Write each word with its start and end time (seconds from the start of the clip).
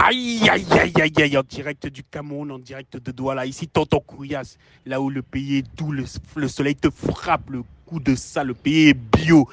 Aïe, 0.00 0.48
aïe, 0.50 0.66
aïe, 0.72 0.92
aïe, 1.00 1.12
aïe, 1.18 1.38
en 1.38 1.42
direct 1.42 1.86
du 1.86 2.02
Cameroun, 2.02 2.50
en 2.50 2.58
direct 2.58 2.96
de 2.96 3.12
Douala. 3.12 3.46
Ici, 3.46 3.68
Tonton 3.68 4.00
Kourias, 4.00 4.56
là 4.86 5.00
où 5.00 5.08
le 5.08 5.22
pays 5.22 5.58
est 5.58 5.76
doux, 5.76 5.92
le, 5.92 6.04
le 6.36 6.48
soleil 6.48 6.74
te 6.74 6.90
frappe, 6.90 7.48
le 7.50 7.62
coup 7.86 8.00
de 8.00 8.14
ça, 8.16 8.42
le 8.42 8.54
pays 8.54 8.88
est 8.88 8.94
bio. 8.94 9.48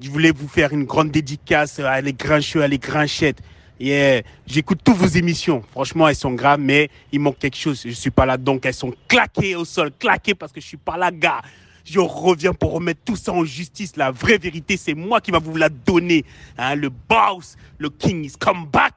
Je 0.00 0.08
voulais 0.08 0.30
vous 0.30 0.46
faire 0.46 0.72
une 0.72 0.84
grande 0.84 1.10
dédicace 1.10 1.80
à 1.80 2.00
les 2.00 2.12
grincheux, 2.12 2.62
à 2.62 2.68
les 2.68 2.78
grinchettes. 2.78 3.42
Yeah. 3.80 4.22
J'écoute 4.46 4.80
toutes 4.84 4.96
vos 4.96 5.06
émissions. 5.06 5.62
Franchement, 5.72 6.06
elles 6.06 6.14
sont 6.14 6.32
graves, 6.32 6.60
mais 6.60 6.88
il 7.10 7.20
manque 7.20 7.38
quelque 7.38 7.56
chose. 7.56 7.82
Je 7.84 7.90
suis 7.90 8.10
pas 8.10 8.26
là, 8.26 8.36
donc 8.36 8.64
elles 8.66 8.74
sont 8.74 8.94
claquées 9.08 9.56
au 9.56 9.64
sol, 9.64 9.90
claquées 9.98 10.34
parce 10.34 10.52
que 10.52 10.60
je 10.60 10.66
suis 10.66 10.76
pas 10.76 10.96
là, 10.96 11.10
gars. 11.10 11.42
Je 11.84 11.98
reviens 11.98 12.52
pour 12.52 12.72
remettre 12.72 13.00
tout 13.04 13.16
ça 13.16 13.32
en 13.32 13.44
justice. 13.44 13.96
La 13.96 14.10
vraie 14.10 14.38
vérité, 14.38 14.76
c'est 14.76 14.94
moi 14.94 15.20
qui 15.20 15.32
va 15.32 15.38
vous 15.38 15.56
la 15.56 15.70
donner. 15.70 16.24
Hein, 16.56 16.76
le 16.76 16.90
boss, 16.90 17.56
le 17.78 17.90
king 17.90 18.24
is 18.24 18.34
come 18.38 18.66
back. 18.70 18.94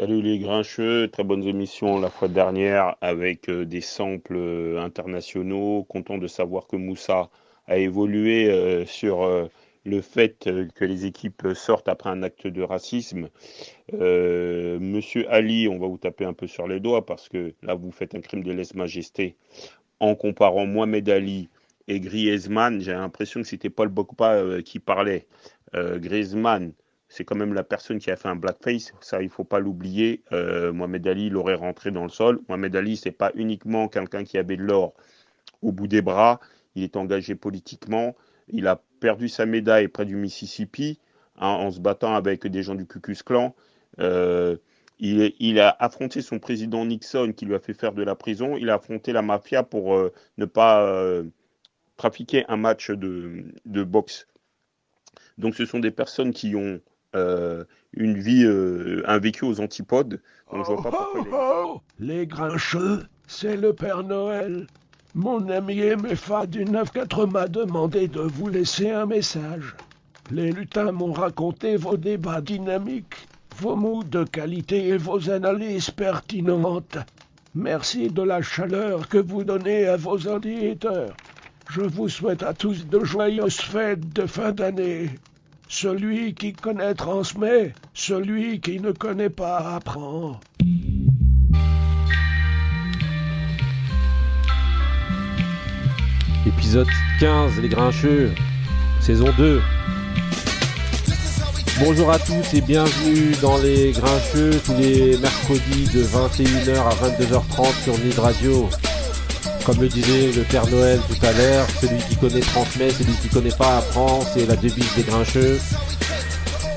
Salut 0.00 0.22
les 0.22 0.38
grincheux, 0.38 1.08
très 1.08 1.24
bonnes 1.24 1.42
émissions 1.42 1.98
la 1.98 2.08
fois 2.08 2.28
dernière 2.28 2.94
avec 3.00 3.48
euh, 3.48 3.64
des 3.64 3.80
samples 3.80 4.36
euh, 4.36 4.80
internationaux. 4.80 5.82
Content 5.88 6.18
de 6.18 6.28
savoir 6.28 6.68
que 6.68 6.76
Moussa 6.76 7.30
a 7.66 7.78
évolué 7.78 8.48
euh, 8.48 8.86
sur 8.86 9.28
le 9.84 10.00
fait 10.00 10.48
que 10.76 10.84
les 10.84 11.04
équipes 11.04 11.48
sortent 11.52 11.88
après 11.88 12.10
un 12.10 12.22
acte 12.22 12.46
de 12.46 12.62
racisme. 12.62 13.28
Monsieur 13.92 15.28
Ali, 15.32 15.66
on 15.66 15.80
va 15.80 15.88
vous 15.88 15.98
taper 15.98 16.26
un 16.26 16.32
peu 16.32 16.46
sur 16.46 16.68
les 16.68 16.78
doigts 16.78 17.04
parce 17.04 17.28
que 17.28 17.54
là 17.64 17.74
vous 17.74 17.90
faites 17.90 18.14
un 18.14 18.20
crime 18.20 18.44
de 18.44 18.52
lèse-majesté 18.52 19.34
en 19.98 20.14
comparant 20.14 20.66
Mohamed 20.66 21.08
Ali 21.08 21.48
et 21.88 21.98
Griezmann. 21.98 22.80
J'ai 22.80 22.92
l'impression 22.92 23.42
que 23.42 23.48
c'était 23.48 23.70
Paul 23.70 23.92
euh, 24.20 24.62
qui 24.62 24.78
parlait. 24.78 25.26
Griezmann, 25.74 26.72
c'est 27.18 27.24
quand 27.24 27.34
même 27.34 27.52
la 27.52 27.64
personne 27.64 27.98
qui 27.98 28.12
a 28.12 28.16
fait 28.16 28.28
un 28.28 28.36
blackface, 28.36 28.92
ça 29.00 29.20
il 29.20 29.28
faut 29.28 29.42
pas 29.42 29.58
l'oublier. 29.58 30.22
Euh, 30.30 30.72
Mohamed 30.72 31.04
Ali, 31.08 31.26
il 31.26 31.36
aurait 31.36 31.56
rentré 31.56 31.90
dans 31.90 32.04
le 32.04 32.10
sol. 32.10 32.40
Mohamed 32.48 32.76
Ali, 32.76 32.96
c'est 32.96 33.10
pas 33.10 33.32
uniquement 33.34 33.88
quelqu'un 33.88 34.22
qui 34.22 34.38
avait 34.38 34.56
de 34.56 34.62
l'or 34.62 34.94
au 35.60 35.72
bout 35.72 35.88
des 35.88 36.00
bras, 36.00 36.38
il 36.76 36.84
est 36.84 36.96
engagé 36.96 37.34
politiquement. 37.34 38.14
Il 38.46 38.68
a 38.68 38.80
perdu 39.00 39.28
sa 39.28 39.46
médaille 39.46 39.88
près 39.88 40.04
du 40.04 40.14
Mississippi 40.14 41.00
hein, 41.34 41.48
en 41.48 41.72
se 41.72 41.80
battant 41.80 42.14
avec 42.14 42.46
des 42.46 42.62
gens 42.62 42.76
du 42.76 42.86
Ku 42.86 43.00
Klux 43.00 43.16
Klan. 43.26 43.52
Euh, 43.98 44.56
il, 45.00 45.58
a 45.58 45.76
affronté 45.80 46.22
son 46.22 46.38
président 46.38 46.84
Nixon 46.84 47.32
qui 47.36 47.46
lui 47.46 47.56
a 47.56 47.58
fait 47.58 47.74
faire 47.74 47.94
de 47.94 48.04
la 48.04 48.14
prison. 48.14 48.56
Il 48.56 48.70
a 48.70 48.74
affronté 48.74 49.12
la 49.12 49.22
mafia 49.22 49.64
pour 49.64 49.96
euh, 49.96 50.12
ne 50.36 50.44
pas 50.44 50.84
euh, 50.84 51.24
trafiquer 51.96 52.44
un 52.46 52.56
match 52.56 52.92
de 52.92 53.82
boxe. 53.82 54.28
Donc 55.36 55.56
ce 55.56 55.66
sont 55.66 55.80
des 55.80 55.90
personnes 55.90 56.32
qui 56.32 56.54
ont 56.54 56.80
euh, 57.16 57.64
une 57.94 58.18
vie, 58.18 58.44
euh, 58.44 59.02
un 59.06 59.18
vécu 59.18 59.44
aux 59.44 59.60
antipodes. 59.60 60.20
Donc 60.52 60.64
je 60.66 60.72
vois 60.72 60.82
pas 60.90 61.08
pourquoi 61.12 61.22
les- 61.24 61.30
Oh, 61.70 61.80
les 62.00 62.26
grincheux, 62.26 63.04
c'est 63.26 63.56
le 63.56 63.72
Père 63.72 64.02
Noël. 64.02 64.66
Mon 65.14 65.48
ami 65.48 65.80
MFA 65.80 66.46
du 66.46 66.64
9-4 66.64 67.26
m'a 67.26 67.48
demandé 67.48 68.08
de 68.08 68.20
vous 68.20 68.48
laisser 68.48 68.90
un 68.90 69.06
message. 69.06 69.74
Les 70.30 70.52
lutins 70.52 70.92
m'ont 70.92 71.12
raconté 71.12 71.76
vos 71.76 71.96
débats 71.96 72.40
dynamiques, 72.42 73.26
vos 73.58 73.74
mots 73.76 74.04
de 74.04 74.24
qualité 74.24 74.88
et 74.88 74.96
vos 74.98 75.30
analyses 75.30 75.90
pertinentes. 75.90 76.98
Merci 77.54 78.08
de 78.08 78.22
la 78.22 78.42
chaleur 78.42 79.08
que 79.08 79.18
vous 79.18 79.42
donnez 79.44 79.86
à 79.86 79.96
vos 79.96 80.18
auditeurs. 80.18 81.16
Je 81.70 81.80
vous 81.80 82.08
souhaite 82.08 82.42
à 82.42 82.52
tous 82.54 82.86
de 82.86 83.00
joyeuses 83.02 83.60
fêtes 83.60 84.12
de 84.14 84.26
fin 84.26 84.52
d'année. 84.52 85.10
Celui 85.70 86.34
qui 86.34 86.54
connaît 86.54 86.94
transmet, 86.94 87.74
celui 87.92 88.58
qui 88.58 88.80
ne 88.80 88.90
connaît 88.90 89.28
pas 89.28 89.74
apprend. 89.74 90.40
Épisode 96.46 96.88
15, 97.20 97.60
les 97.60 97.68
grincheux, 97.68 98.30
saison 99.02 99.28
2. 99.36 99.60
Bonjour 101.80 102.12
à 102.12 102.18
tous 102.18 102.54
et 102.54 102.62
bienvenue 102.62 103.32
dans 103.42 103.58
les 103.58 103.92
grincheux 103.92 104.58
tous 104.64 104.74
les 104.74 105.18
mercredis 105.18 105.84
de 105.92 106.02
21h 106.02 106.78
à 106.78 106.94
22h30 106.94 107.82
sur 107.84 107.98
Nid 107.98 108.18
Radio. 108.18 108.70
Comme 109.68 109.82
le 109.82 109.88
disait 109.88 110.32
le 110.34 110.44
Père 110.44 110.66
Noël 110.68 110.98
tout 111.06 111.26
à 111.26 111.30
l'heure, 111.30 111.66
celui 111.78 111.98
qui 112.08 112.16
connaît 112.16 112.40
transmet, 112.40 112.88
celui 112.88 113.12
qui 113.20 113.28
connaît 113.28 113.50
pas 113.50 113.76
apprend, 113.76 114.20
c'est 114.32 114.46
la 114.46 114.56
devise 114.56 114.94
des 114.96 115.02
grincheux. 115.02 115.60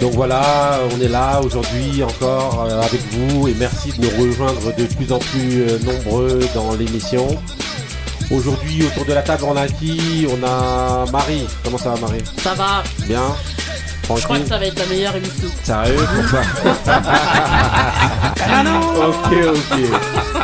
Donc 0.01 0.11
voilà, 0.11 0.81
on 0.93 0.99
est 0.99 1.07
là 1.07 1.39
aujourd'hui 1.41 2.03
encore 2.03 2.65
euh, 2.67 2.81
avec 2.81 2.99
vous 3.13 3.47
et 3.47 3.53
merci 3.57 3.93
de 3.93 4.05
nous 4.05 4.21
rejoindre 4.21 4.75
de 4.75 4.83
plus 4.93 5.09
en 5.13 5.19
plus 5.19 5.61
euh, 5.61 5.79
nombreux 5.85 6.41
dans 6.53 6.75
l'émission. 6.75 7.27
Aujourd'hui, 8.29 8.83
autour 8.83 9.05
de 9.05 9.13
la 9.13 9.21
table, 9.21 9.45
on 9.47 9.55
a 9.55 9.69
qui? 9.69 10.27
On 10.29 10.45
a 10.45 11.05
Marie. 11.13 11.47
Comment 11.63 11.77
ça 11.77 11.91
va, 11.91 12.01
Marie? 12.01 12.23
Ça 12.43 12.53
va, 12.55 12.83
Bien? 13.07 13.23
Je 14.17 14.23
crois 14.23 14.39
que 14.39 14.47
ça 14.47 14.57
va 14.57 14.65
être 14.65 14.79
la 14.79 14.85
meilleure 14.85 15.15
émission. 15.15 15.47
Sérieux 15.63 16.07
Pourquoi 16.15 16.41
Ok, 19.07 19.33
ok. 19.55 19.79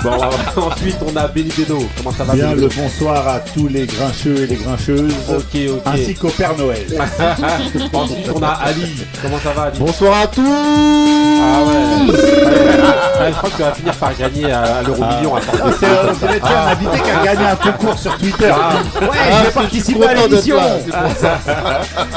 Bon, 0.03 0.11
ensuite, 0.67 0.97
on 1.05 1.16
a 1.16 1.28
Benedetto. 1.28 1.79
Comment 1.97 2.11
ça 2.11 2.23
va, 2.23 2.33
Bien 2.33 2.53
le 2.53 2.67
bonsoir 2.67 3.28
à 3.28 3.39
tous 3.39 3.67
les 3.67 3.85
grincheux 3.85 4.44
et 4.44 4.47
les 4.47 4.55
grincheuses, 4.55 5.13
Ok, 5.29 5.59
ok. 5.69 5.81
ainsi 5.85 6.13
qu'au 6.16 6.29
Père 6.29 6.55
Noël. 6.57 6.85
ensuite, 7.94 8.29
on 8.33 8.44
a 8.44 8.47
Ali. 8.47 9.05
Comment 9.22 9.39
ça 9.39 9.51
va, 9.51 9.63
Ali? 9.63 9.79
Bonsoir 9.79 10.22
à 10.22 10.28
tous 10.28 10.41
Ah 10.45 11.63
ouais. 11.66 12.11
Ouais, 12.11 13.31
Je 13.31 13.38
crois 13.38 13.49
que 13.49 13.55
tu 13.55 13.61
vas 13.61 13.73
finir 13.73 13.94
par 13.95 14.16
gagner 14.16 14.51
à, 14.51 14.81
l'euro 14.84 15.03
million 15.03 15.35
à 15.35 15.41
force 15.41 15.61
de 15.61 15.78
C'est 15.79 15.85
euh, 15.85 16.39
un 16.44 16.72
invité 16.72 16.99
qui 17.03 17.09
a 17.09 17.23
gagné 17.25 17.45
un 17.45 17.55
concours 17.55 17.97
sur 17.97 18.17
Twitter. 18.17 18.51
Ouais, 19.01 19.17
je 19.39 19.45
vais 19.45 19.51
participer 19.51 20.05
à 20.05 20.13
l'émission. 20.13 20.57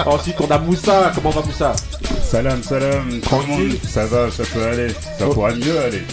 Ensuite, 0.06 0.37
on 0.41 0.50
a 0.50 0.59
Moussa. 0.59 1.12
Comment 1.15 1.31
va 1.31 1.40
Moussa 1.43 1.75
Salam, 2.31 2.63
salam, 2.63 3.21
tout 3.29 3.35
le 3.41 3.47
monde. 3.49 3.73
Ça 3.89 4.07
va, 4.07 4.31
ça 4.31 4.45
peut 4.55 4.63
aller. 4.63 4.87
Ça 5.19 5.27
pourra 5.27 5.51
mieux 5.53 5.79
aller. 5.85 6.03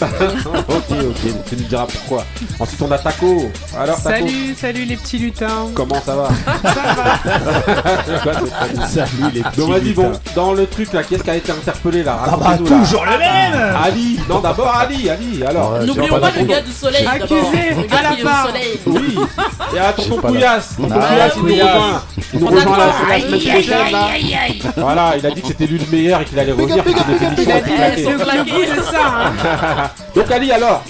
Ok, 0.68 0.84
ok. 0.90 1.32
Tu 1.48 1.56
nous 1.56 1.62
diras 1.68 1.86
pourquoi. 1.86 2.24
Ensuite, 2.58 2.82
on 2.82 2.90
a 2.90 2.98
Taco. 2.98 3.50
Alors, 3.78 4.02
Taco 4.02 4.26
Salut, 4.26 4.54
salut 4.60 4.84
les 4.84 4.96
petits 4.96 5.18
lutins. 5.18 5.68
Comment 5.74 6.00
ça 6.04 6.16
va 6.16 6.28
très 6.64 8.34
bien. 8.74 8.86
Salut 8.88 9.30
les 9.32 9.42
petits 9.42 9.60
Donc 9.60 9.70
vas-y, 9.70 9.92
bon, 9.92 10.08
lutins. 10.10 10.20
dans 10.34 10.52
le 10.54 10.66
truc 10.66 10.92
là, 10.92 11.02
qu'est-ce 11.04 11.22
qui 11.22 11.30
a 11.30 11.36
été 11.36 11.52
interpellé 11.52 12.02
là? 12.02 12.18
Ah 12.26 12.36
bah 12.36 12.50
là. 12.50 12.56
toujours 12.58 13.04
le 13.04 13.18
même 13.18 13.76
Ali 13.84 14.18
Non, 14.28 14.40
d'abord 14.40 14.74
Ali, 14.74 15.08
Ali, 15.08 15.44
alors. 15.44 15.72
Ouais, 15.74 15.86
N'oublions 15.86 16.18
pas 16.18 16.30
pas 16.32 16.40
le 16.40 16.44
gars 16.46 16.60
du 16.60 16.72
soleil. 16.72 17.06
Accusé, 17.06 17.74
Le 17.76 17.86
gars 17.86 17.98
à 17.98 18.02
la 18.02 18.16
qui 18.16 18.22
barre. 18.24 18.46
soleil. 18.48 18.80
Oui 18.86 19.18
Et 19.74 19.78
à 19.78 19.92
tonton 19.92 20.16
pas 20.16 20.28
là. 20.28 20.32
Couillasse 20.32 20.76
Tonton 20.76 20.94
Ah, 21.00 21.06
Couillasse, 21.06 21.32
il 21.36 21.42
nous 21.42 21.54
rejoint 21.54 22.02
Il 22.34 22.40
nous 22.40 22.46
rejoint 22.48 22.76
la 22.78 23.20
semaine 23.20 23.40
prochaine 23.40 23.92
là 23.92 24.08
Voilà, 24.76 25.14
il 25.16 25.26
a 25.26 25.30
dit 25.30 25.42
que 25.42 25.48
c'était 25.48 25.66
lui 25.66 25.78
le 25.78 25.86
meilleur 25.96 26.07
et 26.20 26.24
qu'il 26.24 26.38
allait 26.38 26.52
revenir 26.52 26.84
le 26.84 26.92
hein. 28.96 29.90
Donc 30.14 30.30
Ali, 30.30 30.52
alors 30.52 30.82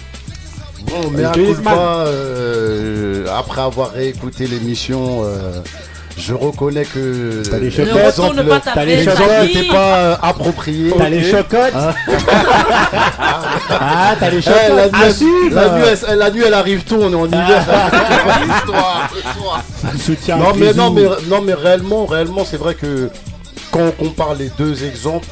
Bon, 0.87 1.11
mais 1.13 1.25
à 1.25 1.33
Griezmann. 1.33 1.75
culpa, 1.75 2.05
euh, 2.07 3.27
après 3.37 3.61
avoir 3.61 3.91
réécouté 3.93 4.47
l'émission, 4.47 5.21
euh, 5.23 5.61
je 6.17 6.33
reconnais 6.33 6.85
que 6.85 7.43
T'as 7.49 7.59
les 7.59 7.67
Ne 7.67 7.71
chocottes, 7.71 8.47
pas 8.49 8.61
ta 8.61 8.73
t'as 8.73 8.85
les 8.85 9.07
Ali. 9.07 9.55
n'était 9.55 9.69
pas 9.69 9.97
euh, 9.99 10.17
approprié. 10.23 10.93
T'as 10.97 11.09
les 11.11 11.31
chocottes. 11.31 11.75
Hein 11.75 11.93
Ah, 13.71 14.15
t'as 14.19 14.31
les 14.31 14.39
Eh, 14.39 14.43
chocottes. 14.43 14.77
la, 14.77 14.87
nuit, 14.89 15.05
Assume 15.07 15.51
la, 15.55 15.69
nuit, 15.79 15.85
elle, 16.09 16.19
la 16.19 16.31
nuit, 16.31 16.43
elle 16.47 16.55
arrive 16.55 16.85
tôt, 16.85 16.99
on 17.03 17.13
est 17.13 17.17
en 17.17 17.27
hiver. 17.27 17.65
Soutien 19.99 20.37
non, 20.37 20.53
mais, 20.57 20.73
non, 20.73 20.91
mais, 20.91 21.05
non, 21.29 21.41
mais 21.43 21.55
réellement, 21.55 22.07
réellement, 22.07 22.45
c'est 22.45 22.57
vrai 22.57 22.75
que 22.75 23.11
quand 23.71 23.81
on 23.87 23.93
compare 23.93 24.35
les 24.35 24.51
deux 24.51 24.85
exemples, 24.85 25.29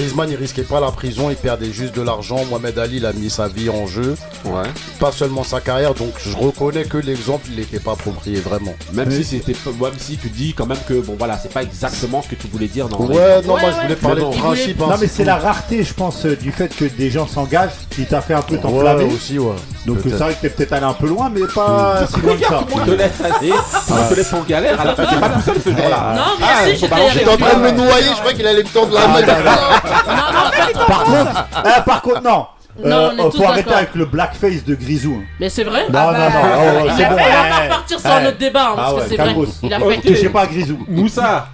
Griezmann, 0.00 0.30
il 0.30 0.36
risquait 0.36 0.62
pas 0.62 0.80
la 0.80 0.90
prison, 0.90 1.28
il 1.28 1.36
perdait 1.36 1.70
juste 1.72 1.94
de 1.94 2.00
l'argent. 2.00 2.38
Mohamed 2.48 2.78
Ali, 2.78 2.96
il 2.96 3.06
a 3.06 3.12
mis 3.12 3.28
sa 3.28 3.48
vie 3.48 3.68
en 3.68 3.86
jeu, 3.86 4.16
Ouais. 4.46 4.62
pas 4.98 5.12
seulement 5.12 5.44
sa 5.44 5.60
carrière. 5.60 5.92
Donc, 5.92 6.12
je 6.24 6.34
reconnais 6.34 6.84
que 6.84 6.96
l'exemple, 6.96 7.44
il 7.50 7.56
n'était 7.58 7.80
pas 7.80 7.92
approprié, 7.92 8.40
vraiment. 8.40 8.74
Même 8.94 9.08
Mais 9.10 9.14
si 9.16 9.24
c'était 9.24 9.52
pas- 9.52 9.70
même 9.78 9.98
si 9.98 10.16
tu 10.16 10.30
dis 10.30 10.54
quand 10.54 10.64
même 10.64 10.78
que 10.88 10.94
bon 10.94 11.16
voilà, 11.18 11.38
c'est 11.38 11.52
pas 11.52 11.62
exactement 11.62 12.22
ce 12.22 12.28
que 12.28 12.34
tu 12.34 12.46
voulais 12.48 12.66
dire 12.68 12.88
dans 12.88 12.96
Ouais, 13.00 13.42
non, 13.44 13.54
Ouais, 13.54 13.60
moi, 13.60 13.60
je 13.60 13.66
ouais. 13.76 13.82
voulais 13.82 13.96
parler 13.96 14.22
de 14.22 14.38
principe. 14.38 14.80
hein, 14.80 14.86
Non 14.90 14.96
mais 14.98 15.06
c'est 15.06 15.24
la 15.24 15.36
rareté 15.36 15.84
je 15.84 15.92
pense 15.92 16.24
euh, 16.24 16.34
du 16.36 16.50
fait 16.50 16.74
que 16.74 16.86
des 16.86 17.10
gens 17.10 17.26
s'engagent 17.26 17.70
qui 17.90 18.06
t'a 18.06 18.22
fait 18.22 18.34
un 18.34 18.40
peu 18.42 18.54
Ouais, 18.54 18.60
t'enflammer 18.60 19.04
aussi, 19.04 19.38
ouais. 19.38 19.52
donc 19.86 19.98
c'est 20.02 20.10
vrai 20.10 20.32
que 20.34 20.40
t'es 20.40 20.48
peut-être 20.48 20.72
allé 20.72 20.86
un 20.86 20.92
peu 20.94 21.08
loin 21.08 21.30
mais 21.32 21.42
pas 21.54 22.06
si 22.12 22.20
loin 22.20 22.36
que 22.36 22.44
ça 22.46 22.64
On 22.72 22.78
te 22.78 22.90
laisse 22.90 23.20
aller, 23.22 23.52
on 23.90 24.08
te 24.08 24.14
laisse 24.14 24.32
en 24.32 24.42
galère, 24.42 24.80
alors 24.80 24.94
t'es 24.96 25.02
pas 25.04 25.28
tout 25.28 25.40
seul 25.42 25.56
ce 25.62 25.70
jour-là. 25.70 26.14
Non, 26.16 26.22
mais 26.40 26.46
Ah, 26.48 26.64
si, 26.66 26.86
faut 26.86 26.96
j'étais 27.12 27.28
en 27.28 27.36
train 27.36 27.56
de 27.58 27.62
me 27.62 27.70
noyer, 27.72 28.06
je 28.14 28.20
crois 28.20 28.32
qu'il 28.32 28.46
allait 28.46 28.62
me 28.62 28.68
tendre 28.68 28.94
la 28.94 29.00
Ah, 29.04 29.08
main. 29.08 29.20
non, 29.90 30.14
non. 30.16 30.22
Non, 30.22 30.44
non, 30.44 30.72
pas- 30.74 30.84
par 30.86 31.04
contre 31.04 31.44
ah, 31.54 31.80
par 31.82 32.02
contre 32.02 32.22
non 32.22 32.46
Non, 32.84 32.96
Euh, 32.96 33.10
on 33.12 33.18
est 33.18 33.22
faut 33.22 33.30
tous 33.30 33.44
arrêter 33.44 33.62
d'accord. 33.64 33.76
avec 33.78 33.94
le 33.94 34.04
blackface 34.06 34.64
de 34.64 34.74
Grisou 34.74 35.22
Mais 35.40 35.48
c'est 35.48 35.64
vrai 35.64 35.86
non 35.92 36.12
non 36.12 36.18
non 36.18 36.28
oh, 36.56 36.86
Il 36.86 36.92
c'est 36.96 37.04
a 37.04 37.08
bon 37.10 37.16
fait, 37.16 37.22
on 37.24 37.42
va 37.42 37.48
pas 37.58 37.62
repartir 37.64 38.00
sur 38.00 38.10
Eh. 38.10 38.12
un 38.12 38.26
autre 38.26 38.38
débat, 38.38 38.68
hein, 38.70 38.72
parce 38.76 38.92
Ah 38.96 39.00
que 39.02 39.08
c'est 39.08 39.16
vrai. 39.16 39.34
Il 39.62 39.74
a 39.74 39.78
Ok. 39.80 39.92
fait. 40.02 40.08
touchez 40.08 40.28
pas 40.28 40.42
à 40.42 40.46
Grisou 40.46 40.78
Moussa, 40.88 41.48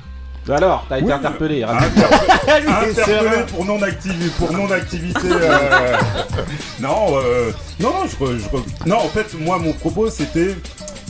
Alors, 0.49 0.85
t'as 0.89 0.99
été 0.99 1.07
Oui, 1.07 1.13
interpellé. 1.13 1.63
euh, 1.65 1.67
raconte. 1.67 2.61
Interpellé 2.89 3.43
pour 3.51 3.65
non 3.65 3.83
activité, 3.83 4.31
pour 4.39 4.53
non 4.53 4.71
activité. 4.71 5.19
euh, 5.25 5.97
non, 6.81 7.07
euh, 7.17 7.51
non, 7.81 7.91
non, 7.91 8.05
je, 8.09 8.25
re- 8.25 8.39
je 8.39 8.49
re- 8.57 8.65
non. 8.87 8.97
En 8.99 9.09
fait, 9.09 9.27
moi, 9.41 9.59
mon 9.59 9.73
propos, 9.73 10.09
c'était, 10.09 10.55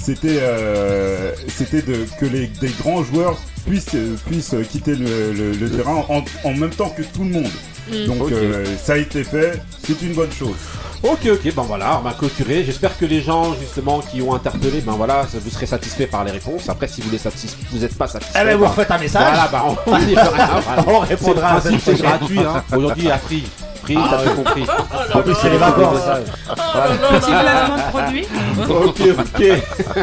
c'était, 0.06 0.38
euh, 0.41 1.32
c'était 1.49 1.82
de 1.82 2.06
que 2.20 2.26
les 2.26 2.47
des 2.47 2.70
grands 2.81 3.03
joueurs 3.03 3.37
puissent 3.67 3.97
puissent 4.26 4.55
quitter 4.70 4.94
le, 4.94 5.32
le- 5.32 5.53
le 5.53 5.70
terrain 5.70 6.05
en, 6.08 6.23
en 6.49 6.53
même 6.55 6.70
temps 6.70 6.91
que 6.91 7.03
tout 7.03 7.25
le 7.25 7.31
monde. 7.31 7.50
Mm. 7.91 8.06
Donc, 8.06 8.32
euh, 8.32 8.64
ça 8.82 8.94
a 8.94 8.97
été 8.97 9.23
fait. 9.25 9.61
C'est 9.87 10.00
une 10.03 10.14
bonne 10.14 10.32
chose. 10.32 10.56
Ok, 11.03 11.26
ok, 11.31 11.55
ben 11.55 11.62
voilà, 11.62 11.99
on 11.99 12.03
va 12.03 12.12
clôturer. 12.14 12.64
J'espère 12.64 12.97
que 12.99 13.05
les 13.05 13.20
gens, 13.20 13.55
justement, 13.61 14.00
qui 14.00 14.23
ont 14.23 14.35
interpellé, 14.35 14.81
ben 14.81 14.93
voilà, 14.97 15.26
vous 15.35 15.50
serez 15.50 15.67
satisfaits 15.67 16.06
par 16.11 16.25
les 16.25 16.32
réponses. 16.32 16.69
Après, 16.69 16.88
si 16.88 17.00
vous 17.02 17.11
n'êtes 17.11 17.94
pas 17.97 18.09
satisfait. 18.09 18.38
Eh 18.41 18.44
ben, 18.44 18.56
vous 18.56 18.64
refaites 18.67 18.91
un 18.91 18.99
message. 18.99 19.23
Voilà, 19.23 19.49
bah 19.52 19.64
on, 19.67 19.76
on 19.93 19.99
y 19.99 20.14
fera 20.14 20.31
rien, 20.31 20.61
voilà. 20.67 20.85
On 20.88 20.99
répondra 21.00 21.55
la 21.62 21.79
C'est 21.79 21.94
gratuit, 22.00 22.38
hein. 22.41 22.64
Aujourd'hui, 22.75 23.11
à 23.11 23.19
free. 23.19 23.44
Ah, 23.97 24.09
t'as 24.11 24.17
tout 24.19 24.29
ouais. 24.31 24.35
compris. 24.37 24.67
En 25.15 25.21
plus, 25.23 25.35
c'est 25.35 25.50
les 25.50 25.59
vacances. 25.59 26.00
Petit 26.49 27.31
placement 27.31 27.77
de 27.77 27.91
produit. 27.91 28.27
ok, 28.69 29.00
ok. 29.19 30.03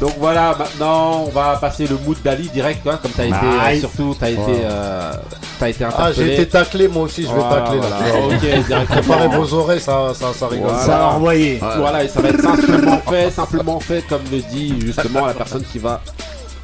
Donc 0.00 0.12
voilà, 0.18 0.54
maintenant 0.58 1.24
on 1.26 1.30
va 1.30 1.56
passer 1.56 1.86
le 1.86 1.96
mood 2.04 2.16
d'Ali 2.22 2.48
direct, 2.50 2.86
hein, 2.86 2.98
comme 3.00 3.12
t'as 3.12 3.24
été, 3.24 3.36
Aïe. 3.64 3.76
euh, 3.78 3.80
surtout 3.80 4.14
t'as 4.18 4.28
été, 4.30 4.40
euh, 4.64 5.12
t'as 5.58 5.68
été 5.70 5.84
Ah, 5.84 5.88
interpellé. 5.88 6.14
j'ai 6.26 6.34
été 6.34 6.46
taclé, 6.48 6.88
moi 6.88 7.04
aussi, 7.04 7.22
je 7.22 7.28
vais 7.28 7.34
Voilà, 7.34 7.62
tacler 7.62 7.78
là. 7.80 7.86
voilà. 7.88 8.26
Ok, 8.36 8.40
directement. 8.66 8.84
Préparez 9.00 9.28
vos 9.36 9.54
oreilles, 9.54 9.80
ça, 9.80 10.12
ça, 10.14 10.26
ça 10.34 10.48
rigole. 10.48 10.68
Voilà. 10.68 10.84
Ça 10.84 10.98
va 10.98 11.06
envoyer. 11.08 11.60
Voilà, 11.78 12.04
et 12.04 12.08
ça 12.08 12.20
va 12.20 12.28
être 12.28 12.42
simplement 12.42 12.98
fait, 13.08 13.30
simplement 13.30 13.80
fait, 13.80 14.02
comme 14.06 14.22
le 14.30 14.40
dit 14.40 14.74
justement 14.84 15.24
la 15.26 15.32
personne 15.34 15.62
qui 15.72 15.78
va 15.78 16.00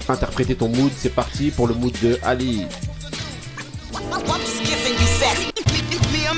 interpréter 0.09 0.55
ton 0.55 0.69
mood. 0.69 0.91
C'est 0.97 1.15
parti 1.15 1.51
pour 1.51 1.67
le 1.69 1.75
mood 1.75 1.93
de 2.03 2.19
Ali. 2.25 2.67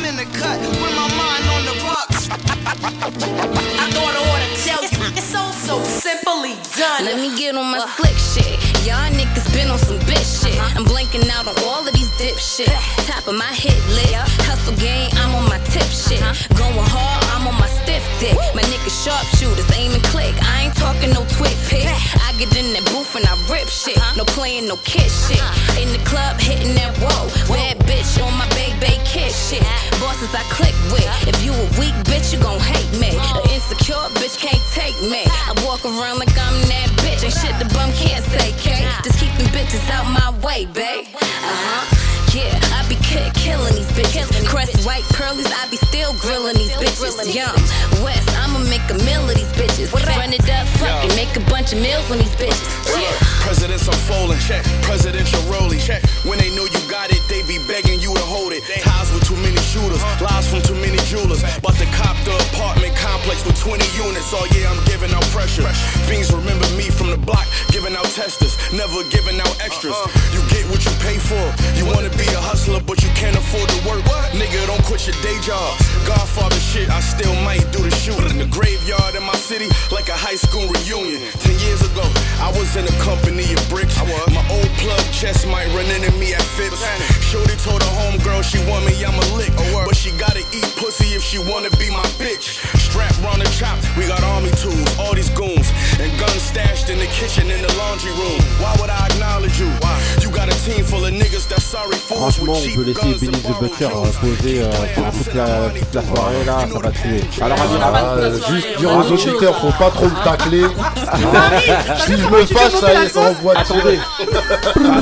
I'm 0.04 0.10
in 0.10 0.16
the 0.16 0.36
cut 0.36 0.60
with 0.60 0.94
my 1.00 1.08
mind 1.16 1.44
on 1.48 1.64
the 1.64 1.76
bucks. 1.80 2.28
I 2.28 3.88
thought 3.88 4.12
I 4.12 4.20
ought 4.20 4.42
to 4.44 4.50
tell 4.60 4.82
you. 4.84 5.16
It's 5.16 5.24
so, 5.24 5.40
so 5.64 5.80
simply 5.80 6.60
done. 6.76 7.06
Let 7.06 7.16
me 7.16 7.34
get 7.38 7.56
on 7.56 7.72
my 7.72 7.80
slick 7.96 8.12
shit. 8.12 8.60
Y'all 8.84 9.08
niggas 9.16 9.48
been 9.54 9.70
on 9.70 9.78
some 9.78 9.98
bitch 10.00 10.44
shit. 10.44 10.60
Uh-huh. 10.60 10.76
I'm 10.76 10.84
blanking 10.84 11.24
out 11.32 11.48
on 11.48 11.56
all 11.64 11.88
of 11.88 11.94
these 11.94 12.12
dip 12.18 12.36
shit. 12.36 12.68
Top 13.08 13.26
of 13.28 13.34
my 13.34 13.48
hit 13.56 13.80
list. 13.96 14.12
Hustle 14.44 14.76
game, 14.76 15.08
I'm 15.24 15.34
on 15.36 15.48
my 15.48 15.58
tip 15.72 15.88
shit. 15.88 16.20
Uh-huh. 16.20 16.52
Going 16.52 16.84
hard, 16.84 17.23
I'm 17.44 17.52
on 17.52 17.60
my 17.60 17.68
stiff 17.68 18.00
dick. 18.20 18.32
My 18.56 18.64
niggas 18.72 19.04
sharpshooters, 19.04 19.68
aim 19.76 19.92
and 19.92 20.02
click. 20.04 20.32
I 20.40 20.64
ain't 20.64 20.76
talking 20.80 21.12
no 21.12 21.28
twit 21.36 21.52
pick. 21.68 21.84
I 21.84 22.32
get 22.40 22.48
in 22.56 22.72
that 22.72 22.88
booth 22.88 23.12
and 23.12 23.26
I 23.28 23.36
rip 23.52 23.68
shit. 23.68 24.00
No 24.16 24.24
playing, 24.24 24.64
no 24.64 24.80
kid 24.80 25.12
shit. 25.12 25.44
In 25.76 25.92
the 25.92 26.00
club, 26.08 26.40
hitting 26.40 26.72
that 26.80 26.96
whoa. 27.04 27.28
Bad 27.52 27.84
bitch 27.84 28.16
on 28.24 28.32
my 28.40 28.48
big 28.56 28.72
baby 28.80 28.96
kid 29.04 29.28
shit. 29.28 29.60
Bosses 30.00 30.32
I 30.32 30.40
click 30.56 30.72
with. 30.88 31.04
If 31.28 31.36
you 31.44 31.52
a 31.52 31.66
weak 31.76 31.92
bitch, 32.08 32.32
you 32.32 32.40
gon' 32.40 32.60
hate 32.64 32.96
me. 32.96 33.12
An 33.12 33.44
insecure 33.52 34.08
bitch 34.16 34.40
can't 34.40 34.64
take 34.72 34.96
me. 35.04 35.28
I 35.28 35.52
walk 35.68 35.84
around 35.84 36.24
like 36.24 36.32
I'm 36.32 36.56
that 36.72 36.88
bitch. 37.04 37.28
Ain't 37.28 37.36
shit 37.36 37.52
the 37.60 37.68
bum 37.76 37.92
can't 37.92 38.24
say, 38.24 38.56
K. 38.56 38.88
Just 39.04 39.20
keep 39.20 39.36
them 39.36 39.52
bitches 39.52 39.84
out 39.92 40.08
my 40.08 40.32
way, 40.40 40.64
babe. 40.64 41.12
Uh 41.12 41.20
huh. 41.20 42.13
Yeah, 42.34 42.50
I 42.74 42.82
be 42.90 42.98
ki- 42.98 43.30
killing 43.38 43.78
these 43.78 43.86
bitches. 43.94 44.26
Crest 44.42 44.84
white 44.84 45.06
pearlies, 45.14 45.46
I 45.46 45.70
be 45.70 45.76
still 45.76 46.12
grilling 46.18 46.58
these 46.58 46.74
bitches. 46.74 47.14
Young 47.30 47.54
West, 48.02 48.26
I'ma 48.42 48.58
make 48.66 48.82
a 48.90 48.98
meal 49.06 49.22
of 49.22 49.38
these 49.38 49.54
bitches. 49.54 49.94
Run 49.94 50.34
it 50.34 50.42
up, 50.50 50.66
fucking 50.82 51.14
make 51.14 51.30
a 51.38 51.44
bunch 51.46 51.70
of 51.72 51.78
meals 51.78 52.02
on 52.10 52.18
these 52.18 52.34
bitches. 52.34 52.66
Yeah. 52.90 53.06
Presidents 53.46 53.86
unfolding, 53.86 54.42
check. 54.42 54.66
Presidential 54.82 55.38
rolling, 55.46 55.78
check. 55.78 56.02
When 56.26 56.42
they 56.42 56.50
know 56.58 56.66
you 56.66 56.82
got 56.90 57.14
it, 57.14 57.22
they 57.30 57.46
be 57.46 57.62
begging 57.70 58.02
you 58.02 58.10
to 58.10 58.26
hold 58.26 58.50
it. 58.50 58.66
Ties 58.82 59.14
with 59.14 59.22
too 59.30 59.38
many 59.38 59.60
shooters, 59.70 60.02
uh-huh. 60.02 60.26
lies 60.26 60.50
from 60.50 60.58
too 60.66 60.74
many 60.82 60.98
jewelers. 61.06 61.38
About 61.54 61.78
to 61.78 61.86
cop 61.94 62.18
the 62.26 62.34
apartment 62.50 62.98
complex 62.98 63.46
with 63.46 63.54
20 63.62 63.78
units. 63.94 64.34
Oh 64.34 64.42
yeah, 64.50 64.74
I'm 64.74 64.82
giving 64.90 65.14
out 65.14 65.22
pressure. 65.30 65.62
Fiends 66.10 66.34
remember 66.34 66.66
me 66.74 66.90
from 66.90 67.14
the 67.14 67.20
block, 67.20 67.46
giving 67.70 67.94
out 67.94 68.10
testers, 68.10 68.58
never 68.74 69.06
giving 69.14 69.38
out 69.38 69.54
extras. 69.62 69.94
Uh-huh. 69.94 70.34
You 70.34 70.42
get 70.50 70.66
what 70.66 70.82
you 70.82 70.90
pay 70.98 71.22
for. 71.22 71.44
You 71.78 71.86
wanna 71.86 72.10
be 72.18 72.23
a 72.32 72.40
hustler, 72.40 72.80
but 72.80 73.02
you 73.02 73.10
can't 73.14 73.36
afford 73.36 73.68
to 73.68 73.78
work. 73.88 74.02
Nigga, 74.32 74.66
don't 74.66 74.82
quit 74.84 75.06
your 75.06 75.16
day 75.20 75.36
job. 75.44 75.76
Godfather 76.06 76.58
shit, 76.58 76.88
I 76.90 77.00
still 77.00 77.34
might 77.44 77.64
do 77.70 77.82
the 77.82 77.90
shooting. 77.90 78.38
The 78.38 78.48
graveyard 78.48 79.14
in 79.14 79.22
my 79.22 79.36
city, 79.36 79.68
like 79.92 80.08
a 80.08 80.16
high 80.16 80.38
school 80.38 80.64
reunion. 80.66 81.20
Ten 81.44 81.56
years 81.60 81.82
ago, 81.84 82.06
I 82.40 82.48
was 82.56 82.74
in 82.76 82.84
a 82.88 82.96
company 83.04 83.44
of 83.52 83.62
bricks. 83.68 83.94
My 84.32 84.44
old 84.50 84.70
plug 84.80 85.04
chest 85.12 85.46
might 85.46 85.68
run 85.76 85.86
into 85.92 86.10
me 86.16 86.34
at 86.34 86.42
Phipps. 86.56 86.80
Shorty 87.28 87.56
told 87.60 87.82
her 87.82 87.94
homegirl 88.00 88.42
she 88.42 88.58
want 88.70 88.86
me, 88.88 88.96
I'm 89.04 89.14
a 89.14 89.26
lick. 89.36 89.52
But 89.84 89.96
she 89.96 90.10
gotta 90.16 90.40
eat 90.54 90.68
pussy 90.80 91.12
if 91.12 91.22
she 91.22 91.38
wanna 91.38 91.70
be 91.76 91.90
my 91.90 92.04
bitch. 92.16 92.62
Strap 92.80 93.12
round 93.22 93.42
the 93.42 93.50
chop, 93.52 93.76
we 93.98 94.06
got 94.06 94.22
army 94.22 94.50
tools, 94.62 94.88
all 94.98 95.14
these 95.14 95.30
goons. 95.30 95.68
And 96.00 96.08
guns 96.18 96.42
stashed 96.42 96.88
in 96.90 96.98
the 96.98 97.10
kitchen, 97.10 97.50
in 97.50 97.60
the 97.60 97.72
laundry 97.76 98.12
room. 98.12 98.40
Why 98.62 98.72
would 98.80 98.90
I 98.90 99.06
acknowledge 99.10 99.58
you? 99.58 99.68
Why? 99.82 99.94
You 100.22 100.30
got 100.30 100.48
a 100.48 100.56
team 100.64 100.84
full 100.84 101.04
of 101.04 101.12
niggas 101.12 101.48
that's 101.48 101.64
sorry 101.64 101.96
fools 101.96 102.13
Franchement, 102.16 102.52
on 102.54 102.76
peut 102.76 102.84
laisser 102.84 103.14
Benny 103.20 103.42
the 103.42 103.60
Butcher 103.60 103.88
poser 104.20 104.62
euh, 104.62 104.70
toute 105.12 105.34
la, 105.34 105.46
toute 105.70 105.94
la 105.94 106.02
soirée 106.02 106.44
là, 106.46 106.58
ça 106.72 106.78
va 106.78 106.90
tuer. 106.90 107.20
Alors, 107.40 107.58
Ah, 107.60 107.90
raconte. 107.90 108.18
euh, 108.18 108.38
juste 108.50 108.78
dire 108.78 108.90
aux 108.96 109.12
auditeurs, 109.12 109.58
faut 109.58 109.72
pas 109.78 109.90
trop 109.90 110.06
le 110.06 110.24
tacler. 110.24 110.62
si 112.06 112.12
je 112.16 112.28
me 112.28 112.44
fâche, 112.46 112.72
ça 112.80 112.92
y 112.94 113.04
est, 113.04 113.08
ça 113.08 113.20
envoie 113.30 113.58
Attendez, 113.58 113.98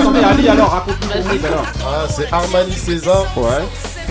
attendez, 0.01 0.21
Ali, 0.25 0.49
alors 0.49 0.71
raconte-nous. 0.71 1.39
Ah, 1.85 2.07
c'est 2.09 2.33
Armani 2.33 2.73
César, 2.73 3.27
Ouais, 3.37 3.65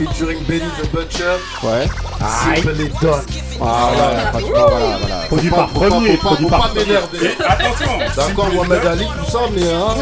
featuring 0.06 0.39
Benny 0.45 0.69
the 0.81 0.89
Butcher. 0.92 1.38
ouais. 1.63 1.88
Simple 2.19 2.74
les 2.77 2.89
donne. 3.01 3.21
Ah 3.62 3.89
ouais, 3.92 4.30
franchement, 4.30 4.50
voilà, 4.69 4.98
voilà. 5.00 5.15
Produit 5.27 5.50
par 5.50 5.68
premier. 5.69 6.18
Faut 6.18 6.21
pas, 6.21 6.27
Produit 6.30 6.45
par 6.48 6.59
pas 6.62 6.74
m'énerver. 6.74 7.31
Attention. 7.48 8.00
D'accord, 8.15 8.50
Mohamed 8.53 8.86
Ali, 8.86 9.06
tout 9.06 9.31
ça, 9.31 9.39
mais 9.53 9.63
hein. 9.71 9.95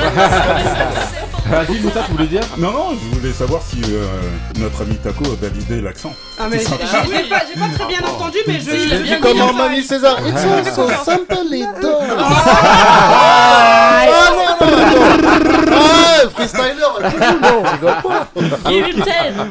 Vas-y, 1.50 1.80
Moussa, 1.80 2.02
tu 2.06 2.12
voulais 2.12 2.28
dire 2.28 2.42
Non, 2.58 2.72
non, 2.72 2.86
je 2.92 3.18
voulais 3.18 3.34
savoir 3.34 3.62
si 3.64 3.82
euh, 3.92 4.06
notre 4.60 4.84
ami 4.84 4.96
Taco 4.98 5.24
a 5.26 5.36
validé 5.44 5.82
l'accent. 5.82 6.14
Ah, 6.40 6.44
mais 6.50 6.60
j'ai 6.60 6.66
j'ai 6.66 7.30
pas, 7.30 7.42
j'ai 7.52 7.60
pas 7.60 7.70
très 7.76 7.88
bien 7.88 8.02
entendu, 8.08 8.38
mais 8.48 8.60
je. 8.60 9.20
Comme 9.20 9.74
dit. 9.74 9.84
César. 9.84 10.18
It's 10.28 10.76
so 10.76 10.90
simple 11.04 11.36
les 11.50 11.66
donne. 11.82 12.18
Non, 16.24 16.30
freestyler, 16.32 16.84
on 17.60 17.72
rigole 17.72 18.02
pas. 18.04 18.28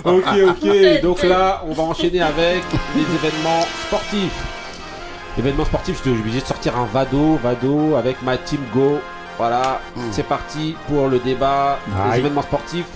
Ok, 0.05 0.25
ok. 0.49 1.03
Donc 1.03 1.23
là, 1.23 1.63
on 1.69 1.73
va 1.73 1.83
enchaîner 1.85 2.21
avec 2.23 2.63
les 2.97 3.03
événements 3.03 3.63
sportifs. 3.87 4.45
Événements 5.39 5.65
sportifs, 5.65 5.99
je 6.05 6.11
suis 6.11 6.19
obligé 6.21 6.41
de 6.41 6.47
sortir 6.47 6.77
un 6.77 6.87
Vado, 6.87 7.39
Vado 7.43 7.95
avec 7.97 8.23
ma 8.23 8.37
team 8.37 8.61
Go. 8.75 8.99
Voilà, 9.39 9.81
c'est 10.11 10.27
parti 10.27 10.75
pour 10.89 11.07
le 11.09 11.19
débat 11.21 11.79
des 11.87 11.93
événements 12.19 12.43
sportifs. 12.43 12.87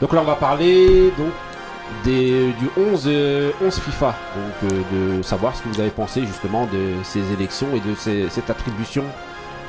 Donc 0.00 0.12
là, 0.14 0.20
on 0.22 0.24
va 0.24 0.36
parler 0.36 1.12
donc 1.18 1.32
des, 2.02 2.52
du 2.58 2.70
11, 2.78 3.04
euh, 3.06 3.50
11 3.62 3.78
FIFA. 3.80 4.06
Donc 4.34 4.72
euh, 4.72 5.16
de 5.18 5.22
savoir 5.22 5.54
ce 5.54 5.62
que 5.62 5.68
vous 5.68 5.80
avez 5.80 5.90
pensé 5.90 6.24
justement 6.26 6.64
de 6.66 6.94
ces 7.04 7.20
élections 7.32 7.68
et 7.74 7.80
de 7.80 7.94
ces- 7.94 8.28
cette 8.30 8.48
attribution 8.48 9.04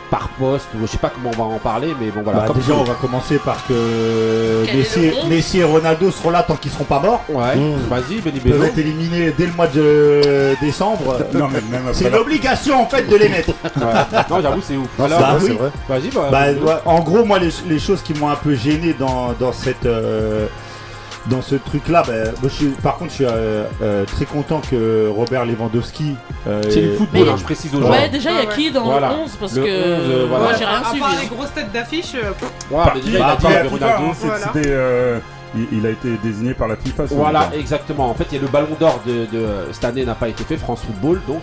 par 0.10 0.30
poste. 0.30 0.68
Je 0.80 0.86
sais 0.88 0.98
pas 0.98 1.10
comment 1.10 1.32
on 1.38 1.38
va 1.50 1.56
en 1.56 1.60
parler, 1.60 1.96
mais 2.00 2.08
bon 2.12 2.22
voilà. 2.24 2.40
Bah, 2.40 2.46
Comme 2.48 2.58
déjà, 2.58 2.74
on 2.74 2.84
va 2.84 2.94
commencer 2.96 3.38
par 3.38 3.66
que 3.68 4.66
Messi, 4.76 5.12
Messi 5.30 5.60
et 5.60 5.64
Ronaldo 5.64 6.12
seront 6.12 6.30
là 6.32 6.44
tant 6.44 6.56
qu'ils 6.56 6.72
seront 6.72 6.84
pas 6.84 7.00
morts. 7.00 7.24
Ouais, 7.30 7.56
Mmh. 7.56 7.76
vas-y, 7.90 8.22
Benny 8.22 8.42
Ils 8.44 8.52
peuvent 8.52 8.64
être 8.64 8.78
éliminés 8.78 9.34
dès 9.38 9.46
le 9.46 9.54
mois 9.54 9.68
de 9.68 10.56
décembre. 10.62 11.18
Non, 11.34 11.48
mais 11.52 11.62
même 11.72 11.88
C'est 11.94 12.10
l'obligation 12.10 12.82
en 12.82 12.86
fait 12.88 13.04
de 13.08 13.16
les 13.16 13.30
mettre. 13.30 13.50
Ouais. 13.50 14.24
Non, 14.30 14.42
j'avoue, 14.42 14.62
c'est 14.62 14.78
ouf. 14.78 14.88
Non, 15.00 15.06
Alors, 15.06 15.20
c'est 15.42 15.50
bah 15.54 15.56
oui. 15.90 15.90
vas-y, 15.90 16.10
bah, 16.32 16.52
Bah, 16.64 16.82
en 16.86 17.00
gros, 17.02 17.24
moi, 17.26 17.40
les, 17.40 17.50
les 17.68 17.80
choses 17.80 18.02
qui 18.02 18.14
m'ont 18.14 18.30
un 18.30 18.36
peu 18.36 18.56
gêné 18.56 18.94
dans, 18.98 19.34
dans 19.40 19.52
cette. 19.54 19.86
euh, 19.86 20.48
dans 21.30 21.42
ce 21.42 21.56
truc-là, 21.56 22.04
bah, 22.08 22.14
moi, 22.42 22.50
je 22.50 22.56
suis- 22.56 22.68
par 22.82 22.98
contre, 22.98 23.12
je 23.12 23.16
suis 23.16 23.26
euh, 23.26 23.64
euh, 23.82 24.06
très 24.06 24.26
content 24.26 24.62
que 24.70 25.10
Robert 25.10 25.46
Lewandowski. 25.46 26.16
euh, 26.48 26.62
c'est 26.70 26.82
le 26.82 26.94
football, 26.96 27.24
Mais- 27.26 27.30
hein, 27.30 27.36
je 27.38 27.44
précise 27.44 27.76
aux 27.76 27.82
gens. 27.82 27.90
Ouais, 27.92 28.08
déjà, 28.10 28.32
il 28.32 28.38
y 28.38 28.40
a 28.42 28.46
qui 28.46 28.72
dans 28.72 28.86
Voilà. 28.86 29.10
le 29.10 29.16
11 29.16 29.36
Parce 29.40 29.56
Le 29.56 29.64
que 29.64 29.68
11, 29.68 29.72
euh, 30.10 30.26
voilà. 30.30 30.44
moi, 30.46 30.54
j'ai 30.58 30.66
rien 30.66 30.82
à 30.82 30.86
suivi. 30.86 31.00
part 31.02 31.16
les 31.22 31.28
grosses 31.28 31.54
têtes 31.54 31.72
d'affiche. 31.74 32.14
Ouais, 32.14 32.84
déjà, 33.04 33.18
il 33.18 33.22
a 33.24 33.36
dit 33.36 33.68
Ronaldo. 33.68 34.14
c'était, 34.54 34.74
il, 35.56 35.68
il 35.80 35.86
a 35.86 35.90
été 35.90 36.10
désigné 36.24 36.54
par 36.54 36.68
la 36.68 36.76
FIFA. 36.76 37.04
Voilà, 37.12 37.50
exactement. 37.58 38.10
En 38.10 38.14
fait, 38.14 38.26
il 38.32 38.36
y 38.36 38.40
a 38.40 38.42
le 38.42 38.48
ballon 38.48 38.76
d'or 38.80 39.02
de, 39.06 39.26
de 39.36 39.46
cette 39.72 39.86
année 39.86 40.06
n'a 40.06 40.16
pas 40.16 40.28
été 40.30 40.44
fait, 40.44 40.58
France 40.58 40.82
Football, 40.86 41.22
donc. 41.28 41.42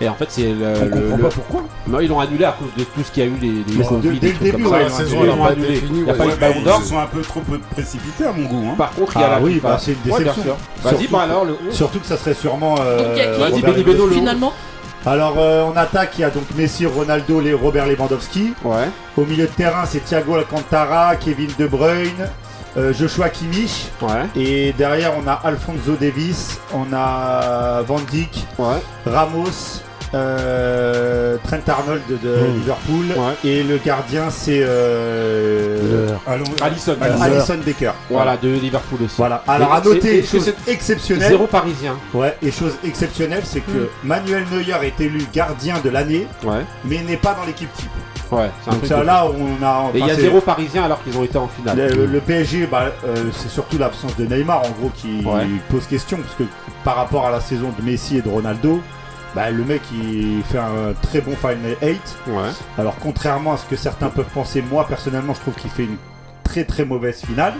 Et 0.00 0.08
en 0.08 0.14
fait, 0.14 0.26
c'est 0.28 0.52
le. 0.52 1.12
Le, 1.12 1.22
pas 1.22 1.28
pourquoi 1.28 1.64
Non, 1.86 2.00
ils 2.00 2.08
l'ont 2.08 2.20
annulé 2.20 2.44
à 2.44 2.52
cause 2.52 2.68
de 2.76 2.84
tout 2.84 3.02
ce 3.04 3.10
qu'il 3.10 3.24
y 3.24 3.26
a 3.26 3.30
eu, 3.30 3.36
les, 3.40 3.76
les 3.76 3.84
conflits, 3.84 4.18
dès, 4.18 4.32
le 4.32 4.38
début, 4.38 4.66
ouais, 4.66 4.82
la 4.84 4.90
saison 4.90 5.18
ils 5.22 5.26
l'ont 5.26 5.44
annulé. 5.44 5.82
Il 5.90 6.04
y 6.04 6.10
a 6.10 6.14
pas 6.14 6.26
d'Or. 6.26 6.80
Ils 6.82 6.88
sont 6.88 6.98
un 6.98 7.06
peu 7.06 7.22
trop 7.22 7.40
précipités 7.70 8.24
à 8.24 8.32
mon 8.32 8.46
goût. 8.46 8.68
Hein. 8.70 8.74
Par 8.76 8.92
contre, 8.92 9.12
il 9.16 9.20
y 9.20 9.24
a 9.24 9.26
ah 9.26 9.38
la. 9.38 9.40
Oui, 9.40 9.60
bah, 9.62 9.78
c'est 9.80 9.92
une 9.92 10.02
déception. 10.04 10.56
Vas-y, 10.82 11.06
bah 11.08 11.22
alors. 11.22 11.46
Surtout 11.70 12.00
que 12.00 12.06
ça 12.06 12.16
serait 12.16 12.34
sûrement. 12.34 12.76
Euh, 12.80 13.36
Vas-y, 13.38 13.62
Benny 13.62 13.82
Beno, 13.82 14.08
Finalement. 14.08 14.52
Alors 15.06 15.34
euh, 15.36 15.64
en 15.64 15.76
attaque, 15.76 16.12
il 16.16 16.22
y 16.22 16.24
a 16.24 16.30
donc 16.30 16.44
Messi, 16.56 16.86
Ronaldo, 16.86 17.38
les 17.40 17.52
Robert 17.52 17.86
Lewandowski. 17.86 18.54
Ouais. 18.64 18.88
Au 19.18 19.24
milieu 19.26 19.46
de 19.46 19.52
terrain, 19.52 19.84
c'est 19.84 20.02
Thiago 20.02 20.36
Alcantara, 20.36 21.16
Kevin 21.16 21.50
De 21.58 21.66
Bruyne, 21.66 22.30
euh, 22.76 22.92
Joshua 22.92 23.28
Kimmich. 23.28 23.90
Et 24.36 24.72
derrière, 24.76 25.12
on 25.16 25.26
a 25.28 25.32
Alfonso 25.44 25.96
Davis, 26.00 26.58
on 26.72 26.92
a 26.92 27.82
Van 27.82 28.00
Dijk. 28.10 28.44
Ramos. 29.06 29.82
Euh, 30.14 31.36
Trent 31.44 31.68
Arnold 31.68 32.02
de. 32.22 32.36
Liverpool. 32.58 33.06
Et 33.44 33.64
le 33.64 33.78
gardien 33.78 34.30
c'est 34.30 34.60
euh, 34.62 36.08
Allison 36.62 36.96
voilà 38.08 38.36
de 38.36 38.48
Liverpool 38.48 39.00
aussi. 39.04 39.14
Voilà. 39.16 39.42
Alors 39.48 39.72
à 39.72 39.80
noter 39.80 40.18
et, 40.18 40.22
chose 40.22 40.48
et, 40.48 40.70
exceptionnelle 40.70 41.36
parisien. 41.50 41.96
Et 42.42 42.52
chose 42.52 42.74
exceptionnelle 42.84 43.42
c'est 43.44 43.60
que. 43.60 43.70
Hmm. 43.72 43.88
Manuel 44.04 44.44
Neuer 44.52 44.76
est 44.86 45.00
élu 45.00 45.24
gardien 45.32 45.76
de 45.82 45.90
l'année 45.90 46.26
mais 46.84 47.02
n'est 47.02 47.16
pas 47.16 47.34
dans 47.34 47.44
l'équipe 47.44 47.72
type. 47.74 47.90
Ouais, 48.34 48.50
c'est 48.82 49.04
là 49.04 49.26
on 49.26 49.64
a. 49.64 49.90
Et 49.94 49.98
il 49.98 50.06
y 50.06 50.10
a 50.10 50.14
zéro 50.14 50.40
Parisien 50.40 50.84
alors 50.84 51.02
qu'ils 51.02 51.16
ont 51.18 51.24
été 51.24 51.38
en 51.38 51.48
finale. 51.48 51.76
Le, 51.76 52.20
PSG, 52.20 52.66
bah, 52.66 52.92
euh, 53.06 53.30
c'est 53.32 53.48
surtout 53.48 53.78
l'absence 53.78 54.16
de 54.16 54.24
Neymar 54.24 54.62
en 54.62 54.70
gros 54.70 54.90
qui 54.94 55.24
pose 55.68 55.86
question 55.86 56.18
parce 56.18 56.34
que 56.34 56.44
par 56.84 56.96
rapport 56.96 57.26
à 57.26 57.30
la 57.30 57.40
saison 57.40 57.72
de 57.78 57.84
Messi 57.84 58.18
et 58.18 58.22
de 58.22 58.28
Ronaldo. 58.28 58.80
Bah, 59.34 59.50
le 59.50 59.64
mec 59.64 59.82
il 59.92 60.44
fait 60.44 60.58
un 60.58 60.92
très 61.02 61.20
bon 61.20 61.34
Final 61.34 61.76
8. 61.82 62.00
Ouais. 62.28 62.42
Alors 62.78 62.94
contrairement 63.02 63.54
à 63.54 63.56
ce 63.56 63.66
que 63.66 63.74
certains 63.74 64.08
peuvent 64.08 64.30
penser, 64.32 64.62
moi 64.62 64.86
personnellement 64.86 65.34
je 65.34 65.40
trouve 65.40 65.54
qu'il 65.54 65.70
fait 65.70 65.84
une 65.84 65.96
très 66.44 66.64
très 66.64 66.84
mauvaise 66.84 67.20
finale 67.20 67.54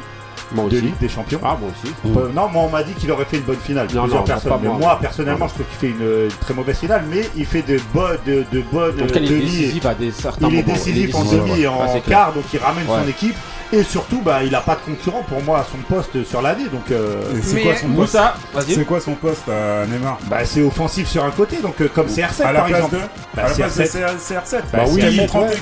moi 0.53 0.65
de 0.65 0.77
aussi. 0.77 0.81
Ligue 0.87 0.99
des 1.01 1.09
Champions. 1.09 1.41
Ah, 1.43 1.57
moi 1.61 1.71
aussi. 1.71 1.93
Mm. 2.05 2.35
Non, 2.35 2.49
moi 2.49 2.63
on 2.65 2.69
m'a 2.69 2.83
dit 2.83 2.93
qu'il 2.95 3.11
aurait 3.11 3.25
fait 3.25 3.39
une 3.39 3.45
bonne 3.45 3.57
finale. 3.57 3.89
Non, 3.95 4.03
plusieurs 4.03 4.21
non, 4.21 4.27
personnes. 4.27 4.63
Moi. 4.63 4.99
Personnellement, 5.01 5.49
je 5.49 5.55
trouve 5.55 5.67
qu'il 5.67 5.91
fait 5.91 5.95
euh, 6.03 6.25
une, 6.25 6.37
très 6.37 6.55
mauvaise 6.55 6.79
finale, 6.79 7.05
mais 7.11 7.29
il 7.37 7.47
fait 7.47 7.63
de, 7.63 7.79
bonnes. 7.93 8.19
De, 8.27 8.45
de 8.53 8.63
bonnes 8.73 9.01
euh, 9.01 9.07
il 9.17 9.33
est 9.33 9.41
décisif 9.41 9.87
à 9.87 9.95
des 9.95 10.11
certains 10.11 10.49
moments. 10.49 10.61
En 11.15 11.25
demi 11.25 11.61
et 11.61 11.67
en 11.67 12.01
quart, 12.01 12.33
donc 12.33 12.45
il 12.53 12.59
ramène 12.59 12.87
son 12.87 13.09
équipe. 13.09 13.37
Et 13.73 13.83
surtout, 13.83 14.21
bah, 14.21 14.45
il 14.45 14.53
n'a 14.53 14.61
pas 14.61 14.77
de 14.77 14.81
concurrent 14.81 15.23
pour 15.29 15.43
moi 15.43 15.59
à 15.61 15.65
son 15.65 15.79
poste 15.79 16.25
sur 16.25 16.43
l'année. 16.43 16.65
Euh, 16.91 17.23
c'est 17.43 17.63
quoi 18.85 19.01
son 19.01 19.15
poste 19.15 19.43
C'est 19.47 19.87
Neymar 19.87 20.19
bah, 20.27 20.45
c'est 20.45 20.63
offensif 20.63 21.09
sur 21.09 21.25
un 21.25 21.31
côté, 21.31 21.57
donc 21.57 21.81
euh, 21.81 21.89
comme 21.93 22.07
CR7 22.07 22.53
par 22.53 22.69
exemple. 22.69 22.97
CR7. 23.37 24.63
Bah, 24.73 24.79
bah 24.79 24.85
oui, 24.89 25.03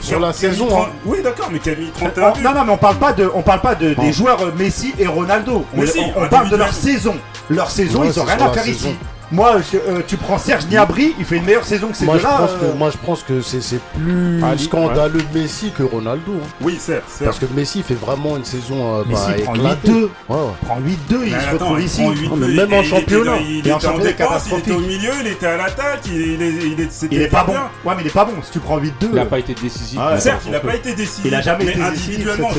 sur 0.03 0.21
la 0.21 0.33
saison, 0.33 0.69
hein. 0.83 0.89
Oui, 1.05 1.19
d'accord, 1.23 1.49
mais 1.51 1.59
Camille, 1.59 1.91
euh, 2.03 2.11
31 2.11 2.33
buts. 2.33 2.41
non, 2.43 2.55
non, 2.55 2.65
mais 2.65 2.73
on 2.73 2.77
parle 2.77 2.97
pas 2.97 3.15
parle 3.43 3.61
pas 3.61 3.75
des 3.75 4.13
joueurs 4.13 4.55
Messi 4.57 4.95
et 4.99 5.07
Ronaldo. 5.07 5.65
On, 5.77 6.29
parle 6.29 6.51
de 6.51 6.57
leur 6.57 6.73
saison. 6.73 7.17
Leur 7.49 7.71
saison, 7.71 8.05
ils 8.05 8.19
ont 8.21 8.25
rien 8.25 8.39
à 8.39 8.53
faire 8.53 8.69
ici. 8.69 8.97
Moi, 9.33 9.63
je, 9.73 9.79
euh, 9.79 10.03
tu 10.07 10.19
prends 10.19 10.37
Serge 10.37 10.67
Gnabry, 10.67 11.15
il 11.19 11.25
fait 11.25 11.37
une 11.37 11.47
meilleure 11.47 11.65
saison 11.65 11.89
que 11.89 11.97
ces 11.97 12.05
moi, 12.05 12.17
deux-là. 12.17 12.37
Je 12.37 12.43
pense 12.43 12.51
euh... 12.51 12.73
que, 12.73 12.77
moi, 12.77 12.91
je 12.91 12.99
pense 12.99 13.23
que 13.23 13.41
c'est, 13.41 13.63
c'est 13.63 13.81
plus 13.95 14.43
ah, 14.43 14.51
Ali, 14.51 14.65
scandaleux 14.65 15.21
ouais. 15.21 15.41
Messi 15.41 15.71
que 15.71 15.83
Ronaldo. 15.83 16.33
Hein. 16.33 16.47
Oui, 16.61 16.77
certes, 16.79 17.05
certes, 17.09 17.25
Parce 17.25 17.39
que 17.39 17.47
Messi 17.57 17.83
fait 17.83 17.95
vraiment 17.95 18.37
une 18.37 18.45
saison. 18.45 18.99
Euh, 18.99 19.05
bah, 19.05 19.09
Messi 19.09 19.43
bah, 19.43 19.45
prend 19.45 19.55
8-2. 19.55 20.03
Ouais. 20.03 20.09
Prend 20.29 20.81
8-2, 20.81 21.21
il 21.25 21.33
se 21.33 21.51
retrouve 21.51 21.81
ici. 21.81 22.03
Non, 22.03 22.37
mais 22.37 22.49
même 22.49 22.73
en 22.75 22.83
championnat. 22.83 23.39
Il, 23.39 23.61
était, 23.61 23.71
il 23.71 23.75
était 23.75 23.87
en, 23.87 23.99
défense, 23.99 24.49
il 24.51 24.59
était 24.59 24.73
au 24.73 24.81
milieu, 24.81 25.13
il 25.23 25.27
était 25.29 25.47
à 25.47 25.57
l'attaque. 25.57 26.01
Il, 26.07 26.13
il, 26.15 26.89
il 27.11 27.23
est 27.23 27.29
pas, 27.29 27.45
bon. 27.45 27.55
Ouais, 27.55 27.95
mais 27.97 28.03
il 28.03 28.09
est 28.09 28.11
pas 28.11 28.27
bon. 28.27 28.35
Si 28.43 28.51
tu 28.51 28.59
prends 28.59 28.79
8-2. 28.79 28.91
Il 29.05 29.15
n'a 29.15 29.25
pas 29.25 29.39
été 29.39 29.55
décisif. 29.55 29.99
Ah, 29.99 30.21
certes, 30.21 30.43
il 30.45 30.53
n'a 30.53 30.61
pas 30.61 30.75
été 30.75 30.95
décisif. 30.95 31.25
Il 31.25 31.35
a 31.35 31.41
jamais 31.41 31.65
été 31.65 31.79
décisif. 31.79 32.29
Individuellement, 32.29 32.51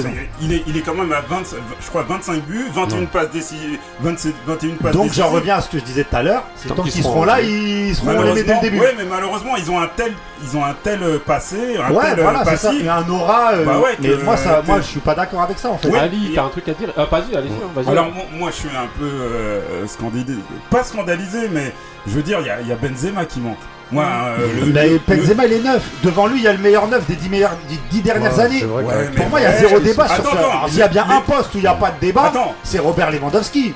il 0.42 0.78
est 0.78 0.82
quand 0.82 0.96
même 0.96 1.14
à 1.14 1.22
25 1.22 2.42
buts, 2.48 2.66
21 2.74 3.06
passes 3.06 3.30
décisives. 3.30 3.78
21 4.02 4.72
passes 4.82 4.94
Donc, 4.94 5.14
j'en 5.14 5.30
reviens 5.30 5.58
à 5.58 5.62
ce 5.62 5.70
que 5.70 5.78
je 5.78 5.84
disais 5.84 6.04
tout 6.04 6.16
à 6.16 6.24
l'heure 6.24 6.44
Tant, 6.68 6.76
tant 6.76 6.84
qu'ils 6.84 6.92
seront, 6.92 7.14
seront 7.14 7.24
là, 7.26 7.42
ils 7.42 7.96
seront 7.96 8.22
les 8.34 8.44
dès 8.44 8.54
le 8.56 8.62
début. 8.62 8.80
Oui, 8.80 8.88
mais 8.98 9.06
malheureusement, 9.06 9.56
ils 9.58 9.70
ont 9.70 9.80
un 9.80 9.88
tel, 9.88 10.14
ils 10.44 10.58
ont 10.58 10.64
un 10.64 10.76
tel 10.84 11.04
euh, 11.04 11.20
passé, 11.20 11.78
un 11.78 11.92
ouais, 11.92 12.16
tel 12.16 12.22
voilà, 12.22 12.42
euh, 12.42 12.46
passif. 12.46 12.70
Il 12.74 12.86
y 12.86 12.90
a 12.90 12.98
un 12.98 13.10
aura. 13.10 13.54
Euh, 13.54 13.66
bah 13.66 13.80
ouais, 13.80 13.98
mais 14.00 14.16
moi, 14.24 14.38
ça, 14.38 14.62
moi, 14.66 14.78
je 14.82 14.88
suis 14.88 15.00
pas 15.00 15.16
d'accord 15.16 15.42
avec 15.42 15.60
ça 15.60 15.70
en 15.70 15.78
fait. 15.78 15.90
Oui, 15.90 15.98
Ali, 15.98 16.32
t'as 16.34 16.44
un 16.44 16.50
truc 16.50 16.68
à 16.70 16.74
dire? 16.74 16.90
Euh, 16.98 17.06
Pas 17.06 17.18
allez 17.18 17.50
hein, 17.50 17.70
vas-y. 17.76 17.90
Alors, 17.90 18.08
moi, 18.34 18.50
je 18.52 18.56
suis 18.56 18.70
un 18.70 18.88
peu 18.98 19.88
scandalisé, 19.88 20.36
pas 20.70 20.84
scandalisé, 20.84 21.50
mais 21.52 21.74
je 22.08 22.12
veux 22.12 22.24
dire, 22.24 22.40
il 22.62 22.68
y 22.68 22.72
a 22.72 22.76
Benzema 22.76 23.26
qui 23.26 23.40
manque. 23.40 23.58
Moi, 23.94 24.06
euh, 24.40 24.48
il 24.66 25.54
est 25.54 25.60
neuf. 25.64 25.84
Devant 26.04 26.28
lui, 26.28 26.40
il 26.40 26.44
y 26.44 26.48
a 26.48 26.54
le 26.54 26.60
meilleur 26.60 26.88
neuf 26.88 27.06
des 27.08 27.16
dix 27.16 28.02
dernières 28.02 28.40
années. 28.40 28.62
Pour 28.62 29.30
moi, 29.30 29.40
il 29.40 29.44
y 29.44 29.46
a 29.46 29.58
zéro 29.58 29.80
débat 29.80 30.08
sur 30.08 30.24
ça. 30.24 30.38
S'il 30.68 30.80
y 30.80 30.82
a 30.82 30.88
bien 30.88 31.06
un 31.10 31.22
poste 31.22 31.54
où 31.54 31.58
il 31.58 31.62
n'y 31.62 31.68
a 31.68 31.74
pas 31.74 31.92
de 31.92 32.06
débat, 32.06 32.32
c'est 32.64 32.80
Robert 32.80 33.12
Lewandowski. 33.12 33.74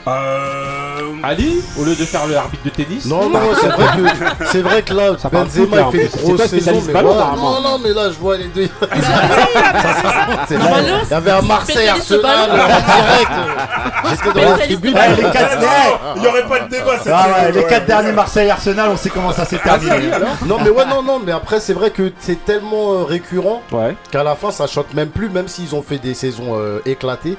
Ali, 1.24 1.62
au 1.78 1.84
lieu 1.84 1.96
de 1.96 2.06
faire 2.06 2.28
le 2.28 2.36
arbitre 2.36 2.64
de 2.64 2.70
tennis. 2.70 3.06
Non, 3.06 3.30
non, 3.30 3.40
bah, 3.40 3.40
c'est 3.60 3.68
vrai 3.68 3.86
que 4.40 4.46
c'est 4.46 4.62
vrai 4.62 4.82
que 4.82 4.94
là, 4.94 5.16
ça 5.18 5.30
Benzema 5.30 5.78
il 5.92 6.00
fait 6.00 6.06
une 6.06 6.22
grosse 6.22 6.46
saison. 6.46 6.82
Mais. 6.86 7.02
Non, 7.02 7.62
non, 7.62 7.80
mais 7.84 7.94
là, 7.94 8.10
je 8.12 8.20
vois 8.20 8.38
les 8.38 8.48
deux. 8.48 8.70
Il 10.50 11.10
y 11.10 11.14
avait 11.14 11.32
un 11.32 11.42
Marseille 11.42 11.88
Arsenal 11.88 12.50
euh, 12.52 12.56
direct. 12.56 13.32
Euh, 13.32 13.56
ah, 13.58 14.04
ah, 14.04 14.12
ah, 14.14 14.64
il 16.16 16.22
n'y 16.22 16.28
aurait 16.28 16.48
pas 16.48 16.60
de 16.60 16.70
débat. 16.70 17.52
Les 17.54 17.64
quatre 17.64 17.86
derniers 17.86 18.12
Marseille 18.12 18.50
Arsenal, 18.50 18.90
on 18.92 18.98
sait 18.98 19.10
comment 19.10 19.32
ça 19.32 19.46
s'est 19.46 19.58
terminé. 19.58 20.07
Hein 20.14 20.46
non, 20.46 20.58
mais 20.64 20.70
ouais, 20.70 20.86
non, 20.86 21.02
non, 21.02 21.20
mais 21.24 21.32
après, 21.32 21.60
c'est 21.60 21.74
vrai 21.74 21.92
que 21.92 22.12
c'est 22.20 22.44
tellement 22.46 22.94
euh, 22.94 23.04
récurrent 23.04 23.62
qu'à 24.12 24.24
la 24.24 24.36
fin, 24.36 24.52
ça 24.52 24.68
chante 24.68 24.94
même 24.94 25.10
plus, 25.10 25.30
même 25.30 25.48
s'ils 25.48 25.76
ont 25.76 25.82
fait 25.82 25.98
des 25.98 26.14
saisons 26.14 26.56
euh, 26.58 26.80
éclatées. 26.86 27.38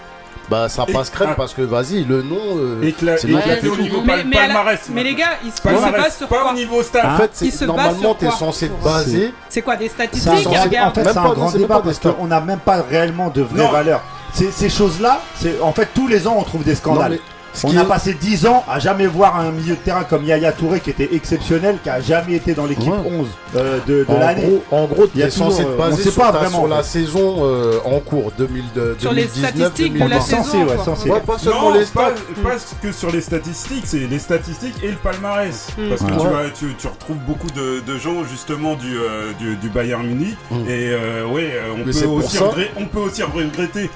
Bah 0.50 0.70
ça 0.70 0.86
passe 0.90 1.10
crème 1.10 1.28
ah. 1.32 1.36
parce 1.36 1.52
que 1.52 1.60
vas-y 1.60 2.04
le 2.04 2.22
nom 2.22 2.38
euh, 2.56 2.90
c'est 3.18 3.68
au 3.68 3.76
niveau 3.76 4.00
mais, 4.02 4.24
palmarès, 4.24 4.80
mais 4.90 5.04
les 5.04 5.14
gars 5.14 5.36
ils 5.44 5.52
se, 5.52 5.60
palmarès, 5.60 5.92
se 5.92 6.02
basent 6.02 6.16
sur 6.16 6.28
pas 6.28 6.50
au 6.50 6.54
niveau 6.54 6.82
star. 6.82 7.04
En 7.04 7.16
fait 7.18 7.30
hein 7.42 7.66
normalement 7.66 8.14
t'es 8.14 8.30
censé 8.30 8.70
te 8.70 8.82
baser. 8.82 9.34
C'est 9.50 9.60
quoi 9.60 9.76
des 9.76 9.90
statistiques 9.90 10.46
En 10.46 10.90
fait 10.90 11.04
c'est 11.04 11.18
un 11.18 11.32
grand 11.34 11.50
débat 11.52 11.82
parce 11.84 11.98
qu'on 11.98 12.26
n'a 12.26 12.40
même 12.40 12.60
pas 12.60 12.80
réellement 12.80 13.28
de 13.28 13.42
vraies 13.42 13.70
valeurs. 13.70 14.00
Ces, 14.32 14.50
ces 14.50 14.70
choses 14.70 15.02
là 15.02 15.20
c'est 15.36 15.60
en 15.60 15.72
fait 15.72 15.88
tous 15.94 16.08
les 16.08 16.26
ans 16.26 16.36
on 16.38 16.44
trouve 16.44 16.64
des 16.64 16.76
scandales 16.76 17.18
on 17.64 17.76
a 17.76 17.84
passé 17.84 18.14
10 18.14 18.46
ans 18.46 18.64
à 18.68 18.78
jamais 18.78 19.06
voir 19.06 19.38
un 19.38 19.50
milieu 19.50 19.74
de 19.74 19.80
terrain 19.80 20.04
comme 20.04 20.24
Yaya 20.24 20.52
Touré 20.52 20.80
qui 20.80 20.90
était 20.90 21.08
exceptionnel, 21.12 21.78
qui 21.82 21.90
a 21.90 22.00
jamais 22.00 22.34
été 22.34 22.54
dans 22.54 22.66
l'équipe 22.66 22.88
ouais. 22.88 23.10
11 23.20 23.28
euh, 23.56 23.78
de, 23.86 24.06
l'année. 24.08 24.60
En 24.70 24.86
gros, 24.86 25.06
tu 25.06 25.20
es 25.20 25.30
censé 25.30 25.64
te 25.64 25.68
euh, 25.68 25.76
baser 25.76 26.02
sur, 26.02 26.14
pas 26.14 26.32
vraiment, 26.32 26.66
la 26.66 26.82
saison 26.82 27.38
euh, 27.40 27.78
en 27.84 28.00
cours 28.00 28.32
2002, 28.36 28.96
sur 28.98 29.10
2019, 29.10 29.14
les 29.14 29.48
statistiques 29.48 29.92
2020. 29.94 30.08
la 31.06 31.20
pas 31.20 31.36
non, 31.44 31.72
les. 31.72 31.84
Pas, 31.86 32.12
que 32.82 32.92
sur 32.92 33.10
les 33.10 33.20
statistiques, 33.20 33.84
c'est 33.86 33.98
les 33.98 34.18
statistiques 34.18 34.74
et 34.82 34.88
le 34.88 34.96
palmarès. 34.96 35.68
Hmm. 35.76 35.88
Parce 35.88 36.02
que 36.02 36.48
tu, 36.54 36.74
tu, 36.78 36.86
retrouves 36.86 37.18
beaucoup 37.26 37.50
de, 37.50 37.98
gens 37.98 38.24
justement 38.24 38.74
du, 38.74 39.68
Bayern 39.68 40.06
Munich. 40.06 40.36
Hmm. 40.50 40.68
Et 40.68 40.92
ouais, 41.32 41.54
on 42.78 42.86
peut 42.86 43.00
aussi 43.00 43.22
regretter 43.22 43.90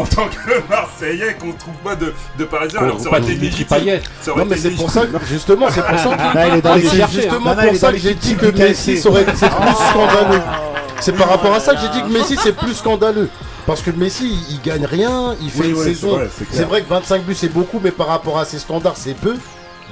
en 0.00 0.04
tant 0.06 0.28
que 0.28 0.68
Marseillais 0.68 1.34
qu'on 1.34 1.52
trouve 1.52 1.74
pas 1.84 1.94
de, 1.94 2.14
de 2.38 2.44
Parisien. 2.44 2.80
Alors, 2.80 3.00
ça 3.00 3.08
aurait 3.08 3.20
été 3.20 3.34
légitime. 3.34 4.00
Non, 4.36 4.44
mais 4.46 4.56
c'est 4.56 4.70
pour 4.70 4.90
ça 4.90 5.06
que, 5.06 5.24
justement, 5.26 5.66
c'est 5.70 5.84
pour 5.84 5.98
ça 5.98 6.16
que. 6.16 7.96
j'ai 7.98 8.14
dit 8.14 8.34
que 8.36 8.46
Messi 8.46 8.98
serait 8.98 9.24
plus 9.24 9.36
scandaleux. 9.36 10.42
C'est 11.00 11.16
par 11.16 11.28
rapport 11.30 11.54
à 11.54 11.60
ça 11.60 11.74
que 11.74 11.80
j'ai 11.80 11.88
dit 11.88 12.02
que 12.02 12.12
Messi, 12.12 12.36
c'est 12.42 12.56
plus 12.56 12.74
scandaleux. 12.74 13.28
Parce 13.66 13.82
que 13.82 13.90
Messi, 13.90 14.38
il, 14.50 14.60
gagne 14.60 14.84
rien, 14.84 15.34
il 15.40 15.50
fait 15.50 15.68
une 15.68 15.76
saison. 15.76 16.18
C'est 16.50 16.64
vrai 16.64 16.82
que 16.82 16.88
25 16.88 17.22
buts, 17.22 17.34
c'est 17.34 17.52
beaucoup, 17.52 17.80
mais 17.82 17.90
par 17.90 18.08
rapport 18.08 18.38
à 18.38 18.44
ses 18.44 18.58
standards, 18.58 18.96
c'est 18.96 19.14
peu. 19.14 19.36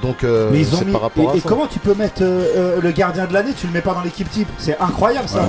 Donc, 0.02 0.24
et, 0.24 1.40
comment 1.40 1.66
tu 1.66 1.78
peux 1.78 1.94
mettre 1.94 2.22
euh, 2.22 2.44
euh, 2.56 2.80
le 2.80 2.90
gardien 2.90 3.26
de 3.26 3.32
l'année 3.32 3.52
Tu 3.58 3.66
le 3.66 3.72
mets 3.72 3.80
pas 3.80 3.94
dans 3.94 4.02
l'équipe 4.02 4.30
type? 4.30 4.48
C'est 4.58 4.78
incroyable 4.80 5.28
ça. 5.28 5.44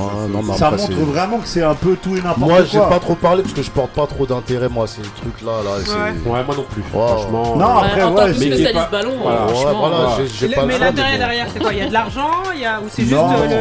Ça 0.58 0.68
après, 0.68 0.82
montre 0.82 1.12
vraiment 1.12 1.38
que 1.40 1.48
c'est 1.48 1.64
un 1.64 1.76
peu 1.76 1.96
tout 1.96 2.16
et 2.16 2.22
n'importe 2.22 2.40
quoi. 2.40 2.48
Moi, 2.48 2.64
j'ai 2.64 2.80
pas 2.80 3.00
trop 3.00 3.16
parlé 3.16 3.42
parce 3.44 3.54
que 3.54 3.62
je 3.62 3.72
porte 3.72 3.92
pas 3.92 4.08
trop 4.08 4.26
d'intérêt, 4.26 4.70
moi, 4.70 4.88
ces 4.88 5.02
trucs-là. 5.02 5.52
Là, 5.64 5.70
Ouais. 6.00 6.44
Moi 6.46 6.56
non 6.56 6.66
plus. 6.70 6.84
Franchement. 6.92 7.56
Non, 7.56 7.66
euh, 7.66 7.80
après, 7.80 8.04
en 8.04 8.14
ouais, 8.14 8.34
mais 8.40 8.74
ballon, 8.92 9.14
Mais 10.68 10.80
l'intérêt 10.80 11.18
derrière, 11.18 11.48
c'est 11.54 11.60
quoi? 11.60 11.74
Il 11.74 11.80
y 11.80 11.82
a 11.82 11.88
de 11.88 11.94
l'argent? 11.94 12.30
Ou 12.84 12.88
c'est 12.90 13.04
juste 13.04 13.16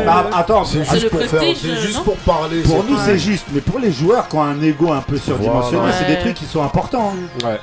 bah, 0.07 0.31
attends, 0.35 0.65
C'est 0.65 0.85
juste 0.85 2.05
pour 2.05 2.17
parler. 2.19 2.63
Pour 2.63 2.85
nous, 2.85 2.97
c'est 3.05 3.19
juste, 3.19 3.47
mais 3.53 3.61
pour 3.61 3.79
les 3.79 3.93
joueurs 3.93 4.29
qui 4.29 4.37
ont 4.37 4.43
un 4.43 4.61
ego 4.63 4.93
un 4.93 5.01
peu 5.01 5.17
surdimensionné, 5.17 5.93
c'est 5.99 6.07
des 6.07 6.19
trucs 6.21 6.35
qui 6.35 6.47
sont 6.47 6.63
importants. 6.63 7.15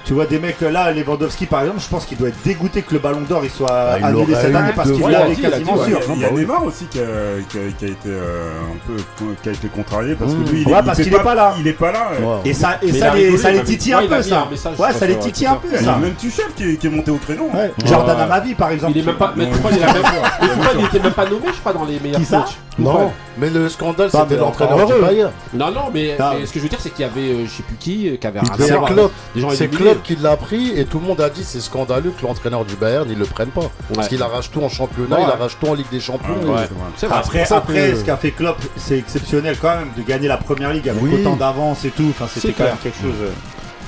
Tu 0.03 0.13
vois, 0.13 0.25
des 0.25 0.39
mecs 0.39 0.62
là, 0.62 0.91
Lewandowski 0.91 1.46
par 1.46 1.62
exemple, 1.62 1.79
je 1.82 1.88
pense 1.89 2.05
qu'il 2.05 2.17
doit 2.17 2.29
être 2.29 2.41
dégoûté 2.44 2.82
que 2.82 2.94
le 2.94 3.00
ballon 3.00 3.14
Ballon 3.15 3.27
d'Or 3.27 3.43
il 3.43 3.50
soit 3.50 3.67
bah, 3.67 3.98
annulé 4.01 4.36
cette 4.36 4.55
année 4.55 4.72
parce 4.75 4.91
qu'il 4.91 5.07
l'avait 5.07 5.36
quasiment 5.36 5.84
sûr. 5.84 6.00
Il 6.15 6.22
y 6.22 6.25
a 6.25 6.29
bah 6.29 6.36
Neymar 6.36 6.63
aussi 6.63 6.86
qui 6.86 7.00
a, 7.00 7.03
été 7.03 7.95
euh, 8.07 8.51
un 8.62 8.88
peu 8.88 9.25
qui 9.41 9.50
a 9.50 9.51
été 9.51 9.67
contrarié 9.67 10.15
parce 10.15 10.34
que 10.34 10.39
mmh. 10.39 10.51
lui 10.51 10.62
il, 10.62 10.67
ouais, 10.67 10.84
parce 10.84 11.01
qu'il 11.01 11.13
est 11.13 11.24
pas 11.24 11.36
là. 11.36 11.53
Il 11.60 11.67
est 11.67 11.74
pas 11.74 11.91
là. 11.91 12.12
Et 12.43 12.53
ça 12.53 12.77
et 12.81 12.91
ça, 12.91 13.13
les, 13.13 13.29
rigolé, 13.29 13.63
titille 13.63 13.93
un 13.93 14.07
peu 14.07 14.22
ça. 14.22 14.48
Ouais, 14.77 14.93
ça 14.93 15.05
les 15.07 15.17
titille 15.17 15.48
un 15.48 15.55
peu 15.55 15.75
ça. 15.77 15.98
Même 15.98 16.15
Tuchel 16.15 16.45
qui 16.55 16.63
est 16.63 16.89
monté 16.89 17.12
au 17.12 17.17
créneau. 17.17 17.50
Jordan 17.86 18.19
Amavi 18.19 18.55
par 18.55 18.72
exemple. 18.72 18.93
Il 18.95 19.01
est 19.01 19.05
même 19.05 19.15
pas 19.15 19.34
était 20.86 21.00
même 21.00 21.13
pas 21.13 21.25
nommé 21.25 21.48
je 21.48 21.60
crois 21.60 21.74
dans 21.74 21.86
les 21.86 22.00
meilleurs 22.00 22.22
coachs. 22.22 22.57
Non, 22.77 23.12
mais 23.38 23.50
le 23.50 23.69
scandale 23.69 24.10
c'était 24.12 24.38
l'entraîneur 24.38 24.86
du 24.86 24.93
Bayern. 25.01 25.31
Non 25.53 25.72
non 25.72 25.81
ah. 26.19 26.34
mais 26.38 26.45
ce 26.45 26.51
que 26.51 26.60
je 26.60 26.63
veux 26.63 26.69
dire 26.69 26.79
c'est 26.81 26.89
qu'il 26.89 27.05
y 27.05 27.10
avait 27.10 27.22
euh, 27.22 27.45
je 27.45 27.51
sais 27.51 27.63
plus 27.63 27.75
qui 27.77 28.10
euh, 28.10 28.17
qui 28.17 28.27
avait 28.27 28.39
un 28.39 29.53
C'est 29.53 29.67
Klopp 29.69 30.03
qui 30.03 30.15
l'a 30.15 30.36
pris 30.38 30.77
et 30.77 30.86
tout 30.86 31.00
le 31.00 31.05
monde 31.05 31.22
a 31.22 31.29
dit 31.29 31.43
c'est 31.43 31.60
scandaleux 31.60 32.12
que 32.17 32.25
l'entraîneur 32.25 32.65
du 32.65 32.75
Bayern 32.75 33.05
Bayern, 33.06 33.12
ils 33.12 33.20
le 33.20 33.26
prennent 33.26 33.50
pas. 33.50 33.70
Parce 33.94 34.08
qu'il 34.08 34.22
arrache 34.22 34.52
tout 34.52 34.62
en 34.62 34.70
championnat, 34.70 35.16
Ouais. 35.18 35.24
il 35.28 35.32
arrache 35.32 35.58
tout 35.60 35.68
en 35.68 35.74
Ligue 35.74 35.90
des 35.92 36.00
Champions. 36.00 36.36
Ouais. 36.44 36.64
et- 36.64 36.68
C'est 36.98 37.08
vrai. 37.08 37.18
Après, 37.18 37.52
après 37.54 37.92
que- 37.92 37.98
ce 37.98 38.04
qu'a 38.04 38.18
fait 38.18 38.32
Klopp, 38.32 38.58
c'est 38.78 38.98
exceptionnel 39.00 39.58
quand 39.62 39.76
même 39.76 39.90
de 39.98 40.02
gagner 40.04 40.28
la 40.28 40.38
première 40.38 40.72
ligue 40.74 40.90
avec 40.90 41.02
Oui. 41.04 41.14
autant 41.22 41.36
d'avance 41.36 41.86
et 41.86 41.92
tout. 41.92 42.08
Enfin, 42.10 42.26
c'était 42.32 42.54
quand 42.54 42.64
même 42.66 42.78
quelque 42.82 43.02
chose. 43.02 43.14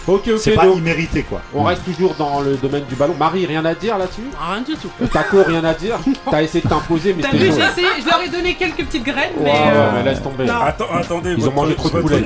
Ok, 0.08 0.22
ok. 0.28 0.40
C'est 0.40 0.52
pas 0.52 0.66
donc, 0.66 0.78
immérité 0.78 1.24
quoi. 1.24 1.42
On 1.54 1.64
reste 1.64 1.84
toujours 1.84 2.16
dans 2.16 2.40
le 2.40 2.56
domaine 2.56 2.86
du 2.86 2.96
ballon. 2.96 3.14
Marie, 3.20 3.46
rien 3.46 3.64
à 3.66 3.76
dire 3.76 3.98
là-dessus? 3.98 4.22
Rien 4.40 4.62
du 4.62 4.76
tout. 4.76 4.90
Taco, 5.12 5.44
rien 5.46 5.64
à 5.66 5.74
dire? 5.74 5.98
T'as 6.32 6.44
essayé 6.44 6.64
de 6.64 6.70
t'imposer, 6.70 7.14
mais 7.14 7.24
T'as 7.24 7.32
c'était 7.32 7.46
vu, 7.46 7.52
j'ai 7.52 7.66
essayé, 7.82 7.88
je 8.02 8.10
leur 8.10 8.22
ai 8.22 8.30
donné 8.30 8.56
quelques 8.56 8.86
petites 8.86 9.04
graines, 9.04 9.34
mais. 9.40 9.52
ouais, 9.52 9.62
euh, 9.74 9.92
mais 9.96 10.04
laisse 10.04 10.22
tomber. 10.22 10.46
non. 10.46 10.62
Attends, 10.62 10.86
attendez, 10.94 11.36
Ils 11.38 11.48
ont 11.50 11.52
mangé 11.52 11.76
trop 11.76 11.90
de 11.90 12.00
poulet. 12.02 12.20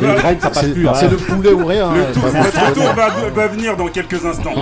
Les 0.00 0.14
graines, 0.14 0.40
ça 0.40 0.50
passe 0.50 0.64
C'est 0.64 0.72
plus. 0.72 0.88
hein. 0.88 0.92
c'est 0.94 1.10
le 1.10 1.16
poulet 1.16 1.52
ou 1.52 1.66
rien. 1.66 1.92
Le 1.92 2.02
hein, 2.02 2.72
tour, 2.72 2.92
va, 2.94 3.08
va 3.34 3.46
venir 3.48 3.76
dans 3.76 3.88
quelques 3.88 4.24
instants. 4.24 4.54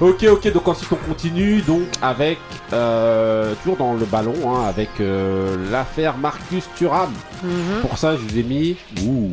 ok, 0.00 0.24
ok, 0.30 0.52
donc 0.52 0.68
ensuite 0.68 0.90
on 0.92 1.08
continue 1.08 1.60
donc 1.62 1.82
avec 2.02 2.38
euh, 2.72 3.54
toujours 3.62 3.76
dans 3.76 3.94
le 3.94 4.04
ballon, 4.04 4.34
hein, 4.46 4.64
avec 4.68 4.90
euh, 5.00 5.56
l'affaire 5.70 6.16
Marcus 6.18 6.64
Thuram. 6.76 7.10
Mhm. 7.42 7.80
Pour 7.82 7.98
ça, 7.98 8.16
je 8.16 8.22
vous 8.22 8.38
ai 8.38 8.42
mis 8.42 8.76
ouh, 9.04 9.30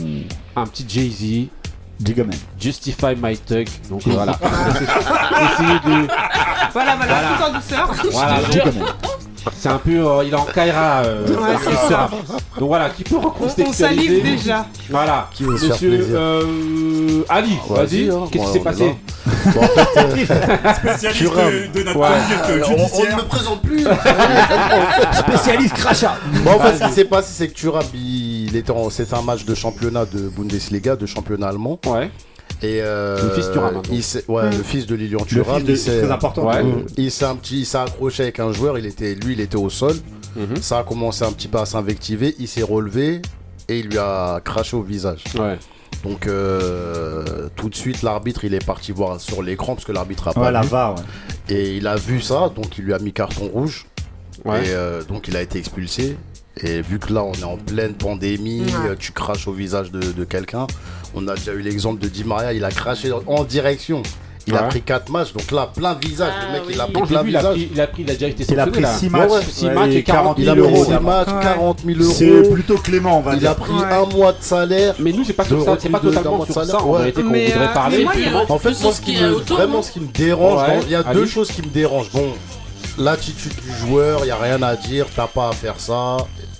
un 0.55 0.65
petit 0.65 0.85
Jay-Z. 0.88 1.47
Gigaman. 2.03 2.35
Justify 2.59 3.15
my 3.15 3.38
tug. 3.38 3.69
Donc 3.89 4.01
voilà. 4.05 4.33
Essayez 4.33 5.79
de. 5.79 6.07
Voilà, 6.74 6.95
voilà, 6.97 6.97
Voilà. 6.97 7.27
tout 7.38 7.43
en 7.43 7.53
douceur. 7.53 7.93
Voilà, 8.12 8.38
Gigaman. 8.51 8.85
c'est 9.57 9.69
un 9.69 9.77
peu. 9.77 9.91
euh, 10.05 10.24
il 10.25 10.33
est 10.33 10.35
en 10.35 10.43
Kaira. 10.43 11.03
euh, 11.05 11.25
Ouais, 11.25 11.39
Marcus 11.53 11.69
c'est 11.69 11.75
ça. 11.75 12.09
Thuram. 12.09 12.09
Donc 12.59 12.67
voilà, 12.67 12.89
qui 12.89 13.03
peut 13.05 13.15
On, 13.15 13.19
on 13.19 13.29
recontextualiser 13.29 14.07
salive 14.21 14.24
déjà. 14.24 14.65
Voilà. 14.89 15.29
Qui 15.33 15.43
veut 15.43 15.57
se 15.57 15.65
faire 15.67 15.74
Monsieur 15.75 15.89
plaisir 15.89 16.15
euh, 16.19 17.24
Ali, 17.29 17.57
Vas-y, 17.69 18.07
vas-y. 18.07 18.09
hein, 18.09 18.27
Qu'est-ce 18.29 18.43
ouais, 18.43 18.47
qui 18.47 18.53
s'est 18.53 18.59
on 18.59 18.62
est 18.62 18.63
passé. 18.63 18.95
Bon, 19.53 19.62
en 19.62 19.67
fait, 19.67 20.31
euh, 20.31 20.74
Spécialiste 20.75 21.24
de, 21.33 21.79
de 21.79 21.83
notre 21.85 22.00
Ouais. 22.00 22.07
politique 22.09 22.50
Euh, 22.50 22.62
on, 22.67 22.71
on 22.71 22.74
ne 22.74 22.77
judiciaire. 22.79 23.17
me 23.17 23.24
présente 23.24 23.62
plus. 23.62 23.83
Spécialiste 25.13 25.74
crachat. 25.75 26.15
Bon, 26.43 26.51
en 26.51 26.59
fait, 26.59 26.77
ce 26.83 26.88
qui 26.89 26.93
s'est 26.93 27.05
passé, 27.05 27.29
c'est 27.33 27.47
que 27.47 27.53
Thuram, 27.53 27.83
il 27.93 28.14
était 28.57 28.71
en- 28.71 28.89
c'était 28.89 29.13
un 29.15 29.21
match 29.21 29.45
de 29.45 29.53
championnat 29.55 30.05
de 30.05 30.29
Bundesliga, 30.29 30.95
de 30.95 31.05
championnat 31.05 31.47
allemand. 31.50 31.79
Ouais. 31.88 32.09
Et 32.62 32.79
euh, 32.81 33.21
Le 33.21 33.29
fils 33.31 33.51
Thuram, 33.51 33.81
il 33.91 34.03
s'est- 34.03 34.24
ouais, 34.29 34.50
le 34.50 34.63
fils 34.63 34.85
de 34.85 34.95
Lilian 34.95 35.19
Le 35.19 35.25
Thuram. 35.25 35.57
fils 35.57 35.65
de- 35.65 35.71
il 35.71 35.77
s'est- 35.77 36.01
très 36.01 36.12
important. 36.12 36.47
Ouais. 36.47 36.63
Mm. 36.63 36.85
Il 36.97 37.12
s'est 37.12 37.25
un 37.25 37.35
petit, 37.35 37.59
il 37.62 37.65
s'est 37.65 37.77
accroché 37.77 38.24
avec 38.24 38.39
un 38.39 38.51
joueur. 38.53 38.77
Il 38.77 38.85
était, 38.85 39.13
lui, 39.15 39.33
il 39.33 39.41
était 39.41 39.57
au 39.57 39.69
sol. 39.69 39.95
Mhm. 40.35 40.57
Ça 40.62 40.79
a 40.79 40.83
commencé 40.83 41.24
un 41.24 41.31
petit 41.31 41.47
peu 41.47 41.57
à 41.59 41.65
s'invectiver. 41.65 42.35
Il 42.39 42.47
s'est 42.47 42.63
relevé 42.63 43.21
et 43.67 43.79
il 43.79 43.88
lui 43.89 43.97
a 43.97 44.39
craché 44.43 44.75
au 44.77 44.83
visage. 44.83 45.24
Ouais. 45.38 45.57
Donc 46.03 46.27
euh, 46.27 47.50
tout 47.55 47.69
de 47.69 47.75
suite, 47.75 48.01
l'arbitre, 48.03 48.43
il 48.45 48.53
est 48.53 48.63
parti 48.65 48.91
voir 48.91 49.19
sur 49.19 49.41
l'écran 49.41 49.74
parce 49.75 49.85
que 49.85 49.91
l'arbitre 49.91 50.27
a 50.29 50.33
pas 50.33 50.41
Ouais, 50.41 50.51
la. 50.51 50.62
VAR. 50.62 50.95
ouais. 50.95 51.01
Et 51.55 51.75
il 51.77 51.88
a 51.88 51.95
vu 51.95 52.21
ça, 52.21 52.51
donc 52.55 52.77
il 52.77 52.85
lui 52.85 52.93
a 52.93 53.00
mis 53.00 53.12
carton 53.13 53.47
rouge. 53.47 53.85
Ouais. 54.43 54.65
Et 54.65 54.69
euh, 54.69 55.03
donc 55.03 55.27
il 55.27 55.35
a 55.35 55.41
été 55.41 55.57
expulsé. 55.59 56.17
Et 56.62 56.81
vu 56.81 57.00
que 57.00 57.12
là 57.13 57.24
on 57.24 57.33
est 57.33 57.43
en 57.43 57.57
pleine 57.57 57.93
pandémie, 57.93 58.62
Ouais. 58.62 58.89
euh, 58.91 58.95
tu 58.97 59.12
craches 59.12 59.47
au 59.47 59.51
visage 59.51 59.91
de, 59.91 60.00
de 60.00 60.24
quelqu'un. 60.24 60.67
On 61.13 61.27
a 61.27 61.35
déjà 61.35 61.53
eu 61.53 61.62
l'exemple 61.62 62.01
de 62.01 62.07
Di 62.07 62.24
Maria, 62.24 62.53
il 62.53 62.63
a 62.63 62.69
craché 62.71 63.12
en 63.27 63.43
direction. 63.43 64.01
Il 64.47 64.55
a 64.55 64.62
pris 64.62 64.83
4 64.83 65.09
matchs, 65.09 65.33
donc 65.33 65.50
là 65.51 65.67
plein 65.75 65.95
visage. 65.95 66.31
Ah 66.39 66.45
le 66.45 66.59
mec 66.59 66.62
il 66.71 66.79
a 66.79 66.85
pris 66.85 67.01
plein 67.01 67.07
il 67.09 67.35
a, 67.35 67.39
visage. 67.39 67.53
pris, 67.55 67.69
il 67.74 67.81
a 67.81 67.88
pris, 67.88 68.01
il 68.03 68.09
a 68.12 68.13
déjà 68.13 68.27
été 68.27 68.45
Il 68.47 68.59
a 68.59 68.67
pris 68.67 68.81
là. 68.81 68.93
6 68.93 69.05
Ouais, 69.05 69.09
matchs. 69.12 69.31
ouais, 69.31 69.41
six 69.50 69.65
ouais, 69.65 69.74
matchs 69.74 69.89
et 69.91 69.97
et 69.97 70.03
40 70.03 70.35
Il 70.38 70.45
000 70.45 70.55
a 70.55 70.62
pris 70.62 70.71
euros. 70.75 70.85
6 70.85 70.91
là. 70.91 71.00
matchs, 71.00 71.27
Ouais. 71.29 71.43
40 71.43 71.79
000 71.83 72.00
euros. 72.00 72.13
C'est 72.13 72.51
plutôt 72.53 72.77
clément, 72.77 73.17
on 73.17 73.21
va 73.21 73.33
Il 73.33 73.39
dire. 73.39 73.50
a 73.50 73.55
pris 73.55 73.74
Ouais. 73.74 73.83
un 73.91 74.05
mois 74.15 74.33
de 74.33 74.38
salaire. 74.41 74.93
Mais 75.00 75.12
nous, 75.13 75.24
c'est 75.24 75.33
pas 75.33 75.45
sur 75.45 75.57
De 75.59 75.63
ça, 75.65 75.77
c'est 75.79 75.89
pas 75.89 76.00
totalement 76.00 76.45
sur 76.45 76.53
ça 76.53 76.63
salaire. 76.65 76.88
en 76.88 76.91
réalité 76.91 77.21
qu'on 77.24 77.27
voudrait 77.29 77.53
euh, 77.57 77.74
parler. 77.74 78.05
il. 78.17 78.35
En 78.51 78.59
fait, 78.59 78.69
Plus 78.69 78.83
moi, 78.83 78.93
ce 78.93 79.01
qui 79.01 79.17
me, 79.17 79.29
vraiment, 79.31 79.81
ce 79.81 79.91
qui 79.91 80.00
me 80.00 80.07
dérange, 80.07 80.62
il 80.85 80.91
y 80.91 80.95
a 80.95 81.03
deux 81.03 81.25
choses 81.25 81.50
qui 81.51 81.63
me 81.63 81.67
dérangent. 81.67 82.12
Bon, 82.13 82.33
l'attitude 82.97 83.53
du 83.61 83.71
joueur, 83.87 84.19
il 84.21 84.25
n'y 84.25 84.31
a 84.31 84.37
rien 84.37 84.61
à 84.63 84.75
dire, 84.75 85.05
t'as 85.15 85.27
pas 85.27 85.49
à 85.49 85.51
faire 85.51 85.79
ça, 85.79 86.17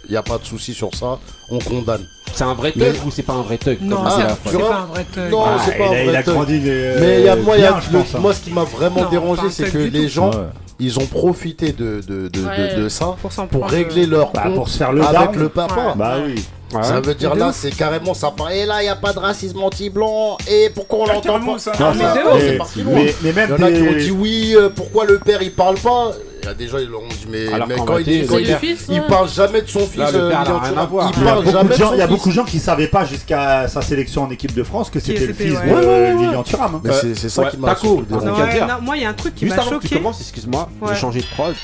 il 0.08 0.12
n'y 0.12 0.18
a 0.18 0.24
pas 0.24 0.38
de 0.38 0.46
souci 0.46 0.74
sur 0.74 0.94
ça, 0.96 1.20
on 1.50 1.60
condamne. 1.60 2.06
C'est 2.34 2.44
un 2.44 2.54
vrai 2.54 2.74
Mais- 2.76 2.92
thug 2.92 3.06
ou 3.06 3.12
c'est 3.12 3.24
pas 3.24 3.34
un 3.34 3.42
vrai 3.44 3.58
thug 3.58 3.78
Non, 3.82 3.98
comme 3.98 4.06
Ah, 4.08 4.28
c'est 4.44 4.58
pas 4.60 4.76
un 4.80 4.86
vrai 4.86 5.06
thug. 5.14 5.32
Non, 5.32 5.44
Ah, 5.46 5.58
c'est 5.66 5.78
pas 5.78 5.84
un 5.86 5.88
vrai 6.04 6.16
a 6.18 6.24
thug. 6.24 6.34
grandi. 6.34 6.62
euh, 6.66 6.98
Mais 7.00 7.20
il 7.22 7.26
y 7.26 7.30
a, 7.30 7.36
moi, 7.38 7.56
il 7.58 7.62
y 7.62 7.66
a- 7.66 7.72
bien, 7.72 7.82
je 7.82 7.92
le- 7.94 8.00
pense, 8.04 8.16
hein. 8.16 8.20
moi, 8.20 8.34
ce 8.34 8.42
qui 8.42 8.52
m'a 8.52 8.64
vraiment 8.64 9.04
Non, 9.04 9.10
dérangé, 9.10 9.50
c'est 9.52 9.72
que 9.72 9.78
les 9.78 10.04
tout. 10.04 10.08
gens, 10.10 10.32
Ouais. 10.32 10.38
ils 10.80 11.00
ont 11.00 11.06
profité 11.06 11.72
de, 11.72 12.02
de, 12.06 12.24
de, 12.24 12.28
de- 12.28 12.46
Ouais. 12.46 12.76
de 12.76 12.90
ça 12.90 13.16
Pour 13.52 13.68
régler 13.70 14.06
euh, 14.06 14.10
leur 14.10 14.32
Bah, 14.34 14.44
compte 14.44 14.56
pour 14.56 14.70
se 14.70 14.78
faire 14.78 14.92
le 14.92 15.04
avec 15.04 15.36
le 15.36 15.48
papa. 15.50 15.94
Bah 15.96 16.16
oui. 16.26 16.44
Ouais. 16.76 16.84
Ça 16.84 17.00
veut 17.00 17.16
dire 17.16 17.36
là, 17.36 17.52
c'est 17.54 17.72
carrément 17.76 18.14
ça. 18.14 18.34
Et 18.52 18.66
là, 18.66 18.82
il 18.82 18.86
n'y 18.86 18.90
a 18.90 18.96
pas 18.96 19.14
de 19.14 19.20
racisme 19.20 19.62
anti-blanc. 19.62 20.38
Et 20.50 20.70
pourquoi 20.74 21.00
on 21.00 21.06
l'entend 21.08 21.34
calme-nous, 21.34 21.54
pas 21.54 21.60
ça. 21.60 21.72
Non, 21.80 21.94
mais 21.96 22.58
parti 22.58 22.82
loin. 22.84 22.94
même 22.96 23.10
Il 23.24 23.50
y 23.50 23.54
en 23.54 23.68
a 23.68 23.72
qui 23.72 23.82
ont 23.82 23.98
dit 23.98 24.12
oui, 24.12 24.56
euh, 24.58 24.70
pourquoi 24.76 25.06
le 25.06 25.20
père 25.20 25.42
il 25.42 25.52
parle 25.54 25.76
pas? 25.78 26.12
Il 26.44 26.50
y 26.50 26.52
a 26.52 26.54
des 26.54 26.68
gens 26.68 26.78
ils 26.78 26.88
leur 26.88 27.02
ont 27.02 27.08
dit 27.08 27.26
mais, 27.28 27.52
Alors 27.52 27.68
mais 27.68 27.76
qu'en 27.76 27.86
quand 27.86 27.98
il, 27.98 28.08
est- 28.08 28.26
quand 28.28 28.38
il, 28.38 28.46
fils, 28.58 28.86
il 28.88 29.00
ouais. 29.00 29.08
parle 29.08 29.28
jamais 29.28 29.64
de 29.64 29.68
son 29.68 29.80
fils. 29.80 29.98
Là, 29.98 30.10
euh. 30.14 30.14
Il 30.14 30.28
Il 30.28 30.30
y 30.30 30.34
a 30.36 30.44
parle 30.44 31.44
beaucoup 31.44 31.52
jamais 31.52 31.70
de 31.70 31.74
gens- 31.80 31.94
il 31.94 31.98
y 31.98 32.02
a 32.02 32.08
beaucoup 32.08 32.30
de 32.30 32.34
gens 32.36 32.44
qui 32.44 32.60
savaient 32.60 32.88
pas 32.88 33.04
jusqu'à 33.04 33.68
sa 33.68 33.82
sélection 33.82 34.24
en 34.24 34.30
équipe 34.30 34.54
de 34.54 34.62
France 34.62 34.92
que 34.92 35.00
c'était 35.00 35.26
le 35.26 35.34
fils 35.34 35.54
ouais. 35.58 35.66
de 35.70 35.74
Ouais. 35.88 36.14
Lilian 36.14 36.44
Thuram. 36.44 36.82
Mais 36.84 36.92
c'est 37.16 37.30
ça 37.30 37.46
qui 37.46 37.58
m'a 37.58 37.76
non, 37.82 38.82
moi, 38.82 38.96
il 38.98 39.04
y 39.04 39.06
a 39.06 39.10
un 39.10 39.14
truc 39.14 39.34
qui 39.36 39.46
m'a 39.46 39.60
choqué. 39.62 40.00
excuse-moi, 40.20 40.70
j'ai 40.90 40.96
changé 40.96 41.22
de 41.22 41.26
prod. 41.28 41.56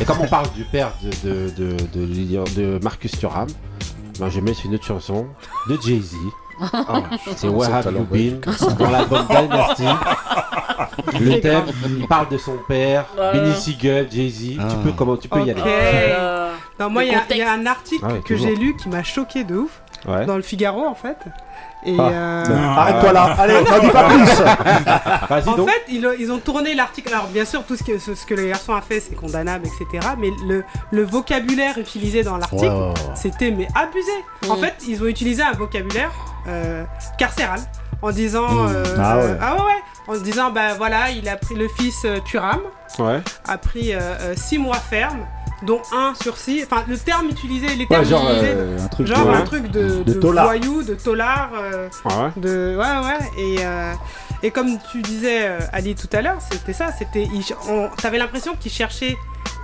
Et 0.00 0.04
comme 0.04 0.18
on 0.20 0.26
parle 0.28 0.46
du 0.54 0.64
père 0.64 0.92
de, 1.24 1.50
de 2.54 2.78
Marcus 2.82 3.12
Thuram, 3.12 3.46
ben 4.18 4.28
je 4.30 4.40
mettre 4.40 4.60
une 4.64 4.74
autre 4.74 4.84
chanson 4.84 5.26
de 5.68 5.76
Jay-Z. 5.80 6.14
Ah, 6.60 7.02
C'est 7.36 7.48
Where 7.48 7.72
Have 7.74 7.92
You. 7.92 8.04
Been 8.10 8.40
dans 8.78 8.90
l'album 8.90 9.26
Dynasty. 9.28 9.84
Le 11.20 11.40
thème, 11.40 11.64
il 11.98 12.06
parle 12.06 12.28
de 12.30 12.38
son 12.38 12.56
père, 12.66 13.04
Voilà. 13.14 13.32
Benny 13.32 13.54
Siegel, 13.54 14.08
Jay-Z. 14.10 14.56
Ah. 14.60 14.64
Tu 14.70 14.76
peux, 14.78 14.92
comment, 14.92 15.16
tu 15.16 15.28
peux 15.28 15.40
y 15.44 15.50
aller? 15.50 15.60
Euh, 15.64 16.52
Non, 16.80 16.90
moi, 16.90 17.04
il 17.04 17.12
y, 17.12 17.14
a- 17.14 17.36
y 17.36 17.42
un 17.42 17.66
article 17.66 18.04
Ah 18.08 18.12
ouais, 18.14 18.20
que 18.20 18.36
j'ai 18.36 18.54
lu 18.54 18.74
qui 18.76 18.88
m'a 18.88 19.02
choqué 19.02 19.44
de 19.44 19.56
ouf, 19.56 19.80
Ouais. 20.06 20.24
dans 20.26 20.36
le 20.36 20.42
Figaro 20.42 20.84
en 20.86 20.94
fait. 20.94 21.16
Et 21.84 21.94
Ah. 21.98 22.08
euh, 22.08 22.44
Arrête-toi 22.76 23.12
là. 23.12 23.34
Allez, 23.38 23.54
n'en 23.54 23.78
dis 23.78 23.88
pas 23.90 24.04
plus. 24.08 24.18
Vas-y 25.28 25.48
en 25.48 25.56
donc. 25.56 25.68
fait, 25.68 25.82
ils, 25.88 26.08
ils 26.18 26.32
ont 26.32 26.38
tourné 26.38 26.74
l'article. 26.74 27.12
Alors, 27.12 27.26
bien 27.28 27.44
sûr, 27.44 27.62
tout 27.64 27.76
ce 27.76 27.82
que, 27.84 27.98
ce, 27.98 28.14
ce 28.14 28.26
que 28.26 28.34
le 28.34 28.46
garçon 28.48 28.74
a 28.74 28.80
fait, 28.80 29.00
c'est 29.00 29.14
condamnable, 29.14 29.66
etc. 29.66 30.06
Mais 30.18 30.30
le, 30.46 30.64
le 30.90 31.02
vocabulaire 31.04 31.78
utilisé 31.78 32.22
dans 32.22 32.36
l'article, 32.38 32.72
c'était 33.14 33.50
mais 33.50 33.68
abusé. 33.74 34.10
En 34.48 34.56
Mm. 34.56 34.60
fait, 34.60 34.74
ils 34.88 35.02
ont 35.02 35.06
utilisé 35.06 35.42
un 35.42 35.52
vocabulaire 35.52 36.10
euh, 36.48 36.84
carcéral 37.18 37.60
en 38.02 38.10
disant. 38.10 38.48
Mm. 38.48 38.66
euh, 38.74 38.84
Ah 38.98 39.16
ouais. 39.18 39.22
euh, 39.24 39.38
ah 39.40 39.54
ouais, 39.54 39.60
ouais. 39.60 39.82
En 40.08 40.14
se 40.14 40.20
disant, 40.20 40.50
bah 40.50 40.74
voilà, 40.76 41.10
il 41.10 41.28
a 41.28 41.36
pris 41.36 41.54
le 41.54 41.68
fils 41.68 42.02
euh, 42.04 42.18
Thuram, 42.24 42.60
Ouais. 42.98 43.20
a 43.46 43.58
pris 43.58 43.92
6 44.36 44.58
mois 44.58 44.76
ferme, 44.76 45.26
dont 45.62 45.82
un 45.92 46.14
sursis. 46.22 46.62
Enfin, 46.64 46.84
le 46.88 46.96
terme 46.96 47.28
utilisé, 47.28 47.66
les 47.74 47.86
termes 47.86 48.02
Ouais, 48.04 48.08
genre 48.08 48.24
utilisés. 48.30 48.52
euh, 48.54 48.78
un 48.84 48.88
truc. 48.88 49.06
Genre 49.06 49.24
de- 49.26 49.30
un 49.32 49.42
truc 49.42 49.70
de, 49.70 50.02
de 50.04 50.12
de 50.14 50.18
voyou, 50.28 50.82
de 50.82 50.94
tolard, 50.94 51.50
euh, 51.60 51.88
Ouais. 52.04 52.30
de 52.36 52.76
ouais 52.76 53.08
ouais 53.08 53.30
et 53.38 53.56
euh, 53.66 53.92
et 54.42 54.50
comme 54.50 54.78
tu 54.92 55.02
disais 55.02 55.48
euh, 55.48 55.58
Ali 55.72 55.94
tout 55.94 56.08
à 56.12 56.22
l'heure, 56.22 56.38
c'était 56.50 56.72
ça, 56.74 56.92
c'était 56.96 57.26
t'avais 58.00 58.18
l'impression 58.18 58.54
qu'il 58.60 58.70
cherchait 58.70 59.16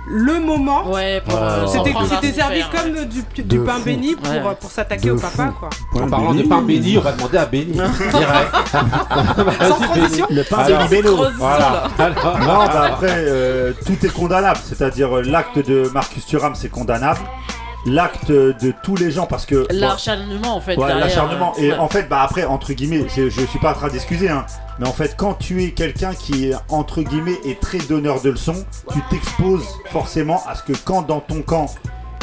le 0.07 0.39
moment. 0.39 0.89
Ouais, 0.91 1.21
pour. 1.25 1.35
Ouais, 1.35 1.41
euh, 1.41 1.67
C'était 1.67 2.33
servi 2.33 2.61
comme 2.71 2.93
ouais. 2.93 3.05
du, 3.43 3.59
pain 3.59 3.75
fou. 3.75 3.83
béni 3.85 4.15
pour, 4.15 4.31
Ouais. 4.31 4.41
pour 4.59 4.69
s'attaquer 4.71 5.11
au 5.11 5.15
papa 5.17 5.47
fou. 5.47 5.53
quoi. 5.59 6.01
En 6.03 6.09
parlant 6.09 6.33
de 6.33 6.43
pain 6.43 6.61
béni, 6.61 6.97
on 6.97 7.01
va 7.01 7.11
demander 7.13 7.37
à 7.37 7.45
Béni. 7.45 7.73
Direct. 7.73 8.55
Sans 9.61 9.79
transition. 9.79 10.27
Le 10.29 10.43
pain 10.43 10.57
Alors, 10.57 11.31
Voilà. 11.37 11.83
Alors, 11.97 12.39
Non, 12.39 12.65
bah 12.65 12.89
après, 12.91 13.07
euh, 13.11 13.73
tout 13.85 14.05
est 14.05 14.13
condamnable. 14.13 14.59
C'est-à-dire, 14.63 15.17
euh, 15.17 15.21
l'acte 15.21 15.59
de 15.59 15.89
Marcus 15.93 16.25
Thuram, 16.25 16.55
c'est 16.55 16.69
condamnable. 16.69 17.19
L'acte 17.85 18.31
de 18.31 18.73
tous 18.83 18.95
les 18.95 19.11
gens, 19.11 19.25
parce 19.25 19.45
que. 19.45 19.67
L'acharnement 19.71 20.55
en 20.55 20.61
fait. 20.61 20.77
Ouais, 20.77 20.93
l'acharnement. 20.95 21.53
euh, 21.57 21.61
Et 21.61 21.71
ouais. 21.71 21.77
en 21.77 21.89
fait, 21.89 22.07
bah 22.09 22.21
après, 22.21 22.45
entre 22.45 22.71
guillemets, 22.73 23.05
je 23.13 23.29
suis 23.29 23.59
pas 23.59 23.71
en 23.71 23.73
train 23.73 23.89
d'excuser, 23.89 24.29
hein, 24.29 24.45
mais 24.79 24.87
en 24.87 24.91
fait, 24.93 25.15
quand 25.17 25.33
tu 25.35 25.63
es 25.63 25.71
quelqu'un 25.71 26.13
qui, 26.13 26.51
entre 26.69 27.01
guillemets, 27.01 27.37
est 27.45 27.59
très 27.59 27.77
donneur 27.79 28.21
de 28.21 28.29
leçons, 28.31 28.65
tu 28.91 28.99
t'exposes 29.09 29.65
forcément 29.91 30.41
à 30.47 30.55
ce 30.55 30.63
que 30.63 30.73
quand 30.83 31.01
dans 31.03 31.19
ton 31.19 31.41
camp, 31.41 31.67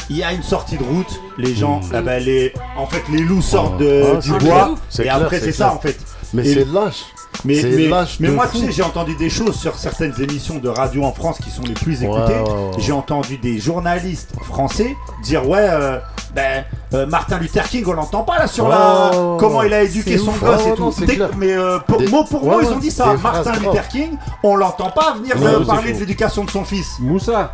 il 0.08 0.16
y 0.16 0.22
a 0.24 0.32
une 0.32 0.42
sortie 0.42 0.76
de 0.76 0.82
route, 0.84 1.20
les 1.38 1.54
gens, 1.54 1.78
Mmh. 1.80 1.92
ah 1.94 2.02
bah, 2.02 2.18
les, 2.18 2.52
en 2.76 2.86
fait, 2.86 3.02
les 3.12 3.20
loups 3.20 3.42
sortent 3.42 3.78
de- 3.78 4.02
Ah, 4.16 4.16
du 4.20 4.32
bois, 4.32 4.74
et 4.98 5.02
clair, 5.02 5.16
après, 5.16 5.38
c'est 5.38 5.44
c'est 5.46 5.52
ça, 5.52 5.64
clair. 5.66 5.76
en 5.76 5.80
fait. 5.80 5.98
Mais 6.34 6.46
Et- 6.46 6.54
c'est 6.54 6.64
lâche. 6.66 7.04
Mais, 7.44 7.58
mais, 7.62 7.88
lâche 7.88 8.18
mais 8.20 8.28
moi, 8.28 8.46
fou. 8.46 8.58
tu 8.58 8.66
sais, 8.66 8.72
j'ai 8.72 8.82
entendu 8.82 9.14
des 9.16 9.30
choses 9.30 9.54
sur 9.56 9.76
certaines 9.78 10.12
émissions 10.20 10.58
de 10.58 10.68
radio 10.68 11.04
en 11.04 11.12
France 11.12 11.38
qui 11.38 11.50
sont 11.50 11.62
les 11.62 11.72
plus 11.74 12.02
écoutées. 12.02 12.42
J'ai 12.78 12.92
entendu 12.92 13.38
des 13.38 13.58
journalistes 13.58 14.34
français 14.42 14.94
dire 15.22 15.48
ouais, 15.48 15.58
euh, 15.70 15.98
ben 16.34 16.64
euh, 16.92 17.06
Martin 17.06 17.38
Luther 17.38 17.64
King, 17.68 17.84
on 17.86 17.92
l'entend 17.94 18.24
pas 18.24 18.38
là 18.38 18.46
sur 18.46 18.68
la 18.68 19.10
comment 19.38 19.62
il 19.62 19.72
a 19.72 19.82
éduqué 19.82 20.18
son 20.18 20.28
ouf. 20.28 20.40
gosse 20.40 20.66
et 20.66 20.74
tout. 20.74 20.82
non, 20.82 20.92
Dès- 21.06 21.18
mais 21.38 21.52
euh, 21.52 21.78
pour, 21.78 21.98
Des- 21.98 22.08
mot 22.08 22.24
pour 22.24 22.44
ouais, 22.44 22.50
mot, 22.50 22.58
ouais, 22.58 22.64
ils 22.66 22.72
ont 22.72 22.78
dit 22.78 22.90
ça. 22.90 23.14
Martin. 23.22 23.52
Luther 23.52 23.88
King, 23.88 24.10
on 24.42 24.56
l'entend 24.56 24.90
pas 24.90 25.14
venir 25.14 25.34
Ouais, 25.40 25.46
euh, 25.46 25.64
parler 25.64 25.92
de 25.92 25.98
l'éducation 25.98 26.44
de 26.44 26.50
son 26.50 26.64
fils. 26.64 26.98
Moussa. 27.00 27.52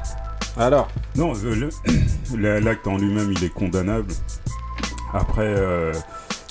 Alors. 0.58 0.88
Non, 1.14 1.32
l'acte 2.36 2.86
en 2.88 2.96
lui-même, 2.96 3.32
il 3.36 3.44
est 3.44 3.50
condamnable. 3.50 4.12
Après, 5.14 5.44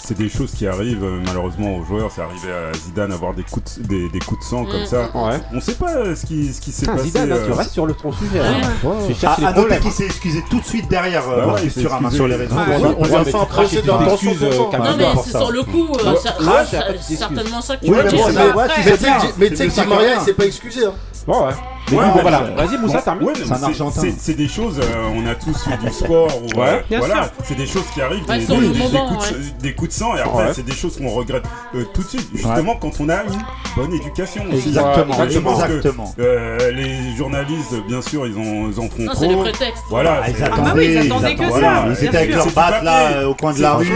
c'est 0.05 0.17
des 0.17 0.29
choses 0.29 0.51
qui 0.51 0.67
arrivent 0.67 1.03
euh, 1.03 1.19
malheureusement 1.25 1.77
aux 1.77 1.83
joueurs. 1.83 2.11
C'est 2.13 2.21
arrivé 2.21 2.51
à 2.51 2.73
Zidane 2.77 3.11
avoir 3.11 3.33
des 3.33 3.43
coups 3.43 3.79
de, 3.79 4.09
sang 4.41 4.65
comme 4.65 4.83
mm. 4.83 4.85
ça. 4.85 5.09
Ouais. 5.13 5.39
On 5.53 5.59
sait 5.59 5.73
pas 5.73 5.95
euh, 5.95 6.15
ce 6.15 6.25
qui, 6.25 6.53
s'est 6.53 6.85
ah, 6.87 6.91
passé. 6.91 7.05
Zidane, 7.05 7.31
hein, 7.31 7.35
euh. 7.37 7.45
tu 7.47 7.51
restes 7.53 7.71
sur 7.71 7.85
le 7.85 7.93
ton 7.93 8.11
sujet. 8.11 8.39
Hein. 8.39 8.61
Ouais. 8.83 8.89
Ouais. 8.89 9.15
Ah, 9.23 9.37
ah, 9.45 9.53
non, 9.53 9.65
qui 9.81 9.91
s'est 9.91 10.05
excusé 10.05 10.43
tout 10.49 10.59
de 10.59 10.65
suite 10.65 10.87
derrière 10.89 11.23
bah 11.27 11.53
ouais, 11.53 11.69
sur, 11.69 12.27
les 12.27 12.35
réseaux. 12.35 12.55
Ah, 12.57 12.65
on 12.97 13.03
va 13.03 13.21
enfin 13.21 13.45
cracher 13.45 13.81
des 13.81 13.89
excuses. 13.89 14.41
Non, 14.41 14.97
mais 14.97 15.05
c'est 15.23 15.31
sur 15.31 15.51
le 15.51 15.63
coup. 15.63 15.87
Certainement 17.01 17.61
ça 17.61 17.77
que 17.77 17.85
tu 17.85 17.91
Mais 19.37 19.49
tu 19.49 19.55
sais 19.55 19.67
que 19.67 19.73
Samaria, 19.73 20.15
il 20.19 20.21
s'est 20.21 20.33
pas 20.33 20.45
excusé. 20.45 20.85
Hein. 20.85 20.93
Bon, 21.27 21.43
voilà. 22.21 22.41
Vas-y, 22.55 22.77
Moussa, 22.77 23.01
termine. 23.01 23.27
Ouais, 23.27 23.33
c'est 24.17 24.33
des 24.33 24.47
choses, 24.47 24.79
on 25.15 25.25
a 25.25 25.35
tous 25.35 25.57
fait 25.63 25.77
du 25.77 25.91
sport. 25.91 26.29
Voilà, 26.53 27.31
c'est 27.43 27.55
des 27.55 27.67
choses 27.67 27.85
qui 27.93 28.01
arrivent, 28.01 28.25
des, 28.25 28.45
coups 28.45 28.59
de, 28.59 29.61
des, 29.61 29.73
coups 29.73 29.89
de, 29.89 29.94
et 30.15 30.19
après 30.19 30.47
ouais. 30.47 30.53
c'est 30.53 30.65
des 30.65 30.73
choses 30.73 30.97
qu'on 30.97 31.09
regrette 31.09 31.43
euh, 31.73 31.83
tout 31.93 32.01
de 32.03 32.07
suite. 32.07 32.27
Justement 32.33 32.75
quand 32.75 32.91
on 32.99 33.09
a 33.09 33.23
une 33.23 33.43
bonne 33.75 33.93
éducation 33.93 34.43
exactement, 34.51 35.23
exactement. 35.23 36.13
Euh, 36.19 36.71
les 36.71 37.15
journalistes 37.15 37.75
bien 37.87 38.01
sûr 38.01 38.27
ils, 38.27 38.37
ont, 38.37 38.69
ils 38.69 38.79
en 38.79 38.89
font 38.89 39.03
non, 39.03 39.13
trop. 39.13 39.43
voilà 39.89 40.21
ah, 40.23 40.29
ils 40.29 40.35
ils 40.35 40.43
attendaient. 40.43 41.35
que 41.35 41.49
ça 41.49 41.85
ils 41.87 42.05
étaient 42.05 42.17
avec 42.17 42.33
leurs 42.35 42.45
leur 42.45 42.83
là 42.83 43.11
euh, 43.11 43.27
au 43.27 43.35
coin 43.35 43.53
de 43.53 43.61
la 43.61 43.73
rue. 43.75 43.87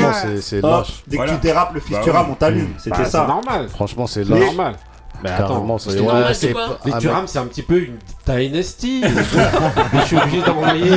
c'est 0.42 0.62
dès 1.08 1.18
que 1.18 1.30
tu 1.30 1.38
dérapes 1.42 1.74
le 1.74 1.80
fils 1.80 1.98
bah 1.98 2.02
tu 2.04 2.10
on 2.10 2.36
t'allume. 2.36 2.68
Bah 2.68 2.80
C'était 2.84 3.06
ça. 3.06 3.26
normal. 3.26 3.70
Franchement 3.70 4.08
c'est 4.08 4.28
normal. 4.28 4.76
Bah 5.24 5.36
attends, 5.38 5.78
c'est 5.78 6.00
ouais. 6.00 6.64
Les 6.86 6.92
Turam, 7.00 7.28
c'est 7.28 7.40
un 7.40 7.46
petit 7.46 7.62
peu 7.62 7.80
une 7.80 7.98
Dynasty. 8.26 9.04
je 9.94 10.06
suis 10.06 10.18
obligé 10.18 10.42
d'envoyer 10.42 10.92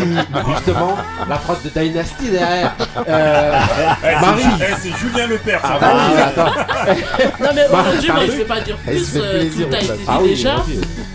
justement 0.49 0.97
la 1.29 1.37
phrase 1.37 1.63
de 1.65 1.71
Dynasty 1.71 2.31
derrière. 2.31 2.75
Euh, 3.09 3.59
eh, 4.05 4.75
C'est 4.81 4.89
eh, 4.89 4.93
Julien 4.93 5.27
Le 5.27 5.39
Père, 5.39 5.61
ça 5.61 5.79
ah, 5.81 6.33
va. 6.35 6.45
Bah, 6.45 6.95
non, 7.41 7.49
mais 7.55 7.67
bah, 7.71 7.85
aujourd'hui, 7.89 8.11
moi, 8.11 8.27
je 8.27 8.33
vais 8.33 8.45
pas 8.45 8.61
dire 8.61 8.77
plus. 8.77 9.17
Euh, 9.17 9.51
tout 9.51 9.75
a 9.75 9.81
été 9.81 9.93
ah 10.07 10.19
déjà. 10.23 10.65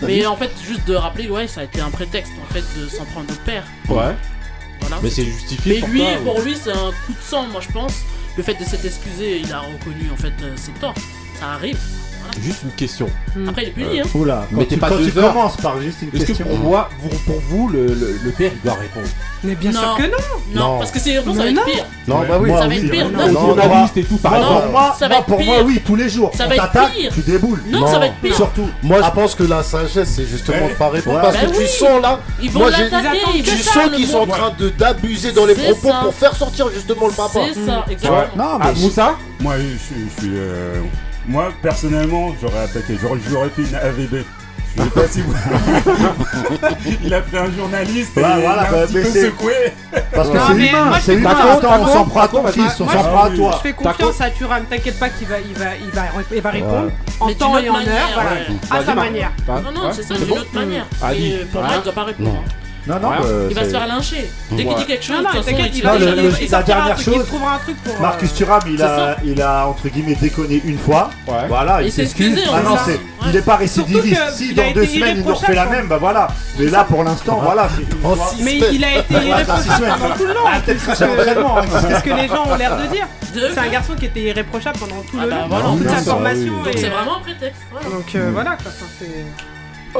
Mais 0.02 0.26
en 0.26 0.36
fait, 0.36 0.50
juste 0.66 0.86
de 0.86 0.94
rappeler, 0.94 1.30
ouais, 1.30 1.46
ça 1.46 1.62
a 1.62 1.64
été 1.64 1.80
un 1.80 1.90
prétexte 1.90 2.32
en 2.42 2.52
fait 2.52 2.64
de 2.78 2.88
s'en 2.88 3.04
prendre 3.06 3.30
au 3.30 3.44
père. 3.44 3.64
Ouais. 3.88 4.14
Voilà. 4.80 4.96
Mais 5.02 5.10
c'est 5.10 5.24
justifié. 5.24 5.74
Mais 5.74 5.80
pour 5.80 5.88
lui, 5.88 6.04
pour 6.24 6.40
lui, 6.40 6.56
c'est 6.56 6.72
un 6.72 6.90
coup 7.06 7.12
de 7.12 7.22
sang, 7.22 7.46
moi 7.50 7.60
je 7.60 7.72
pense. 7.72 7.94
Le 8.36 8.42
fait 8.42 8.54
de 8.54 8.64
s'être 8.64 8.84
excusé, 8.84 9.40
il 9.40 9.52
a 9.52 9.60
reconnu 9.60 10.10
en 10.12 10.16
fait 10.16 10.32
euh, 10.42 10.56
ses 10.56 10.72
torts. 10.72 10.94
Ça 11.40 11.46
arrive 11.54 11.78
juste 12.42 12.62
une 12.64 12.70
question. 12.72 13.08
Hmm. 13.36 13.48
Après, 13.48 13.62
il 13.64 13.68
est 13.68 13.72
puni, 13.72 14.00
euh, 14.00 14.04
hein. 14.04 14.08
Oula, 14.14 14.46
quand 14.54 14.64
tu, 14.68 14.76
quand 14.78 14.96
tu 15.04 15.12
commences 15.12 15.56
par 15.56 15.80
juste 15.80 15.98
une 16.02 16.08
Est-ce 16.08 16.20
que 16.20 16.26
question. 16.26 16.46
pour 16.46 16.58
moi, 16.58 16.88
vous- 17.00 17.18
pour 17.26 17.40
vous, 17.48 17.68
le, 17.68 17.86
le- 17.86 18.30
père 18.36 18.52
il 18.54 18.60
doit 18.62 18.78
répondre 18.78 19.06
Mais 19.42 19.54
bien 19.54 19.72
sûr 19.72 19.96
que 19.96 20.02
non 20.02 20.18
Non, 20.54 20.78
parce 20.78 20.90
que 20.90 20.98
c'est 21.00 21.18
réponse, 21.18 21.36
ça 21.36 21.42
va 21.44 21.50
être 21.50 21.64
pire. 21.64 21.84
Non, 22.06 22.20
bah 22.28 22.38
oui, 22.40 22.50
Ça 22.50 22.68
va 22.68 22.74
être 22.74 22.90
pire. 22.90 23.08
Non, 23.10 23.18
Non, 23.18 23.26
non, 23.26 23.56
non, 23.56 23.88
tout, 23.88 24.18
non, 24.22 24.60
pour 24.60 24.70
moi, 24.70 24.96
ça 24.98 25.08
va 25.08 25.14
moi, 25.16 25.24
pour 25.24 25.42
moi, 25.42 25.56
oui, 25.64 25.80
tous 25.84 25.96
les 25.96 26.08
jours. 26.08 26.30
Ça 26.34 26.46
va 26.46 26.56
être 26.56 26.70
pire. 26.94 27.12
tu 27.12 27.20
déboules. 27.20 27.62
Non, 27.68 27.86
ça 27.86 27.98
va 27.98 28.06
être 28.06 28.16
pire. 28.16 28.34
Surtout, 28.34 28.68
moi, 28.82 28.98
je 28.98 29.04
ah. 29.06 29.10
pense 29.10 29.34
que 29.34 29.44
la 29.44 29.62
sagesse, 29.62 30.08
c'est 30.16 30.26
justement 30.26 30.68
de 30.68 30.74
pas 30.74 30.88
répondre. 30.88 31.20
Parce 31.20 31.36
que 31.36 31.46
bah 31.46 31.52
tu 31.58 31.66
sens 31.66 32.02
là, 32.02 32.20
Ils 32.40 32.50
vont 32.50 32.60
Moi, 32.60 32.70
j'ai- 32.76 32.88
l'attaquer. 32.88 33.18
ils 33.34 33.42
tu 33.42 33.56
sens 33.58 33.90
qu'ils 33.94 34.06
sont 34.06 34.18
en 34.18 34.26
train 34.26 34.52
d'abuser 34.78 35.32
dans 35.32 35.46
les 35.46 35.54
propos 35.54 35.90
pour 36.02 36.14
faire 36.14 36.34
sortir 36.34 36.68
justement 36.72 37.06
le 37.06 37.12
papa. 37.12 37.40
C'est 37.52 37.66
ça, 37.66 37.84
exactement. 37.90 38.22
Non, 38.36 38.58
mais 38.58 38.66
ah, 38.68 38.72
Moussa 38.78 39.14
Moi, 39.40 39.54
je, 39.58 39.76
suis- 40.20 40.30
euh, 40.36 40.80
moi, 41.28 41.52
personnellement, 41.62 42.34
j'aurais 42.40 42.60
attaqué. 42.60 42.96
J'aurais 43.00 43.50
fait 43.50 43.62
une 43.62 43.74
AVB. 43.74 44.24
Je 44.76 44.82
sais 44.84 44.90
pas 44.90 45.08
si 45.08 45.20
vous. 45.22 45.34
il 47.04 47.12
a 47.12 47.22
fait 47.22 47.38
un 47.38 47.50
journaliste 47.50 48.16
et 48.16 48.20
Bah, 48.22 48.34
il 48.36 48.42
voilà, 48.44 48.62
l'a 48.62 48.70
bah, 48.70 48.82
un 48.82 48.86
petit 48.86 48.94
peu 48.94 49.04
secoué. 49.26 49.54
Parce 50.12 50.28
que 50.30 50.38
c'est 50.38 50.68
humain, 50.68 50.92
c'est 51.02 51.14
humain. 51.14 51.30
T'as 51.34 51.52
Attends, 51.54 51.82
on 51.82 51.86
s'en 51.92 52.04
prend 52.04 52.20
à 52.20 52.28
toi, 52.28 52.42
on 52.44 52.52
s'en 52.68 52.86
je- 52.88 52.94
prend 52.94 53.24
à 53.24 53.30
toi. 53.30 53.50
Je 53.56 53.68
fais 53.68 53.72
confiance 53.72 54.20
à 54.20 54.30
Turam, 54.30 54.64
t'inquiète 54.66 54.98
pas 54.98 55.08
qu'il 55.08 55.26
va, 55.26 55.40
il 55.40 55.54
va, 55.54 55.76
il 55.76 55.90
va, 55.90 56.02
il 56.34 56.40
va 56.40 56.50
répondre 56.50 56.90
en 57.20 57.26
Mais 57.26 57.34
temps 57.34 57.58
et 57.58 57.68
en 57.68 57.72
manière, 57.72 57.92
heure, 57.94 58.10
voilà, 58.14 58.30
ouais. 58.32 58.46
à 58.70 58.84
sa 58.84 58.94
manière. 58.94 59.32
Non, 59.48 59.72
non, 59.72 59.92
c'est 59.92 60.02
ça, 60.04 60.14
d'une 60.14 60.26
bon 60.26 60.36
autre 60.38 60.54
manière. 60.54 60.86
Pour 61.52 61.62
moi, 61.62 61.70
il 61.76 61.82
doit 61.82 61.92
pas 61.92 62.04
répondre. 62.04 62.44
Hein. 62.46 62.67
Non, 62.88 62.98
non, 63.00 63.10
euh, 63.22 63.48
il 63.50 63.54
va 63.54 63.64
se 63.64 63.70
faire 63.70 63.86
lyncher. 63.86 64.30
Dès 64.50 64.64
qu'il 64.64 64.76
dit 64.76 64.86
quelque 64.86 65.04
chose, 65.04 65.16
la 66.50 66.62
dernière 66.62 66.98
chose, 66.98 67.26
Marcus 68.00 68.30
euh, 68.30 68.34
Thuram, 68.34 68.62
il 68.66 68.82
a, 68.82 69.16
il 69.24 69.42
a 69.42 69.66
entre 69.68 69.88
guillemets 69.88 70.14
déconné 70.14 70.62
une 70.64 70.78
fois. 70.78 71.10
Voilà, 71.48 71.82
il 71.82 71.92
s'excuse. 71.92 72.38
Ah 72.50 72.56
hein. 72.66 72.92
il 73.26 73.32
n'est 73.32 73.42
pas 73.42 73.56
récidiviste. 73.56 74.20
Si 74.34 74.54
dans 74.54 74.72
deux 74.72 74.86
semaines 74.86 75.18
il 75.18 75.24
nous 75.24 75.34
refait 75.34 75.54
la 75.54 75.66
même, 75.66 75.86
bah 75.86 75.98
voilà. 75.98 76.28
Mais 76.58 76.66
là, 76.66 76.84
pour 76.84 77.04
l'instant, 77.04 77.40
voilà. 77.42 77.68
Mais 78.40 78.58
il 78.72 78.84
a 78.84 78.98
été 78.98 79.14
irréprochable 79.14 79.86
pendant 79.98 80.14
tout 80.14 80.26
le 80.26 80.34
long. 80.34 80.40
Ah, 80.46 80.56
hein. 80.56 80.62
C'est 80.66 81.94
ce 81.94 82.02
que 82.02 82.14
les 82.14 82.28
gens 82.28 82.46
ont 82.46 82.56
l'air 82.56 82.76
de 82.76 82.86
dire. 82.86 83.06
C'est 83.34 83.58
un 83.58 83.68
garçon 83.68 83.94
qui 83.94 84.06
était 84.06 84.20
irréprochable 84.20 84.78
pendant 84.78 85.02
tout 85.02 85.18
ah 85.20 85.24
le 85.24 85.30
bah 85.30 85.46
toute 85.76 85.88
sa 85.88 85.96
ah 85.96 85.98
bah 85.98 86.02
formation. 86.02 86.52
C'est 86.74 86.88
vraiment 86.88 87.18
un 87.18 87.20
prétexte. 87.20 87.60
Donc 87.90 88.14
euh, 88.14 88.30
mm. 88.30 88.32
voilà, 88.32 88.56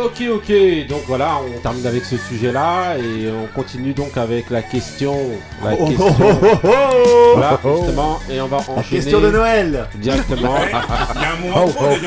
Ok, 0.04 0.22
ok. 0.32 0.52
Donc 0.88 1.02
voilà, 1.06 1.38
on 1.44 1.58
termine 1.60 1.86
avec 1.86 2.04
ce 2.04 2.16
sujet-là 2.16 2.96
et 2.98 3.30
on 3.30 3.46
continue 3.54 3.92
donc 3.92 4.16
avec 4.16 4.50
la 4.50 4.62
question. 4.62 5.16
La 5.64 5.72
oh, 5.72 5.76
oh, 5.80 5.86
question. 5.86 6.14
Oh, 6.20 6.24
oh, 6.42 6.46
oh, 6.64 7.32
voilà, 7.34 7.60
justement, 7.64 8.20
et 8.30 8.40
on 8.40 8.46
va 8.46 8.58
enchaîner. 8.58 8.84
Question 8.90 9.20
de 9.20 9.30
Noël 9.30 9.88
Directement. 9.96 10.54
Il 11.16 11.20
y 11.20 11.24
a 11.24 11.32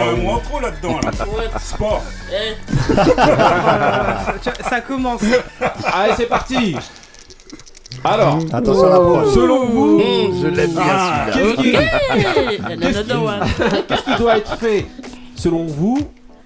un 0.05 0.15
mot 0.15 0.29
en 0.29 0.39
trop, 0.39 0.61
là-dedans. 0.61 1.01
Là. 1.03 1.11
Sport. 1.59 2.01
Eh. 2.31 2.55
Ça 4.69 4.79
commence. 4.81 5.21
Allez, 5.93 6.13
c'est 6.15 6.27
parti 6.27 6.75
alors, 8.03 8.39
attention 8.51 8.85
à 8.85 8.89
la 8.89 8.95
selon 9.31 9.67
vous, 9.67 10.01
je 10.41 10.47
l'aime 10.47 10.71
bien 10.71 10.81
ah, 10.87 11.27
celui-là. 11.31 11.81
Qu'est-ce 13.87 14.03
qui 14.03 14.15
doit 14.17 14.37
être 14.37 14.57
fait 14.57 14.87
selon 15.35 15.65
vous 15.65 15.99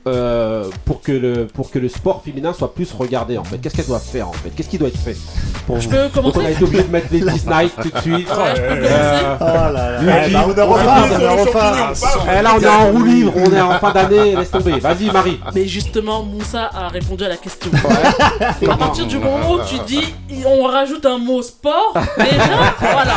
euh, 0.08 0.70
pour, 0.86 1.02
que 1.02 1.12
le, 1.12 1.48
pour 1.48 1.72
que 1.72 1.80
le 1.80 1.90
sport 1.90 2.22
féminin 2.24 2.54
soit 2.54 2.76
plus 2.76 2.94
regardé 2.94 3.40
en 3.40 3.44
fait 3.44 3.58
Qu'est-ce 3.58 3.76
qu'elle 3.76 3.88
doit 3.88 3.98
faire 3.98 4.30
en 4.30 4.34
fait? 4.34 4.52
Qu'est-ce 4.52 4.70
qui 4.70 4.78
doit 4.78 4.90
être 4.90 5.00
fait 5.00 5.18
pour 5.66 5.80
peux 5.80 6.10
commencer? 6.14 6.38
On 6.38 6.46
a 6.46 6.52
été 6.52 6.64
obligé 6.64 6.84
de 6.84 6.92
mettre 6.92 7.08
les 7.12 7.22
Disney 7.22 7.70
tout 7.82 7.90
de 7.90 7.98
suite. 8.02 8.30
Euh, 8.30 9.36
oh 9.40 9.44
là 9.74 10.00
eh 10.28 10.30
là. 10.30 10.46
On 10.48 10.52
est 12.62 12.68
en 12.68 12.92
roue 12.92 13.04
libre, 13.04 13.34
on 13.36 13.52
est 13.52 13.62
en 13.62 13.80
fin 13.80 13.94
d'année, 13.94 14.36
laisse 14.36 14.52
tomber. 14.52 14.80
Vas-y 14.80 15.10
Marie. 15.10 15.40
Mais 15.56 15.66
justement 15.66 16.22
Moussa 16.22 16.70
a 16.72 16.88
répondu 16.90 17.24
à 17.24 17.30
la 17.30 17.38
question. 17.38 17.72
À 18.70 18.78
partir 18.78 19.08
du 19.08 19.18
moment 19.18 19.54
où 19.54 19.60
tu 19.68 19.80
dis 19.88 20.14
on 20.46 20.66
rajoute 20.66 21.08
un 21.08 21.18
mot 21.18 21.42
sport, 21.42 21.96
déjà 22.16 22.76
voilà. 22.80 23.16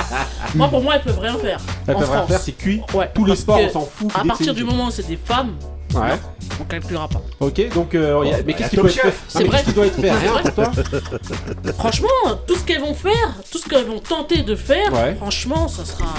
Moi 0.54 0.68
pour 0.68 0.82
moi 0.82 0.94
elles 0.94 1.02
peuvent 1.02 1.20
rien 1.20 1.36
faire. 1.36 1.60
Elles 1.86 1.96
peuvent 1.96 2.10
rien 2.10 2.26
faire, 2.26 2.40
c'est 2.40 2.52
cuit. 2.52 2.80
Ouais, 2.94 3.10
Tous 3.14 3.26
les 3.26 3.36
sports 3.36 3.60
on 3.62 3.68
s'en 3.70 3.82
fout. 3.82 4.10
À 4.18 4.24
partir 4.24 4.54
du 4.54 4.64
moment 4.64 4.86
où 4.86 4.90
c'est 4.90 5.06
des 5.06 5.18
femmes 5.22 5.52
Ouais. 5.94 6.10
Non, 6.10 6.16
on 6.60 6.64
calculera 6.64 7.08
pas. 7.08 7.22
Ok, 7.40 7.68
donc. 7.74 7.94
Euh. 7.94 8.22
Bah, 8.22 8.36
mais 8.46 8.54
qu'est-ce 8.54 8.70
qui 8.70 8.76
peut 8.76 8.88
être 8.88 9.00
fait 9.00 9.08
ah, 9.08 9.24
C'est 9.28 9.44
vrai. 9.44 9.62
Doit 9.74 9.86
être 9.86 10.00
fait 10.00 11.72
Franchement, 11.72 12.08
tout 12.46 12.56
ce 12.56 12.64
qu'elles 12.64 12.80
vont 12.80 12.94
faire, 12.94 13.34
tout 13.50 13.58
ce 13.58 13.68
qu'elles 13.68 13.86
vont 13.86 14.00
tenter 14.00 14.42
de 14.42 14.54
faire, 14.54 14.92
franchement, 15.16 15.68
ça 15.68 15.84
sera 15.84 16.14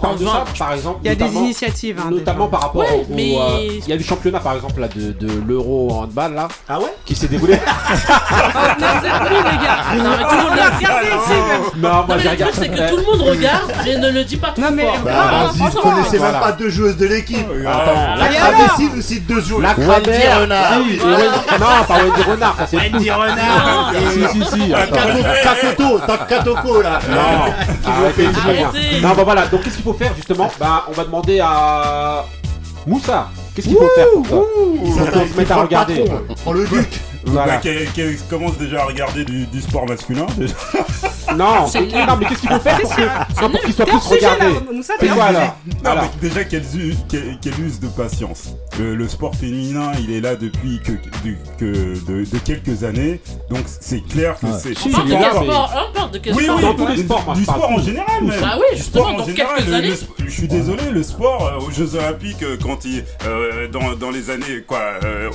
par 0.00 0.72
exemple. 0.72 1.00
Il 1.04 1.08
y 1.08 1.10
a 1.10 1.14
des 1.14 1.34
initiatives. 1.34 2.00
Hein, 2.00 2.10
notamment 2.10 2.48
par 2.48 2.62
rapport 2.62 2.82
euh, 2.82 3.04
Il 3.10 3.88
y 3.88 3.92
a 3.92 3.96
du 3.96 4.04
championnat, 4.04 4.40
par 4.40 4.54
exemple, 4.54 4.80
de, 4.94 5.12
de 5.12 5.28
l'euro 5.46 5.92
handball, 5.92 6.34
là. 6.34 6.48
Ah 6.68 6.78
ouais 6.78 6.94
Qui 7.04 7.14
s'est 7.14 7.28
déroulé. 7.28 7.58
non, 11.76 12.04
moi, 12.06 12.18
j'ai 12.18 12.28
regardé. 12.28 12.44
Le 12.44 12.52
truc, 12.52 12.54
c'est 12.54 12.68
que 12.68 12.90
tout 12.90 12.96
le 12.96 13.04
monde 13.04 13.22
regarde 13.28 13.72
et 13.86 13.96
ne 13.98 14.10
le 14.10 14.24
dit 14.24 14.36
pas 14.36 14.52
tout 14.54 14.62
vous 14.62 14.76
bah, 15.04 15.50
connaissez 15.82 16.18
même 16.18 16.40
pas 16.40 16.52
deux 16.52 16.70
joueuses 16.70 16.96
de 16.96 17.06
l'équipe. 17.06 17.46
Ah, 17.66 18.14
la 18.18 18.28
Cravessi 18.28 18.90
nous 18.94 19.02
cite 19.02 19.26
deux 19.26 19.40
joueuses. 19.40 19.62
La 19.62 19.72
Renard. 19.74 20.68
Ah 20.70 20.78
non, 21.58 21.66
pas 21.86 21.98
Renard. 22.30 22.56
Wendy 22.72 23.10
Renard. 23.10 23.92
Si, 24.12 24.28
si, 24.28 24.44
si. 24.44 24.72
Ah, 24.74 24.86
là. 26.82 26.98
Non. 27.08 27.52
Non, 29.02 29.14
bah 29.14 29.22
voilà. 29.24 29.46
Donc, 29.46 29.62
faire 29.92 30.14
justement 30.14 30.50
Bah, 30.58 30.84
on 30.88 30.92
va 30.92 31.04
demander 31.04 31.40
à 31.40 32.24
Moussa. 32.86 33.28
Qu'est-ce 33.54 33.68
qu'il 33.68 33.76
faut 33.76 33.88
faire 33.94 34.06
pour 34.14 34.24
se 34.24 35.36
mettre 35.36 35.52
à 35.52 35.62
regarder. 35.62 36.04
Prends 36.42 36.52
le 36.52 36.66
duc. 36.66 37.00
Qui, 37.62 38.16
commence 38.30 38.56
déjà 38.56 38.82
à 38.82 38.84
regarder 38.84 39.24
du, 39.24 39.46
du 39.46 39.60
sport 39.60 39.86
masculin. 39.86 40.26
Déjà. 40.36 40.54
Non, 41.36 41.66
mais 42.18 42.26
qu'est-ce 42.26 42.40
qu'il 42.40 42.50
faut 42.50 42.60
faire 42.60 42.80
pour, 42.80 43.50
pour 43.50 43.60
qu'ils 43.62 43.74
soient 43.74 43.86
tous 43.86 44.06
regardés 44.06 44.54
C'est 44.82 45.08
quoi 45.08 45.24
alors 45.84 46.10
Déjà 46.20 46.44
qu'elles 46.44 46.64
use 46.64 47.80
de 47.80 47.88
patience. 47.88 48.54
Le 48.78 49.08
sport 49.08 49.34
féminin, 49.34 49.92
il 50.00 50.12
est 50.12 50.20
là 50.20 50.36
depuis 50.36 50.80
que 50.84 50.92
de 51.24 52.38
quelques 52.38 52.84
années, 52.84 53.20
donc 53.50 53.64
c'est 53.80 54.00
clair 54.06 54.36
que 54.38 54.46
c'est. 54.58 54.70
de 54.70 56.18
quel 56.18 56.34
sport 56.34 56.60
dans 56.60 56.74
tous 56.74 56.86
les 56.86 56.96
sports. 56.98 57.34
Du 57.34 57.44
sport 57.44 57.70
en 57.70 57.82
général, 57.82 58.22
même. 58.22 58.40
Ah 58.42 58.58
oui, 58.58 58.76
justement, 58.76 59.12
dans 59.14 59.24
quelques 59.24 59.72
années. 59.72 59.94
Je 60.28 60.30
suis 60.30 60.48
désolé, 60.48 60.82
le 60.92 61.02
sport 61.02 61.46
euh, 61.46 61.66
aux 61.66 61.70
Jeux 61.70 61.94
Olympiques, 61.94 62.42
euh, 62.42 62.56
quand 62.62 62.84
il 62.84 63.04
euh, 63.26 63.66
dans 63.68 64.10
les 64.10 64.30
années 64.30 64.62
quoi, 64.66 64.78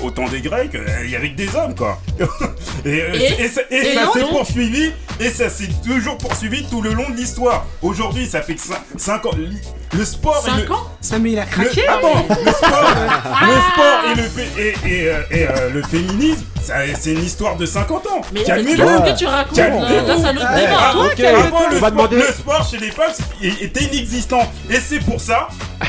au 0.03 0.12
temps 0.12 0.27
des 0.27 0.41
Grecs, 0.41 0.77
il 1.03 1.10
y 1.10 1.15
avait 1.15 1.32
que 1.32 1.38
des 1.38 1.56
hommes 1.56 1.75
quoi. 1.75 1.99
Et 2.86 3.47
ça 3.47 3.62
s'est 3.69 4.25
poursuivi 4.29 4.91
et 5.19 5.29
ça 5.29 5.49
s'est 5.49 5.67
toujours 5.84 6.17
poursuivi 6.17 6.65
tout 6.65 6.82
le 6.82 6.93
long 6.93 7.10
de 7.10 7.15
l'histoire. 7.15 7.65
Aujourd'hui, 7.82 8.26
ça 8.28 8.41
fait 8.41 8.56
5 8.98 9.26
ans. 9.26 9.32
le 9.96 10.06
sport. 10.06 10.43
et 10.48 10.52
le- 10.52 10.58
Cinq 10.67 10.72
ans 10.72 10.88
Ça, 11.02 11.19
mais 11.19 11.32
il 11.34 11.39
a 11.39 11.43
le, 11.46 11.50
craqué 11.52 11.82
le 11.82 11.84
sport, 11.93 12.26
le 12.30 12.52
sport 12.52 14.02
et, 14.12 14.15
le, 14.15 14.24
fé- 14.24 14.50
et, 14.58 14.89
et, 14.89 15.08
euh, 15.10 15.22
et, 15.30 15.48
euh, 15.48 15.69
le 15.72 15.84
féminisme, 15.84 16.43
c'est 17.00 17.12
une 17.13 17.24
histoire 17.24 17.58
de 17.58 17.65
50 17.65 18.08
ans. 18.08 18.22
Mais 18.34 18.41
qu'est-ce 18.43 18.63
que 18.63 19.17
tu 19.17 19.26
racontes 19.26 19.58
là 19.58 20.17
ça 20.22 20.34
nous 20.34 20.41
Ah, 20.43 20.56
débat. 20.60 20.78
avant- 20.89 21.04
le, 21.69 21.78
sport, 21.78 21.91
demander- 21.91 22.15
le 22.17 22.24
sport 22.34 22.67
chez 22.69 22.78
les 22.78 22.91
femmes 22.91 23.12
était 23.41 23.84
inexistant. 23.84 24.41
Et 24.69 24.80
c'est 24.80 25.00
pour 25.00 25.19
ça 25.22 25.48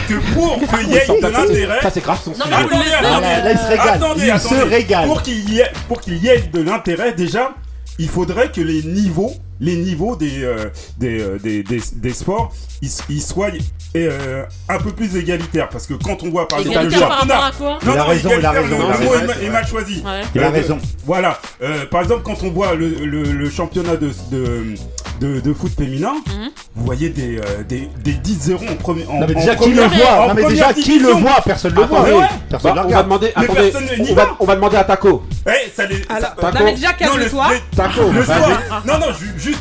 que 0.08 0.14
pour 0.34 0.58
qu'il 0.78 0.90
y 0.90 0.96
ait 0.96 1.06
de 1.06 1.26
l'intérêt. 1.28 1.80
ça, 1.82 1.90
c'est 1.90 2.02
grave 2.02 2.18
son 2.24 2.32
Non, 2.32 2.36
attendez, 2.44 2.74
attendez, 2.92 3.26
là, 3.26 3.52
il 3.52 3.58
se 3.58 3.64
régale. 3.68 3.88
attendez, 3.88 4.20
Il 4.26 4.38
se 4.40 4.46
attendez. 4.54 4.62
régale. 4.74 5.06
Pour 5.06 5.22
qu'il 5.22 5.50
y 5.54 5.60
ait, 5.60 5.72
pour 5.88 6.00
qu'il 6.00 6.16
y 6.22 6.28
ait 6.28 6.40
de 6.52 6.60
l'intérêt, 6.62 7.12
déjà, 7.12 7.52
il 7.98 8.08
faudrait 8.08 8.50
que 8.50 8.60
les 8.60 8.82
niveaux, 8.82 9.32
les 9.64 9.76
niveaux 9.76 10.14
des, 10.16 10.42
euh, 10.44 10.66
des, 10.98 11.20
euh, 11.20 11.38
des, 11.42 11.62
des, 11.62 11.80
des 11.94 12.12
sports, 12.12 12.52
ils, 12.82 12.90
ils 13.08 13.22
soient 13.22 13.48
euh, 13.96 14.44
un 14.68 14.78
peu 14.78 14.90
plus 14.92 15.16
égalitaires. 15.16 15.68
Parce 15.70 15.86
que 15.86 15.94
quand 15.94 16.22
on 16.22 16.30
voit 16.30 16.46
par 16.48 16.58
exemple 16.58 16.84
le 16.84 16.90
championnat, 16.90 17.50
Il 17.60 17.88
a 17.90 17.96
non, 17.96 18.04
raison, 18.04 18.30
il 18.30 18.46
a 18.46 18.50
égalitaire, 18.50 18.52
raison, 18.62 18.78
le- 18.78 18.84
il 18.84 18.90
a 18.92 18.98
le 18.98 19.04
mot 19.04 19.10
raison. 19.10 19.22
est 19.22 19.26
ma- 19.26 19.42
est 19.46 19.50
mal 19.50 19.66
choisi. 19.66 20.02
Ouais. 20.04 20.20
Il 20.34 20.42
a 20.42 20.46
Euh, 20.46 20.50
raison. 20.50 20.78
Voilà. 21.06 21.40
Euh, 21.62 21.86
par 21.86 22.02
exemple, 22.02 22.22
quand 22.24 22.36
on 22.42 22.50
voit 22.50 22.74
le, 22.74 22.88
le, 22.88 23.22
le 23.22 23.50
championnat 23.50 23.96
de, 23.96 24.10
de, 24.30 24.74
de, 25.20 25.40
de 25.40 25.54
foot 25.54 25.72
féminin, 25.76 26.12
Mhm. 26.26 26.50
vous 26.74 26.84
voyez 26.84 27.08
des, 27.08 27.38
euh, 27.38 27.62
des, 27.68 27.88
des 28.02 28.12
10-0 28.12 28.56
en 28.70 28.76
premier. 28.76 29.06
En, 29.06 29.20
Non 29.20 29.26
mais 29.28 29.34
en 29.36 29.38
déjà 29.40 29.54
qui 29.54 29.70
le 29.72 29.82
voit 29.82 30.28
Non 30.28 30.34
mais 30.34 30.72
qui 30.82 30.98
le 30.98 31.08
voit 31.10 31.40
Personne 31.44 31.74
le 31.74 31.82
voit. 31.84 32.02
Ouais. 32.02 32.26
Personne 32.50 32.74
bah, 32.74 32.84
on 32.86 32.90
va 32.90 33.02
demander, 33.02 33.32
attendez, 33.34 33.72
on 34.00 34.14
va. 34.14 34.24
va, 34.24 34.36
on 34.40 34.44
va 34.44 34.54
demander 34.56 34.76
à 34.76 34.84
Taco. 34.84 35.22
Eh, 35.46 35.70
ça 35.74 35.86
les, 35.86 36.02
Alors, 36.08 36.30
ça- 36.40 36.50
non, 36.52 36.64
mais 36.64 36.74
déjà, 36.74 36.88
Non, 36.88 36.94
le- 37.16 37.18
calme-toi. 37.20 37.46
le- 37.50 37.76
Taco, 37.76 38.00
Le 38.12 38.20
vas-y. 38.20 38.40
sport, 38.40 38.82
non, 38.86 38.98
non, 38.98 39.12
ju- 39.18 39.34
juste, 39.38 39.53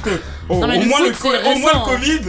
au, 0.49 0.55
Non, 0.55 0.63
au 0.63 0.81
moins, 0.85 0.99
le, 1.05 1.11
co- 1.11 1.29
au 1.29 1.57
moins 1.59 1.71
le 1.73 1.95
Covid, 1.95 2.19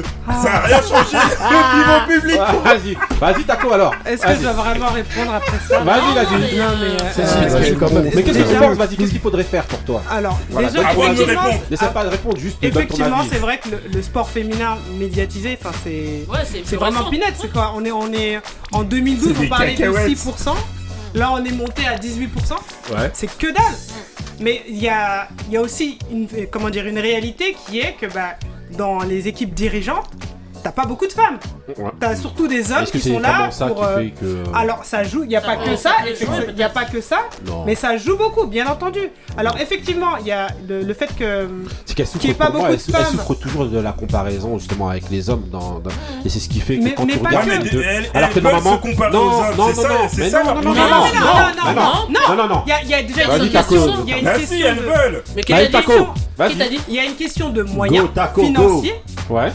ça 0.42 0.52
a 0.54 0.60
rien 0.60 0.76
changé. 0.82 1.16
Le 1.50 1.78
niveau 1.78 2.20
public. 2.20 2.36
Vas-y, 2.64 2.96
vas-y 3.20 3.44
Taco 3.44 3.72
alors. 3.72 3.94
Est-ce 4.06 4.22
que 4.22 4.34
je 4.34 4.40
dois 4.42 4.52
vraiment 4.52 4.88
répondre 4.88 5.34
après 5.34 5.56
ça 5.68 5.80
Vas-y, 5.80 6.14
vas-y. 6.14 6.56
Non, 6.56 6.64
mais. 6.80 7.12
C'est- 7.14 7.22
euh, 7.22 7.26
c'est- 7.26 7.54
euh, 7.54 7.60
c'est 7.64 7.78
quand 7.78 7.90
même- 7.90 8.10
Mais 8.14 8.22
qu'est-ce 8.22 8.38
que 8.38 8.52
tu 8.52 8.58
penses 8.58 8.76
Vas-y, 8.76 8.96
qu'est-ce 8.96 9.10
qu'il 9.10 9.20
faudrait 9.20 9.42
faire 9.44 9.64
pour 9.64 9.78
toi 9.80 10.02
Alors, 10.10 10.38
Voilà, 10.50 10.70
déjà, 10.70 10.88
Avant 10.88 11.12
de 11.12 11.22
répondre. 11.22 11.54
N'essaie 11.70 11.86
pas 11.88 12.04
de 12.04 12.08
répondre, 12.10 12.36
juste 12.38 12.58
Effectivement, 12.62 13.18
avis. 13.20 13.28
c'est 13.32 13.38
vrai 13.38 13.58
que 13.58 13.68
le, 13.70 13.80
le 13.92 14.02
sport 14.02 14.28
féminin 14.30 14.76
médiatisé, 14.98 15.58
enfin 15.60 15.74
c'est 15.82 16.24
Ouais, 16.28 16.38
c'est 16.64 16.76
vraiment 16.76 17.04
pinette. 17.10 17.34
C'est 17.40 17.52
quoi 17.52 17.72
On 17.76 17.84
est 17.84 17.92
on 17.92 18.12
est 18.12 18.40
en 18.72 18.82
2012, 18.84 19.34
C'est 19.36 19.44
on 19.46 19.48
parlait 19.48 19.72
de 19.72 19.78
cacahuètes. 19.78 20.08
6%. 20.08 20.54
Là, 21.14 21.30
on 21.32 21.44
est 21.44 21.52
monté 21.52 21.86
à 21.86 21.96
18%. 21.96 22.54
Ouais. 22.90 23.10
C'est 23.14 23.28
que 23.38 23.46
dalle. 23.46 23.62
Mais 24.40 24.62
il 24.68 24.78
y 24.78 24.88
a, 24.88 25.28
aussi 25.58 25.98
une 26.10 26.98
réalité 26.98 27.56
qui 27.66 27.80
est 27.80 27.92
que 27.92 28.06
bah, 28.06 28.36
dans 28.76 29.00
les 29.02 29.28
équipes 29.28 29.54
dirigeantes, 29.54 30.10
t'as 30.64 30.72
pas 30.72 30.84
beaucoup 30.86 31.06
de 31.06 31.12
femmes. 31.12 31.38
Ouais. 31.68 31.90
T'as 32.00 32.16
surtout 32.16 32.48
des 32.48 32.72
hommes 32.72 32.84
que 32.86 32.90
qui 32.90 33.00
sont 33.00 33.20
là 33.20 33.50
pour. 33.68 33.76
qui 33.76 33.84
euh, 33.84 33.98
fait 33.98 34.10
que. 34.20 34.42
alors 34.56 34.84
ça 34.84 35.04
joue, 35.04 35.22
il 35.22 35.28
n'y 35.28 35.36
a 35.36 35.40
pas 35.40 35.56
que 35.56 35.76
ça 35.76 35.92
il 36.48 36.54
n'y 36.56 36.62
a 36.62 36.68
pas 36.68 36.84
que 36.86 37.00
ça, 37.00 37.18
mais 37.66 37.74
ça 37.74 37.96
joue 37.96 38.16
beaucoup, 38.16 38.46
bien 38.46 38.66
entendu. 38.66 39.00
Alors 39.36 39.56
effectivement, 39.60 40.16
il 40.20 40.26
y 40.26 40.32
a 40.32 40.48
le, 40.68 40.82
le 40.82 40.94
fait 40.94 41.14
que 41.14 41.48
C'est 41.86 41.94
qu'elle 41.94 42.06
qu'il 42.06 42.20
y 42.20 42.22
souffre, 42.22 42.30
ait 42.30 42.34
pas 42.34 42.50
moi, 42.50 42.60
beaucoup 42.60 42.72
elle, 42.72 42.76
de 42.76 42.80
sou- 42.82 42.92
elle 42.96 43.04
femmes. 43.04 43.12
souffre 43.12 43.34
toujours 43.34 43.66
de 43.66 43.78
la 43.78 43.92
comparaison 43.92 44.58
justement 44.58 44.88
avec 44.88 45.10
les 45.10 45.28
hommes 45.30 45.44
dans, 45.52 45.78
dans- 45.80 45.90
et 46.24 46.28
c'est 46.28 46.38
ce 46.40 46.48
qui 46.48 46.60
fait 46.60 46.78
que 46.78 46.84
Mais- 46.84 46.94
quand 46.94 47.04
mais 47.06 47.12
tu 47.14 47.18
pas 47.18 47.28
regardes 47.28 47.64
que. 47.64 47.70
deux 47.70 47.82
elles- 47.82 48.10
alors 48.14 48.30
que 48.30 48.40
normalement 48.40 48.80
non 49.12 49.18
aux 49.18 49.40
hommes, 49.40 49.56
non 49.56 49.66
c'est 49.74 49.88
non 49.88 49.94
c'est 50.10 50.30
ça 50.30 50.42
non 50.44 50.54
non 50.54 50.62
non 50.62 50.74
non 50.74 50.74
non, 50.74 50.86
non, 50.88 50.94
non, 50.94 51.64
non 51.64 51.74
non, 51.74 52.20
non 52.28 52.36
non 52.36 52.48
non 52.48 52.62
il 52.66 52.70
y 52.90 52.94
a, 52.94 53.00
y 53.00 53.04
déjà 53.04 53.36
une 53.36 53.50
question, 53.50 54.04
il 54.06 54.10
y 54.10 54.14
a 54.14 54.18
une 54.18 54.38
question 54.40 54.74
de. 54.74 55.22
Mais 55.36 55.42
quelle 55.42 55.56
Allez, 55.56 55.66
est 55.66 55.70
Taco, 55.70 55.86
question 55.92 56.14
vas-y. 56.38 56.50
Qui 56.52 56.58
t'a 56.58 56.68
dit 56.68 56.80
il 56.88 56.94
y 56.94 56.98
a 56.98 57.04
une 57.04 57.14
question 57.16 57.50
de 57.50 57.62
moyens 57.62 58.08
financiers 58.34 58.94
ouais 59.30 59.52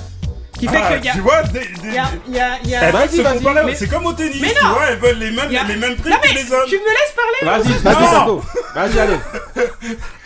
qui 0.60 0.68
fait 0.68 0.78
Ah, 0.84 0.94
qu'il 0.98 1.06
y 1.06 1.10
a, 1.10 1.14
tu 1.14 1.20
vois, 1.22 1.42
des- 1.44 1.60
des- 1.60 1.68
il 1.84 1.94
y 1.94 1.98
a, 1.98 2.04
y 2.28 2.40
a, 2.40 2.50
il 2.64 2.70
y 2.70 2.76
a- 2.76 2.82
elles 2.84 2.92
veulent 2.92 3.02
Vas-y, 3.02 3.18
se 3.18 3.22
vas-y, 3.22 3.38
comparer. 3.44 3.66
mais- 3.66 3.76
C'est 3.76 3.88
comme 3.88 4.06
au 4.06 4.14
tennis, 4.14 4.38
Mais 4.42 4.54
tu 4.54 4.64
non. 4.64 4.70
vois, 4.72 4.82
elles 4.90 4.98
veulent 5.00 5.18
les 5.20 5.32
mêmes, 5.32 5.46
a- 5.56 5.64
les 5.64 5.76
mêmes 5.76 5.96
prix 5.96 6.10
Non 6.12 6.18
que 6.22 6.34
les 6.34 6.52
hommes. 6.54 6.68
tu 6.68 6.76
me 6.76 6.90
laisses 6.90 7.16
parler 7.16 7.64
vas-y 7.64 7.74
vas-y 7.82 8.36
vas-y 8.76 9.00
allez 9.00 9.18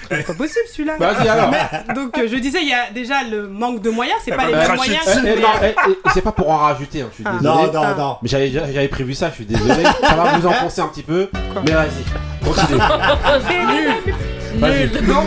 C'est 0.09 0.27
pas 0.27 0.33
possible 0.33 0.65
celui-là. 0.71 0.93
vas-y 0.99 1.27
alors 1.27 1.49
Mais, 1.49 1.93
donc 1.95 2.17
euh, 2.17 2.27
je 2.31 2.35
disais, 2.37 2.59
il 2.61 2.69
y 2.69 2.73
a 2.73 2.91
déjà 2.93 3.23
le 3.23 3.47
manque 3.47 3.81
de 3.81 3.89
moyens, 3.89 4.19
c'est 4.23 4.31
Elle 4.31 4.37
pas 4.37 4.43
va 4.43 4.49
les 4.49 4.55
me 4.55 4.61
mêmes 4.61 4.75
moyens. 4.75 4.99
Eh, 5.07 5.21
que 5.21 5.27
eh, 5.27 5.41
non 5.41 5.47
eh, 5.63 5.75
eh, 5.89 6.09
c'est 6.13 6.21
pas 6.21 6.31
pour 6.31 6.51
en 6.51 6.57
rajouter 6.57 7.01
hein, 7.01 7.07
je 7.09 7.15
suis 7.15 7.23
Ah. 7.25 7.31
désolé 7.39 7.71
Non 7.71 7.71
non 7.73 7.95
non. 7.97 8.17
mais 8.21 8.29
j'avais 8.29 8.51
j'avais 8.51 8.87
prévu 8.89 9.13
ça 9.15 9.29
je 9.29 9.35
suis 9.35 9.45
désolé 9.45 9.83
ça 10.01 10.13
va 10.15 10.37
vous 10.37 10.45
enfoncer 10.47 10.81
un 10.81 10.87
petit 10.87 11.03
peu 11.03 11.29
mais 11.65 11.71
vas-y 11.71 12.45
continue 12.45 12.79
Nul. 14.55 14.91
Donc, 15.07 15.25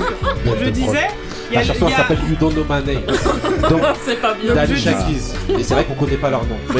je 0.62 0.68
disais, 0.70 1.08
la 1.54 1.64
chanson 1.64 1.78
il 1.82 1.84
elle 1.86 1.90
y 1.90 1.94
a- 1.94 1.96
s'appelle 1.98 2.18
You 2.28 2.36
Don't 2.40 2.52
Know 2.52 2.64
My 2.68 2.82
Name 2.94 3.02
donc 3.70 3.80
C'est 4.04 4.20
pas 4.20 4.34
bien. 4.34 4.54
et 5.58 5.62
c'est 5.62 5.74
vrai 5.74 5.84
qu'on 5.84 5.94
connaît 5.94 6.16
pas 6.16 6.30
leur 6.30 6.44
nom 6.44 6.56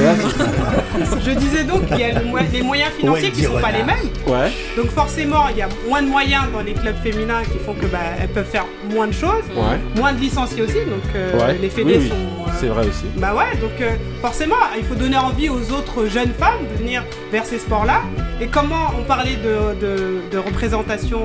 je 1.25 1.31
disais 1.33 1.65
donc 1.65 1.87
qu'il 1.87 1.99
y 1.99 2.05
a 2.05 2.19
le 2.21 2.25
mo- 2.27 2.39
les 2.53 2.63
moyens 2.63 2.91
financiers 2.99 3.31
qui 3.31 3.43
sont 3.43 3.59
pas 3.61 3.73
les 3.73 3.83
mêmes. 3.83 4.09
ouais 4.27 4.51
Donc 4.77 4.91
forcément, 4.91 5.49
il 5.51 5.59
y 5.59 5.63
a 5.63 5.69
moins 5.89 6.03
de 6.03 6.09
moyens 6.09 6.45
dans 6.53 6.61
les 6.61 6.73
clubs 6.73 6.97
féminins 7.03 7.43
qui 7.45 7.59
font 7.65 7.75
que 7.75 7.87
bah, 7.87 7.99
elles 8.21 8.29
peuvent 8.29 8.45
faire 8.47 8.65
moins 8.93 9.07
de 9.07 9.13
choses, 9.13 9.45
ouais 9.55 9.79
moins 9.97 10.13
de 10.13 10.21
licenciés 10.21 10.63
aussi. 10.63 10.75
Donc 10.75 11.03
euh, 11.15 11.39
ouais 11.39 11.59
les 11.61 11.69
fédés 11.71 11.97
oui, 11.99 12.03
oui. 12.05 12.09
sont. 12.09 12.15
euh, 12.15 12.51
c'est 12.59 12.67
vrai 12.69 12.87
aussi 12.87 13.05
Bah 13.17 13.35
ouais, 13.35 13.57
donc 13.61 13.73
euh, 13.81 13.91
forcément, 14.23 14.57
il 14.79 14.85
faut 14.85 14.95
donner 14.95 15.17
envie 15.19 15.49
aux 15.49 15.73
autres 15.73 16.07
jeunes 16.07 16.33
femmes 16.39 16.67
de 16.73 16.79
venir 16.83 17.03
vers 17.31 17.45
ces 17.45 17.59
sports-là. 17.59 18.01
Et 18.41 18.47
comment 18.47 18.91
on 18.99 19.03
parlait 19.05 19.37
de, 19.37 19.79
de- 19.81 20.21
de 20.31 20.39
représentation 20.39 21.21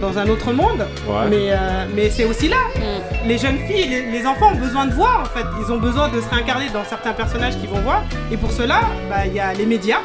dans 0.00 0.18
un 0.18 0.28
autre 0.28 0.52
monde, 0.52 0.84
Ouais. 1.06 1.28
mais, 1.30 1.50
euh, 1.52 1.86
mais 1.94 2.10
c'est 2.10 2.24
aussi 2.24 2.48
là. 2.48 2.56
Mm. 2.76 3.28
Les 3.28 3.38
jeunes 3.38 3.58
filles, 3.68 3.88
les, 3.88 4.10
les 4.10 4.26
enfants 4.26 4.50
ont 4.52 4.58
besoin 4.58 4.86
de 4.86 4.92
voir 4.94 5.20
en 5.22 5.24
fait. 5.38 5.44
Ils 5.64 5.70
ont 5.72 5.78
besoin 5.78 6.08
de 6.08 6.20
se 6.20 6.28
réincarner 6.28 6.68
dans 6.72 6.84
certains 6.84 7.12
personnages 7.12 7.56
qu'ils 7.58 7.68
vont 7.68 7.80
voir. 7.80 8.02
Et 8.30 8.36
pour 8.36 8.50
cela, 8.52 8.80
bah, 9.08 9.26
il 9.26 9.34
y 9.34 9.40
a 9.40 9.52
les 9.52 9.66
médias. 9.66 9.98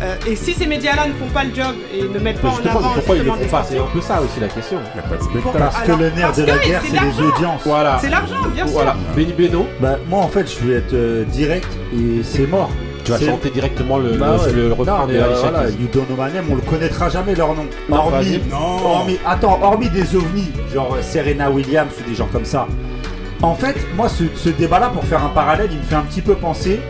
Euh, 0.00 0.14
et 0.28 0.36
si 0.36 0.54
ces 0.54 0.66
médias-là 0.66 1.08
ne 1.08 1.12
font 1.14 1.26
pas 1.34 1.42
le 1.42 1.52
job 1.52 1.74
et 1.92 2.02
ne 2.04 2.18
mettent 2.20 2.40
pas 2.40 2.50
en 2.50 2.64
avant 2.64 2.90
pourquoi 2.94 3.16
ils 3.16 3.24
le 3.24 3.32
font 3.32 3.46
pas 3.50 3.64
C'est 3.68 3.78
un 3.78 3.86
peu 3.92 4.00
ça 4.00 4.20
aussi 4.22 4.38
la 4.38 4.46
question. 4.46 4.78
Il 4.94 5.00
n'y 5.00 5.04
a 5.04 5.08
pas 5.08 5.16
de 5.16 5.22
spectacle. 5.22 5.42
Pour- 5.42 5.52
Parce 5.54 5.76
que 5.80 5.84
Alors, 5.86 5.98
le 5.98 6.10
nerf 6.10 6.32
de 6.36 6.42
la 6.44 6.58
guerre 6.58 6.82
c'est 6.84 7.00
les 7.00 7.20
audiences. 7.26 7.62
Voilà. 7.64 7.98
c'est 8.00 8.08
l'argent, 8.10 8.46
bien 8.54 8.64
sûr. 8.64 8.74
Voilà. 8.74 8.94
Benny 9.16 9.32
Beno, 9.32 9.66
Bah 9.80 9.96
moi 10.06 10.20
en 10.20 10.28
fait 10.28 10.46
je 10.48 10.64
vais 10.64 10.74
être 10.76 10.92
euh, 10.94 11.24
direct 11.24 11.66
et 11.92 12.22
c'est 12.22 12.46
mort. 12.46 12.70
Tu 13.16 13.24
vas 13.24 13.30
chanter 13.32 13.50
directement 13.50 13.98
le, 13.98 14.12
Bah 14.16 14.36
le, 14.36 14.42
ouais. 14.46 14.52
le 14.52 14.72
refrain 14.72 14.98
Non, 15.00 15.06
de 15.06 15.14
euh, 15.14 15.34
voilà, 16.14 16.32
on 16.50 16.54
le 16.54 16.60
connaîtra 16.62 17.08
jamais 17.08 17.34
leur 17.34 17.54
nom. 17.54 17.66
Non, 17.88 17.96
hormis. 17.96 18.40
Non. 18.50 18.56
hormis, 18.84 19.18
attends, 19.26 19.58
hormis 19.62 19.90
des 19.90 20.14
ovnis, 20.16 20.50
genre 20.72 20.94
euh, 20.94 21.02
Serena 21.02 21.50
Williams 21.50 21.90
ou 21.98 22.08
des 22.08 22.14
gens 22.14 22.28
comme 22.32 22.44
ça. 22.44 22.66
En 23.42 23.54
fait, 23.54 23.76
moi, 23.96 24.08
ce, 24.08 24.24
ce 24.34 24.48
débat-là, 24.48 24.88
pour 24.88 25.04
faire 25.04 25.24
un 25.24 25.28
parallèle, 25.28 25.68
il 25.70 25.78
me 25.78 25.82
fait 25.82 25.94
un 25.94 26.02
petit 26.02 26.22
peu 26.22 26.34
penser 26.34 26.80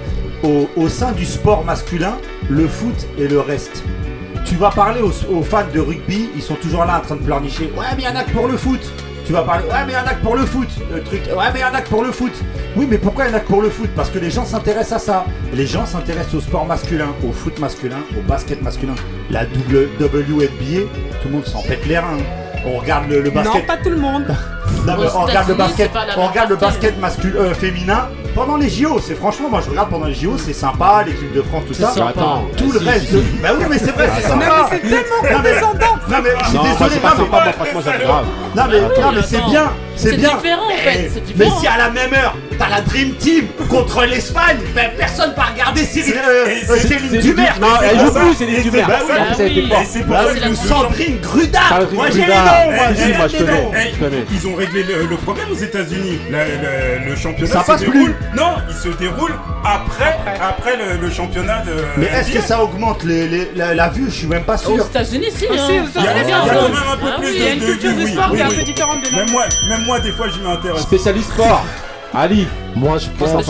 au, 0.43 0.69
au 0.77 0.89
sein 0.89 1.13
du 1.13 1.25
sport 1.25 1.65
masculin, 1.65 2.17
le 2.49 2.67
foot 2.67 3.07
et 3.19 3.29
le 3.29 3.41
reste. 3.41 3.83
Tu 4.45 4.55
vas 4.55 4.71
parler 4.71 5.01
aux, 5.03 5.13
aux 5.35 5.43
fans 5.43 5.67
de 5.75 5.81
rugby, 5.81 6.31
ils 6.35 6.43
sont 6.43 6.55
toujours 6.55 6.85
là 6.87 6.99
en 6.99 7.01
train 7.03 7.17
de 7.17 7.21
pleurnicher. 7.23 7.71
Ouais, 7.77 7.85
mais 7.97 8.03
il 8.03 8.05
y 8.05 8.09
en 8.09 8.17
a 8.17 8.23
que 8.25 8.31
pour 8.31 8.49
le 8.49 8.57
foot. 8.57 8.81
Tu 9.29 9.35
vas 9.35 9.43
parler, 9.43 9.64
ouais, 9.64 9.85
mais 9.87 9.93
il 9.93 9.95
y 9.95 9.99
en 9.99 10.07
a 10.07 10.14
que 10.14 10.23
pour 10.23 10.37
le 10.37 10.47
foot. 10.47 10.69
Le 10.91 11.03
truc, 11.03 11.21
ouais, 11.27 11.45
mais 11.53 11.59
il 11.59 11.61
y 11.61 11.64
en 11.67 11.75
a 11.75 11.83
que 11.83 11.88
pour 11.91 12.03
le 12.03 12.12
foot. 12.12 12.33
Oui, 12.77 12.87
mais 12.88 12.97
pourquoi 12.97 13.27
il 13.27 13.31
y 13.31 13.35
en 13.35 13.37
a 13.37 13.41
que 13.41 13.47
pour 13.47 13.61
le 13.61 13.69
foot? 13.69 13.91
Parce 13.95 14.09
que 14.09 14.19
les 14.19 14.31
gens 14.31 14.47
s'intéressent 14.47 15.03
à 15.03 15.05
ça. 15.05 15.25
Les 15.53 15.67
gens 15.67 15.85
s'intéressent 15.85 16.37
au 16.37 16.41
sport 16.41 16.64
masculin, 16.64 17.09
au 17.23 17.31
foot 17.31 17.59
masculin, 17.59 17.99
au 18.19 18.23
basket 18.27 18.62
masculin. 18.62 18.95
La 19.31 19.45
double 19.45 19.91
WNBA, 20.01 20.88
tout 21.21 21.29
le 21.29 21.31
monde 21.35 21.45
s'en 21.45 21.61
pète 21.61 21.85
les 21.85 21.99
reins. 21.99 22.17
On 22.64 22.79
regarde 22.79 23.11
le, 23.11 23.21
le 23.21 23.29
basket. 23.29 23.55
Non, 23.55 23.67
pas 23.67 23.77
tout 23.77 23.91
le 23.91 23.99
monde. 23.99 24.25
Non, 24.87 24.95
mais 24.99 25.07
Aux 25.07 25.17
on 25.17 25.25
regarde 25.27 25.49
le 25.49 25.55
basket, 25.57 25.91
on 26.17 26.27
regarde 26.29 26.49
le 26.49 26.57
basket 26.57 26.99
masculin 26.99 27.37
euh, 27.38 27.55
féminin 27.55 28.09
pendant 28.38 28.57
les 28.57 28.68
JO. 28.70 28.98
C'est 29.01 29.14
franchement, 29.14 29.48
moi 29.51 29.61
je 29.64 29.70
regarde 29.70 29.90
pendant 29.90 30.07
les 30.07 30.14
JO, 30.14 30.37
c'est 30.38 30.53
sympa, 30.53 31.03
l'équipe 31.07 31.33
de 31.33 31.42
France, 31.42 31.64
tout 31.66 31.74
ça. 31.74 31.90
sympa. 31.90 32.11
Attends, 32.11 32.44
Tout 32.57 32.70
ah, 32.70 32.79
le 32.81 32.90
reste, 32.90 33.12
de- 33.12 33.22
bah 33.42 33.48
oui, 33.59 33.64
mais 33.68 33.79
c'est 33.79 33.90
vrai, 33.92 34.09
c'est 34.20 34.29
Non, 34.29 34.37
mais 34.37 34.44
sympa. 34.44 34.68
c'est 34.70 34.81
tellement 34.81 34.96
Non, 34.96 35.22
mais- 35.22 35.35
condescendant. 35.35 35.94
Non 36.09 36.16
mais 36.22 36.31
je 36.40 36.44
suis 36.48 36.59
désolé, 36.59 36.90
c'est 36.90 37.01
pas 37.01 37.09
non, 37.11 37.14
mais- 37.18 37.24
sympa, 37.24 37.44
moi 37.44 37.53
franchement 37.53 37.81
j'aime 37.85 38.01
grave. 38.07 38.24
non 38.57 38.62
mais, 38.70 38.79
Ah 39.05 39.11
mais 39.14 39.22
c'est 39.22 39.37
attends. 39.37 39.51
bien, 39.51 39.70
c'est 39.96 40.11
C'est 40.11 40.16
bien. 40.16 40.35
différent, 40.37 40.62
en 40.66 40.77
fait, 40.77 40.85
Mais- 40.85 41.11
c'est 41.12 41.20
Mais 41.20 41.27
différent. 41.44 41.61
si 41.61 41.66
à 41.66 41.77
la 41.79 41.90
même 41.90 42.12
heure, 42.14 42.35
t'as 42.59 42.68
la 42.68 42.81
Dream 42.81 43.14
Team 43.14 43.47
contre 43.68 44.05
l'Espagne, 44.05 44.59
ben 44.75 44.90
personne 44.97 45.33
va 45.37 45.44
regarder 45.44 45.85
Cyril, 45.85 46.14
Céline 46.66 47.21
Dumer. 47.21 47.49
Non, 47.61 47.68
c'est 47.81 47.87
elle 47.87 48.01
joue 48.01 48.12
plus, 48.12 48.31
Et 48.31 48.62
c'est- 48.62 48.71
bah 48.71 48.99
elle 49.38 49.59
était 49.59 49.75
Ah. 49.79 49.83
Et 49.83 49.85
c'est 49.85 50.01
pour 50.01 50.09
Bah 50.09 50.25
ça 50.25 50.33
oui, 50.33 50.40
que 50.40 50.49
le 50.49 50.55
Sandrine 50.55 51.18
Gruda. 51.21 51.61
Sandrine 51.68 51.94
Moi 51.94 52.07
j'ai 52.11 52.18
les 52.18 53.12
Gruda. 53.12 53.53
noms. 53.53 53.71
Ils 54.33 54.47
ont 54.49 54.55
réglé 54.55 54.83
le, 54.83 55.16
problème 55.16 55.47
aux 55.53 55.57
États-Unis. 55.57 56.18
Le, 56.31 57.16
championnat 57.16 57.53
Ça 57.53 57.61
se 57.62 57.66
passe 57.66 57.81
déroule. 57.81 58.14
Non, 58.37 58.55
il 58.68 58.75
se 58.75 58.88
déroule 58.97 59.35
après, 59.64 60.16
après 60.40 60.79
le, 61.01 61.11
championnat 61.11 61.62
de. 61.62 61.73
Mais 61.97 62.07
est-ce 62.07 62.31
que 62.33 62.40
ça 62.40 62.62
augmente 62.62 63.05
la, 63.05 63.88
vue? 63.88 64.07
Je 64.09 64.14
suis 64.14 64.27
même 64.27 64.44
pas 64.44 64.55
Aux 64.57 64.77
sûr. 64.77 64.87
États-Unis, 64.87 65.29
si. 65.35 65.47
Ah, 65.51 65.55
hein. 65.55 65.57
aux 65.57 65.71
Il 65.71 66.05
y 66.05 66.09
a, 66.09 66.11
États-Unis, 66.12 66.23
il 66.25 66.31
y 66.31 66.33
a 66.33 66.44
bien 66.44 66.55
quand 66.55 66.68
même 66.68 66.77
un 66.92 66.97
peu 66.97 67.07
Ah 67.14 67.21
plus 67.21 67.29
de, 67.29 67.37
Il 67.37 67.42
y 67.42 67.47
a 67.47 67.53
une 67.53 67.61
culture 67.61 67.92
du 67.92 68.05
oui, 68.05 68.12
sport 68.12 68.29
oui, 68.31 68.37
qui 68.37 68.42
est 68.42 68.44
un 68.44 68.49
oui. 68.49 68.57
peu 68.57 68.62
différente 68.62 69.01
de 69.05 69.16
la 69.16 69.25
Même 69.25 69.31
moi, 69.33 69.44
même 69.68 69.85
moi, 69.87 70.01
des 70.01 70.12
fois, 70.12 70.27
je 70.29 70.38
m'intéresse. 70.47 70.83
Spécialiste 70.83 71.33
sport. 71.33 71.64
Ali, 72.14 72.47
Moi 72.75 72.97
je 72.99 73.09
pense, 73.18 73.47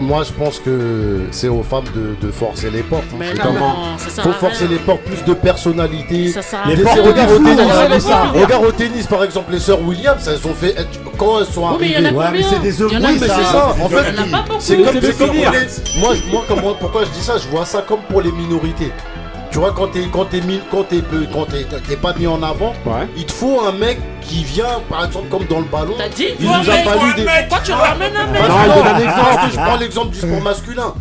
moi 0.00 0.22
je 0.22 0.32
pense 0.32 0.58
que 0.60 1.22
c'est 1.32 1.48
aux 1.48 1.62
femmes 1.62 1.84
de, 1.94 2.24
de 2.24 2.30
forcer 2.32 2.70
les 2.70 2.82
portes. 2.82 3.02
hein. 3.12 3.16
Mais 3.18 3.26
C'est 3.32 3.38
non, 3.38 3.44
comment 3.44 3.68
non, 3.68 3.98
ça 3.98 4.10
sert 4.10 4.24
Faut 4.24 4.32
forcer 4.32 4.68
les 4.68 4.76
portes, 4.76 5.00
plus 5.02 5.24
de 5.24 5.34
personnalité. 5.34 6.28
Ça 6.28 6.40
Les 6.68 6.76
portes, 6.76 6.96
C'est 6.96 7.08
regarde 7.08 7.28
des 7.30 7.34
au 7.34 7.38
tennis, 7.38 7.60
regarde, 8.34 8.64
au 8.64 9.08
par 9.08 9.24
exemple, 9.24 9.52
les 9.52 9.58
sœurs 9.58 9.80
Williams, 9.82 10.28
elles 10.28 10.48
ont 10.48 10.54
fait 10.54 10.76
quand 11.18 11.40
elles 11.40 11.46
sont 11.46 11.62
Oui, 11.78 11.94
mais 12.00 12.16
arrivées. 12.18 12.44
Il 12.62 12.92
y 12.92 12.96
en 12.96 13.04
a 13.04 13.08
Oui, 13.08 13.18
mais 13.20 13.28
c'est 13.28 13.44
ça. 13.44 13.74
En 13.82 13.88
fait, 13.88 14.14
c'est 14.60 14.76
comme, 14.76 14.94
Mais 14.94 15.00
c'est 15.00 15.68
c'est 15.68 15.98
Moi, 15.98 16.14
moi, 16.62 16.76
pourquoi 16.78 17.04
je 17.04 17.10
dis 17.10 17.22
ça? 17.24 17.38
Je 17.38 17.48
vois 17.48 17.64
ça 17.64 17.82
comme 17.82 18.00
pour 18.08 18.20
les 18.22 18.32
minorités. 18.32 18.92
Tu 19.50 19.58
vois, 19.58 19.72
quand 19.72 19.88
t'es 19.88 20.04
quand 20.12 20.26
t'es 20.26 20.40
mis- 20.42 20.60
quand 20.70 20.84
t'es 20.84 21.02
peu- 21.02 21.26
quand 21.32 21.44
t'es 21.46 21.64
t'es 21.88 21.96
pas 21.96 22.14
mis 22.14 22.26
en 22.26 22.42
avant, 22.42 22.72
il 23.16 23.26
te 23.26 23.32
faut 23.32 23.60
un 23.66 23.72
mec 23.72 23.98
qui 24.22 24.44
vient, 24.44 24.80
par 24.88 25.04
exemple, 25.06 25.28
comme 25.28 25.44
dans 25.46 25.58
le 25.58 25.64
ballon. 25.64 25.94
T'as 25.98 26.08
dit, 26.08 26.26
il 26.38 26.46
nous 26.46 26.52
a 26.54 26.58
mec, 26.58 26.84
fallu 26.84 27.14
des. 27.14 27.24
mec. 27.24 27.48
Pourquoi 27.48 27.64
tu 27.64 27.72
ramènes 27.72 28.16
un 28.16 28.26
mec 28.28 28.42
Non, 28.42 29.48
je 29.50 29.56
prends 29.56 29.76
l'exemple 29.76 30.10
du 30.10 30.18
sport 30.18 30.40
masculin. 30.40 30.94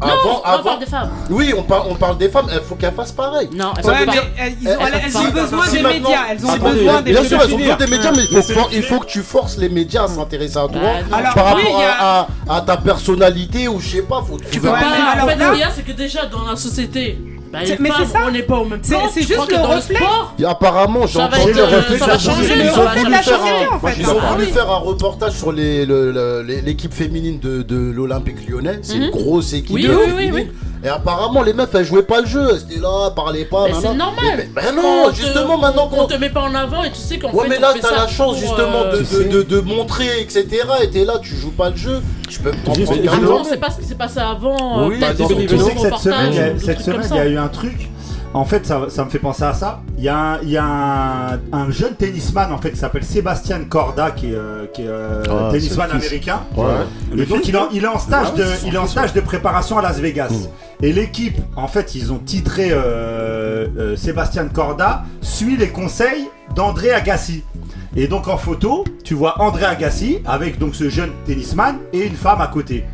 Non, 0.00 0.06
on 0.44 0.62
parle 0.62 0.78
des 0.78 0.86
femmes. 0.86 1.10
Oui, 1.28 1.52
on 1.58 1.62
parle, 1.64 1.82
on 1.90 1.94
parle 1.96 2.18
des 2.18 2.28
femmes, 2.28 2.46
il 2.52 2.60
faut 2.60 2.76
qu'elles 2.76 2.94
fassent 2.94 3.10
pareil. 3.10 3.50
Non, 3.52 3.72
elles 3.76 3.82
pas- 3.82 4.12
dire- 4.12 4.22
elles- 4.38 4.52
ils 4.62 4.68
ont- 4.68 4.70
elles- 4.80 5.00
elles 5.06 5.16
ont 5.16 5.30
besoin 5.32 5.64
si 5.66 5.72
des 5.78 5.82
médias, 5.82 6.18
elles 6.30 6.46
ont 6.46 6.50
Attendez, 6.50 6.70
besoin 6.78 7.02
des 7.02 7.10
Bien 7.10 7.20
médias. 7.22 7.28
sûr, 7.36 7.44
elles 7.48 7.54
ont 7.54 7.58
besoin 7.58 7.74
des 7.76 7.86
médias, 7.88 8.12
mais 8.12 8.22
il 8.30 8.42
faut, 8.44 8.68
il 8.70 8.82
faut 8.84 9.00
que 9.00 9.06
tu 9.06 9.22
forces 9.22 9.56
les 9.58 9.68
médias 9.68 10.04
à 10.04 10.06
s'intéresser 10.08 10.56
à 10.56 10.68
toi 10.68 10.80
non. 10.80 11.16
Alors, 11.16 11.34
par 11.34 11.56
oui, 11.56 11.62
rapport 11.64 11.80
a- 11.82 12.20
à, 12.20 12.26
à- 12.48 12.56
à 12.58 12.60
ta 12.60 12.76
personnalité 12.76 13.66
ou 13.66 13.80
je 13.80 13.88
sais 13.88 14.02
pas, 14.02 14.22
faut 14.22 14.38
Tu 14.52 14.60
peux 14.60 14.68
un- 14.68 14.72
pas. 14.72 14.78
alors 15.14 15.24
En 15.24 15.28
fait, 15.30 15.34
là- 15.34 15.46
ce 15.46 15.50
qu'il 15.50 15.60
y 15.60 15.64
a, 15.64 15.70
c'est 15.74 15.82
que 15.82 15.90
déjà 15.92 16.26
dans 16.26 16.44
la 16.48 16.54
société, 16.54 17.18
bah, 17.52 17.58
les 17.64 17.76
mais 17.78 17.88
femmes, 17.88 17.96
c'est 18.06 18.12
ça. 18.12 18.18
on 18.26 18.30
n'est 18.30 18.42
pas 18.42 18.56
au 18.58 18.64
même 18.64 18.78
C'est- 18.82 18.94
plan. 18.94 19.08
c'est 19.12 19.22
juste 19.22 19.50
le 19.50 19.56
reflet. 19.56 19.96
sport, 19.96 20.34
Et 20.38 20.44
apparemment, 20.44 21.06
j'ai 21.06 21.18
entendu 21.20 21.52
le 21.52 21.64
reflet 21.64 21.98
ça 21.98 22.06
va 22.06 22.18
sur- 22.18 22.32
changer 22.34 22.54
ils 22.56 22.68
ont 22.70 22.88
voulu 22.88 23.10
la 23.10 23.22
faire 23.22 23.40
un- 23.42 23.76
en 23.76 23.80
fait. 23.80 23.94
Ils 24.00 24.08
ont 24.08 24.20
voulu 24.20 24.44
oui. 24.44 24.52
faire 24.52 24.70
un 24.70 24.76
reportage 24.76 25.32
sur 25.32 25.52
l'équipe 25.52 26.92
féminine 26.94 27.38
de, 27.40 27.62
de 27.62 27.76
l'Olympique 27.90 28.48
lyonnais. 28.48 28.78
C'est 28.82 28.96
une 28.96 29.04
Mhm. 29.06 29.10
grosse 29.10 29.52
équipe 29.52 29.74
Oui, 29.74 29.86
oui, 29.88 29.94
oui, 30.16 30.24
féminine. 30.26 30.52
Et 30.84 30.88
apparemment, 30.88 31.42
les 31.42 31.52
meufs, 31.52 31.74
elles 31.74 31.84
jouaient 31.84 32.02
pas 32.02 32.20
le 32.20 32.26
jeu. 32.26 32.48
Elles 32.50 32.62
étaient 32.72 32.80
là, 32.80 33.10
parlaient 33.10 33.44
pas. 33.44 33.64
Mais 33.66 33.72
c'est 33.80 33.94
normal. 33.94 34.14
Mais, 34.36 34.48
mais 34.54 34.72
non, 34.72 34.82
Quand 34.82 35.06
on 35.06 35.10
te- 35.10 35.16
justement, 35.16 35.58
maintenant 35.58 35.88
on 35.92 36.06
te 36.06 36.14
met 36.14 36.30
pas 36.30 36.42
en 36.42 36.54
avant 36.54 36.84
et 36.84 36.90
tu 36.92 36.98
sais 36.98 37.18
qu'en 37.18 37.32
Ouais, 37.32 37.44
fait, 37.44 37.48
mais 37.50 37.58
on 37.58 37.60
là, 37.62 37.74
t'as 37.80 37.96
la 37.96 38.06
chance 38.06 38.38
justement 38.38 38.82
euh, 38.84 38.98
de, 39.00 39.24
de, 39.24 39.28
de, 39.28 39.42
de 39.42 39.60
montrer, 39.60 40.20
etc. 40.20 40.46
Et 40.82 40.90
t'es 40.90 41.04
là, 41.04 41.14
tu 41.20 41.34
joues 41.34 41.50
pas 41.50 41.70
le 41.70 41.76
jeu. 41.76 42.00
Je 42.30 42.38
peux 42.38 42.50
t'en 42.52 42.72
prendre 42.72 42.94
j'ai- 42.94 43.00
qu'un 43.02 43.12
j'ai- 43.18 43.24
autre. 43.26 43.40
On 43.40 43.44
sait 43.44 43.56
pas 43.56 43.70
ce 43.70 43.78
qui 43.80 43.86
s'est 43.86 43.94
passé 43.96 44.20
avant. 44.20 44.86
Oui, 44.86 44.96
euh, 44.96 45.00
par 45.00 45.10
exemple, 45.10 45.34
Tu 45.34 45.48
cette 45.48 45.58
semaine, 45.58 45.74
il 46.30 46.36
y 46.36 46.38
a, 46.40 46.44
reportage, 46.44 46.60
cette 46.64 46.80
semaine, 46.80 47.08
il 47.10 47.16
y 47.16 47.20
a 47.20 47.26
eu 47.26 47.38
un 47.38 47.48
truc. 47.48 47.88
En 48.34 48.44
fait, 48.44 48.66
ça, 48.66 48.86
ça 48.88 49.04
me 49.04 49.10
fait 49.10 49.18
penser 49.18 49.42
à 49.42 49.54
ça. 49.54 49.80
Il 49.96 50.04
y 50.04 50.08
a 50.08 50.16
un, 50.34 50.38
il 50.42 50.50
y 50.50 50.56
a 50.58 50.64
un, 50.64 51.40
un 51.50 51.70
jeune 51.70 51.94
tennisman 51.94 52.52
en 52.52 52.58
fait 52.58 52.70
qui 52.72 52.76
s'appelle 52.76 53.02
Sébastien 53.02 53.60
Corda 53.64 54.10
qui 54.10 54.26
est, 54.32 54.34
euh, 54.34 54.66
qui 54.72 54.82
est 54.82 54.86
euh, 54.88 55.22
Ah, 55.28 55.48
tennisman 55.50 55.90
américain. 55.90 56.40
Ouais. 56.54 56.64
Et 57.16 57.24
donc 57.24 57.48
il 57.48 57.54
est, 57.54 57.58
en- 57.58 57.62
non 57.64 57.68
il 57.72 57.84
est 57.84 57.88
en 57.88 57.98
stage 57.98 58.28
Ouais, 58.32 58.38
de, 58.38 58.42
ouais, 58.44 58.54
c'est 58.60 58.66
il 58.68 58.74
est 58.74 58.78
en 58.78 58.82
son 58.86 58.92
stage 58.92 59.12
de 59.14 59.20
préparation 59.20 59.78
à 59.78 59.82
Las 59.82 59.98
Vegas. 59.98 60.30
Et 60.82 60.92
l'équipe, 60.92 61.38
en 61.56 61.66
fait, 61.68 61.94
ils 61.94 62.12
ont 62.12 62.18
titré 62.18 62.68
euh, 62.70 63.66
euh, 63.78 63.96
Sébastien 63.96 64.46
Corda 64.48 65.04
suit 65.22 65.56
les 65.56 65.68
conseils 65.70 66.28
d'André 66.54 66.92
Agassi. 66.92 67.42
Et 67.96 68.06
donc 68.08 68.28
en 68.28 68.36
photo, 68.36 68.84
tu 69.04 69.14
vois 69.14 69.40
André 69.40 69.64
Agassi 69.64 70.18
avec 70.26 70.58
donc 70.58 70.74
ce 70.74 70.90
jeune 70.90 71.10
tennisman 71.26 71.78
et 71.94 72.06
une 72.06 72.14
femme 72.14 72.42
à 72.42 72.46
côté. 72.46 72.84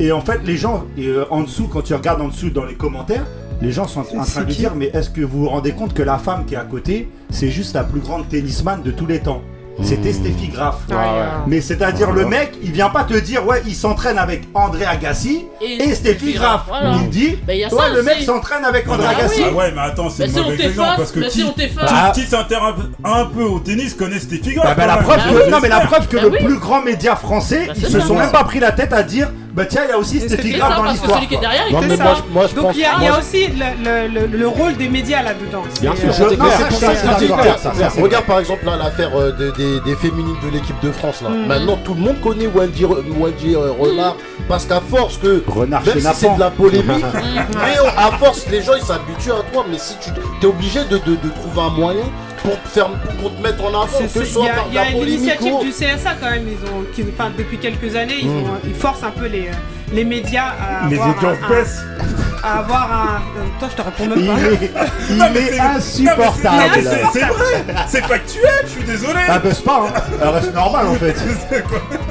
Et 0.00 0.10
en 0.10 0.22
fait, 0.22 0.40
les 0.44 0.56
gens, 0.56 0.84
euh, 0.98 1.26
en 1.30 1.42
dessous, 1.42 1.68
quand 1.68 1.82
tu 1.82 1.92
regardes 1.94 2.22
en 2.22 2.28
dessous 2.28 2.48
dans 2.48 2.64
les 2.64 2.74
commentaires, 2.74 3.26
les 3.62 3.72
gens 3.72 3.86
sont 3.86 4.00
en 4.16 4.24
train 4.24 4.42
de 4.42 4.52
dire 4.52 4.74
Mais 4.74 4.90
est-ce 4.94 5.10
que 5.10 5.20
vous 5.20 5.40
vous 5.40 5.48
rendez 5.48 5.72
compte 5.72 5.94
que 5.94 6.02
la 6.02 6.18
femme 6.18 6.44
qui 6.46 6.54
est 6.54 6.58
à 6.58 6.64
côté, 6.64 7.08
c'est 7.30 7.50
juste 7.50 7.74
la 7.74 7.84
plus 7.84 8.00
grande 8.00 8.28
tennisman 8.28 8.82
de 8.82 8.90
tous 8.90 9.06
les 9.06 9.20
temps? 9.20 9.42
C'était 9.82 10.12
Steffi 10.12 10.48
Graf. 10.48 10.76
Ah, 10.90 10.94
ouais. 10.94 11.22
Mais 11.46 11.62
c'est-à-dire, 11.62 12.10
le 12.10 12.26
mec, 12.26 12.52
il 12.62 12.70
vient 12.70 12.90
pas 12.90 13.04
te 13.04 13.14
dire 13.14 13.46
Ouais, 13.46 13.62
il 13.66 13.74
s'entraîne 13.74 14.18
avec 14.18 14.42
André 14.52 14.84
Agassi 14.84 15.46
Et 15.62 15.82
et, 15.82 15.94
Steffi 15.94 16.34
Graf. 16.34 16.64
voilà. 16.68 16.96
Il 17.02 17.08
dit 17.08 17.38
Bah, 17.46 17.54
il 17.54 17.60
y 17.60 17.64
a 17.64 17.68
Ouais, 17.72 17.80
ça 17.80 17.88
le 17.88 18.02
mec 18.02 18.20
s'entraîne 18.20 18.62
avec 18.66 18.86
André 18.86 19.06
Ah 19.08 19.16
Agassi. 19.18 19.40
Ah 19.42 19.54
ouais, 19.54 19.72
mais 19.74 19.80
attends, 19.80 20.10
c'est 20.10 20.24
Bah, 20.26 20.28
si 20.28 20.34
t'efface, 20.56 20.66
exemple 20.66 20.92
parce 20.98 21.12
que 21.12 21.20
bah, 21.20 21.26
qui, 21.28 21.38
si 21.40 21.44
on 21.44 21.52
t'efface. 21.52 21.90
Bah, 21.90 22.12
qui 22.14 22.22
s'intéresse 22.26 22.74
un 23.04 23.24
peu 23.24 23.42
au 23.44 23.58
tennis 23.60 23.94
connaît 23.94 24.18
Steffi 24.18 24.52
Graf. 24.54 24.66
Bah, 24.66 24.74
bah, 24.76 24.86
la 24.86 25.02
preuve 25.02 25.16
même. 25.16 25.44
que, 25.46 25.50
non, 25.50 25.58
mais 25.62 25.68
la 25.68 25.80
preuve 25.80 26.08
que 26.08 26.16
Bah 26.16 26.22
le 26.24 26.28
oui. 26.30 26.44
plus 26.44 26.58
grand 26.58 26.82
média 26.82 27.16
français, 27.16 27.64
Bah, 27.68 27.72
ils 27.76 27.86
se 27.86 28.00
sont 28.00 28.16
même 28.16 28.32
pas 28.32 28.44
pris 28.44 28.60
la 28.60 28.72
tête 28.72 28.92
à 28.92 29.02
dire 29.02 29.30
Bah 29.52 29.64
tiens, 29.66 29.82
il 29.84 29.90
y 29.90 29.92
a 29.92 29.98
aussi 29.98 30.18
Graf 30.18 30.28
ça, 30.30 30.36
dans 30.36 30.48
parce 30.48 30.80
que 30.82 30.88
l'histoire. 30.92 31.14
celui 31.16 31.26
qui 31.28 31.34
est 31.34 31.38
derrière, 31.40 31.64
il 31.68 31.74
Non, 31.74 31.80
fait 31.82 31.88
mais 31.88 31.96
ça. 31.96 32.04
moi, 32.04 32.14
je- 32.16 32.32
moi, 32.32 32.46
je 32.48 32.54
Donc 32.54 32.70
il 32.74 32.80
y 32.80 32.84
a, 32.84 33.18
aussi 33.18 33.46
le, 33.48 34.08
le- 34.08 34.20
le- 34.20 34.36
le 34.38 34.48
rôle 34.48 34.76
des 34.76 34.88
médias 34.88 35.22
là-dedans. 35.22 35.62
Bien 35.80 35.92
C'est, 35.96 36.12
sûr, 36.12 36.24
euh, 36.26 36.28
Je- 36.28 36.30
c'est 36.30 36.36
clair. 36.36 36.52
c'est 36.56 36.62
C'est 36.62 36.68
pour 36.68 36.78
ça, 36.78 36.86
ça, 36.86 36.94
c'est 36.94 37.18
c'est 37.18 37.26
clair, 37.26 37.40
clair, 37.40 37.54
c'est 37.58 37.62
ça, 37.64 37.70
clair. 37.70 37.88
ça, 37.90 37.94
c'est 37.96 38.02
Regarde 38.02 38.24
par 38.26 38.38
exemple 38.38 38.64
là 38.66 38.76
l'affaire 38.76 39.10
euh, 39.16 39.32
de- 39.32 39.50
des, 39.50 39.80
des 39.80 39.96
féminines 39.96 40.36
de 40.44 40.50
l'équipe 40.50 40.80
de 40.82 40.92
France 40.92 41.22
là. 41.22 41.30
Mm. 41.30 41.46
Maintenant 41.46 41.76
tout 41.84 41.94
le 41.94 42.00
monde 42.00 42.20
connaît 42.20 42.46
Wendy, 42.46 42.84
euh, 42.84 43.72
Renard 43.78 44.16
parce 44.48 44.64
qu'à 44.66 44.80
force 44.80 45.16
que 45.18 45.42
Renard 45.46 45.82
même 45.84 46.00
si 46.00 46.06
c'est 46.14 46.34
de 46.34 46.40
la 46.40 46.50
polémique, 46.50 47.04
mais 47.14 47.76
on- 47.82 47.98
à 47.98 48.16
force 48.18 48.46
les 48.50 48.62
gens 48.62 48.72
ils 48.76 48.84
s'habituent 48.86 49.32
à 49.32 49.42
toi. 49.52 49.64
Mais 49.70 49.78
si 49.78 49.94
tu 49.98 50.10
es 50.10 50.48
obligé 50.48 50.80
de, 50.84 50.98
de- 50.98 51.16
de 51.16 51.28
trouver 51.28 51.60
un 51.60 51.70
moyen 51.70 52.04
pour 52.42 52.60
te 52.62 52.68
faire 52.68 52.86
pour, 52.88 53.14
pour 53.16 53.36
te 53.36 53.42
mettre 53.42 53.62
en 53.64 53.68
avant, 53.68 53.86
que 53.86 54.08
ce 54.08 54.24
soit 54.24 54.46
Il 54.68 54.74
y 54.74 54.78
a, 54.78 54.88
y 54.90 54.92
une 54.92 55.08
initiative 55.08 55.54
ou 55.54 55.62
du 55.62 55.70
CSA 55.70 56.14
quand 56.20 56.30
même, 56.30 56.46
ils 56.48 56.66
ont, 56.70 56.84
qui, 56.94 57.04
enfin, 57.12 57.30
depuis 57.36 57.58
quelques 57.58 57.94
années, 57.96 58.18
ils, 58.22 58.28
Mm. 58.28 58.44
ont, 58.44 58.58
ils 58.64 58.74
forcent 58.74 59.02
un 59.02 59.10
peu 59.10 59.26
les, 59.26 59.48
euh, 59.48 59.52
les 59.92 60.04
médias 60.04 60.44
à 60.84 60.88
Les 60.88 60.96
avoir 60.96 61.16
audiences 61.16 61.36
un, 61.44 61.48
baissent. 61.48 61.80
un- 62.00 62.20
à 62.42 62.58
avoir 62.60 62.90
un... 62.90 63.16
euh, 63.38 63.44
Toi 63.58 63.68
je 63.70 63.76
te 63.76 63.82
réponds 63.82 64.06
même 64.06 64.18
Il 64.18 64.26
pas. 64.26 64.40
est, 64.40 64.70
il 65.10 65.16
Non, 65.18 65.24
mais 65.34 65.40
est 65.40 65.52
c'est- 65.52 65.60
insupportable. 65.60 66.72
c'est- 67.12 67.20
vrai, 67.20 67.64
c'est 67.86 68.00
factuel, 68.04 68.50
je 68.64 68.68
suis 68.70 68.84
désolé. 68.84 69.20
Ah 69.28 69.38
baisse 69.38 69.60
pas, 69.60 69.82
hein. 69.94 70.00
Elle 70.22 70.28
reste 70.28 70.54
normale 70.54 70.86
en 70.86 70.94
fait. 70.94 71.16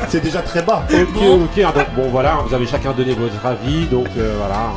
C'est 0.07 0.21
déjà 0.21 0.41
très 0.43 0.61
bas. 0.61 0.83
Ok, 0.91 0.97
ok. 1.17 1.63
hein, 1.63 1.71
donc 1.73 1.85
bon, 1.95 2.09
voilà, 2.11 2.37
vous 2.45 2.53
avez 2.53 2.67
chacun 2.67 2.91
donné 2.91 3.15
votre 3.15 3.43
avis, 3.43 3.85
donc 3.87 4.05
euh, 4.19 4.35
voilà. 4.37 4.69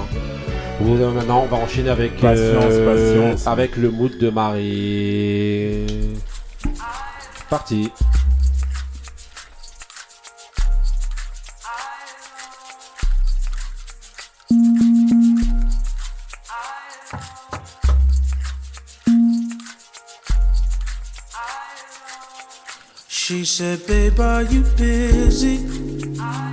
Vous, 0.81 1.01
euh, 1.01 1.11
maintenant, 1.13 1.43
on 1.45 1.47
va 1.47 1.59
enchaîner 1.59 1.91
avec 1.91 2.13
euh, 2.25 2.57
Patience, 2.59 3.15
patience. 3.15 3.47
avec 3.47 3.77
le 3.77 3.91
mood 3.91 4.17
de 4.19 4.31
Marie. 4.31 5.87
Parti. 7.49 7.91
She 23.09 23.45
said, 23.45 23.87
Babe, 23.87 24.19
are 24.21 24.43
you 24.43 24.63
busy? 24.77 25.92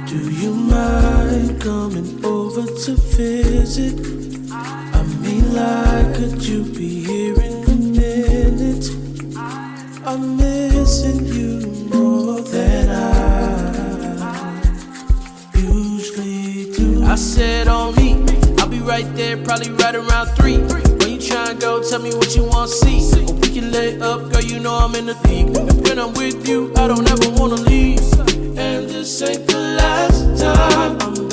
Do 0.09 0.31
you 0.31 0.51
mind 0.55 1.61
coming 1.61 2.25
over 2.25 2.65
to 2.65 2.95
visit? 3.15 3.93
I 4.51 5.03
mean, 5.21 5.53
like, 5.53 6.15
could 6.15 6.43
you 6.43 6.63
be 6.63 7.03
here 7.05 7.39
in 7.39 7.63
a 7.63 7.75
minute? 7.75 8.89
I'm 10.03 10.35
missing 10.35 11.27
you 11.27 11.59
more 11.93 12.41
than 12.41 12.89
I 12.89 14.01
usually 15.53 16.73
do. 16.73 17.03
I 17.03 17.13
said, 17.13 17.67
On 17.67 17.93
me, 17.93 18.25
I'll 18.57 18.67
be 18.67 18.79
right 18.79 19.05
there, 19.15 19.37
probably 19.37 19.69
right 19.73 19.93
around 19.93 20.29
three. 20.29 20.57
When 20.57 21.07
you 21.07 21.21
try 21.21 21.51
and 21.51 21.61
go, 21.61 21.87
tell 21.87 22.01
me 22.01 22.15
what 22.15 22.35
you 22.35 22.45
want 22.45 22.71
to 22.71 22.75
see. 22.77 23.25
We 23.43 23.49
can 23.53 23.71
lay 23.71 24.01
up, 24.01 24.31
girl, 24.31 24.41
you 24.41 24.59
know 24.59 24.73
I'm 24.73 24.95
in 24.95 25.05
the 25.05 25.13
league. 25.27 25.55
And 25.55 25.87
when 25.87 25.99
I'm 25.99 26.13
with 26.13 26.47
you, 26.47 26.73
I 26.77 26.87
don't 26.87 27.07
ever 27.07 27.29
wanna 27.39 27.61
leave. 27.61 27.98
This 29.09 29.23
ain't 29.23 29.47
the 29.47 29.57
last 29.57 30.39
time. 30.39 30.97
I'm 31.01 31.28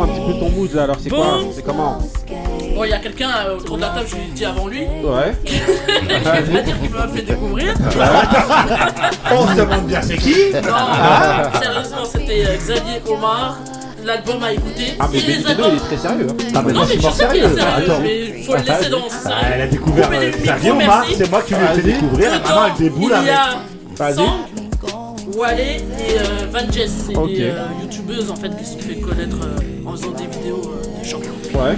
raconte-nous 0.00 0.02
un 0.02 0.06
petit 0.06 0.32
peu 0.32 0.38
ton 0.38 0.50
mood 0.50 0.74
là. 0.74 0.82
Alors, 0.84 0.96
c'est 1.02 1.10
quoi 1.10 1.18
Bon. 1.40 1.50
C'est 1.54 1.64
comment 1.64 1.98
Bon, 2.76 2.84
il 2.84 2.90
y 2.90 2.92
a 2.92 2.98
quelqu'un 2.98 3.30
euh, 3.46 3.56
autour 3.58 3.76
de 3.76 3.82
la 3.82 3.88
table, 3.90 4.06
je 4.08 4.16
l'ai 4.16 4.22
dit 4.34 4.44
avant 4.44 4.66
lui. 4.66 4.80
Ouais. 4.80 5.34
je 5.46 6.10
vais 6.10 6.20
pas 6.20 6.62
dire 6.62 6.80
qu'il 6.80 6.90
m'a 6.90 7.06
fait 7.08 7.22
découvrir. 7.22 7.74
On 9.30 9.46
se 9.48 9.54
demande 9.54 9.86
bien 9.86 10.02
c'est 10.02 10.16
qui 10.16 10.34
Non, 10.52 10.60
Ah. 10.72 11.50
sérieusement, 11.62 12.04
c'était 12.04 12.44
euh, 12.46 12.56
Xavier 12.56 13.00
Omar. 13.08 13.58
L'album 14.04 14.42
à 14.44 14.52
écouter. 14.52 14.92
Ah, 15.00 15.08
mais 15.10 15.18
Beno, 15.18 15.48
albums- 15.48 15.66
il 15.70 15.76
est 15.76 15.78
très 15.78 15.96
sérieux. 15.96 16.26
hein. 16.28 16.34
Ah, 16.54 16.62
mais 16.66 16.72
Non, 16.74 16.80
mais 16.86 16.94
je 16.96 17.00
pas 17.00 17.10
sais 17.10 17.26
qu'il 17.28 17.36
est 17.38 17.42
sérieux. 17.42 17.56
sérieux, 17.56 17.90
Attends. 17.90 18.00
mais 18.02 18.42
faut 18.42 18.52
le 18.52 18.58
Ah, 18.58 18.78
laisser 18.78 18.90
dans 18.90 19.08
ce 19.08 19.14
ah, 19.14 19.28
sérieux. 19.30 19.46
Elle 19.54 19.62
a 19.62 19.66
découvert 19.66 20.10
euh, 20.12 20.30
Xavier 20.42 20.70
Omar, 20.72 21.04
c'est 21.16 21.30
moi 21.30 21.40
qui 21.42 21.54
lui 21.54 21.64
ai 21.64 21.74
fait 21.74 21.82
découvrir. 21.82 22.28
Et 22.28 22.32
maintenant, 22.32 22.62
elle 22.66 22.84
déboule 22.84 23.12
Il 23.22 23.26
y 23.26 23.30
avec. 23.30 23.30
a 23.30 24.04
Vas-y. 24.04 25.38
Wale 25.38 25.58
et 25.60 25.78
euh, 26.18 26.22
Van 26.52 26.70
Jess, 26.70 26.92
c'est 27.06 27.12
des 27.14 27.44
euh, 27.44 27.54
youtubeuses 27.80 28.30
en 28.30 28.36
fait 28.36 28.50
qui 28.58 28.64
se 28.66 28.76
fait 28.76 28.96
connaître 29.00 29.36
euh, 29.42 29.56
faisant 29.96 30.10
des 30.12 30.26
vidéos 30.38 30.62
euh, 30.64 31.00
de 31.02 31.06
chants. 31.06 31.18
Ouais. 31.18 31.76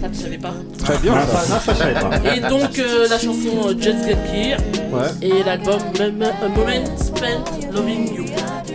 Ça, 0.00 0.08
tu 0.08 0.14
savais 0.14 0.38
pas 0.38 0.52
Très 0.78 0.98
bien. 0.98 1.14
Ça. 1.26 1.26
ça, 1.40 1.54
non, 1.54 1.60
ça, 1.60 1.72
je 1.72 1.78
savais 1.78 1.94
pas. 1.94 2.34
Et 2.36 2.40
donc 2.40 2.78
euh, 2.78 3.08
la 3.08 3.18
chanson 3.18 3.68
euh, 3.68 3.74
Just 3.80 4.04
Get 4.06 4.16
Here 4.32 4.58
Ouais. 4.92 5.08
et 5.22 5.42
l'album 5.44 5.78
Mem- 5.98 6.22
A 6.22 6.48
Moment 6.48 6.96
Spent 6.96 7.72
Loving 7.72 8.14
You 8.14 8.24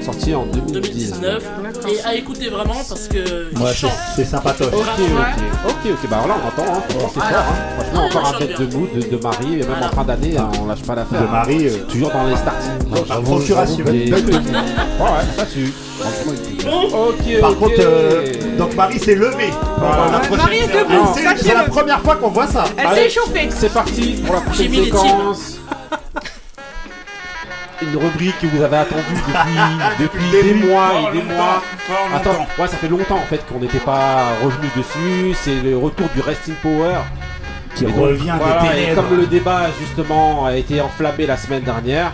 Sorti 0.04 0.36
en 0.36 0.46
2019. 0.48 0.74
2019 0.74 1.44
et 1.88 2.02
à 2.06 2.16
écouter 2.16 2.50
vraiment 2.50 2.82
parce 2.88 3.08
que 3.08 3.18
Ouais, 3.60 3.72
c'est- 4.16 4.26
sympatoche. 4.26 4.68
Ok, 4.74 4.84
ok, 5.00 5.70
ok, 5.70 5.92
ok, 5.92 6.10
bah 6.10 6.18
alors 6.24 6.28
là 6.30 6.36
on 6.44 6.48
entend, 6.62 6.74
hein. 6.74 6.82
C'est 7.14 7.20
fort, 7.20 7.30
hein. 7.32 7.56
franchement 7.78 8.06
encore 8.06 8.36
un 8.36 8.38
tête 8.40 8.60
de 8.60 8.76
mood 8.76 8.90
de, 8.94 9.02
de 9.18 9.22
Marie, 9.22 9.54
et 9.54 9.58
même 9.58 9.68
Voilà. 9.68 9.88
en 9.88 9.90
fin 9.92 10.04
d'année, 10.04 10.38
hein, 10.38 10.50
on 10.62 10.66
lâche 10.68 10.82
pas 10.84 10.96
l'affaire. 10.96 11.22
De 11.22 11.28
Marie, 11.28 11.68
euh, 11.68 11.78
toujours 11.90 12.12
dans 12.12 12.24
les 12.26 12.36
starting 12.36 13.24
procuration. 13.24 13.84
Ouais, 13.86 13.92
ouais, 13.92 15.26
ça 15.38 15.46
tue. 15.46 15.74
Franchement, 16.00 16.34
il- 16.50 16.64
Ok, 16.94 17.40
Par 17.42 17.56
contre, 17.56 17.76
euh, 17.80 18.32
donc 18.58 18.76
Marie 18.76 19.00
s'est 19.00 19.16
levée. 19.16 19.50
Marie 20.36 20.58
est 20.58 20.68
debout, 20.68 21.08
C'est- 21.14 21.54
la 21.54 21.64
première 21.66 22.00
fois 22.02 22.16
qu'on 22.16 22.30
voit 22.30 22.48
ça. 22.48 22.64
Elle 22.78 22.96
s'est 22.96 23.06
échauffée. 23.08 23.50
C'est 23.50 23.72
parti 23.74 24.22
pour 24.26 24.36
la 24.36 24.42
prochaine 24.42 24.74
séquence. 24.74 25.58
Une 27.94 28.00
rubrique 28.00 28.40
que 28.42 28.48
vous 28.48 28.64
avez 28.64 28.78
attendue 28.78 29.04
depuis, 29.28 30.00
depuis 30.00 30.32
des 30.32 30.54
mois 30.66 30.92
et 31.14 31.18
des 31.18 31.24
mois. 31.24 31.62
Attends, 32.16 32.46
ouais, 32.58 32.68
ça 32.68 32.78
fait 32.78 32.88
longtemps 32.88 33.18
en 33.18 33.28
fait 33.30 33.46
qu'on 33.48 33.60
n'était 33.60 33.80
pas 33.80 34.30
revenu 34.44 34.68
dessus. 34.76 35.36
C'est 35.40 35.62
le 35.62 35.78
retour 35.78 36.08
du 36.16 36.22
Resting 36.22 36.56
Power. 36.56 36.96
Qui 37.76 37.86
Et 37.86 37.88
donc, 37.88 37.98
revient 37.98 38.34
voilà, 38.38 38.62
des 38.62 38.68
et 38.68 38.82
ténèbres. 38.86 39.02
comme 39.10 39.18
le 39.18 39.26
débat 39.28 39.62
justement 39.80 40.46
a 40.46 40.56
été 40.56 40.80
enflammé 40.82 41.26
la 41.26 41.38
semaine 41.38 41.64
dernière, 41.64 42.12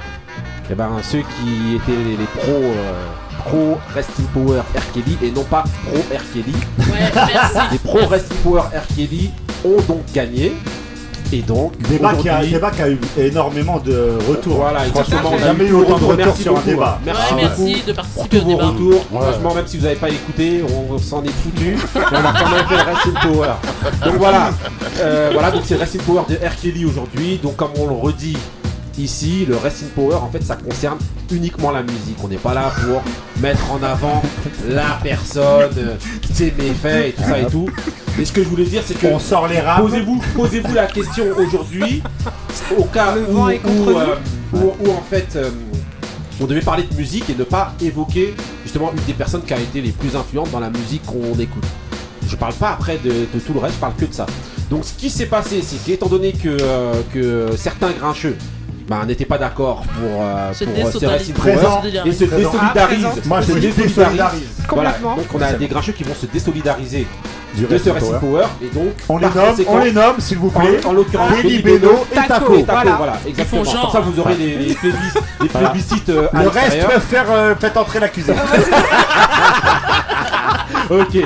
et 0.71 0.73
ben 0.73 0.89
ceux 1.01 1.19
qui 1.19 1.75
étaient 1.75 1.91
les, 2.01 2.15
les 2.15 2.25
pros 2.25 2.63
euh, 2.63 3.05
pro 3.39 3.77
Resting 3.93 4.25
Power 4.27 4.59
R. 4.59 4.91
Kelly 4.93 5.17
et 5.21 5.31
non 5.31 5.43
pas 5.43 5.63
pro 5.85 5.97
R. 5.97 6.21
Kelly, 6.33 6.53
Ouais, 6.77 7.11
merci. 7.13 7.57
les 7.73 7.77
pro 7.79 8.05
Resting 8.07 8.37
Power 8.37 8.61
R. 8.73 8.87
Kelly 8.95 9.31
ont 9.65 9.81
donc 9.87 10.03
gagné. 10.13 10.53
Et 11.31 11.41
donc 11.43 11.77
Débat 11.87 12.15
qui, 12.15 12.27
a, 12.27 12.43
débat 12.43 12.71
qui 12.71 12.81
a 12.81 12.89
eu 12.89 12.99
énormément 13.17 13.77
de 13.79 14.17
retours. 14.27 14.55
Voilà, 14.57 14.79
Franchement, 14.79 15.01
exactement. 15.01 15.29
on 15.29 15.39
n'a 15.39 15.45
jamais 15.45 15.65
eu 15.67 15.73
autant 15.73 15.99
de 15.99 16.03
retours 16.05 16.25
Merci 16.25 16.41
sur 16.41 16.57
un 16.57 16.61
débat. 16.61 16.97
hein. 16.99 17.01
Merci 17.05 17.33
merci 17.35 17.73
de 17.85 17.93
pour 17.93 17.95
participer 18.03 18.37
au 18.37 18.39
tous 18.39 18.45
vos 18.45 18.51
débat. 18.55 18.65
retours. 18.67 19.05
Franchement, 19.13 19.53
même 19.53 19.67
si 19.67 19.77
vous 19.77 19.83
n'avez 19.83 19.95
pas 19.95 20.09
écouté, 20.09 20.63
on, 20.89 20.97
s'en 20.97 21.23
est 21.23 21.29
foutu. 21.29 21.77
On 21.95 21.99
a 21.99 22.33
quand 22.33 22.49
même 22.49 22.65
fait 22.67 22.77
le 22.77 22.83
Wrestling 22.83 23.13
Power. 23.21 23.49
Donc 24.05 24.15
voilà, 24.17 24.49
Euh, 24.99 25.29
voilà, 25.31 25.51
donc 25.51 25.61
c'est 25.65 25.75
le 25.75 25.79
Wrestling 25.81 26.01
Power 26.03 26.21
de 26.27 26.35
R. 26.35 26.55
Kelly 26.59 26.85
aujourd'hui. 26.85 27.39
Donc 27.43 27.55
comme 27.57 27.71
on 27.79 27.85
le 27.87 27.93
redit 27.93 28.37
ici, 28.99 29.45
le 29.47 29.55
Wrestling 29.55 29.89
Power, 29.89 30.15
en 30.15 30.29
fait, 30.29 30.43
ça 30.43 30.55
concerne 30.55 30.97
uniquement 31.31 31.71
la 31.71 31.81
musique. 31.83 32.17
On 32.23 32.27
n'est 32.27 32.37
pas 32.37 32.53
là 32.53 32.71
pour 32.85 33.01
mettre 33.41 33.71
en 33.71 33.81
avant 33.83 34.21
la 34.67 34.99
personne, 35.01 35.97
ses 36.33 36.53
méfaits 36.57 37.07
et 37.09 37.11
tout 37.13 37.23
ça 37.23 37.39
et 37.39 37.45
tout. 37.47 37.69
Mais 38.17 38.25
ce 38.25 38.31
que 38.33 38.43
je 38.43 38.49
voulais 38.49 38.65
dire, 38.65 38.81
c'est 38.85 38.97
que 38.97 39.07
On 39.07 39.19
sort 39.19 39.47
les 39.47 39.59
rames. 39.59 39.81
Posez-vous, 39.81 40.21
posez-vous 40.35 40.73
la 40.73 40.87
question 40.87 41.25
aujourd'hui, 41.37 42.01
au 42.77 42.83
cas 42.85 43.15
Le 43.15 43.21
où, 43.29 43.33
vent 43.33 43.49
est 43.49 43.57
contre 43.59 43.73
où, 43.79 43.85
nous. 43.91 43.97
euh, 43.97 44.15
où- 44.53 44.73
où, 44.87 44.91
en 44.91 45.01
fait 45.09 45.35
euh, 45.35 45.49
on 46.41 46.45
devait 46.45 46.61
parler 46.61 46.83
de 46.89 46.95
musique 46.95 47.29
et 47.29 47.35
ne 47.35 47.43
pas 47.43 47.73
évoquer 47.81 48.33
justement 48.63 48.91
une 48.97 49.03
des 49.05 49.13
personnes 49.13 49.41
qui 49.43 49.53
a 49.53 49.59
été 49.59 49.81
les 49.81 49.91
plus 49.91 50.15
influentes 50.15 50.51
dans 50.51 50.59
la 50.59 50.69
musique 50.69 51.03
qu'on 51.05 51.37
écoute. 51.39 51.63
Je 52.27 52.35
parle 52.35 52.53
pas 52.53 52.71
après 52.71 52.97
de, 53.03 53.09
de 53.09 53.39
tout 53.45 53.53
le 53.53 53.59
reste, 53.59 53.75
je 53.75 53.79
parle 53.79 53.95
que 53.95 54.05
de 54.05 54.13
ça. 54.13 54.25
Donc 54.69 54.85
ce 54.85 54.93
qui 54.93 55.09
s'est 55.09 55.25
passé, 55.25 55.61
c'est 55.65 55.83
qu'étant 55.83 56.07
donné 56.07 56.31
que, 56.31 56.49
euh, 56.61 56.93
que 57.13 57.49
certains 57.57 57.91
grincheux 57.91 58.37
bah, 58.89 59.05
n'étaient 59.05 59.25
pas 59.25 59.37
d'accord 59.37 59.83
pour, 59.99 60.21
euh, 60.21 60.51
Se 60.53 60.63
pour 60.65 60.73
euh, 60.73 60.83
désolidarisent. 60.83 61.31
Présent. 61.33 61.81
Power 61.81 62.01
et 62.05 62.11
se 62.11 62.23
désolidarisent. 62.25 62.69
Ah, 62.75 62.85
présent. 62.87 63.13
Moi, 63.25 63.41
je 63.41 63.45
Se 63.45 63.51
désolidarisent. 63.53 63.95
désolidarise. 63.95 64.47
Voilà, 64.69 64.91
donc 65.01 65.25
on 65.33 65.41
a 65.41 65.53
des 65.53 65.67
grincheux 65.67 65.93
qui 65.93 66.03
vont 66.03 66.13
se 66.13 66.25
désolidariser 66.27 67.07
Du 67.55 67.65
de 67.65 67.77
ce 67.77 67.89
Power. 67.89 68.19
Power 68.19 68.45
et 68.61 68.67
donc 68.67 68.93
On 69.09 69.17
les 69.17 69.25
nomme, 69.25 69.33
conséquent, 69.49 69.71
on 69.73 69.77
les 69.79 69.91
nomme, 69.91 70.15
s'il 70.19 70.37
vous 70.37 70.49
plaît. 70.51 70.79
en, 70.85 70.89
en 70.89 70.93
l'occurrence, 70.93 71.31
Benny 71.31 71.59
Beno 71.59 72.05
et 72.11 72.15
Taco. 72.15 72.53
Et 72.55 72.63
Taco, 72.63 72.65
Voilà. 72.67 72.91
voilà, 72.97 73.13
exactement. 73.27 73.63
font 73.63 73.71
genre. 73.71 73.91
Comme 73.91 74.03
ça, 74.03 74.09
vous 74.09 74.19
aurez 74.19 74.35
les, 74.35 74.55
les 74.57 74.73
plébis- 74.75 75.19
les 75.41 75.49
plébiscites 75.49 76.09
euh, 76.09 76.27
à 76.33 76.43
Le 76.43 76.49
reste, 76.49 76.77
faire, 77.09 77.25
euh, 77.31 77.55
faites 77.59 77.77
entrer 77.77 77.99
l'accusé. 77.99 78.33
Ok. 80.89 81.17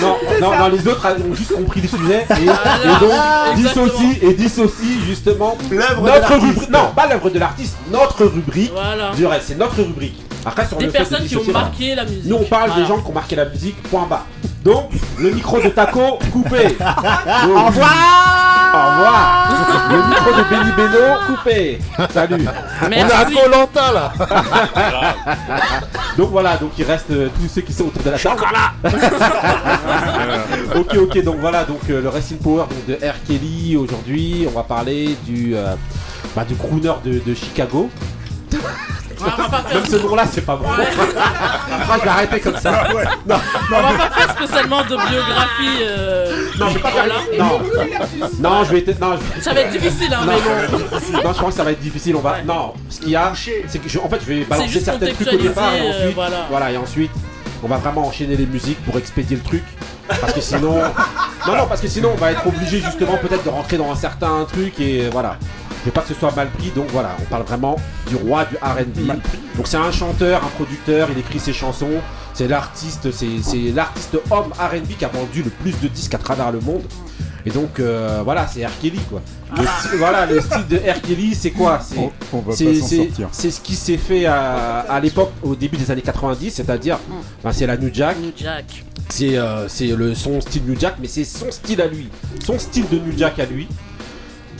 Non, 0.00 0.16
non, 0.40 0.58
non, 0.58 0.68
les 0.68 0.86
autres 0.88 1.06
ont 1.30 1.34
juste 1.34 1.54
compris 1.54 1.80
le 1.80 1.88
sujet 1.88 2.26
et, 2.30 2.44
Voilà, 2.44 2.76
et 2.84 3.00
donc 3.00 3.56
dissocient 3.56 4.12
et 4.22 4.34
dissocient 4.34 5.00
justement 5.06 5.56
L'œuvre 5.70 6.02
de 6.02 6.06
notre 6.08 6.20
l'artiste. 6.30 6.40
rubrique. 6.42 6.70
Non, 6.70 6.90
pas 6.94 7.06
l'œuvre 7.06 7.30
de 7.30 7.38
l'artiste, 7.38 7.76
notre 7.90 8.24
rubrique. 8.24 8.72
Voilà. 8.72 9.10
Du 9.14 9.26
reste, 9.26 9.44
c'est 9.48 9.58
notre 9.58 9.76
rubrique. 9.82 10.20
Après, 10.44 10.66
sur 10.66 10.78
Des 10.78 10.86
le 10.86 10.90
fait 10.90 10.98
de 11.00 11.04
personnes 11.08 11.26
qui 11.26 11.36
ont 11.36 11.52
marqué 11.52 11.94
la 11.94 12.04
musique. 12.04 12.24
Nous, 12.26 12.36
on 12.36 12.44
parle 12.44 12.68
Voilà. 12.70 12.82
des 12.82 12.88
gens 12.88 12.98
qui 13.00 13.10
ont 13.10 13.14
marqué 13.14 13.36
la 13.36 13.44
musique, 13.44 13.82
point 13.84 14.06
bas. 14.06 14.24
Donc, 14.64 14.90
le 15.18 15.30
micro 15.30 15.60
de 15.60 15.68
Taco, 15.68 16.18
coupé. 16.32 16.76
Au 16.80 17.66
revoir 17.66 18.70
Au 18.72 18.90
revoir 18.90 19.48
Le 19.90 19.96
micro 20.08 20.30
de 20.32 20.42
Benny 20.50 20.72
Beno, 20.76 21.16
coupé. 21.26 21.78
Salut 22.12 22.46
Merci. 22.88 23.34
Colanta 23.34 23.92
là 23.92 24.12
Donc 26.18 26.30
voilà, 26.30 26.56
donc 26.56 26.72
il 26.78 26.84
reste 26.84 27.10
euh, 27.10 27.28
tous 27.40 27.48
ceux 27.48 27.60
qui 27.62 27.72
sont 27.72 27.84
autour 27.84 28.02
de 28.02 28.10
la 28.10 28.18
table. 28.18 28.34
encore 28.38 28.52
là 28.52 28.90
Ok, 30.76 30.94
ok, 30.96 31.22
donc 31.24 31.36
voilà, 31.40 31.64
donc 31.64 31.80
euh, 31.88 32.02
le 32.02 32.08
Wrestling 32.08 32.38
Power 32.40 32.64
donc, 32.68 32.86
de 32.86 32.94
R. 33.06 33.14
Kelly 33.26 33.76
aujourd'hui, 33.76 34.46
on 34.48 34.50
va 34.52 34.62
parler 34.64 35.16
du, 35.24 35.54
euh, 35.56 35.74
bah, 36.36 36.44
du 36.44 36.54
crooner 36.56 36.92
de, 37.04 37.20
de 37.24 37.34
Chicago. 37.34 37.88
Ouais, 39.22 39.30
on 39.38 39.42
va 39.42 39.48
pas 39.48 39.62
faire 39.68 39.80
Même 39.80 39.86
ce 39.90 39.96
nom-là, 39.96 40.24
c'est 40.30 40.40
pas 40.44 40.56
bon. 40.56 40.64
Ouais. 40.64 40.86
Après, 41.72 41.98
je 41.98 42.04
vais 42.04 42.08
arrêter 42.10 42.40
comme 42.40 42.56
ça. 42.56 42.70
Non, 43.26 43.36
On 43.72 43.82
va 43.82 44.08
pas 44.08 44.10
faire 44.10 44.36
spécialement 44.36 44.82
de 44.82 44.88
biographie. 44.96 45.78
euh, 45.82 46.46
non, 46.58 46.68
je 46.68 46.74
vais 46.74 46.80
pas 46.80 46.90
faire 46.90 47.04
voilà. 47.06 47.48
Non, 48.40 48.50
non, 48.50 48.64
je 48.64 48.72
vais 48.72 48.78
être. 48.78 49.00
Non, 49.00 49.16
je- 49.36 49.40
Ça 49.42 49.52
va 49.52 49.60
être 49.60 49.72
difficile, 49.72 50.12
hein, 50.14 50.24
Non. 50.26 50.32
mais 50.32 50.40
bon. 50.40 51.22
Non, 51.24 51.32
je 51.34 51.40
pense 51.40 51.50
que 51.50 51.56
ça 51.56 51.64
va 51.64 51.72
être 51.72 51.80
difficile. 51.80 52.16
On 52.16 52.20
va. 52.20 52.42
Non, 52.42 52.74
ce 52.88 53.00
qu'il 53.00 53.10
y 53.10 53.16
a, 53.16 53.32
c'est 53.68 53.78
que 53.78 53.88
je... 53.88 53.98
en 53.98 54.08
fait, 54.08 54.20
je 54.20 54.26
vais 54.26 54.44
balancer 54.44 54.68
juste 54.68 54.84
certains 54.84 55.06
trucs 55.06 55.20
au 55.32 55.36
départ 55.36 55.72
et 55.74 55.78
contextualiser, 55.78 55.86
euh, 55.88 56.00
ensuite, 56.00 56.14
voilà. 56.14 56.36
voilà, 56.50 56.72
et 56.72 56.76
ensuite, 56.76 57.10
on 57.62 57.68
va 57.68 57.76
vraiment 57.76 58.06
enchaîner 58.06 58.36
les 58.36 58.46
musiques 58.46 58.82
pour 58.84 58.96
expédier 58.98 59.36
le 59.36 59.42
truc. 59.42 59.64
Parce 60.20 60.32
que 60.32 60.40
sinon, 60.40 60.74
non, 61.46 61.56
non, 61.56 61.66
parce 61.68 61.80
que 61.80 61.86
sinon, 61.88 62.10
on 62.14 62.16
va 62.16 62.32
être 62.32 62.44
obligé 62.46 62.80
justement 62.80 63.16
peut-être 63.16 63.44
de 63.44 63.48
rentrer 63.50 63.76
dans 63.76 63.90
un 63.92 63.94
certain 63.96 64.44
truc 64.50 64.80
et 64.80 65.08
voilà. 65.12 65.36
Je 65.80 65.86
veux 65.86 65.92
pas 65.92 66.02
que 66.02 66.08
ce 66.08 66.14
soit 66.14 66.34
mal 66.36 66.50
pris, 66.50 66.70
donc 66.70 66.88
voilà, 66.90 67.16
on 67.20 67.24
parle 67.24 67.42
vraiment 67.44 67.76
du 68.06 68.16
roi 68.16 68.44
du 68.44 68.56
R&B. 68.56 69.06
Donc 69.56 69.66
c'est 69.66 69.78
un 69.78 69.90
chanteur, 69.90 70.44
un 70.44 70.48
producteur, 70.48 71.08
il 71.12 71.18
écrit 71.18 71.38
ses 71.40 71.52
chansons. 71.54 71.88
C'est 72.34 72.48
l'artiste, 72.48 73.10
c'est 73.10 73.40
c'est 73.42 73.72
l'artiste 73.74 74.16
homme 74.30 74.52
R&B 74.58 74.96
qui 74.98 75.04
a 75.04 75.08
vendu 75.08 75.42
le 75.42 75.50
plus 75.50 75.78
de 75.80 75.88
disques 75.88 76.14
à 76.14 76.18
travers 76.18 76.52
le 76.52 76.60
monde. 76.60 76.82
Et 77.46 77.50
donc 77.50 77.80
euh, 77.80 78.20
voilà, 78.22 78.46
c'est 78.46 78.64
R. 78.66 78.70
Kelly 78.82 78.98
quoi. 79.08 79.22
Le 79.56 79.62
style- 79.64 79.98
voilà, 79.98 80.26
le 80.26 80.40
style 80.42 80.66
de 80.68 80.76
R. 80.76 81.00
Kelly, 81.00 81.34
c'est 81.34 81.50
quoi? 81.50 81.80
C'est 81.82 81.96
On, 81.98 82.12
on 82.34 82.38
va 82.40 82.50
pas 82.50 82.56
c'est- 82.56 82.74
s'en 82.74 82.86
c'est 82.86 82.96
sortir. 82.98 83.28
c'est 83.32 83.50
ce 83.50 83.60
qui 83.62 83.74
s'est 83.74 83.96
fait 83.96 84.26
à, 84.26 84.80
à 84.80 85.00
l'époque, 85.00 85.32
au 85.42 85.54
début 85.56 85.78
des 85.78 85.90
années 85.90 86.02
90, 86.02 86.50
c'est-à-dire, 86.50 86.98
ben, 87.42 87.52
c'est 87.52 87.66
la 87.66 87.78
New 87.78 87.88
Jack, 87.92 88.18
New 88.20 88.32
Jack. 88.36 88.84
c'est 89.08 89.38
euh, 89.38 89.66
c'est 89.68 89.86
le 89.88 90.14
son 90.14 90.40
style 90.42 90.62
New 90.66 90.78
Jack, 90.78 90.96
mais 91.00 91.08
c'est 91.08 91.24
son 91.24 91.50
style 91.50 91.80
à 91.80 91.86
lui, 91.86 92.08
son 92.44 92.58
style 92.58 92.86
de 92.90 92.98
New 92.98 93.16
Jack 93.16 93.38
à 93.38 93.46
lui. 93.46 93.66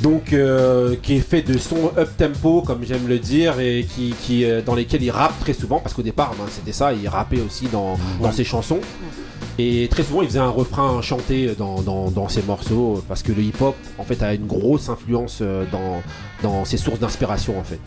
Donc, 0.02 0.32
euh, 0.32 0.96
qui 1.02 1.16
est 1.16 1.20
fait 1.20 1.42
de 1.42 1.58
son 1.58 1.92
up 1.98 2.08
tempo, 2.16 2.62
comme 2.62 2.84
j'aime 2.84 3.06
le 3.06 3.18
dire, 3.18 3.60
et 3.60 3.84
qui, 3.84 4.14
qui, 4.22 4.44
euh, 4.44 4.62
dans 4.62 4.74
lesquels 4.74 5.02
il 5.02 5.10
rappe 5.10 5.38
très 5.40 5.52
souvent, 5.52 5.78
parce 5.78 5.94
qu'au 5.94 6.02
départ, 6.02 6.32
ben, 6.38 6.44
c'était 6.50 6.72
ça, 6.72 6.94
il 6.94 7.06
rappait 7.06 7.40
aussi 7.40 7.66
dans, 7.66 7.98
dans 8.22 8.32
ses 8.32 8.44
chansons. 8.44 8.80
Et 9.58 9.88
très 9.90 10.02
souvent, 10.02 10.22
il 10.22 10.28
faisait 10.28 10.38
un 10.38 10.48
refrain 10.48 11.02
chanté 11.02 11.54
dans, 11.58 11.82
dans, 11.82 12.10
dans 12.10 12.30
ses 12.30 12.42
morceaux, 12.42 13.04
parce 13.08 13.22
que 13.22 13.32
le 13.32 13.42
hip-hop, 13.42 13.76
en 13.98 14.04
fait, 14.04 14.22
a 14.22 14.32
une 14.32 14.46
grosse 14.46 14.88
influence 14.88 15.40
euh, 15.42 15.64
dans, 15.70 16.02
dans 16.42 16.64
ses 16.64 16.78
sources 16.78 16.98
d'inspiration, 16.98 17.58
en 17.58 17.62
fait. 17.64 17.80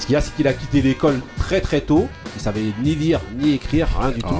Ce 0.00 0.04
qu'il 0.04 0.12
y 0.12 0.16
a, 0.16 0.20
c'est 0.20 0.34
qu'il 0.36 0.46
a 0.46 0.52
quitté 0.52 0.82
l'école 0.82 1.18
très 1.38 1.62
très 1.62 1.80
tôt. 1.80 2.08
Il 2.36 2.42
savait 2.42 2.60
ni 2.82 2.94
lire 2.94 3.20
ni 3.38 3.54
écrire, 3.54 3.88
rien 3.98 4.10
du 4.10 4.20
tout. 4.20 4.34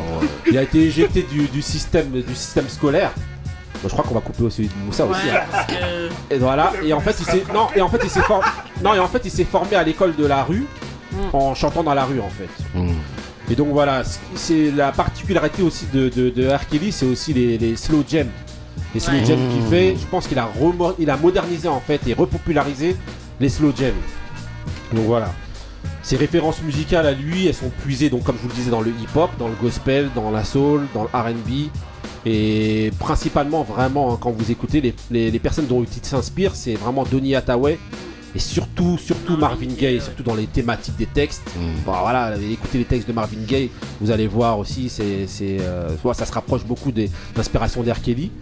Il 0.51 0.59
a 0.59 0.63
été 0.63 0.83
éjecté 0.83 1.25
du, 1.33 1.47
du 1.47 1.63
système, 1.63 2.11
du 2.11 2.35
système 2.35 2.69
scolaire. 2.69 3.13
Bon, 3.85 3.89
je 3.89 3.93
crois 3.93 4.05
qu'on 4.05 4.15
va 4.15 4.21
couper 4.23 4.43
aussi 4.45 4.69
Moussa 4.85 5.05
aussi. 5.05 5.21
Hein. 5.31 5.69
Et 6.31 6.39
voilà. 6.39 6.73
Et 6.83 6.93
en 6.95 7.01
fait, 7.01 7.15
il 7.21 7.27
s'est 7.27 7.45
non. 7.53 7.67
Et 7.77 7.81
en 7.83 7.89
fait, 7.89 8.01
il 8.03 8.09
s'est 8.11 8.23
formé. 8.23 8.45
Non. 8.83 8.95
Et 8.95 8.99
en 8.99 9.07
fait, 9.09 9.21
il 9.27 9.31
s'est 9.31 9.45
formé 9.45 9.77
à 9.77 9.83
l'école 9.85 10.17
de 10.17 10.27
la 10.27 10.43
rue 10.43 10.67
Mm. 11.13 11.37
en 11.37 11.55
chantant 11.55 11.85
dans 11.85 11.95
la 11.95 12.05
rue, 12.07 12.19
en 12.21 12.29
fait. 12.31 12.49
Et 13.49 13.55
donc 13.55 13.69
voilà, 13.69 14.03
c'est 14.35 14.73
la 14.73 14.91
particularité 14.91 15.63
aussi 15.63 15.87
de, 15.93 16.09
de, 16.09 16.31
de 16.31 16.49
R. 16.49 16.67
Kelly, 16.67 16.91
c'est 16.91 17.07
aussi 17.07 17.33
les, 17.33 17.57
les 17.59 17.77
slow 17.77 18.03
jams. 18.09 18.31
Les 18.95 19.01
slow 19.01 19.13
Ouais. 19.19 19.25
jams 19.25 19.39
qu'il 19.53 19.63
fait, 19.71 19.95
je 20.01 20.07
pense 20.07 20.27
qu'il 20.27 20.39
a, 20.41 20.49
remo- 20.59 20.95
il 20.99 21.09
a 21.11 21.17
modernisé 21.17 21.69
en 21.69 21.79
fait 21.79 22.01
et 22.09 22.15
repopularisé 22.15 22.97
les 23.39 23.49
slow 23.49 23.73
jams. 23.77 23.93
Donc 24.93 25.05
voilà. 25.05 25.31
Ses 26.03 26.17
références 26.17 26.61
musicales 26.63 27.07
à 27.07 27.13
lui, 27.13 27.47
elles 27.47 27.55
sont 27.55 27.71
puisées, 27.85 28.11
donc 28.11 28.25
comme 28.25 28.37
je 28.37 28.43
vous 28.43 28.49
le 28.49 28.55
disais, 28.55 28.71
dans 28.71 28.81
le 28.81 28.91
hip-hop, 28.91 29.31
dans 29.39 29.49
le 29.49 29.55
gospel, 29.63 30.11
dans 30.17 30.31
la 30.33 30.43
soul, 30.43 30.87
dans 30.95 31.03
le 31.05 31.09
RB. 31.13 31.69
Et 32.27 32.91
principalement, 32.99 33.63
vraiment, 33.63 34.13
hein, 34.15 34.19
quand 34.21 34.31
vous 34.31 34.51
écoutez, 34.51 34.81
les, 34.81 34.95
les- 35.11 35.31
les 35.31 35.39
personnes 35.39 35.67
dont 35.67 35.83
il 35.85 36.05
s'inspire, 36.07 36.55
c'est 36.55 36.75
vraiment 36.75 37.05
Donny 37.05 37.35
Hathaway. 37.35 37.79
Et 38.37 38.41
surtout, 38.41 38.99
surtout 38.99 39.37
Marvin 39.37 39.69
Gaye, 39.79 40.01
surtout 40.01 40.25
dans 40.25 40.35
les 40.35 40.47
thématiques 40.47 40.97
des 40.97 41.07
textes. 41.07 41.43
Bon, 41.87 41.93
voilà, 42.03 42.35
écoutez 42.37 42.79
les 42.79 42.85
textes 42.85 43.07
de 43.07 43.13
Marvin 43.13 43.37
Gaye, 43.47 43.71
vous 44.01 44.11
allez 44.11 44.27
voir 44.27 44.59
aussi, 44.59 44.89
c'est, 44.89 45.29
c'est, 45.29 45.59
euh, 45.61 45.91
ça 46.15 46.27
se 46.27 46.33
rapproche 46.33 46.65
beaucoup 46.65 46.91
des 46.91 47.11
inspirations 47.37 47.83
d'R. 47.85 48.01
Kelly. 48.03 48.33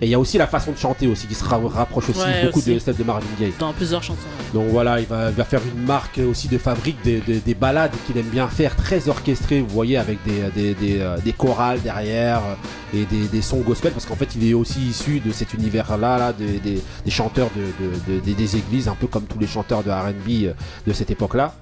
Et 0.00 0.06
il 0.06 0.10
y 0.10 0.14
a 0.14 0.18
aussi 0.20 0.38
la 0.38 0.46
façon 0.46 0.70
de 0.70 0.76
chanter 0.76 1.08
aussi 1.08 1.26
qui 1.26 1.34
se 1.34 1.44
ra- 1.44 1.60
rapproche 1.66 2.10
aussi 2.10 2.20
Ouais, 2.20 2.44
beaucoup 2.46 2.60
aussi. 2.60 2.74
de 2.74 2.78
celle 2.78 2.96
de 2.96 3.02
Marvin 3.02 3.26
Gaye. 3.38 3.52
Dans 3.58 3.72
plusieurs 3.72 4.02
chansons. 4.02 4.20
Donc 4.54 4.68
voilà, 4.68 5.00
il 5.00 5.06
va, 5.06 5.30
il 5.30 5.34
va 5.34 5.44
faire 5.44 5.60
une 5.74 5.84
marque 5.84 6.18
aussi 6.18 6.46
de 6.46 6.56
fabrique 6.56 7.02
des, 7.02 7.20
des- 7.20 7.40
des 7.40 7.54
balades 7.54 7.90
qu'il 8.06 8.16
aime 8.16 8.28
bien 8.28 8.46
faire, 8.48 8.76
très 8.76 9.08
orchestrées, 9.08 9.60
vous 9.60 9.68
voyez, 9.74 9.96
avec 9.96 10.18
des, 10.24 10.50
des, 10.54 10.74
des, 10.74 11.00
euh, 11.00 11.16
des 11.18 11.32
chorales 11.32 11.80
derrière 11.82 12.38
euh, 12.38 12.96
et 12.98 13.06
des, 13.06 13.26
des 13.26 13.42
sons 13.42 13.58
gospel, 13.60 13.90
parce 13.92 14.06
qu'en 14.06 14.14
fait 14.14 14.28
il 14.36 14.48
est 14.48 14.54
aussi 14.54 14.80
issu 14.80 15.18
de 15.20 15.32
cet 15.32 15.52
univers-là, 15.54 16.16
là, 16.16 16.32
des, 16.32 16.58
des- 16.60 16.80
des 17.04 17.10
chanteurs 17.10 17.50
de, 17.56 17.62
de- 17.84 18.14
de- 18.14 18.20
des- 18.20 18.34
des 18.34 18.56
églises, 18.56 18.86
un 18.88 18.94
peu 18.94 19.08
comme 19.08 19.24
tous 19.24 19.38
les 19.40 19.48
chanteurs 19.48 19.82
de 19.82 19.90
RB 19.90 20.44
euh, 20.46 20.52
de 20.86 20.92
cette 20.92 21.10
époque-là. 21.10 21.54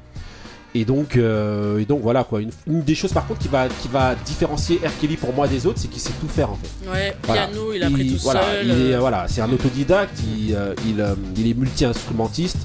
Et 0.79 0.85
donc, 0.85 1.17
euh, 1.17 1.79
et 1.79 1.87
donc 1.87 2.03
voilà 2.03 2.23
quoi. 2.23 2.43
Une, 2.43 2.51
une 2.67 2.83
des 2.83 2.95
choses 2.95 3.13
par 3.13 3.27
contre 3.27 3.41
qui 3.41 3.49
va, 3.49 3.67
qui 3.81 3.89
va 3.89 4.15
différencier 4.15 4.77
R. 4.85 4.91
Kelly 5.01 5.17
pour 5.17 5.33
moi 5.33 5.49
des 5.49 5.65
autres, 5.65 5.79
c'est 5.81 5.89
qu'il 5.89 6.03
sait 6.03 6.13
tout 6.21 6.29
faire 6.29 6.51
en 6.51 6.57
fait. 6.57 6.91
Ouais, 6.91 7.17
Voilà. 7.25 7.47
piano, 7.47 7.73
il 7.73 7.83
a 7.83 7.87
appris 7.87 8.13
tout 8.13 8.23
voilà, 8.23 8.43
seul. 8.43 8.67
il 8.67 8.71
est, 8.91 8.95
euh, 8.95 8.99
voilà, 9.01 9.27
c'est 9.27 9.41
un 9.41 9.51
autodidacte, 9.51 10.19
il, 10.39 10.55
euh, 10.55 10.75
il, 10.87 11.01
euh, 11.01 11.15
il 11.37 11.49
est 11.51 11.55
multi-instrumentiste, 11.55 12.59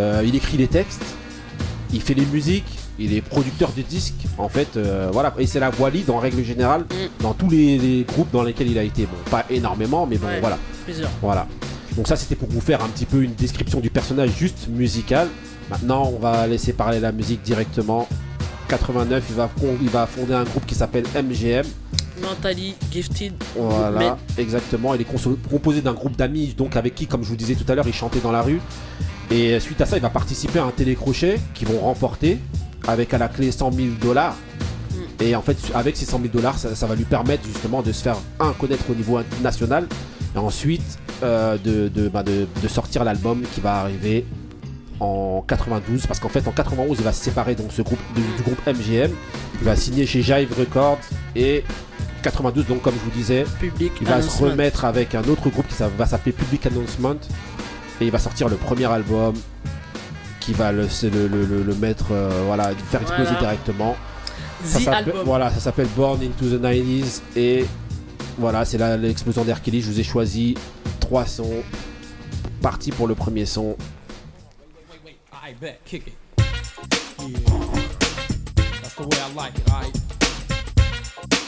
euh, 0.00 0.22
il 0.26 0.34
écrit 0.34 0.56
les 0.56 0.66
textes, 0.66 1.04
il 1.92 2.00
fait 2.02 2.14
les 2.14 2.26
musiques, 2.26 2.66
il 2.98 3.14
est 3.14 3.20
producteur 3.20 3.70
de 3.76 3.82
disques, 3.82 4.24
en 4.38 4.48
fait, 4.48 4.76
euh, 4.76 5.10
voilà, 5.12 5.32
et 5.38 5.46
c'est 5.46 5.60
la 5.60 5.70
voix 5.70 5.90
lead 5.90 6.10
en 6.10 6.18
règle 6.18 6.42
générale 6.42 6.84
dans 7.20 7.32
tous 7.34 7.48
les, 7.48 7.78
les 7.78 8.02
groupes 8.04 8.32
dans 8.32 8.42
lesquels 8.42 8.68
il 8.70 8.78
a 8.78 8.82
été. 8.82 9.02
Bon, 9.04 9.30
pas 9.30 9.44
énormément, 9.50 10.04
mais 10.04 10.16
bon, 10.18 10.26
Ouais, 10.26 10.40
voilà. 10.40 10.58
plusieurs. 10.84 11.10
Voilà. 11.22 11.46
Donc 11.96 12.08
ça, 12.08 12.16
c'était 12.16 12.34
pour 12.34 12.48
vous 12.50 12.60
faire 12.60 12.82
un 12.82 12.88
petit 12.88 13.06
peu 13.06 13.22
une 13.22 13.34
description 13.34 13.78
du 13.80 13.88
personnage 13.90 14.30
juste 14.36 14.66
musical. 14.68 15.28
Maintenant, 15.70 16.10
on 16.14 16.18
va 16.18 16.46
laisser 16.46 16.72
parler 16.72 17.00
la 17.00 17.12
musique 17.12 17.42
directement. 17.42 18.08
89, 18.68 19.24
il 19.30 19.34
va, 19.36 19.50
il 19.80 19.88
va 19.88 20.06
fonder 20.06 20.34
un 20.34 20.44
groupe 20.44 20.66
qui 20.66 20.74
s'appelle 20.74 21.04
MGM. 21.14 21.64
Mentally 22.22 22.74
gifted. 22.90 23.32
Voilà, 23.56 24.16
exactement. 24.38 24.94
Il 24.94 25.02
est 25.02 25.06
composé 25.50 25.82
d'un 25.82 25.92
groupe 25.92 26.16
d'amis, 26.16 26.54
donc 26.56 26.76
avec 26.76 26.94
qui, 26.94 27.06
comme 27.06 27.22
je 27.22 27.28
vous 27.28 27.36
disais 27.36 27.54
tout 27.54 27.70
à 27.70 27.74
l'heure, 27.74 27.86
il 27.86 27.94
chantait 27.94 28.20
dans 28.20 28.32
la 28.32 28.42
rue. 28.42 28.60
Et 29.30 29.58
suite 29.60 29.80
à 29.80 29.86
ça, 29.86 29.96
il 29.96 30.02
va 30.02 30.08
participer 30.10 30.58
à 30.60 30.64
un 30.64 30.70
télécrochet 30.70 31.38
qu'ils 31.54 31.68
vont 31.68 31.80
remporter 31.80 32.38
avec 32.88 33.12
à 33.12 33.18
la 33.18 33.28
clé 33.28 33.50
100 33.50 33.72
000 33.72 33.88
dollars. 34.00 34.36
Et 35.20 35.34
en 35.34 35.42
fait, 35.42 35.56
avec 35.74 35.96
ces 35.96 36.04
100 36.04 36.18
000 36.20 36.28
dollars, 36.32 36.58
ça, 36.58 36.74
ça 36.74 36.86
va 36.86 36.94
lui 36.94 37.04
permettre 37.04 37.44
justement 37.44 37.82
de 37.82 37.90
se 37.92 38.02
faire, 38.02 38.16
un, 38.40 38.52
connaître 38.52 38.84
au 38.90 38.94
niveau 38.94 39.18
national, 39.42 39.86
et 40.34 40.38
ensuite 40.38 40.82
euh, 41.22 41.56
de, 41.58 41.88
de, 41.88 42.08
bah, 42.08 42.22
de- 42.22 42.46
de 42.62 42.68
sortir 42.68 43.02
l'album 43.02 43.42
qui 43.54 43.60
va 43.60 43.76
arriver 43.80 44.26
en 45.00 45.42
92. 45.46 46.06
Parce 46.06 46.20
qu'en 46.20 46.28
fait, 46.28 46.46
en 46.48 46.52
91, 46.52 46.96
il 46.98 47.04
va 47.04 47.12
se 47.12 47.22
séparer 47.24 47.54
donc, 47.54 47.72
ce 47.72 47.82
groupe, 47.82 47.98
du, 48.14 48.22
du 48.22 48.42
groupe 48.42 48.60
MGM. 48.66 49.10
Il 49.60 49.64
va 49.64 49.76
signer 49.76 50.06
chez 50.06 50.22
Jive 50.22 50.52
Records. 50.58 50.98
Et 51.34 51.64
92, 52.22 52.66
donc 52.66 52.82
comme 52.82 52.94
je 52.94 53.04
vous 53.10 53.16
disais, 53.16 53.44
Public 53.60 53.92
il 54.00 54.06
va 54.06 54.20
se 54.20 54.42
remettre 54.42 54.84
avec 54.84 55.14
un 55.14 55.22
autre 55.24 55.48
groupe 55.48 55.68
qui 55.68 55.74
ça 55.74 55.88
va 55.88 56.06
s'appeler 56.06 56.32
Public 56.32 56.66
Announcement. 56.66 57.14
Et 58.00 58.04
il 58.06 58.10
va 58.10 58.18
sortir 58.18 58.48
le 58.48 58.56
premier 58.56 58.86
album 58.86 59.34
qui 60.40 60.52
va 60.52 60.72
le, 60.72 60.88
c'est 60.88 61.08
le, 61.10 61.28
le- 61.28 61.44
le- 61.44 61.62
le 61.62 61.74
mettre, 61.76 62.06
euh, 62.12 62.28
voilà, 62.46 62.70
faire 62.90 63.00
exploser 63.02 63.24
Voilà. 63.30 63.40
directement. 63.40 63.96
Ça 64.64 64.80
s'appelle-. 64.80 65.14
Voilà, 65.24 65.50
ça 65.50 65.60
s'appelle 65.60 65.86
Born 65.96 66.20
into 66.22 66.46
the 66.56 66.60
90s. 66.60 67.20
Et 67.36 67.64
voilà, 68.38 68.64
c'est 68.64 68.78
là 68.78 68.96
l'explosion. 68.96 69.44
Kelly. 69.62 69.80
Je 69.82 69.90
vous 69.90 70.00
ai 70.00 70.02
choisi 70.04 70.56
trois 71.00 71.26
sons. 71.26 71.62
Parti 72.60 72.90
pour 72.90 73.06
le 73.06 73.14
premier 73.14 73.46
son. 73.46 73.76
I 75.46 75.52
bet, 75.52 75.84
kick 75.84 76.08
it. 76.08 76.14
Yeah. 76.38 77.38
That's 78.82 78.94
the 78.96 79.06
way 79.08 79.16
I 79.20 79.32
like 79.34 79.54
it, 79.54 79.70
alright? 79.70 79.94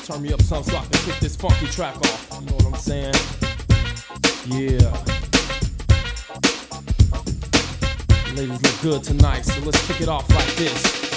Turn 0.06 0.22
me 0.22 0.32
up 0.32 0.40
some 0.40 0.62
so 0.62 0.76
I 0.76 0.82
can 0.82 1.00
kick 1.00 1.18
this 1.18 1.34
funky 1.34 1.66
track 1.66 1.96
off. 1.96 2.38
You 2.40 2.46
know 2.46 2.52
what 2.58 2.66
I'm 2.66 2.76
saying? 2.76 3.12
Yeah. 4.54 4.92
Ladies 8.36 8.62
look 8.62 8.80
good 8.82 9.02
tonight, 9.02 9.42
so 9.42 9.60
let's 9.64 9.84
kick 9.88 10.00
it 10.00 10.08
off 10.08 10.30
like 10.30 10.54
this. 10.54 11.07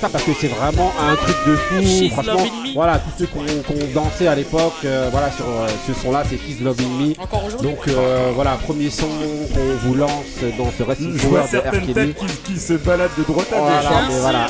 Ça 0.00 0.08
parce 0.08 0.24
que 0.24 0.30
c'est 0.40 0.48
vraiment 0.48 0.90
un 0.98 1.14
truc 1.16 1.36
de 1.46 1.56
fou. 1.56 1.74
She's 1.82 2.12
Franchement, 2.12 2.44
voilà, 2.74 2.98
tous 2.98 3.10
ceux 3.18 3.26
qu'on 3.26 3.40
qu'on 3.44 3.84
dansait 3.94 4.26
à 4.28 4.34
l'époque, 4.34 4.72
euh, 4.84 5.08
voilà, 5.12 5.30
sur 5.30 5.44
euh, 5.46 5.68
ce 5.86 5.92
son-là, 5.94 6.22
c'est 6.28 6.36
Kiss 6.36 6.60
Loving 6.60 6.88
Me. 6.98 7.14
Encore 7.22 7.44
aujourd'hui. 7.44 7.70
Donc 7.70 7.86
euh, 7.88 8.30
voilà, 8.34 8.52
premier 8.52 8.88
son 8.90 9.06
qu'on 9.06 9.76
vous 9.88 9.94
lance 9.94 10.10
dans 10.56 10.70
ce 10.76 10.82
Wrestling 10.82 11.18
Je 11.20 11.26
vois 11.26 11.42
de 11.42 11.48
certaines 11.48 11.80
Kelly. 11.82 11.94
têtes 11.94 12.16
qui, 12.16 12.26
qui 12.52 12.58
se 12.58 12.72
baladent 12.74 13.10
de 13.18 13.24
droite 13.24 13.48
à 13.52 13.56
gauche. 13.56 13.68
Voilà, 13.68 13.90
hein. 13.90 14.06
mais 14.08 14.18
voilà. 14.20 14.46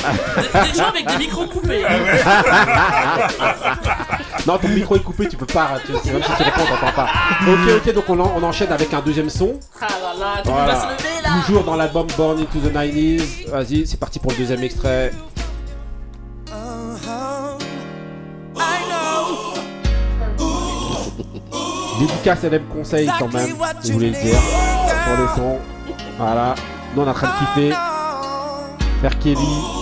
Des 0.66 0.74
gens 0.78 0.88
avec 0.88 1.06
des 1.06 1.18
micros 1.18 1.46
coupés. 1.46 1.82
non, 4.46 4.58
ton 4.58 4.68
micro 4.68 4.96
est 4.96 5.00
coupé, 5.02 5.28
tu 5.28 5.36
peux 5.36 5.46
pas. 5.46 5.72
Tu, 5.84 5.92
même 5.92 6.22
si 6.22 6.32
tu 6.36 6.42
réponds, 6.42 6.62
t'entends 6.68 6.92
pas. 6.94 7.08
Ok, 7.46 7.68
ok, 7.86 7.94
donc 7.94 8.04
on, 8.08 8.20
en- 8.20 8.32
on 8.36 8.42
enchaîne 8.44 8.72
avec 8.72 8.92
un 8.94 9.00
deuxième 9.00 9.30
son. 9.30 9.54
Ah 9.80 9.86
se 9.88 10.54
lever 10.54 11.22
là. 11.24 11.30
Toujours 11.46 11.64
dans 11.64 11.76
l'album 11.76 12.06
Born 12.16 12.38
into 12.38 12.58
the 12.60 12.72
90s. 12.72 13.48
Vas-y, 13.50 13.86
c'est 13.86 13.98
parti 13.98 14.18
pour 14.18 14.30
le 14.32 14.36
deuxième 14.38 14.62
extrait. 14.62 15.10
Dédicace 22.00 22.44
LM 22.44 22.64
Conseil 22.64 23.10
quand 23.18 23.32
même, 23.32 23.54
je 23.84 23.92
voulais 23.92 24.08
le 24.08 24.12
dire. 24.14 24.40
Sur 24.40 25.16
le 25.18 25.28
son. 25.36 25.58
Voilà. 26.16 26.54
Nous 26.96 27.02
on 27.02 27.06
est 27.06 27.10
en 27.10 27.12
train 27.12 27.26
de 27.26 27.38
kiffer. 27.38 27.74
R. 29.06 29.18
Kelly. 29.18 29.79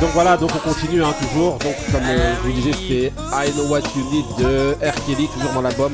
Donc 0.00 0.10
voilà, 0.12 0.36
donc 0.36 0.50
on 0.54 0.58
continue 0.58 1.02
hein, 1.02 1.14
toujours. 1.20 1.58
Donc 1.58 1.74
comme 1.90 2.02
euh, 2.04 2.34
je 2.42 2.48
vous 2.48 2.52
disais, 2.52 2.72
c'était 2.72 3.12
I 3.32 3.50
Know 3.52 3.66
What 3.68 3.80
You 3.96 4.04
Need 4.12 4.26
de 4.38 4.72
R. 4.86 4.94
Kelly, 5.06 5.26
toujours 5.28 5.52
dans 5.54 5.62
l'album 5.62 5.92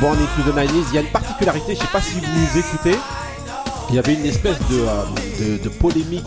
Born 0.00 0.16
Into 0.16 0.50
the 0.50 0.54
90s. 0.54 0.84
Il 0.90 0.94
y 0.94 0.98
a 0.98 1.00
une 1.02 1.12
particularité, 1.12 1.74
je 1.74 1.80
sais 1.80 1.86
pas 1.92 2.00
si 2.00 2.14
vous 2.20 2.58
écoutez, 2.58 2.96
il 3.90 3.96
y 3.96 3.98
avait 3.98 4.14
une 4.14 4.24
espèce 4.24 4.58
de, 4.70 4.80
euh, 4.80 5.02
de, 5.58 5.62
de 5.62 5.68
polémique 5.68 6.26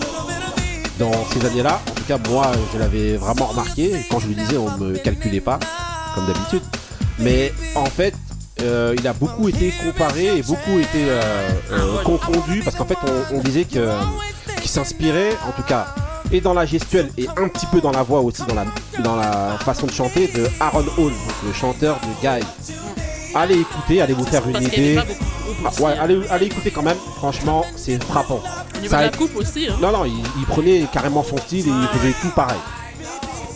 dans 0.99 1.11
ces 1.33 1.43
années-là. 1.43 1.81
En 1.89 1.93
tout 1.95 2.03
cas, 2.03 2.19
moi, 2.29 2.51
je 2.73 2.77
l'avais 2.77 3.17
vraiment 3.17 3.45
remarqué. 3.47 3.95
Quand 4.11 4.19
je 4.19 4.27
vous 4.27 4.33
disais, 4.35 4.57
on 4.57 4.69
me 4.77 4.95
calculait 4.97 5.41
pas, 5.41 5.57
comme 6.13 6.27
d'habitude. 6.27 6.61
Mais 7.17 7.51
en 7.73 7.85
fait, 7.85 8.13
euh, 8.61 8.93
il 8.95 9.07
a 9.07 9.13
beaucoup 9.13 9.49
été 9.49 9.73
comparé 9.83 10.37
et 10.37 10.43
beaucoup 10.43 10.77
été 10.77 11.07
confondu 12.03 12.61
parce 12.63 12.75
qu'en 12.75 12.85
fait, 12.85 12.97
on, 13.31 13.37
on 13.37 13.39
disait 13.39 13.63
que 13.65 13.89
qu'il 14.61 14.69
s'inspirait, 14.69 15.31
en 15.47 15.51
tout 15.51 15.63
cas, 15.67 15.87
et 16.31 16.41
dans 16.41 16.53
la 16.53 16.65
gestuelle 16.65 17.09
et 17.17 17.27
un 17.37 17.47
petit 17.47 17.65
peu 17.67 17.79
dans 17.81 17.91
la 17.91 18.03
voix 18.03 18.21
aussi, 18.21 18.41
dans 18.47 18.55
la, 18.55 18.65
dans 19.03 19.15
la 19.15 19.57
façon 19.59 19.85
de 19.87 19.91
chanter 19.91 20.27
de 20.27 20.47
Aaron 20.59 20.85
Hall, 20.97 21.13
le 21.45 21.53
chanteur 21.53 21.97
de 22.01 22.21
Guy. 22.21 22.45
Allez 23.35 23.59
écouter, 23.59 24.01
allez 24.01 24.13
vous 24.13 24.25
faire 24.25 24.47
une 24.47 24.61
idée. 24.63 24.99
Ah, 25.65 25.69
ouais, 25.81 25.97
allez, 25.99 26.21
allez 26.29 26.45
écouter 26.47 26.71
quand 26.71 26.81
même. 26.83 26.97
Franchement, 27.17 27.65
c'est 27.75 28.01
frappant. 28.03 28.41
Au 28.75 28.77
niveau 28.79 28.89
Ça 28.91 28.97
de 29.01 29.07
a- 29.07 29.11
la 29.11 29.17
coupe 29.17 29.35
aussi. 29.35 29.67
Hein. 29.69 29.75
non, 29.81 29.91
non, 29.91 30.05
il, 30.05 30.13
il 30.39 30.45
prenait 30.45 30.85
carrément 30.91 31.23
son 31.23 31.37
style 31.37 31.67
et 31.67 31.71
il 31.71 31.99
faisait 31.99 32.13
tout 32.21 32.29
pareil. 32.35 32.57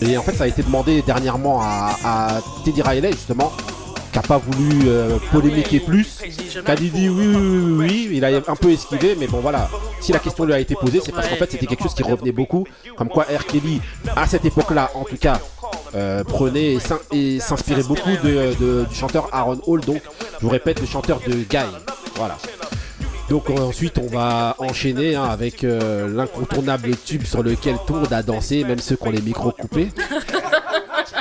Et 0.01 0.17
en 0.17 0.23
fait, 0.23 0.33
ça 0.33 0.45
a 0.45 0.47
été 0.47 0.63
demandé 0.63 1.01
dernièrement 1.03 1.61
à, 1.61 1.95
à 2.03 2.27
Teddy 2.65 2.81
Riley, 2.81 3.11
justement, 3.11 3.51
qui 4.11 4.17
n'a 4.17 4.23
pas 4.23 4.37
voulu 4.37 4.81
euh, 4.87 5.17
polémiquer 5.31 5.79
plus, 5.79 6.19
qui 6.65 6.71
a 6.71 6.75
dit 6.75 6.91
oui, 6.93 7.07
oui, 7.09 7.35
oui, 7.35 7.77
oui, 7.77 8.09
il 8.17 8.25
a 8.25 8.29
un 8.35 8.55
peu 8.55 8.71
esquivé, 8.71 9.15
mais 9.19 9.27
bon, 9.27 9.39
voilà. 9.39 9.69
Si 9.99 10.11
la 10.11 10.19
question 10.19 10.43
lui 10.45 10.53
a 10.53 10.59
été 10.59 10.75
posée, 10.75 10.99
c'est 11.03 11.11
parce 11.11 11.27
qu'en 11.27 11.35
fait, 11.35 11.51
c'était 11.51 11.65
quelque 11.65 11.83
chose 11.83 11.93
qui 11.93 12.03
revenait 12.03 12.31
beaucoup. 12.31 12.65
Comme 12.97 13.09
quoi, 13.09 13.23
R. 13.23 13.45
Kelly, 13.45 13.81
à 14.15 14.27
cette 14.27 14.45
époque-là, 14.45 14.91
en 14.95 15.03
tout 15.03 15.17
cas, 15.17 15.39
euh, 15.95 16.23
prenait 16.23 16.73
et 16.73 16.79
s'in- 16.79 16.99
et 17.11 17.39
s'inspirait 17.39 17.83
beaucoup 17.83 18.09
de, 18.23 18.53
de- 18.59 18.85
du 18.89 18.95
chanteur 18.95 19.29
Aaron 19.31 19.59
Hall, 19.65 19.81
donc, 19.81 20.01
je 20.39 20.45
vous 20.45 20.49
répète, 20.49 20.79
le 20.81 20.87
chanteur 20.87 21.19
de 21.25 21.33
Guy. 21.33 21.57
Voilà. 22.15 22.37
Donc 23.31 23.49
euh, 23.49 23.59
ensuite 23.59 23.97
on 23.97 24.07
va 24.07 24.57
enchaîner 24.59 25.15
hein, 25.15 25.23
avec 25.23 25.63
euh, 25.63 26.13
l'incontournable 26.13 26.97
tube 26.97 27.23
sur 27.23 27.41
lequel 27.41 27.77
tout 27.87 27.93
le 27.93 28.01
monde 28.01 28.11
a 28.11 28.21
dansé, 28.21 28.65
même 28.65 28.79
ceux 28.79 28.97
qui 28.97 29.07
ont 29.07 29.11
les 29.11 29.21
micros 29.21 29.53
coupés. 29.53 29.87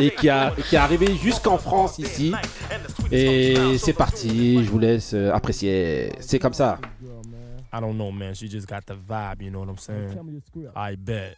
Et 0.01 0.11
qui, 0.11 0.29
a, 0.29 0.53
qui 0.69 0.75
est 0.75 0.79
arrivé 0.79 1.15
jusqu'en 1.15 1.57
France 1.57 2.01
ici. 2.01 2.33
Et 3.13 3.79
c'est 3.79 3.93
parti, 3.93 4.65
je 4.65 4.71
vous 4.71 4.81
laisse 4.81 5.15
euh, 5.15 5.33
apprécier. 5.33 6.11
C'est 6.19 6.41
comme 6.41 6.53
ça. 6.53 6.81
I 7.73 7.81
don't 7.81 7.95
know, 7.95 8.11
man. 8.11 8.35
She 8.35 8.51
just 8.51 8.67
got 8.67 8.81
the 8.87 8.97
vibe, 8.97 9.43
you 9.43 9.51
know 9.53 9.61
what 9.61 9.69
I'm 9.69 9.79
saying? 9.79 10.43
I 10.75 10.97
bet. 10.97 11.37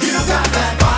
You 0.00 0.97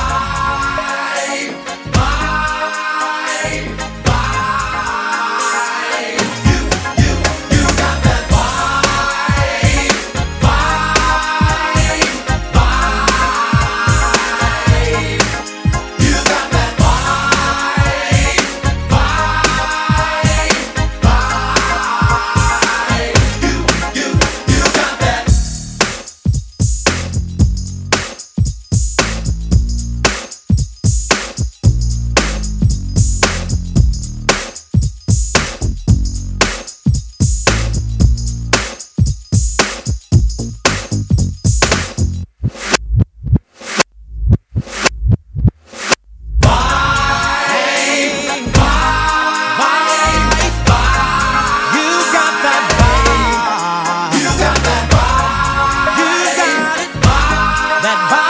that 57.90 58.10
vibe. 58.10 58.29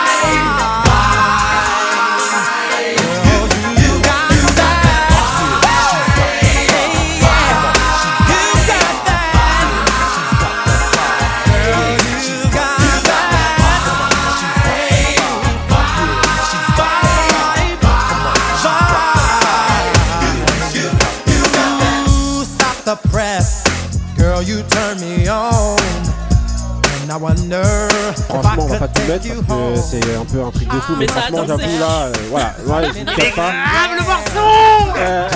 Mettre 29.13 29.27
you 29.27 29.43
parce 29.47 29.61
home. 29.61 29.75
que 29.75 29.81
c'est 29.81 30.17
un 30.17 30.25
peu 30.25 30.43
un 30.45 30.51
truc 30.51 30.69
de 30.69 30.81
fou. 30.81 30.93
Mais, 30.99 31.07
ça 31.07 31.13
franchement, 31.15 31.45
j'avoue 31.47 31.79
là, 31.79 31.91
euh, 32.07 32.13
voilà, 32.31 32.55
ouais, 32.67 32.89
je 32.95 33.05
cache 33.17 33.35
pas. 33.35 33.51
le 33.99 34.05
morceau 34.05 34.93
Euh, 34.97 35.29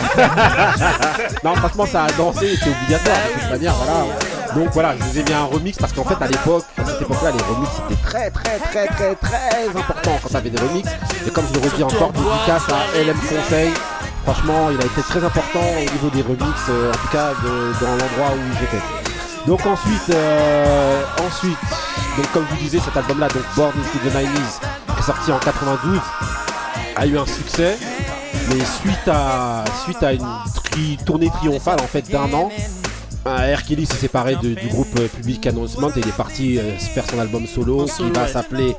non, 1.44 1.54
franchement, 1.56 1.86
ça 1.86 2.04
a 2.04 2.10
dansé, 2.12 2.56
c'est 2.62 2.70
obligatoire 2.70 3.16
de 3.34 3.40
toute 3.40 3.50
manière, 3.50 3.74
voilà. 3.74 4.04
Donc 4.54 4.68
voilà, 4.72 4.94
je 4.98 5.02
vous 5.04 5.18
ai 5.18 5.22
mis 5.24 5.32
un 5.32 5.44
remix 5.44 5.76
parce 5.78 5.92
qu'en 5.92 6.04
fait, 6.04 6.22
à 6.22 6.28
l'époque, 6.28 6.64
à 6.80 6.84
cette 6.86 7.02
époque-là, 7.02 7.30
les 7.32 7.42
remix 7.54 7.70
c'était 7.88 8.00
très, 8.02 8.30
très, 8.30 8.58
très, 8.58 8.86
très, 8.86 9.14
très 9.16 9.68
important 9.68 10.12
quand 10.22 10.28
t'avais 10.28 10.50
des 10.50 10.60
remix. 10.62 10.88
Et 11.26 11.30
comme 11.30 11.44
je 11.52 11.58
le 11.60 11.68
redis 11.68 11.82
encore, 11.82 12.12
dédicace 12.12 12.62
à 12.70 12.98
LM 12.98 13.16
Conseil. 13.18 13.70
Franchement, 14.24 14.68
il 14.70 14.80
a 14.80 14.84
été 14.84 15.02
très 15.02 15.22
important 15.24 15.60
au 15.60 15.80
niveau 15.92 16.08
des 16.14 16.22
remix, 16.22 16.54
euh, 16.70 16.90
en 16.90 16.92
tout 16.94 17.08
cas 17.12 17.30
de- 17.42 17.84
dans 17.84 17.90
l'endroit 17.90 18.34
où 18.36 18.58
j'étais. 18.60 18.82
Donc 19.46 19.60
ensuite, 19.66 20.08
euh, 20.14 21.02
ensuite, 21.26 21.58
donc 22.16 22.30
comme 22.32 22.44
vous 22.50 22.56
disais, 22.56 22.78
cet 22.78 22.96
album-là, 22.96 23.28
donc 23.28 23.42
Born 23.56 23.72
into 23.78 23.98
the 24.08 24.12
90s, 24.12 24.60
qui 24.94 25.00
est 25.00 25.02
sorti 25.02 25.32
en 25.32 25.38
92, 25.38 26.00
a 26.96 27.06
eu 27.06 27.18
un 27.18 27.26
succès, 27.26 27.76
mais 28.48 28.60
suite 28.80 29.08
à, 29.08 29.64
suite 29.84 30.02
à 30.02 30.12
une 30.12 30.26
tri- 30.64 30.98
tournée 31.04 31.30
triomphale 31.30 31.80
en 31.82 31.86
fait 31.86 32.08
d'un 32.10 32.32
an, 32.32 32.50
euh, 33.26 33.56
R. 33.56 33.62
Kelly 33.64 33.86
s'est 33.86 33.96
séparé 33.96 34.36
de- 34.36 34.54
du 34.54 34.68
groupe 34.68 34.94
euh, 34.98 35.08
Public 35.08 35.46
Announcement 35.46 35.88
et 35.90 36.00
il 36.00 36.08
est 36.08 36.16
parti 36.16 36.58
euh, 36.58 36.76
faire 36.78 37.04
son 37.10 37.18
album 37.18 37.46
solo 37.46 37.86
qui 37.86 38.10
va 38.10 38.28
s'appeler 38.28 38.76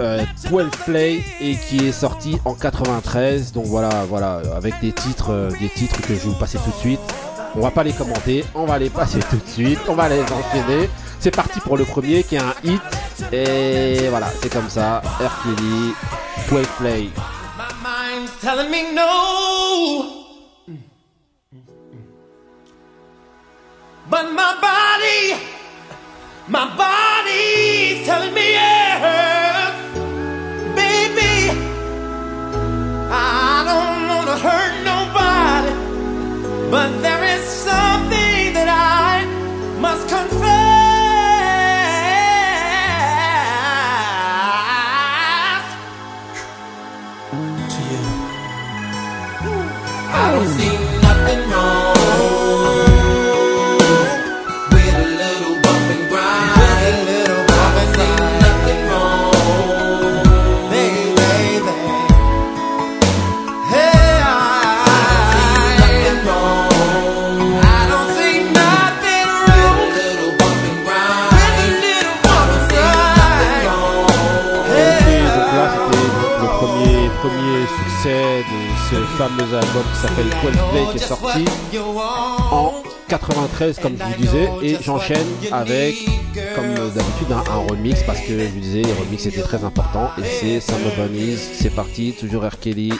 euh, 0.00 0.24
12 0.50 0.64
Play 0.84 1.20
et 1.40 1.56
qui 1.56 1.86
est 1.86 1.92
sorti 1.92 2.36
en 2.44 2.54
93. 2.54 3.52
Donc 3.52 3.66
voilà, 3.66 4.04
voilà, 4.08 4.40
avec 4.56 4.74
des 4.80 4.92
titres, 4.92 5.30
euh, 5.30 5.50
des 5.60 5.68
titres 5.68 6.00
que 6.00 6.08
je 6.14 6.20
vais 6.20 6.30
vous 6.30 6.34
passer 6.34 6.58
tout 6.58 6.70
de 6.70 6.76
suite. 6.76 7.00
On 7.56 7.60
va 7.60 7.70
pas 7.70 7.82
les 7.82 7.92
commenter, 7.92 8.44
on 8.54 8.64
va 8.64 8.78
les 8.78 8.90
passer 8.90 9.18
tout 9.28 9.36
de 9.36 9.48
suite, 9.48 9.80
on 9.88 9.94
va 9.94 10.08
les 10.08 10.22
enchaîner. 10.22 10.88
C'est 11.18 11.34
parti 11.34 11.60
pour 11.60 11.76
le 11.76 11.84
premier 11.84 12.22
qui 12.22 12.36
est 12.36 12.38
un 12.38 12.54
hit. 12.64 12.80
Et 13.32 14.08
voilà, 14.08 14.28
c'est 14.40 14.52
comme 14.52 14.68
ça. 14.68 15.02
Kelly, 15.18 15.94
12 16.48 16.66
Play. 16.78 17.10
mind's 17.82 18.32
telling 18.40 18.70
me 18.70 18.92
no. 18.92 20.16
But 24.08 24.32
my 24.32 24.58
body, 24.60 25.40
my 26.48 26.66
body's 26.76 28.06
telling 28.06 28.34
me 28.34 28.52
yes. 28.52 29.59
But 36.70 37.02
there 37.02 37.24
is 37.24 37.42
something 37.42 38.52
that 38.54 38.68
I 38.68 39.26
must 39.80 40.08
confess 40.08 40.69
fameux 79.40 79.56
album 79.56 79.82
qui 79.92 79.98
s'appelle 80.00 80.26
12 80.26 80.52
Play 80.70 80.84
qui 80.92 80.96
est 80.96 81.06
sorti 81.06 81.44
en 82.50 82.72
93 83.08 83.78
comme 83.80 83.96
je 83.96 84.04
vous 84.04 84.20
disais 84.20 84.50
et 84.62 84.76
j'enchaîne 84.82 85.26
avec 85.52 85.94
comme 86.54 86.74
d'habitude 86.74 87.32
un, 87.32 87.50
un 87.50 87.66
remix 87.68 88.02
parce 88.02 88.20
que 88.20 88.38
je 88.38 88.46
vous 88.48 88.60
disais 88.60 88.82
les 88.82 88.92
remix 88.92 89.24
étaient 89.26 89.42
très 89.42 89.64
importants 89.64 90.10
et 90.18 90.24
c'est 90.24 90.60
Summer 90.60 90.92
Bunnies, 90.96 91.36
c'est 91.36 91.74
parti, 91.74 92.14
toujours 92.18 92.44
R. 92.44 92.58
Kelly. 92.60 92.92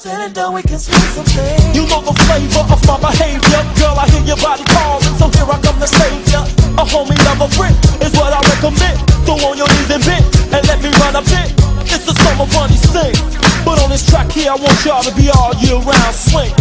Said 0.00 0.16
and 0.16 0.34
done, 0.34 0.54
we 0.54 0.62
can 0.62 0.78
sweet 0.80 1.12
something. 1.12 1.76
You 1.76 1.84
know 1.84 2.00
the 2.00 2.16
flavor 2.24 2.64
of 2.72 2.80
my 2.88 2.96
behavior. 3.04 3.60
Girl, 3.76 3.92
I 4.00 4.08
hear 4.08 4.32
your 4.32 4.40
body 4.40 4.64
calling, 4.72 5.12
so 5.20 5.28
here 5.28 5.44
I 5.44 5.60
come 5.60 5.76
to 5.76 5.84
save 5.84 6.24
ya. 6.32 6.40
A 6.80 6.84
homie 6.88 7.12
never 7.28 7.44
friend 7.52 7.76
is 8.00 8.08
what 8.16 8.32
I 8.32 8.40
recommend. 8.48 8.96
So 9.28 9.36
on 9.44 9.60
your 9.60 9.68
knees 9.68 9.92
and 9.92 10.00
bend 10.00 10.24
and 10.56 10.64
let 10.64 10.80
me 10.80 10.88
run 11.04 11.20
a 11.20 11.22
bit. 11.28 11.52
It's 11.84 12.08
a 12.08 12.16
summer 12.16 12.48
bunny 12.48 12.80
sing. 12.80 13.12
But 13.60 13.76
on 13.84 13.92
this 13.92 14.08
track 14.08 14.32
here, 14.32 14.48
I 14.48 14.56
want 14.56 14.80
y'all 14.88 15.04
to 15.04 15.12
be 15.12 15.28
all 15.28 15.52
year 15.60 15.76
round 15.76 16.16
swing. 16.16 16.56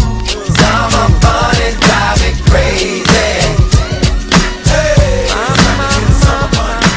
Summer 0.59 1.07
bunny 1.23 1.79
drive 1.79 2.19
me 2.19 2.35
crazy. 2.43 3.07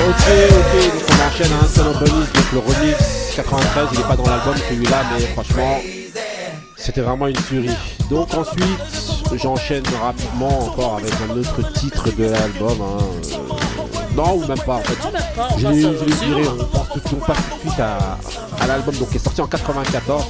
Ok, 0.02 0.26
ok, 0.26 0.72
donc 0.90 1.06
on 1.06 1.18
enchaîne 1.22 1.54
un 1.62 1.68
Summer 1.68 1.94
Bunnies, 1.94 2.26
donc 2.34 2.52
le 2.52 2.58
remix 2.58 2.98
93, 3.36 3.88
il 3.92 4.00
est 4.00 4.02
pas 4.02 4.16
dans 4.16 4.26
l'album 4.26 4.54
celui-là, 4.68 5.04
mais 5.12 5.20
franchement, 5.26 5.78
c'était 6.92 7.06
vraiment 7.06 7.26
une 7.26 7.36
tuerie. 7.36 7.74
Donc 8.10 8.34
ensuite, 8.34 9.34
j'enchaîne 9.34 9.84
rapidement 10.02 10.66
encore 10.66 10.96
avec 10.96 11.12
un 11.26 11.30
autre 11.38 11.72
titre 11.72 12.10
de 12.14 12.24
l'album. 12.24 12.78
hein, 12.82 12.98
euh, 13.32 14.14
Non, 14.14 14.34
ou 14.34 14.46
même 14.46 14.60
pas 14.60 14.74
en 14.74 14.82
fait. 14.82 14.98
Je 15.58 15.66
à 15.66 15.72
je 15.72 16.50
on 16.50 16.64
passe, 16.66 16.88
tout, 16.92 17.00
tout 17.00 17.08
de 17.08 17.70
suite 17.70 17.80
à, 17.80 18.66
l'album 18.66 18.94
donc, 18.96 19.08
qui 19.08 19.16
est 19.16 19.20
sorti 19.20 19.40
en 19.40 19.46
94. 19.46 20.24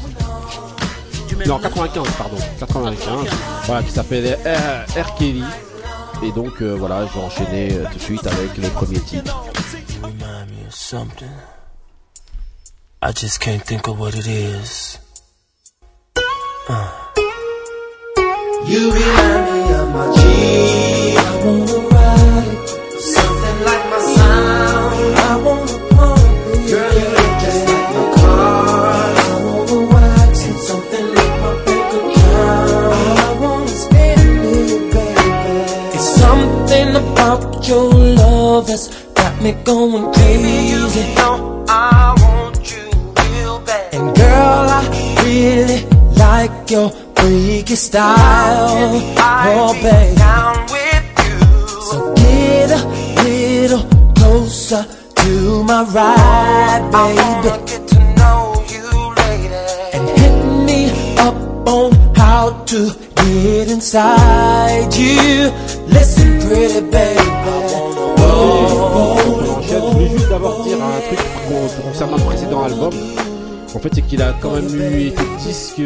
Non, 1.47 1.59
95, 1.59 2.09
pardon. 2.17 2.37
95. 2.61 3.29
Voilà, 3.67 3.83
qui 3.83 3.91
s'appelle 3.91 4.39
R. 4.97 5.15
Kelly. 5.17 5.43
Et 6.23 6.31
donc 6.31 6.63
euh, 6.63 6.77
voilà, 6.79 7.05
je 7.07 7.19
vais 7.19 7.25
enchaîner 7.25 7.73
euh, 7.73 7.85
tout 7.91 7.99
de 7.99 8.03
suite 8.03 8.27
avec 8.29 8.57
le 8.57 8.69
premier 8.69 9.01
titre. 9.01 9.43
I 13.05 13.13
just 13.13 13.41
can't 13.41 13.65
think 13.65 13.89
of 13.89 13.99
what 13.99 14.15
it 14.15 14.29
is. 14.29 14.92
You 18.67 18.91
remind 18.91 19.45
me 19.53 19.61
of 19.75 19.89
my 19.93 20.07
G. 20.17 20.21
I 21.19 21.31
wanna 21.45 21.79
ride 21.93 22.69
something 23.15 23.59
like 23.69 23.85
my 23.93 24.01
sound. 24.15 25.19
I 25.19 25.37
wanna 25.45 25.77
pump. 25.91 26.23
Girl, 26.71 26.93
you 26.99 27.07
look 27.17 27.33
just 27.45 27.63
like 27.69 27.89
my 27.97 28.05
car. 28.17 28.89
I 28.89 29.37
wanna 29.45 29.81
wax 29.93 30.47
it. 30.47 30.59
Something 30.71 31.07
like 31.15 31.35
my 31.45 31.53
bank 31.67 31.93
account. 32.01 32.93
I 33.21 33.31
wanna 33.43 33.69
spend 33.69 34.21
it, 34.57 34.83
baby. 34.95 35.59
It's 35.97 36.09
something 36.25 36.91
about 36.97 37.69
your 37.69 37.93
love 37.93 38.67
that's 38.67 38.89
got 39.13 39.35
me 39.43 39.53
going 39.65 40.11
crazy. 40.15 41.05
I 41.69 42.15
want 42.23 42.57
you 42.73 42.87
real 43.21 43.61
bad. 43.61 43.93
And 43.93 44.17
girl, 44.17 44.67
I 44.79 44.81
really 45.23 45.92
like 46.23 46.71
your 46.71 46.89
freaky 47.17 47.77
style. 47.77 48.93
Oh, 49.19 49.73
babe. 49.83 50.19
So 51.89 51.97
get 52.15 52.71
a 52.79 52.81
little 53.27 53.85
closer 54.19 54.83
to 55.21 55.33
my 55.65 55.83
ride, 55.97 56.85
baby. 56.97 57.51
And 59.95 60.05
hit 60.21 60.37
me 60.69 60.81
up 61.27 61.37
on 61.69 61.91
how 62.15 62.45
to 62.71 62.81
get 63.21 63.67
inside 63.77 64.93
you. 64.95 65.51
Listen, 65.97 66.41
pretty 66.47 66.81
baby. 66.91 67.29
Je 69.69 69.79
voulais 69.79 70.11
juste 70.11 70.29
d'abord 70.29 70.65
dire 70.65 70.79
un 70.83 71.01
truc 71.07 71.21
concernant 71.83 72.17
le 72.17 72.25
précédent 72.25 72.63
album. 72.65 72.93
En 73.75 73.79
fait, 73.79 73.89
c'est 73.95 74.03
qu'il 74.03 74.21
a 74.23 74.35
quand 74.41 74.51
même 74.53 74.69
eu 74.75 75.07
été 75.09 75.23
disque, 75.45 75.81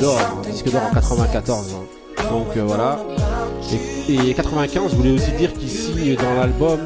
d'or, 0.00 0.18
disque 0.50 0.70
d'or 0.70 0.82
en 0.90 0.94
94. 0.94 1.66
hein. 1.74 2.24
Donc 2.30 2.56
euh, 2.56 2.62
voilà. 2.66 2.98
Et, 4.08 4.30
et 4.30 4.34
95, 4.34 4.90
je 4.90 4.96
voulais 4.96 5.10
aussi 5.12 5.30
dire 5.32 5.50
signe 5.66 6.16
dans 6.16 6.34
l'album 6.40 6.80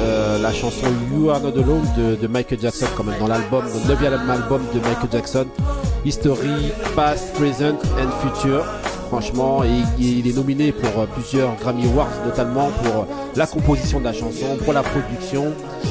euh, 0.00 0.38
la 0.42 0.52
chanson 0.52 0.86
You 1.12 1.30
Are 1.30 1.40
Not 1.40 1.50
Alone 1.60 1.86
de, 1.96 2.14
de 2.16 2.26
Michael 2.26 2.58
Jackson, 2.60 2.86
quand 2.96 3.04
même 3.04 3.18
dans 3.20 3.26
l'album, 3.28 3.64
le 3.64 3.88
9 3.88 4.02
album 4.30 4.62
de 4.74 4.80
Michael 4.80 5.08
Jackson, 5.12 5.46
History, 6.04 6.72
Past, 6.96 7.32
Present 7.34 7.76
and 8.00 8.10
Future. 8.22 8.64
Franchement, 9.08 9.62
et- 9.64 9.68
il 9.98 10.28
est 10.28 10.36
nominé 10.36 10.70
pour 10.72 11.00
euh, 11.02 11.06
plusieurs 11.06 11.54
Grammy 11.56 11.86
Awards, 11.86 12.08
notamment 12.26 12.70
pour 12.82 13.02
euh, 13.02 13.04
la 13.36 13.46
composition 13.46 14.00
de 14.00 14.04
la 14.04 14.12
chanson, 14.12 14.56
pour 14.64 14.72
la 14.74 14.82
production 14.82 15.46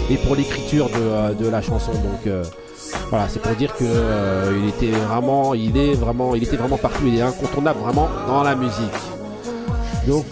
et 0.10 0.16
pour 0.18 0.36
l'écriture 0.36 0.88
de, 0.89 0.93
euh, 1.00 1.34
de 1.34 1.48
la 1.48 1.62
chanson. 1.62 1.91
Donc 1.93 2.28
voilà, 3.10 3.30
c'est 3.30 3.41
pour 3.41 3.55
dire 3.55 3.74
que 3.76 3.86
euh, 3.86 4.60
il 4.62 4.70
était 4.70 4.91
vraiment, 4.91 5.53
il 5.53 5.78
est 5.78 5.93
vraiment, 5.93 6.36
il 6.36 6.43
était 6.43 6.58
vraiment 6.58 6.78
partout. 6.78 7.03
Il 7.05 7.18
est 7.18 7.22
incontournable 7.22 7.80
vraiment 7.80 8.10
dans 8.28 8.43
la 8.43 8.55
musique. 8.55 8.91
Donc 10.08 10.26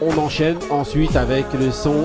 on 0.00 0.18
enchaîne 0.18 0.56
ensuite 0.70 1.16
avec 1.16 1.46
le 1.58 1.70
son 1.70 2.04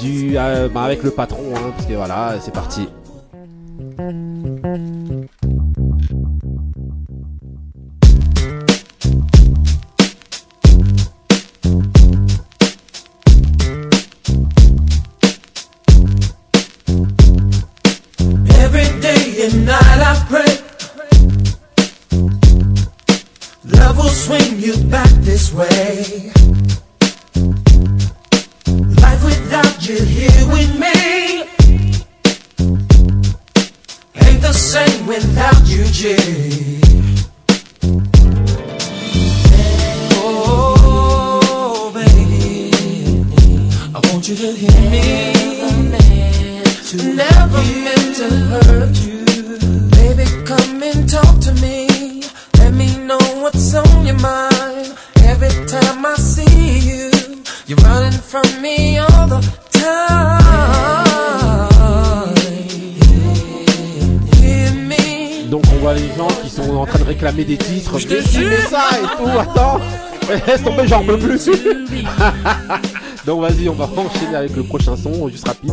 du, 0.00 0.36
euh, 0.36 0.68
bah, 0.68 0.82
avec 0.82 1.02
le 1.02 1.10
patron, 1.10 1.54
hein, 1.54 1.72
parce 1.74 1.86
que 1.86 1.94
voilà, 1.94 2.34
c'est 2.40 2.52
parti. 2.52 2.88
Donc 73.26 73.40
vas-y, 73.42 73.68
on 73.68 73.74
va 73.74 73.84
enchaîner 73.96 74.36
avec 74.36 74.56
le 74.56 74.62
prochain 74.64 74.96
son, 74.96 75.28
juste 75.28 75.46
rapide. 75.46 75.72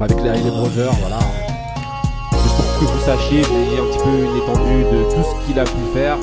Avec 0.00 0.20
les 0.22 0.28
Hailey 0.28 0.50
Brothers, 0.50 0.92
voilà. 1.00 1.18
Juste 2.32 2.56
pour 2.56 2.78
que 2.80 2.84
vous 2.84 3.00
sachiez, 3.04 3.42
vous 3.42 3.56
ayez 3.56 3.78
un 3.78 3.84
petit 3.90 3.98
peu 3.98 4.10
une 4.24 4.36
étendue 4.36 4.84
de 4.84 5.14
tout 5.14 5.22
ce 5.24 5.46
qu'il 5.46 5.58
a 5.58 5.64
pu 5.64 5.70
faire, 5.94 6.16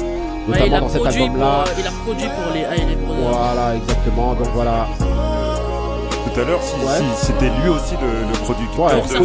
notamment 0.48 0.66
il, 0.68 0.74
a 0.76 0.80
dans 0.80 0.90
cet 0.90 1.02
produit 1.02 1.24
album-là. 1.24 1.64
pour, 1.66 1.80
il 1.80 1.88
a 1.88 1.92
produit 1.92 2.28
pour 2.28 2.54
les 2.54 2.60
Hailey 2.62 2.96
Brothers. 2.96 3.30
Voilà, 3.32 3.76
exactement. 3.76 4.34
Donc 4.36 4.48
voilà. 4.54 4.88
Tout 6.34 6.40
à 6.40 6.44
l'heure, 6.46 6.62
si, 6.64 6.76
Ouais. 6.86 7.00
si 7.20 7.26
c'était 7.28 7.50
lui 7.62 7.70
aussi 7.70 7.94
le, 8.02 8.28
le 8.28 8.34
producteur 8.44 8.86
Ouais, 8.86 8.94
de 8.94 8.98
et- 9.06 9.20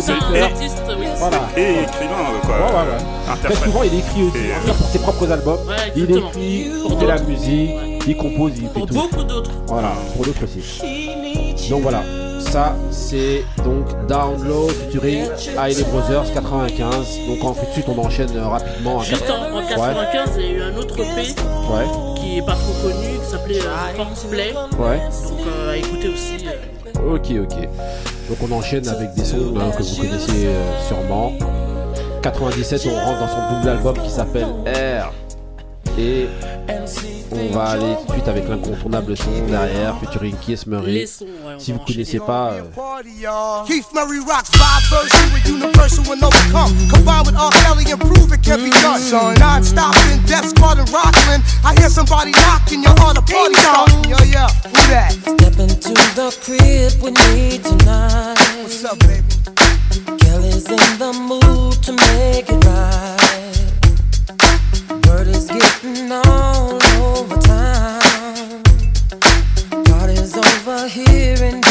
oui. 0.98 1.06
Voilà. 1.18 1.38
et 1.56 1.82
écrivain, 1.82 2.24
euh, 2.34 2.46
quoi. 2.46 2.56
Ouais, 2.56 2.72
ouais, 2.72 2.86
ouais. 2.92 3.38
Très 3.44 3.54
souvent, 3.64 3.82
il 3.82 3.94
écrit 3.98 4.22
aussi 4.24 4.36
Et, 4.38 4.50
euh, 4.52 4.72
pour 4.76 4.86
ses 4.88 4.98
propres 4.98 5.30
albums. 5.32 5.58
Ouais, 5.66 5.92
il 5.96 6.02
écrit, 6.04 6.70
Pour 6.86 6.98
fait 7.00 7.06
la 7.06 7.18
musique, 7.20 7.70
il 8.08 8.16
compose, 8.16 8.52
il 8.56 8.62
fait 8.68 8.72
Pour 8.74 8.86
tout. 8.86 8.94
beaucoup 8.94 9.22
d'autres. 9.24 9.50
Voilà, 9.66 9.92
pour 10.16 10.24
d'autres 10.24 10.44
aussi. 10.44 11.08
Donc 11.70 11.82
voilà, 11.82 12.02
ça 12.40 12.74
c'est 12.90 13.44
donc 13.64 13.84
Download 14.06 14.70
featuring 14.70 15.24
Hailey 15.58 15.84
Brothers 15.84 16.32
95. 16.32 17.18
Donc 17.28 17.44
ensuite 17.44 17.86
on 17.88 17.98
enchaîne 18.02 18.30
euh, 18.36 18.46
rapidement. 18.48 19.00
à 19.00 19.04
Juste 19.04 19.26
quatre- 19.26 19.38
en, 19.52 19.52
en 19.54 19.58
Ouais. 19.58 19.66
95, 19.68 20.30
il 20.38 20.42
y 20.42 20.48
a 20.48 20.50
eu 20.52 20.62
un 20.62 20.76
autre 20.76 20.96
Ouais. 20.98 22.14
qui 22.16 22.38
est 22.38 22.42
pas 22.42 22.54
trop 22.54 22.72
connu, 22.82 23.18
qui 23.22 23.30
s'appelait 23.30 23.60
euh, 23.60 23.94
Force 23.96 24.24
Play. 24.24 24.54
Ouais. 24.78 24.98
Donc 25.28 25.46
euh, 25.46 25.72
à 25.72 25.76
écouter 25.76 26.08
aussi. 26.08 26.46
euh. 26.46 27.14
Ok, 27.14 27.30
ok. 27.42 27.68
Donc 28.28 28.38
on 28.50 28.52
enchaîne 28.54 28.88
avec 28.88 29.14
des 29.14 29.24
sons 29.24 29.36
hein, 29.56 29.70
que 29.76 29.82
vous 29.82 29.96
connaissez 29.96 30.46
euh, 30.46 30.88
sûrement. 30.88 31.32
97, 32.22 32.86
on 32.90 32.94
rentre 32.94 33.20
dans 33.20 33.28
son 33.28 33.54
double 33.56 33.68
album 33.68 33.96
qui 34.02 34.10
s'appelle 34.10 34.46
R. 34.66 35.12
Et 35.98 36.28
on 37.32 37.54
va 37.56 37.70
aller 37.70 37.96
tout 37.96 38.06
de 38.06 38.12
suite 38.12 38.28
avec 38.28 38.48
l'incontournable 38.48 39.16
son 39.16 39.46
derrière, 39.48 39.98
featuring 39.98 40.36
Kiss 40.40 40.64
Murray. 40.64 41.06
sons, 41.06 41.24
ouais, 41.24 41.54
on 41.56 41.58
Si 41.58 41.72
vous 41.72 41.80
connaissez 41.80 42.20
pas, 42.20 42.52
euh, 42.52 43.64
Keith 43.66 43.86
Murray 43.92 44.20
rocks 44.20 44.46
five 44.52 44.82
version 44.88 45.34
with 45.34 45.48
universal 45.48 46.04
and 46.12 46.22
overcome. 46.22 46.72
Combined 46.88 47.26
with 47.26 47.36
R. 47.36 47.50
Kelly 47.50 47.90
and 47.90 48.00
prove 48.00 48.32
it 48.32 48.42
can 48.42 48.62
be 48.62 48.70
done. 48.70 49.02
Non-stop 49.40 49.96
in 50.12 50.22
Death 50.26 50.50
Squad 50.50 50.78
and 50.78 50.88
Rockland. 50.90 51.42
I 51.64 51.74
hear 51.80 51.88
somebody 51.88 52.30
knocking, 52.30 52.84
you're 52.84 53.00
on 53.02 53.16
a 53.16 53.22
party 53.22 53.54
starting. 53.56 54.04
Yo, 54.04 54.18
yeah, 54.30 54.46
who 54.46 54.78
that? 54.94 55.12
Step 55.12 55.58
into 55.58 55.94
the 56.14 56.30
crib 56.44 57.02
with 57.02 57.18
me 57.26 57.58
tonight. 57.58 58.38
What's 58.62 58.84
up, 58.84 58.98
baby? 59.00 59.24
Kelly's 60.20 60.70
in 60.70 60.98
the 60.98 61.12
mood 61.26 61.82
to 61.82 61.92
make 61.92 62.48
it 62.48 62.64
right. 62.64 63.17
over 70.68 70.88
here 70.88 71.42
and 71.42 71.67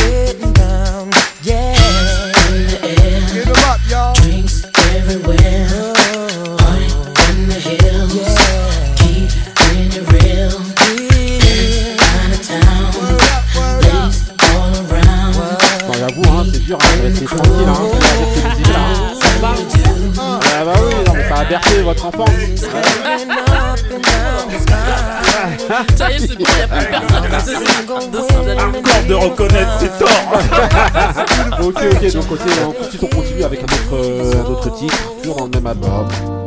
ok, 31.77 31.83
ok, 31.93 32.13
donc 32.13 32.31
ok, 32.31 32.39
on 32.41 32.71
continue, 32.71 32.99
on 33.01 33.15
continue 33.15 33.43
avec 33.43 33.59
un 33.59 33.63
autre, 33.63 34.03
euh, 34.03 34.43
un 34.43 34.51
autre 34.51 34.75
titre, 34.77 35.13
toujours 35.21 35.37
dans 35.37 35.45
le 35.45 35.51
même 35.51 35.67
album. 35.67 36.46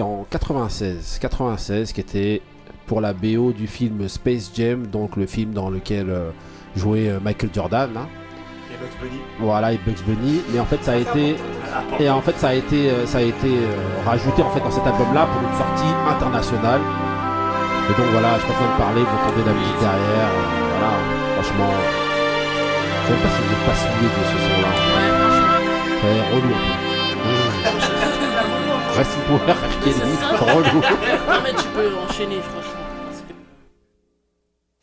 En 0.00 0.26
96, 0.28 1.18
96 1.20 1.92
qui 1.92 2.00
était 2.00 2.42
pour 2.86 3.00
la 3.00 3.12
BO 3.14 3.52
du 3.52 3.66
film 3.66 4.08
Space 4.08 4.50
Jam, 4.54 4.86
donc 4.86 5.16
le 5.16 5.26
film 5.26 5.52
dans 5.52 5.70
lequel 5.70 6.10
euh, 6.10 6.30
jouait 6.76 7.08
euh, 7.08 7.18
Michael 7.22 7.50
Jordan. 7.54 7.90
hein. 7.96 8.06
Et 8.70 8.76
Bugs 8.76 8.96
Bunny. 9.00 9.20
Voilà, 9.40 9.72
et 9.72 9.78
Bugs 9.78 10.02
Bunny. 10.06 10.42
Mais 10.52 10.60
en 10.60 10.66
fait, 10.66 10.82
ça 10.84 10.92
a 10.92 10.96
été, 10.96 11.36
et 11.98 12.10
en 12.10 12.20
fait, 12.20 12.36
ça 12.38 12.48
a 12.48 12.54
été, 12.54 12.90
euh, 12.90 13.06
ça 13.06 13.18
a 13.18 13.22
été 13.22 13.52
rajouté 14.04 14.42
en 14.42 14.50
fait 14.50 14.60
dans 14.60 14.70
cet 14.70 14.86
album-là 14.86 15.26
pour 15.32 15.40
une 15.40 15.56
sortie 15.56 15.94
internationale. 16.10 16.80
Et 17.88 18.00
donc 18.00 18.10
voilà, 18.12 18.36
je 18.38 18.42
pas 18.46 18.52
besoin 18.52 18.72
de 18.72 18.78
parler, 18.78 19.00
vous 19.00 19.16
entendez 19.16 19.44
la 19.46 19.52
musique 19.52 19.80
derrière. 19.80 20.30
voilà, 20.72 20.92
franchement, 21.40 21.72
je 23.02 23.12
sais 23.12 23.20
pas 23.20 23.28
si 23.32 23.40
vous 23.40 23.52
êtes 23.52 23.64
pas 23.64 23.72
de 23.72 24.24
ce 24.28 24.38
son-là. 24.44 24.72
Ouais, 26.04 26.20
peu. 26.40 26.73
Power. 28.94 30.62
Non, 31.26 31.40
mais 31.42 31.50
tu 31.52 31.66
peux 31.74 31.90
enchaîner, 32.08 32.40
franchement. 32.40 32.84
parce 33.06 33.22
que- 33.26 33.34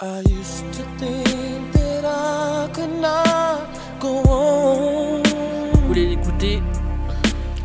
I 0.04 0.22
used 0.30 0.66
to 0.74 0.84
think 1.00 1.72
that 1.74 2.04
I 2.04 2.68
could 2.74 3.00
not 3.00 3.62
go 4.02 4.22
on. 4.30 5.22
Vous 5.24 5.88
voulez 5.88 6.08
l'écouter? 6.08 6.62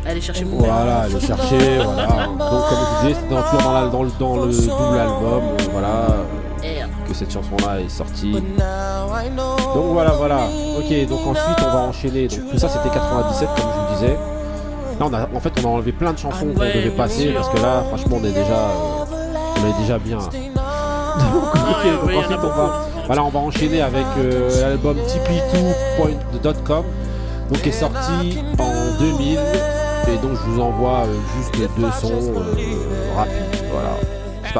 Allez 0.05 0.21
chercher 0.21 0.45
vos 0.45 0.59
Voilà, 0.59 0.99
allez 1.01 1.19
chercher, 1.19 1.79
voilà. 1.83 2.07
Donc 2.27 2.37
comme 2.69 2.79
je 2.79 3.07
disais, 3.07 3.19
c'était 3.21 3.35
dans, 3.35 3.41
toujours 3.43 3.61
dans, 3.63 3.73
la- 3.73 3.87
dans 3.89 4.03
le, 4.03 4.09
dans 4.17 4.35
le 4.45 4.51
double 4.53 4.99
album, 4.99 5.43
voilà, 5.73 6.07
que 7.07 7.13
cette 7.13 7.31
chanson-là 7.33 7.81
est 7.81 7.89
sortie. 7.89 8.31
Donc 8.31 9.85
voilà, 9.91 10.11
voilà. 10.11 10.39
Ok, 10.77 11.07
donc 11.09 11.27
ensuite 11.27 11.59
on 11.59 11.71
va 11.73 11.79
enchaîner. 11.89 12.27
Donc 12.29 12.51
tout 12.51 12.57
ça 12.57 12.69
c'était 12.69 12.89
97 12.89 13.49
comme 13.49 13.57
je 13.57 13.63
vous 13.63 13.95
disais. 13.99 14.17
Là 14.99 15.05
on 15.09 15.13
a, 15.13 15.27
en 15.35 15.39
fait 15.39 15.53
on 15.63 15.67
a 15.67 15.71
enlevé 15.71 15.91
plein 15.91 16.13
de 16.13 16.17
chansons 16.17 16.47
qu'on 16.53 16.59
Ouais, 16.59 16.73
devait 16.73 16.89
passer 16.89 17.31
parce 17.33 17.49
que 17.49 17.57
là 17.61 17.83
franchement 17.87 18.17
on 18.21 18.25
est 18.25 18.31
déjà, 18.31 18.55
euh, 18.55 19.05
on 19.61 19.67
est 19.69 19.81
déjà 19.81 19.99
bien. 19.99 20.17
Donc, 20.17 20.31
donc 20.33 22.15
ensuite 22.15 22.39
on 22.43 22.47
va, 22.47 22.85
voilà, 23.05 23.23
on 23.23 23.29
va 23.29 23.39
enchaîner 23.39 23.81
avec 23.81 24.05
euh, 24.17 24.49
l'album 24.61 24.97
TP2.com, 24.97 26.83
donc 27.51 27.61
qui 27.61 27.69
est 27.69 27.71
sorti 27.71 28.39
en 28.59 28.99
2000 28.99 29.39
et 30.09 30.17
donc 30.21 30.31
je 30.45 30.49
vous 30.51 30.61
envoie 30.61 31.03
euh, 31.05 31.15
juste 31.37 31.69
deux 31.77 31.91
sons 32.01 32.33
euh, 32.35 33.21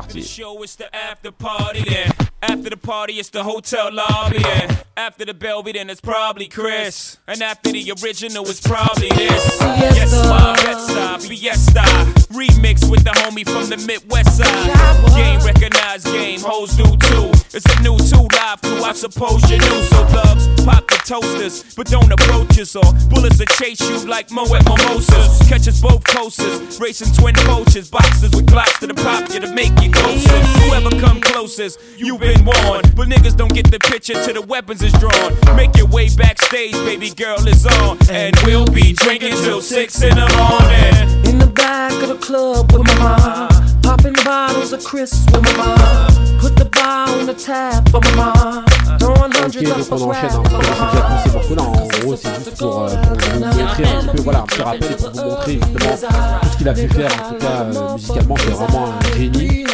parti. 0.01 0.21
show, 0.21 0.61
it's 0.63 0.75
the 0.75 0.93
after 0.95 1.31
party 1.31 1.83
then. 1.83 2.11
After 2.41 2.69
the 2.69 2.77
party, 2.77 3.13
it's 3.13 3.29
the 3.29 3.43
hotel 3.43 3.91
lobby 3.91 4.39
then. 4.39 4.77
After 4.95 5.25
the 5.25 5.33
Belvy, 5.33 5.73
then 5.73 5.89
it's 5.89 6.01
probably 6.01 6.47
Chris. 6.47 7.17
And 7.27 7.41
after 7.41 7.71
the 7.71 7.93
original, 8.03 8.47
it's 8.47 8.61
probably 8.61 9.09
this. 9.09 9.57
Yes, 9.61 10.11
ma, 10.27 10.55
yes, 10.57 10.87
ah, 10.89 11.17
fiesta. 11.19 12.16
Remix 12.29 12.89
with 12.89 13.03
the 13.03 13.11
homie 13.11 13.47
from 13.47 13.69
the 13.69 13.77
Midwest 13.85 14.37
side. 14.37 14.71
Game 15.15 15.39
recognized, 15.45 16.05
game 16.05 16.41
hoes 16.41 16.75
do 16.75 16.83
too. 16.83 17.31
It's 17.53 17.65
a 17.65 17.81
new 17.81 17.97
two 17.97 18.27
live 18.35 18.61
crew, 18.61 18.83
I 18.83 18.93
suppose 18.93 19.49
you 19.49 19.57
knew. 19.57 19.81
So 19.89 20.05
thugs, 20.07 20.47
pop 20.65 20.87
the 20.87 20.99
toasters, 21.05 21.63
but 21.75 21.87
don't 21.87 22.11
approach 22.11 22.59
us 22.59 22.75
or 22.75 22.83
bullets 23.09 23.39
will 23.39 23.45
chase 23.57 23.81
you 23.81 23.97
like 24.05 24.29
Mo 24.31 24.43
at 24.53 24.65
Mimosas. 24.65 25.47
Catch 25.47 25.67
us 25.67 25.81
both 25.81 26.03
coasters, 26.03 26.79
racing 26.79 27.13
twin 27.13 27.35
coaches, 27.35 27.89
boxes 27.89 28.31
with 28.35 28.45
glocks 28.47 28.79
to 28.79 28.87
the 28.87 28.93
pop 28.93 29.31
you 29.33 29.39
to 29.39 29.51
make 29.53 29.73
you 29.81 29.91
closer. 29.91 30.37
Whoever 30.67 30.91
come 30.99 31.21
closest, 31.21 31.79
you've 31.97 32.19
been 32.19 32.43
warned. 32.45 32.95
But 32.95 33.07
niggas 33.07 33.37
don't 33.37 33.53
get 33.53 33.71
the 33.71 33.79
picture 33.79 34.13
till 34.13 34.33
the 34.33 34.41
weapons 34.41 34.81
is 34.83 34.91
drawn. 34.93 35.33
Make 35.55 35.75
your 35.77 35.87
way 35.87 36.09
backstage, 36.15 36.73
baby 36.73 37.09
girl 37.09 37.39
is 37.47 37.65
on. 37.65 37.97
And 38.09 38.35
we'll 38.45 38.67
be 38.67 38.93
drinking 38.93 39.33
till 39.43 39.61
six 39.61 40.01
in 40.03 40.15
the 40.15 40.27
morning. 40.37 41.25
In 41.25 41.39
the 41.39 41.47
back 41.47 41.93
of 42.03 42.09
the 42.09 42.16
club 42.17 42.71
with 42.71 42.83
my 42.87 42.95
mom. 42.99 43.47
Popping 43.81 44.13
bottles 44.25 44.73
of 44.73 44.83
Chris 44.83 45.11
with 45.31 45.43
my 45.43 45.53
mom. 45.57 46.39
Put 46.39 46.55
the 46.55 46.65
bar 46.65 47.07
on 47.09 47.25
the 47.25 47.33
tap 47.33 47.87
for 47.89 48.01
my 48.01 48.15
mom. 48.15 48.63
Ok, 48.99 49.55
hundreds 49.55 49.89
donc 49.89 50.01
on 50.01 50.09
enchaîne, 50.09 50.29
hein, 50.33 50.43
déjà 50.43 51.33
morceaux-là. 51.33 51.63
En 51.63 51.87
gros, 52.03 52.15
c'est 52.15 52.35
juste 52.35 52.57
pour, 52.57 52.83
euh, 52.83 52.89
pour 52.89 53.17
vous 53.17 53.39
montrer 53.39 53.83
un 53.85 54.01
petit 54.01 54.15
peu, 54.15 54.21
voilà, 54.23 54.39
un 54.39 54.43
petit 54.43 54.61
rappel 54.61 54.83
et 54.91 54.95
pour 54.95 55.11
vous 55.11 55.29
montrer 55.29 55.53
justement 55.53 55.95
tout 56.41 56.49
ce 56.51 56.57
qu'il 56.57 56.69
a 56.69 56.73
pu 56.73 56.87
faire. 56.89 57.11
En 57.11 57.29
tout 57.33 57.39
cas, 57.39 57.47
euh, 57.47 57.93
musicalement, 57.93 58.35
c'est 58.37 58.51
vraiment 58.51 58.87
un 58.87 59.17
génie. 59.17 59.65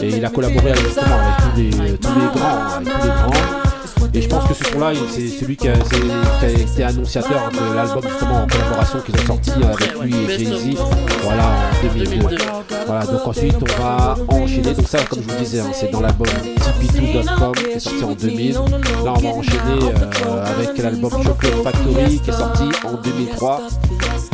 Et 0.00 0.08
il 0.08 0.24
a 0.24 0.28
collaboré 0.30 0.70
avec- 0.72 0.84
justement 0.84 1.06
avec 1.06 1.36
tous 1.38 1.56
les, 1.56 1.70
tous 1.98 2.08
les 2.14 2.38
grands, 2.38 2.76
avec 2.76 2.88
tous 2.88 3.02
les 3.02 3.08
grands. 3.08 3.65
Et 4.14 4.22
je 4.22 4.28
pense 4.28 4.48
que 4.48 4.54
ce 4.54 4.64
son-là, 4.72 4.92
c'est 5.10 5.28
celui 5.28 5.56
qui 5.56 5.68
a, 5.68 5.74
été 5.74 6.84
annonciateur 6.84 7.50
de 7.50 7.74
l'album 7.74 8.02
justement 8.08 8.42
en 8.42 8.46
collaboration 8.46 9.00
qu'ils 9.00 9.14
ont 9.20 9.26
sorti 9.26 9.50
avec 9.50 10.00
lui 10.00 10.14
et 10.14 10.38
Jay-Z. 10.38 10.78
Voilà, 11.22 11.42
en 11.44 11.94
2002. 11.94 12.36
Voilà, 12.86 13.06
donc 13.06 13.26
ensuite 13.26 13.56
on 13.60 13.82
va 13.82 14.16
enchaîner. 14.28 14.74
Donc 14.74 14.88
ça, 14.88 14.98
comme 15.04 15.22
je 15.22 15.32
vous 15.32 15.38
disais, 15.38 15.60
hein, 15.60 15.70
c'est 15.72 15.90
dans 15.90 16.00
l'album 16.00 16.26
TP2.com 16.26 17.52
qui 17.52 17.64
est 17.64 17.80
sorti 17.80 18.04
en 18.04 18.12
2000. 18.12 18.52
Là, 18.52 18.60
on 19.04 19.12
va 19.12 19.28
enchaîner 19.28 19.82
euh, 19.82 20.44
avec 20.44 20.78
l'album 20.78 21.10
Chocolate 21.10 21.62
Factory 21.62 22.20
qui 22.20 22.30
est 22.30 22.32
sorti 22.32 22.64
en 22.84 22.94
2003. 22.94 23.62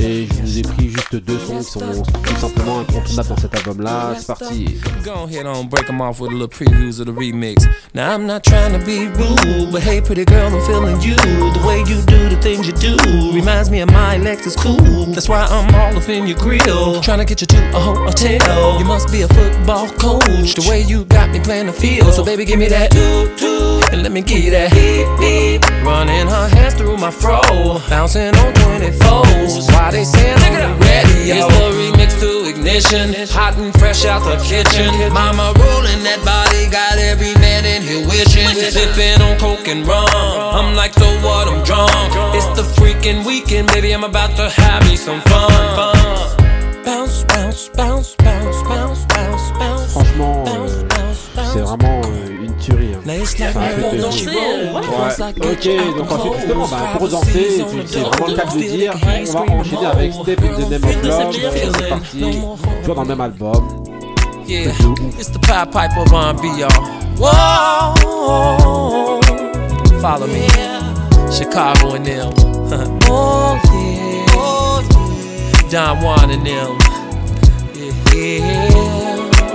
Et 0.05 0.27
je 0.27 0.43
vous 0.43 0.59
ai 0.59 0.63
pris 0.63 0.89
juste 0.89 1.15
deux 1.15 1.39
sons 1.39 1.59
qui 1.59 1.65
sont 1.65 2.03
tout 2.03 2.37
simplement 2.41 2.81
incontournables 2.81 3.29
dans 3.29 3.37
cet 3.37 3.55
album-là. 3.55 4.15
C'est 4.19 4.27
parti. 4.27 4.81
Go 5.05 5.13
ahead 5.29 5.47
on 5.47 5.65
break 5.67 5.87
them 5.87 6.01
off 6.01 6.19
with 6.19 6.33
a 6.33 6.35
little 6.35 6.49
previews 6.49 6.99
of 6.99 7.07
the 7.07 7.13
remix. 7.13 7.65
Now 7.95 8.13
I'm 8.13 8.27
not 8.27 8.43
trying 8.43 8.73
to 8.73 8.85
be 8.85 9.07
rude, 9.07 9.71
but 9.71 9.83
hey, 9.83 10.01
pretty 10.01 10.25
girl, 10.25 10.53
I'm 10.53 10.61
feeling 10.63 11.01
you. 11.01 11.15
The 11.15 11.63
way 11.65 11.85
you 11.87 12.03
do 12.07 12.29
the 12.29 12.37
things 12.43 12.67
you 12.67 12.73
do 12.73 12.97
reminds 13.33 13.71
me 13.71 13.81
of 13.81 13.93
my 13.93 14.19
Lexus 14.19 14.57
cool. 14.57 15.07
That's 15.15 15.29
why 15.29 15.45
I'm 15.45 15.73
all 15.73 15.97
up 15.97 16.09
in 16.09 16.27
your 16.27 16.39
grill, 16.39 17.01
trying 17.01 17.21
to 17.21 17.25
get 17.25 17.41
you 17.41 17.47
to 17.47 17.77
a 17.77 17.81
hotel. 17.81 18.81
You 18.81 18.85
must 18.85 19.13
be 19.13 19.23
a 19.23 19.29
football 19.29 19.89
coach. 19.91 20.55
The 20.57 20.67
way 20.69 20.83
you 20.83 21.05
got 21.05 21.31
me 21.31 21.39
playing 21.39 21.67
the 21.67 21.73
field, 21.73 22.13
so 22.13 22.25
baby, 22.25 22.45
give 22.45 22.59
me 22.59 22.67
that 22.67 22.91
toot 22.91 23.39
toot, 23.39 23.93
and 23.93 24.03
let 24.03 24.11
me 24.11 24.23
give 24.23 24.51
that 24.51 24.73
beep 24.73 25.07
beep. 25.21 25.63
Running 25.85 26.27
her 26.27 26.49
hands 26.49 26.75
through 26.75 26.97
my 26.97 27.13
fro, 27.13 27.41
bouncing 27.89 28.35
on 28.35 28.53
24s. 28.55 29.71
Why 29.73 29.92
they 29.93 30.05
saying 30.05 30.41
on 30.41 30.53
the 30.57 30.73
radio? 30.81 31.37
It's 31.37 31.47
the 31.53 31.69
remix 31.77 32.11
to 32.21 32.49
ignition, 32.49 33.13
hot 33.29 33.57
and 33.59 33.73
fresh 33.79 34.05
out 34.05 34.25
the 34.25 34.41
kitchen. 34.43 34.89
Mama 35.13 35.53
rolling 35.61 36.03
that 36.09 36.21
body, 36.25 36.67
got 36.73 36.97
every 36.97 37.35
man 37.37 37.65
in 37.65 37.83
here 37.83 38.01
wishing. 38.09 38.49
Sipping 38.73 39.21
on 39.21 39.39
coke 39.39 39.69
and 39.69 39.87
rum. 39.87 40.09
I'm 40.09 40.75
like, 40.75 40.95
so 40.95 41.07
what? 41.21 41.47
I'm 41.47 41.63
drunk. 41.63 41.93
It's 42.35 42.49
the 42.57 42.65
freaking 42.81 43.25
weekend, 43.27 43.69
baby. 43.69 43.93
I'm 43.93 44.05
about 44.05 44.35
to 44.37 44.49
have 44.49 44.83
me 44.89 44.97
some 44.97 45.21
fun. 45.29 45.51
fun. 45.77 46.83
Bounce, 46.85 47.25
bounce, 47.25 47.69
bounce, 47.69 48.17
bounce, 48.17 48.63
bounce, 48.65 49.05
bounce, 49.05 49.53
bounce. 49.59 49.93
Franchement, 49.93 50.45
euh, 50.49 50.83
c'est 51.53 51.61
vraiment 51.61 52.01
euh, 52.05 52.27
une 52.29 52.32
tuerie. 52.63 52.93
hein. 52.95 53.01
Pour 53.81 53.93
danser, 54.01 54.25
fou. 54.25 54.31
euh, 54.31 55.53
ok, 55.53 55.67
donc 55.99 56.13
ensuite 56.13 56.35
justement, 56.41 56.69
bah, 56.69 56.77
pour 56.99 57.09
danser, 57.09 57.65
c'est 57.87 57.99
vraiment 58.01 58.27
le 58.29 58.35
cas 58.35 58.45
de 58.45 58.59
dire, 58.61 58.93
on 59.03 59.33
va 59.33 59.41
enchaîner 59.55 59.87
avec 59.87 60.13
Step 60.15 60.41
in 60.43 60.55
the 60.57 60.71
Name 60.71 60.85
of 60.85 61.03
Love, 61.03 61.33
c'est 61.77 61.89
parti, 61.89 62.21
toujours 62.81 62.95
dans 62.95 63.03
le 63.03 63.09
même 63.09 63.21
album. 63.21 63.63
Yeah, 64.47 64.73
it's 65.19 65.31
the 65.31 65.39
Pied 65.41 65.71
Piper 65.73 66.01
of 66.03 66.13
R&B, 66.13 66.45
y'all. 66.59 66.83
Whoa, 67.19 67.95
follow 70.01 70.27
me, 70.27 70.47
Chicago 71.31 71.95
and 71.95 72.05
them. 72.05 72.33
oh 73.09 73.57
yeah, 73.73 74.83
Don 75.71 75.97
Juan 76.03 76.31
and 76.31 76.45
them. 76.45 76.79
Yeah, 78.15 78.69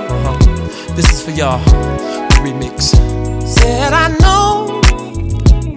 uh-huh. 0.09 0.95
This 0.95 1.11
is 1.11 1.21
for 1.21 1.31
y'all. 1.31 1.59
Remix. 2.43 2.95
Said 3.45 3.93
I 3.93 4.09
know 4.19 4.81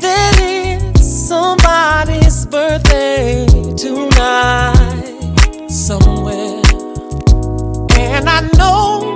that 0.00 0.34
it's 0.40 1.06
somebody's 1.06 2.46
birthday 2.46 3.46
tonight 3.76 5.68
somewhere. 5.68 6.62
And 7.96 8.28
I 8.28 8.40
know 8.58 9.14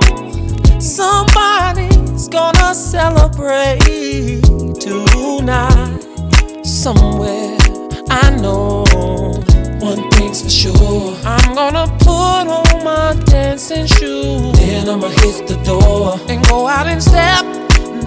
somebody's 0.79 2.27
gonna 2.27 2.73
celebrate 2.73 3.81
tonight 4.79 5.99
somewhere. 6.63 7.57
I 8.09 8.29
know 8.41 8.83
one 9.85 10.09
thing's 10.11 10.41
for 10.41 10.49
sure. 10.49 11.15
I'm 11.23 11.53
gonna 11.53 11.85
put 11.99 12.45
on 12.59 12.83
my 12.83 13.13
dancing 13.25 13.85
shoes. 13.85 14.51
Then 14.57 14.89
I'ma 14.89 15.09
hit 15.21 15.47
the 15.47 15.57
door 15.63 16.19
and 16.27 16.43
go 16.49 16.67
out 16.67 16.87
and 16.87 17.01
step 17.01 17.45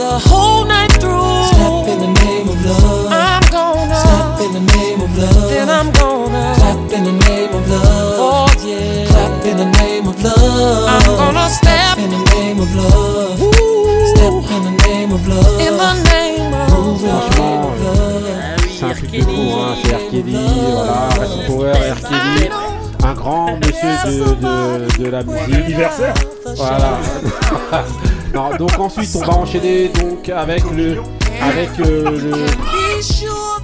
the 0.02 0.14
whole 0.28 0.64
night 0.66 0.92
through. 1.00 1.38
Step 1.54 1.86
in 1.92 1.98
the 2.06 2.12
name 2.24 2.48
of 2.48 2.58
love. 2.66 3.12
I'm 3.12 3.44
gonna 3.58 3.94
step 3.94 4.40
in 4.44 4.52
the 4.58 4.64
name 4.74 5.00
of 5.06 5.10
love. 5.18 5.50
Then 5.50 5.68
I'm 5.70 5.90
gonna 5.92 6.54
clap 6.58 6.92
in 6.96 7.02
the 7.10 7.16
name 7.28 7.52
of 7.54 7.64
love. 7.70 8.16
Oh 8.26 8.48
yeah, 8.66 9.06
clap 9.10 9.46
in 9.46 9.56
the 9.62 9.70
name 9.78 10.08
of 10.08 10.16
love. 10.22 10.88
I'm 10.94 11.06
gonna 11.20 11.48
step 11.48 11.98
in 11.98 12.10
the 12.10 12.22
name 12.34 12.58
of 12.58 12.74
love. 12.74 13.38
Step 14.12 14.34
in 14.54 14.62
the 14.68 14.74
name 14.86 15.12
of 15.12 15.28
love. 15.28 15.60
In 15.60 15.76
the 15.76 15.94
name 16.10 16.52
of 16.52 16.58
Franchement, 16.98 17.62
euh, 17.70 18.08
c'est 18.18 18.30
un 18.30 18.48
truc 18.48 18.57
fou, 19.12 19.58
hein. 19.58 19.74
c'est 19.84 19.94
R. 19.94 20.10
Kelly, 20.10 20.36
voilà, 20.72 21.08
Rest 21.20 21.46
Power, 21.46 21.72
R. 21.72 22.00
Kelly, 22.08 22.48
un 23.04 23.14
grand 23.14 23.56
monsieur 23.56 23.94
de, 24.06 24.98
de, 24.98 25.04
de 25.04 25.10
la 25.10 25.22
musique. 25.22 25.54
Anniversaire 25.54 26.14
Voilà. 26.56 26.98
non, 28.34 28.56
donc 28.58 28.78
ensuite 28.78 29.10
on 29.16 29.20
va 29.24 29.32
enchaîner 29.34 29.88
donc 29.88 30.28
avec 30.28 30.62
le 30.70 30.96
avec 31.40 31.70
euh, 31.80 32.10
le 32.10 32.30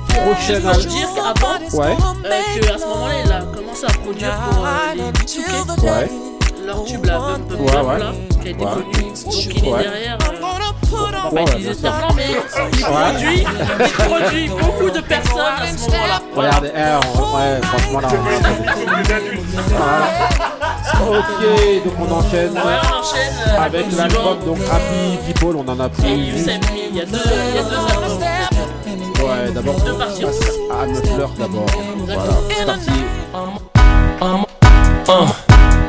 prochain 0.08 0.60
pour 0.60 0.78
dire 0.86 1.08
qu'avant, 1.14 1.80
Ouais. 1.80 1.96
euh, 2.24 2.60
que 2.60 2.72
à 2.72 2.78
ce 2.78 2.84
moment-là, 2.86 3.14
il 3.24 3.32
a 3.32 3.40
commencé 3.40 3.84
à 3.86 3.92
produire 3.92 4.40
pour 4.50 4.64
euh, 4.64 4.94
les 4.94 5.02
B2K. 5.02 5.82
Ouais. 5.82 6.10
Leur 6.66 6.84
tube, 6.84 7.04
la 7.04 7.18
Bump 7.18 7.48
Bump 7.48 7.60
Ouais, 7.60 7.80
ouais. 7.80 7.98
là, 7.98 8.12
qui 8.40 8.48
a 8.48 8.50
été 8.52 8.64
Ouais. 8.64 8.70
connu. 8.70 9.10
Donc 9.24 9.44
il 9.44 9.64
est 9.66 9.72
Ouais. 9.72 9.82
derrière. 9.82 10.18
euh, 10.22 10.40
Ouais, 11.32 11.42
utiliser 11.42 11.68
bien 11.70 11.74
ce 11.74 11.80
sûr. 11.80 11.90
terme-là, 11.90 12.08
mais 12.14 12.24
il 12.30 12.84
Ouais. 12.84 12.90
produit, 12.90 13.46
il 13.46 14.04
produit 14.04 14.48
beaucoup 14.48 14.90
de 14.90 15.00
personnes 15.00 15.40
à 15.40 15.66
ce 15.66 15.90
moment-là. 15.90 16.20
Regardez, 16.36 16.70
eh, 16.74 16.80
on- 16.80 17.36
ouais, 17.36 17.60
franchement 17.62 18.00
là. 18.00 18.08
Ok, 21.06 21.84
donc 21.84 21.94
on 21.98 22.12
enchaîne, 22.12 22.52
Ouais, 22.52 22.60
on 22.62 23.00
enchaîne, 23.00 23.34
euh, 23.48 23.60
avec 23.62 23.84
avec 23.86 23.96
l'album 23.96 24.38
donc 24.46 24.58
Happy 24.70 25.18
People, 25.32 25.56
on 25.56 25.68
en 25.68 25.80
a 25.80 25.88
pris 25.88 26.04
il 26.08 26.96
y 26.96 27.00
a 27.00 27.04
deux, 27.04 27.18
il 27.50 27.56
y 27.56 27.58
a 27.58 27.62
deux 27.62 27.76
albums. 27.76 28.22
Ouais, 29.18 29.50
d'abord 29.52 29.74
Deux 29.80 29.94
parties 29.94 30.24
me 30.24 30.94
fleur 31.14 31.30
d'abord. 31.38 31.66
Voilà, 32.06 32.22
c'est 32.56 32.66
parti. 32.66 32.90
I'm, 34.22 34.44
uh, 35.08 35.28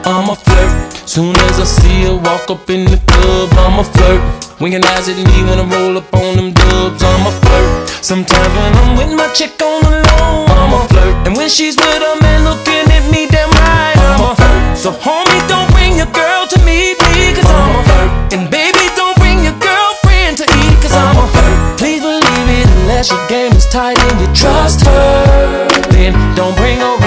I'm 0.05 0.29
a 0.29 0.35
flirt. 0.35 0.94
Soon 1.05 1.37
as 1.37 1.59
I 1.61 1.65
see 1.65 2.09
her 2.09 2.17
walk 2.17 2.49
up 2.49 2.67
in 2.67 2.85
the 2.85 2.97
club, 3.05 3.53
I'm 3.61 3.77
a 3.77 3.83
flirt. 3.85 4.21
Winking 4.59 4.83
eyes 4.83 5.07
at 5.07 5.15
me 5.21 5.37
when 5.45 5.61
I 5.61 5.65
roll 5.69 5.97
up 6.01 6.11
on 6.17 6.35
them 6.35 6.51
dubs, 6.51 7.03
I'm 7.03 7.29
a 7.29 7.31
flirt. 7.31 7.87
Sometimes 8.01 8.49
when 8.57 8.73
I'm 8.73 8.97
with 8.97 9.13
my 9.13 9.29
chick 9.29 9.53
on 9.61 9.85
the 9.85 10.01
low, 10.01 10.49
I'm 10.49 10.73
a 10.73 10.81
flirt. 10.89 11.13
And 11.29 11.37
when 11.37 11.47
she's 11.47 11.77
with 11.77 12.01
a 12.01 12.17
man 12.25 12.43
looking 12.43 12.89
at 12.89 13.05
me, 13.13 13.29
damn 13.29 13.53
right, 13.53 13.93
I'm 14.01 14.33
a 14.33 14.35
flirt. 14.35 14.77
So 14.81 14.89
homie, 14.97 15.45
don't 15.45 15.69
bring 15.77 15.93
your 15.93 16.09
girl 16.09 16.49
to 16.49 16.57
meet 16.65 16.97
me, 16.97 17.37
cause 17.37 17.45
I'm 17.53 17.77
a 17.77 17.81
flirt. 17.85 18.33
And 18.33 18.49
baby, 18.49 18.89
don't 18.97 19.15
bring 19.21 19.45
your 19.45 19.57
girlfriend 19.61 20.41
to 20.41 20.45
eat, 20.49 20.75
cause 20.81 20.91
I'm 20.97 21.21
a 21.21 21.29
flirt. 21.29 21.77
Please 21.77 22.01
believe 22.01 22.49
it, 22.49 22.65
unless 22.81 23.13
your 23.13 23.21
game 23.29 23.53
is 23.53 23.69
tight 23.69 24.01
and 24.09 24.15
you 24.25 24.29
trust 24.33 24.81
her. 24.89 25.69
Then 25.93 26.17
don't 26.33 26.57
bring 26.57 26.81
her 26.81 27.04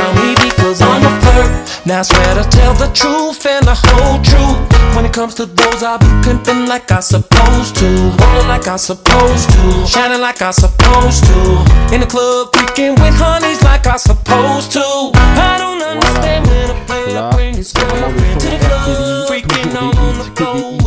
Now 1.89 2.01
I 2.01 2.03
swear 2.03 2.34
to 2.34 2.45
tell 2.51 2.74
the 2.74 2.93
truth 2.93 3.47
and 3.47 3.64
the 3.64 3.72
whole 3.74 4.20
truth. 4.20 4.95
When 4.95 5.07
it 5.07 5.12
comes 5.14 5.34
to 5.36 5.47
those, 5.47 5.82
I 5.82 5.97
be 5.97 6.07
pimping 6.22 6.66
like 6.66 6.93
I 6.93 7.01
supposed 7.01 7.76
to. 7.76 7.86
Rolling 7.86 8.47
like 8.47 8.68
I 8.68 8.76
supposed 8.76 9.49
to. 9.53 9.86
Shining 9.86 10.20
like 10.20 10.43
I 10.43 10.51
supposed 10.51 11.24
to. 11.24 11.64
In 11.95 12.01
the 12.01 12.07
club, 12.07 12.53
freaking 12.53 12.93
with 13.01 13.14
honeys 13.16 13.62
like 13.62 13.86
I 13.86 13.97
supposed 13.97 14.70
to. 14.72 14.84
I 14.84 15.57
don't 15.57 15.80
understand 15.80 16.47
when 16.49 16.76
a 16.76 16.84
player 16.84 17.30
brings 17.32 17.57
his 17.57 17.72
girlfriend 17.72 18.39
to 18.43 18.51
the 18.51 18.59
club, 18.59 19.28
freaking 19.30 19.74
on 19.74 20.18
the 20.18 20.24
floor 20.36 20.78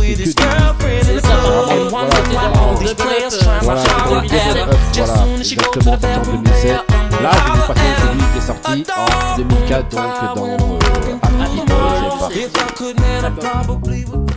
Voilà, 3.62 3.80
holler 4.06 4.20
donc, 4.22 4.32
at 4.32 4.56
her. 4.56 4.66
Just 4.92 5.12
voilà, 5.12 5.24
soon 5.24 5.40
as 5.40 5.48
she 5.48 5.56
go 5.56 5.62
to 5.70 5.78
exactement, 5.78 5.96
the 5.96 6.00
sorti 6.00 6.06
en 6.06 6.20
bedroom, 6.22 6.42
2007. 6.44 6.62
there, 6.62 6.78
I'm 6.78 7.22
Là, 7.22 7.30
je 7.32 7.52
vous 7.52 7.66
passais 7.66 7.94
celui 8.00 8.24
qui 8.32 8.38
est 8.38 8.46
sorti 8.46 8.84
en 8.92 9.36
2004, 9.36 9.88
donc 9.90 10.02
dans 10.36 10.46
euh, 10.46 11.18
Happy 11.40 11.60
Birthday 11.66 12.44
If 12.44 12.52
I 12.56 12.72
could, 12.74 12.96
man, 13.00 13.24
I 13.24 13.30
probably 13.40 14.04
would. 14.06 14.32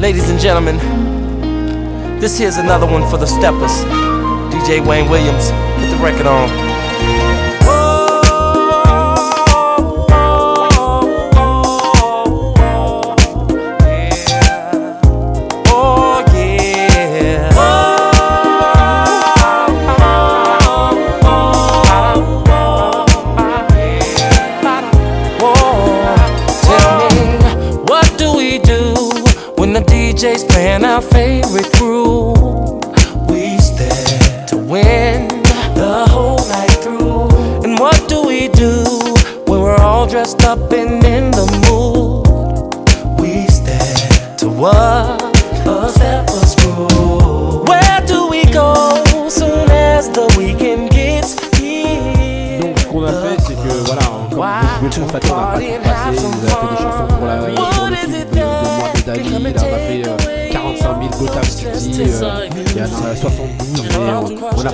Ladies 0.00 0.28
and 0.30 0.38
gentlemen, 0.38 0.78
this 2.20 2.38
here's 2.38 2.58
another 2.58 2.86
one 2.86 3.08
for 3.08 3.16
the 3.18 3.26
steppers. 3.26 3.84
DJ 4.50 4.84
Wayne 4.84 5.08
Williams, 5.08 5.50
put 5.78 5.88
the 5.88 5.96
record 6.02 6.26
on. 6.26 6.73
Our 30.94 31.02
favorite 31.02 31.72
groove? 31.72 32.38
We 33.28 33.58
stand 33.58 34.46
to 34.48 34.56
win 34.56 35.26
the 35.74 36.06
whole 36.08 36.46
night 36.48 36.70
through. 36.84 37.30
And 37.64 37.80
what 37.80 38.08
do 38.08 38.22
we 38.24 38.46
do 38.46 38.84
when 39.48 39.60
we're 39.60 39.82
all 39.82 40.06
dressed 40.06 40.44
up 40.44 40.72
in 40.72 41.03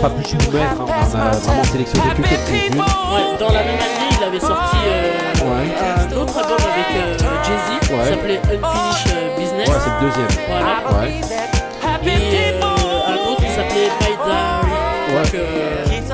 pas 0.00 0.10
pu 0.10 0.22
tout 0.22 0.50
mettre. 0.52 0.80
hein, 0.80 0.86
on 0.88 1.18
a 1.18 1.30
vraiment 1.30 1.64
sélectionné 1.64 2.08
que. 2.16 2.22
Ouais, 2.22 3.36
dans 3.38 3.48
la 3.48 3.62
même 3.62 3.74
année, 3.74 4.10
il 4.18 4.24
avait 4.24 4.40
sorti 4.40 4.76
euh, 4.86 5.12
Ouais. 5.44 5.68
un 6.12 6.16
autre 6.16 6.36
album 6.38 6.58
avec 6.60 6.88
euh, 6.96 7.18
Jay-Z 7.44 7.86
qui 7.86 7.92
Ouais. 7.94 8.04
s'appelait 8.10 8.38
Unfinished 8.38 9.14
euh, 9.14 9.36
Business. 9.38 9.68
Ouais, 9.68 9.74
c'est 9.84 9.90
le 9.90 10.00
deuxième. 10.06 10.28
Voilà. 10.48 11.02
Ouais. 11.02 11.20
Et 12.04 12.62
euh, 12.62 13.08
un 13.08 13.30
autre 13.30 13.42
qui 13.42 13.50
s'appelait 13.50 13.90
My 14.00 14.16
Diary. 14.24 14.74
Donc, 15.12 15.28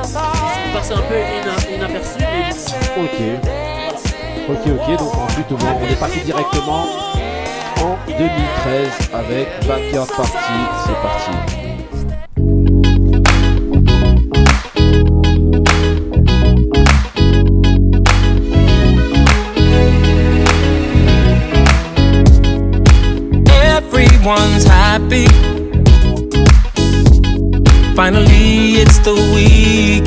c'est 0.04 0.72
passé 0.72 0.92
un 0.94 1.02
peu 1.08 1.18
ina- 1.18 1.76
inaperçu, 1.76 2.18
mais 2.18 3.02
Ok. 3.02 3.18
Ok, 4.48 4.64
ok. 4.66 4.98
Donc 4.98 5.14
ensuite, 5.16 5.46
on 5.50 5.54
on 5.56 5.88
est 5.88 5.96
passé 6.00 6.20
directement 6.20 6.86
en 7.82 7.96
2013 8.06 9.10
avec 9.14 9.66
Backyard 9.66 10.06
Party. 10.06 10.56
C'est 10.86 11.02
parti. 11.02 11.65
Finally, 27.94 28.74
it's 28.82 28.98
the 28.98 29.14
weekend. 29.34 30.05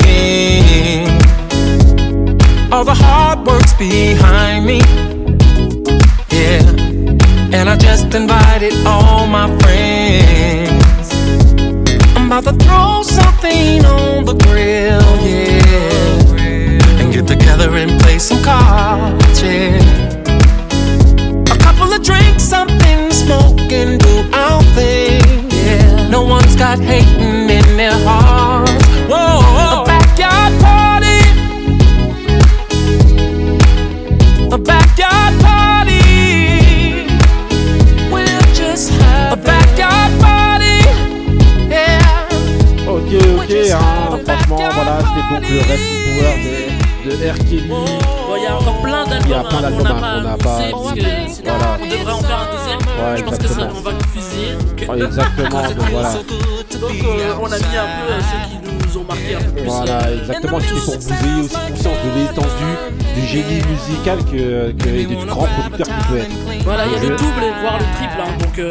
Que, 64.04 64.72
que, 64.72 64.88
et 64.88 65.04
du 65.04 65.14
grand 65.26 65.46
producteur 65.46 65.86
qu'il 65.86 66.06
peut 66.08 66.18
être. 66.18 66.64
Voilà, 66.64 66.86
il 66.86 66.92
y 66.92 66.96
a 66.96 67.00
le 67.00 67.16
double 67.16 67.42
et 67.42 67.60
voire 67.60 67.78
le 67.78 67.84
triple. 67.96 68.20
hein, 68.20 68.38
donc, 68.38 68.58
euh, 68.58 68.70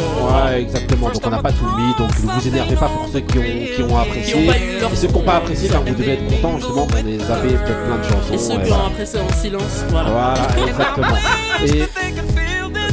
Ouais, 0.50 0.62
exactement. 0.62 1.10
Donc 1.10 1.22
on 1.26 1.30
n'a 1.30 1.38
pas 1.42 1.52
tout 1.52 1.66
mis. 1.78 1.94
Donc 1.98 2.10
ne 2.24 2.32
vous 2.40 2.48
énervez 2.48 2.76
pas 2.76 2.88
pour 2.88 3.08
ceux 3.12 3.20
qui 3.22 3.38
ont, 3.38 3.42
qui 3.76 3.84
ont 3.84 3.98
apprécié. 3.98 4.34
Qui 4.34 4.40
ont 4.40 4.52
pas 4.52 4.58
eu 4.60 4.80
leur 4.80 4.92
Et 4.92 4.96
ceux 4.96 5.08
qui 5.08 5.14
n'ont 5.14 5.22
pas 5.22 5.36
apprécié, 5.36 5.70
ben, 5.70 5.82
vous 5.86 5.96
devez 5.96 6.14
être 6.14 6.28
contents 6.28 6.58
justement 6.58 6.88
qu'on 6.88 7.04
les 7.04 7.22
avait 7.32 7.50
peut-être 7.50 7.86
plein 7.86 7.98
de 7.98 8.04
chansons. 8.04 8.34
Et 8.34 8.38
ceux 8.38 8.54
qui 8.62 8.70
voilà. 8.70 8.84
ont 8.84 8.88
apprécié 8.88 9.20
en 9.20 9.34
silence. 9.34 9.86
Voilà. 9.90 10.10
Voilà, 10.10 10.68
exactement. 10.68 11.18
Et 11.66 11.84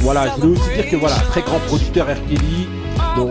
voilà, 0.01 0.27
je 0.37 0.41
voulais 0.41 0.59
aussi 0.61 0.71
dire 0.75 0.89
que 0.91 0.97
voilà, 0.97 1.17
très 1.17 1.43
grand 1.43 1.59
producteur 1.61 2.07
R. 2.07 2.29
Kelly. 2.29 2.69
Donc. 3.17 3.31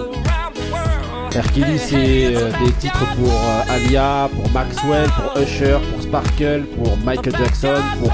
Kelly, 1.53 1.77
c'est 1.77 2.33
euh, 2.33 2.49
des 2.63 2.71
titres 2.73 3.05
pour 3.17 3.27
euh, 3.29 3.73
Alia, 3.73 4.29
pour 4.33 4.49
Maxwell, 4.51 5.09
pour 5.09 5.41
Usher, 5.41 5.77
pour 5.91 6.01
Sparkle, 6.01 6.63
pour 6.77 6.97
Michael 7.03 7.33
Jackson, 7.37 7.81
pour 7.99 8.09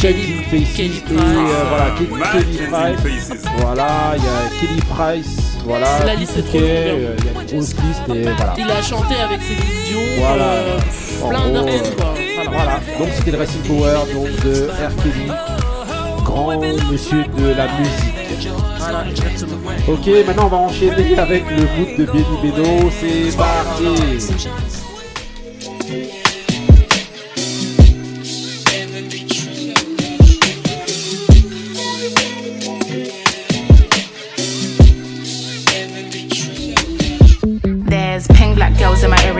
Changing 0.00 0.42
Faces 0.44 0.78
et 0.78 0.94
euh, 1.10 1.64
voilà, 1.68 1.90
Kelly, 1.98 2.08
Kelly 2.32 2.68
Price. 2.68 3.32
Voilà, 3.58 4.14
il 4.16 4.22
y 4.22 4.26
a 4.26 4.60
Kelly 4.60 4.80
Price. 4.82 5.58
Voilà, 5.64 6.04
La 6.04 6.14
liste 6.14 6.36
est 6.36 6.42
trop 6.42 6.52
Piquet, 6.58 6.90
longue. 6.92 7.00
euh, 7.00 7.16
il 7.18 7.24
y 7.24 7.28
a 7.28 7.30
une 7.42 7.46
grosse 7.48 7.74
liste 7.74 8.02
et 8.14 8.22
voilà. 8.22 8.54
Il 8.58 8.70
a 8.70 8.82
chanté 8.82 9.14
avec 9.16 9.40
Dion. 9.40 10.00
Voilà. 10.18 10.44
euh, 10.44 10.78
En 11.24 11.28
plein 11.30 11.48
gros, 11.50 11.52
d'artistes. 11.66 11.96
quoi. 11.96 12.14
Voilà. 12.36 12.50
Voilà, 12.50 12.80
donc 12.98 13.08
c'était 13.16 13.30
le 13.32 13.38
Racing 13.38 13.62
Power 13.62 13.98
donc 14.14 14.44
de 14.44 14.68
R. 14.68 15.02
Kelly, 15.02 15.32
grand 16.24 16.60
monsieur 16.90 17.24
de 17.36 17.48
la 17.54 17.66
musique. 17.78 18.48
Voilà, 18.78 19.04
exactement. 19.10 19.56
Ok, 19.88 20.06
maintenant 20.26 20.44
on 20.44 20.48
va 20.48 20.56
enchaîner 20.58 21.18
avec 21.18 21.44
le 21.50 21.56
mood 21.56 21.96
de 21.98 22.04
Benny 22.04 22.24
Beno, 22.52 22.90
c'est 23.00 23.36
parti 23.36 23.84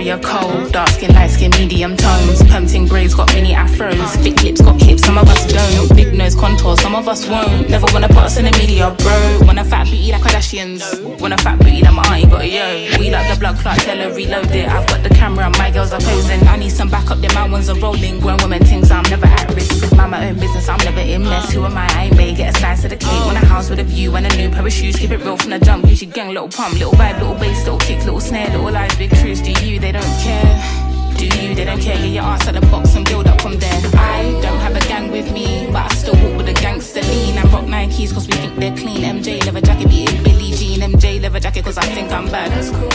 area, 0.09 0.22
cold. 0.22 0.72
Dark 0.72 0.89
skin, 0.89 1.14
light 1.14 1.30
skin, 1.30 1.51
medium 1.52 1.97
tones. 1.97 2.43
Pumping 2.44 2.86
braids 2.86 3.14
got 3.14 3.32
mini 3.35 3.52
afros. 3.52 4.22
Thick 4.22 4.43
lips 4.43 4.60
got 4.60 4.80
hips, 4.80 5.05
some 5.05 5.18
of 5.18 5.28
us 5.28 5.47
don't. 5.52 5.97
Big 5.97 6.14
nose 6.14 6.35
contour, 6.35 6.76
some 6.76 6.94
of 6.94 7.09
us 7.09 7.28
won't. 7.28 7.68
Never 7.68 7.86
wanna 7.93 8.09
put 8.09 8.24
us 8.28 8.36
in 8.36 8.44
the 8.44 8.52
media, 8.52 8.94
bro. 8.98 9.40
Want 9.47 9.59
a 9.59 9.64
fat 9.64 9.85
booty 9.85 10.12
like 10.12 10.22
Kardashians. 10.22 11.20
Want 11.20 11.35
a 11.35 11.39
fat 11.39 11.59
booty 11.59 11.82
like 11.82 11.94
my 11.94 12.02
auntie 12.14 12.28
got 12.28 12.43
a 12.43 12.48
yo. 12.48 12.98
We 12.98 13.10
like 13.10 13.32
the 13.32 13.39
blood 13.39 13.56
clot, 13.59 13.78
tell 13.78 13.98
her 13.98 14.14
reload 14.14 14.51
it. 14.51 14.68
I've 14.68 14.86
got 14.89 15.02
the 15.02 15.10
camera, 15.10 15.51
my 15.59 15.70
girls 15.70 15.93
are 15.93 16.01
posing. 16.01 16.47
I 16.48 16.56
need 16.56 16.70
some 16.70 16.89
backup, 16.89 17.18
then 17.18 17.35
my 17.35 17.48
ones 17.48 17.68
are 17.68 17.78
rolling. 17.78 18.20
Grown 18.20 18.39
women 18.39 18.64
things, 18.64 18.90
I'm 18.90 19.05
never 19.05 19.26
at 19.26 19.55
risk. 19.55 19.94
Mind 19.97 20.10
my 20.10 20.28
own 20.28 20.39
business, 20.39 20.68
I'm 20.68 20.78
never 20.85 21.01
in 21.01 21.22
mess. 21.22 21.52
Who 21.52 21.64
am 21.64 21.76
I? 21.76 21.86
I 21.93 22.05
ain't 22.05 22.16
made. 22.16 22.36
Get 22.36 22.55
a 22.55 22.59
slice 22.59 22.85
of 22.85 22.90
the 22.90 22.97
cake. 22.97 23.24
Want 23.26 23.36
a 23.36 23.47
house 23.47 23.68
with 23.70 23.80
a 23.80 23.85
view 23.85 24.14
and 24.16 24.26
a 24.26 24.36
new 24.36 24.48
pair 24.51 24.66
of 24.66 24.72
shoes. 24.72 24.97
Keep 24.97 25.10
it 25.10 25.18
real 25.18 25.36
from 25.36 25.51
the 25.51 25.59
jump. 25.59 25.85
Gucci 25.85 26.12
gang, 26.12 26.28
little 26.28 26.48
pump, 26.48 26.74
little 26.74 26.93
vibe, 26.93 27.18
little 27.20 27.35
bass, 27.35 27.64
little 27.64 27.78
kick, 27.78 27.98
little 28.05 28.20
snare, 28.20 28.51
little 28.51 28.70
lies, 28.70 28.94
big 28.97 29.10
truths. 29.16 29.40
Do 29.40 29.51
you? 29.64 29.80
They 29.80 29.93
don't 29.93 29.97
care. 30.22 30.78
Do 31.16 31.24
you? 31.26 31.54
They 31.54 31.64
don't 31.64 31.80
care. 31.80 31.96
Get 31.96 32.10
your 32.10 32.24
ass 32.24 32.46
at 32.46 32.54
the 32.54 32.60
box 32.68 32.94
and 32.94 33.04
build 33.04 33.26
up 33.26 33.40
from 33.40 33.58
there. 33.58 33.80
I 33.94 34.38
don't 34.42 34.60
have 34.60 34.76
a 34.76 34.80
gang 34.80 35.10
with 35.10 35.32
me, 35.32 35.66
but 35.72 35.90
I 35.90 35.94
still 35.94 36.14
walk 36.14 36.36
with 36.38 36.48
a 36.48 36.54
gangster 36.54 37.02
lean. 37.02 37.38
I 37.38 37.42
rock 37.52 37.64
Nikes 37.64 38.12
cause 38.14 38.26
we 38.26 38.34
think 38.34 38.56
they're 38.56 38.76
clean. 38.76 39.02
MJ 39.02 39.44
leather 39.44 39.60
jacket, 39.60 39.88
be 39.88 40.04
it 40.04 40.22
Billie 40.22 40.52
Jean. 40.52 40.80
MJ 40.80 41.20
leather 41.20 41.40
jacket 41.40 41.64
cause 41.64 41.78
I 41.78 41.86
think 41.86 42.12
I'm 42.12 42.26
bad. 42.30 42.52
That's 42.52 42.70
cool. 42.70 42.88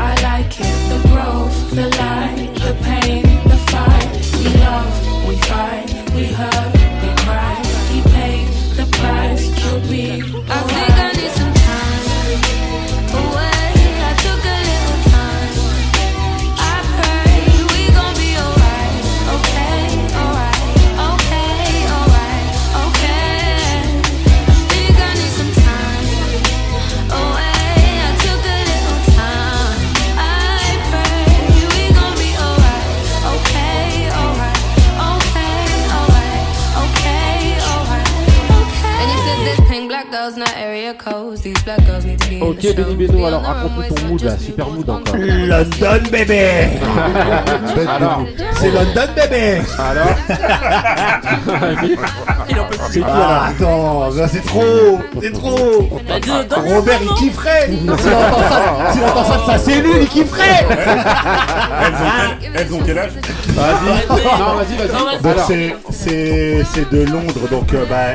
I 0.00 0.14
like 0.22 0.52
it. 0.58 0.76
The 0.90 0.98
growth, 1.08 1.70
the 1.70 1.88
light, 2.02 2.54
the 2.66 2.74
pain, 2.82 3.22
the 3.46 3.58
fight. 3.70 4.10
We 4.42 4.50
love, 4.64 5.28
we 5.28 5.36
fight, 5.50 5.88
we 6.14 6.24
hurt, 6.26 6.72
we 7.02 7.10
cry. 7.24 7.54
He 7.92 8.00
paid 8.14 8.48
the 8.76 8.86
price. 8.98 9.44
He'll 9.62 9.80
be. 9.90 10.22
I 10.50 10.58
think 10.70 10.90
I 10.98 11.12
need 11.12 11.32
some 11.32 11.57
These 41.42 41.62
black 41.64 41.84
girls 41.84 42.06
need 42.06 42.18
to 42.20 42.27
Ok. 42.40 42.74
Benny 42.76 42.94
Beno, 42.94 43.24
alors 43.26 43.42
raconte-nous 43.42 43.94
ton 43.94 44.06
mood 44.06 44.22
là, 44.22 44.38
super 44.38 44.68
mood 44.68 44.88
encore. 44.88 45.16
London 45.16 46.08
bébé. 46.10 46.48
Alors, 47.88 48.22
C'est 48.54 48.70
London 48.70 49.08
bébé. 49.14 49.60
Alors. 49.78 50.14
C'est 52.90 53.00
qui 53.00 53.04
Ah, 53.06 53.50
alors 53.58 54.04
attends, 54.04 54.28
c'est 54.32 54.44
trop 54.44 54.98
C'est 55.20 55.32
trop 55.32 55.88
Bah, 56.08 56.14
Robert 56.66 57.00
il 57.02 57.14
kifferait. 57.14 57.68
S'il 57.70 57.90
entend 59.04 59.24
ça, 59.24 59.38
de 59.38 59.44
sa 59.46 59.58
cellule, 59.58 59.98
il 60.02 60.08
kifferait. 60.08 60.66
Elles 60.70 61.94
ont 61.94 62.36
quel, 62.40 62.50
elles 62.54 62.74
ont 62.74 62.80
quel 62.84 62.98
âge 62.98 63.12
Vas-y. 63.48 64.06
Non, 64.38 64.54
vas-y, 64.54 64.76
vas-y. 64.76 65.22
Donc 65.22 65.36
c'est 65.46 65.76
c'est 65.90 66.64
c'est 66.72 66.90
de 66.90 67.04
Londres 67.10 67.48
donc 67.50 67.72
euh, 67.74 67.84
bah 67.88 68.14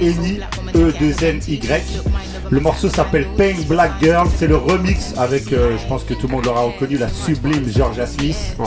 Eni 0.00 0.40
E 0.74 0.92
2 0.98 1.24
N 1.24 1.40
Y. 1.48 2.02
Le 2.52 2.60
morceau 2.60 2.90
s'appelle 2.90 3.26
Pink 3.38 3.66
Black 3.66 3.92
Girl, 4.02 4.28
c'est 4.36 4.46
le 4.46 4.56
remix 4.58 5.14
avec 5.16 5.50
euh, 5.54 5.78
je 5.82 5.86
pense 5.88 6.04
que 6.04 6.12
tout 6.12 6.26
le 6.26 6.34
monde 6.34 6.44
l'aura 6.44 6.60
reconnu 6.64 6.98
la 6.98 7.08
sublime 7.08 7.64
Georgia 7.74 8.06
Smith. 8.06 8.36
Ouais. 8.58 8.66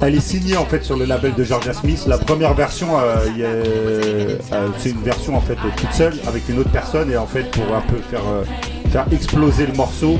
Elle 0.00 0.14
est 0.14 0.20
signée 0.20 0.56
en 0.56 0.64
fait 0.64 0.84
sur 0.84 0.96
le 0.96 1.06
label 1.06 1.34
de 1.34 1.42
Georgia 1.42 1.72
Smith. 1.72 2.04
La 2.06 2.18
première 2.18 2.54
version 2.54 2.86
euh, 3.00 3.16
euh, 3.40 4.36
c'est 4.78 4.90
une 4.90 5.02
version 5.02 5.36
en 5.36 5.40
fait 5.40 5.56
toute 5.56 5.92
seule 5.92 6.14
avec 6.28 6.48
une 6.48 6.60
autre 6.60 6.70
personne 6.70 7.10
et 7.10 7.16
en 7.16 7.26
fait 7.26 7.50
pour 7.50 7.64
un 7.74 7.80
peu 7.80 7.96
faire 8.12 8.22
euh, 8.30 8.44
faire 8.92 9.06
exploser 9.10 9.66
le 9.66 9.72
morceau 9.72 10.16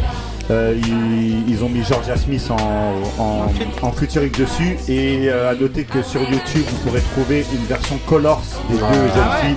euh, 0.51 0.75
ils, 0.85 1.49
ils 1.49 1.63
ont 1.63 1.69
mis 1.69 1.85
Georgia 1.85 2.17
Smith 2.17 2.51
en, 2.51 3.23
en, 3.23 3.53
en 3.87 3.93
featuring 3.93 4.33
dessus 4.33 4.77
et 4.89 5.29
euh, 5.29 5.53
à 5.53 5.55
noter 5.55 5.85
que 5.85 6.03
sur 6.03 6.23
YouTube 6.23 6.65
vous 6.69 6.77
pourrez 6.89 7.03
trouver 7.15 7.47
une 7.55 7.65
version 7.67 8.01
Colors 8.09 8.43
des 8.69 8.75
deux 8.75 8.81
jeunes 8.81 8.89
Ah 9.25 9.41
ouais. 9.45 9.55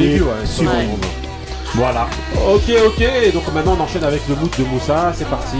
filles. 0.00 0.20
Ouais, 0.22 0.26
qui 0.44 0.64
est. 0.64 1.17
Voilà. 1.74 2.08
Ok, 2.48 2.70
ok, 2.86 3.32
donc 3.32 3.52
maintenant 3.54 3.76
on 3.78 3.82
enchaîne 3.82 4.04
avec 4.04 4.26
le 4.28 4.34
mood 4.36 4.50
de 4.58 4.64
Moussa, 4.64 5.12
c'est 5.14 5.28
parti. 5.28 5.58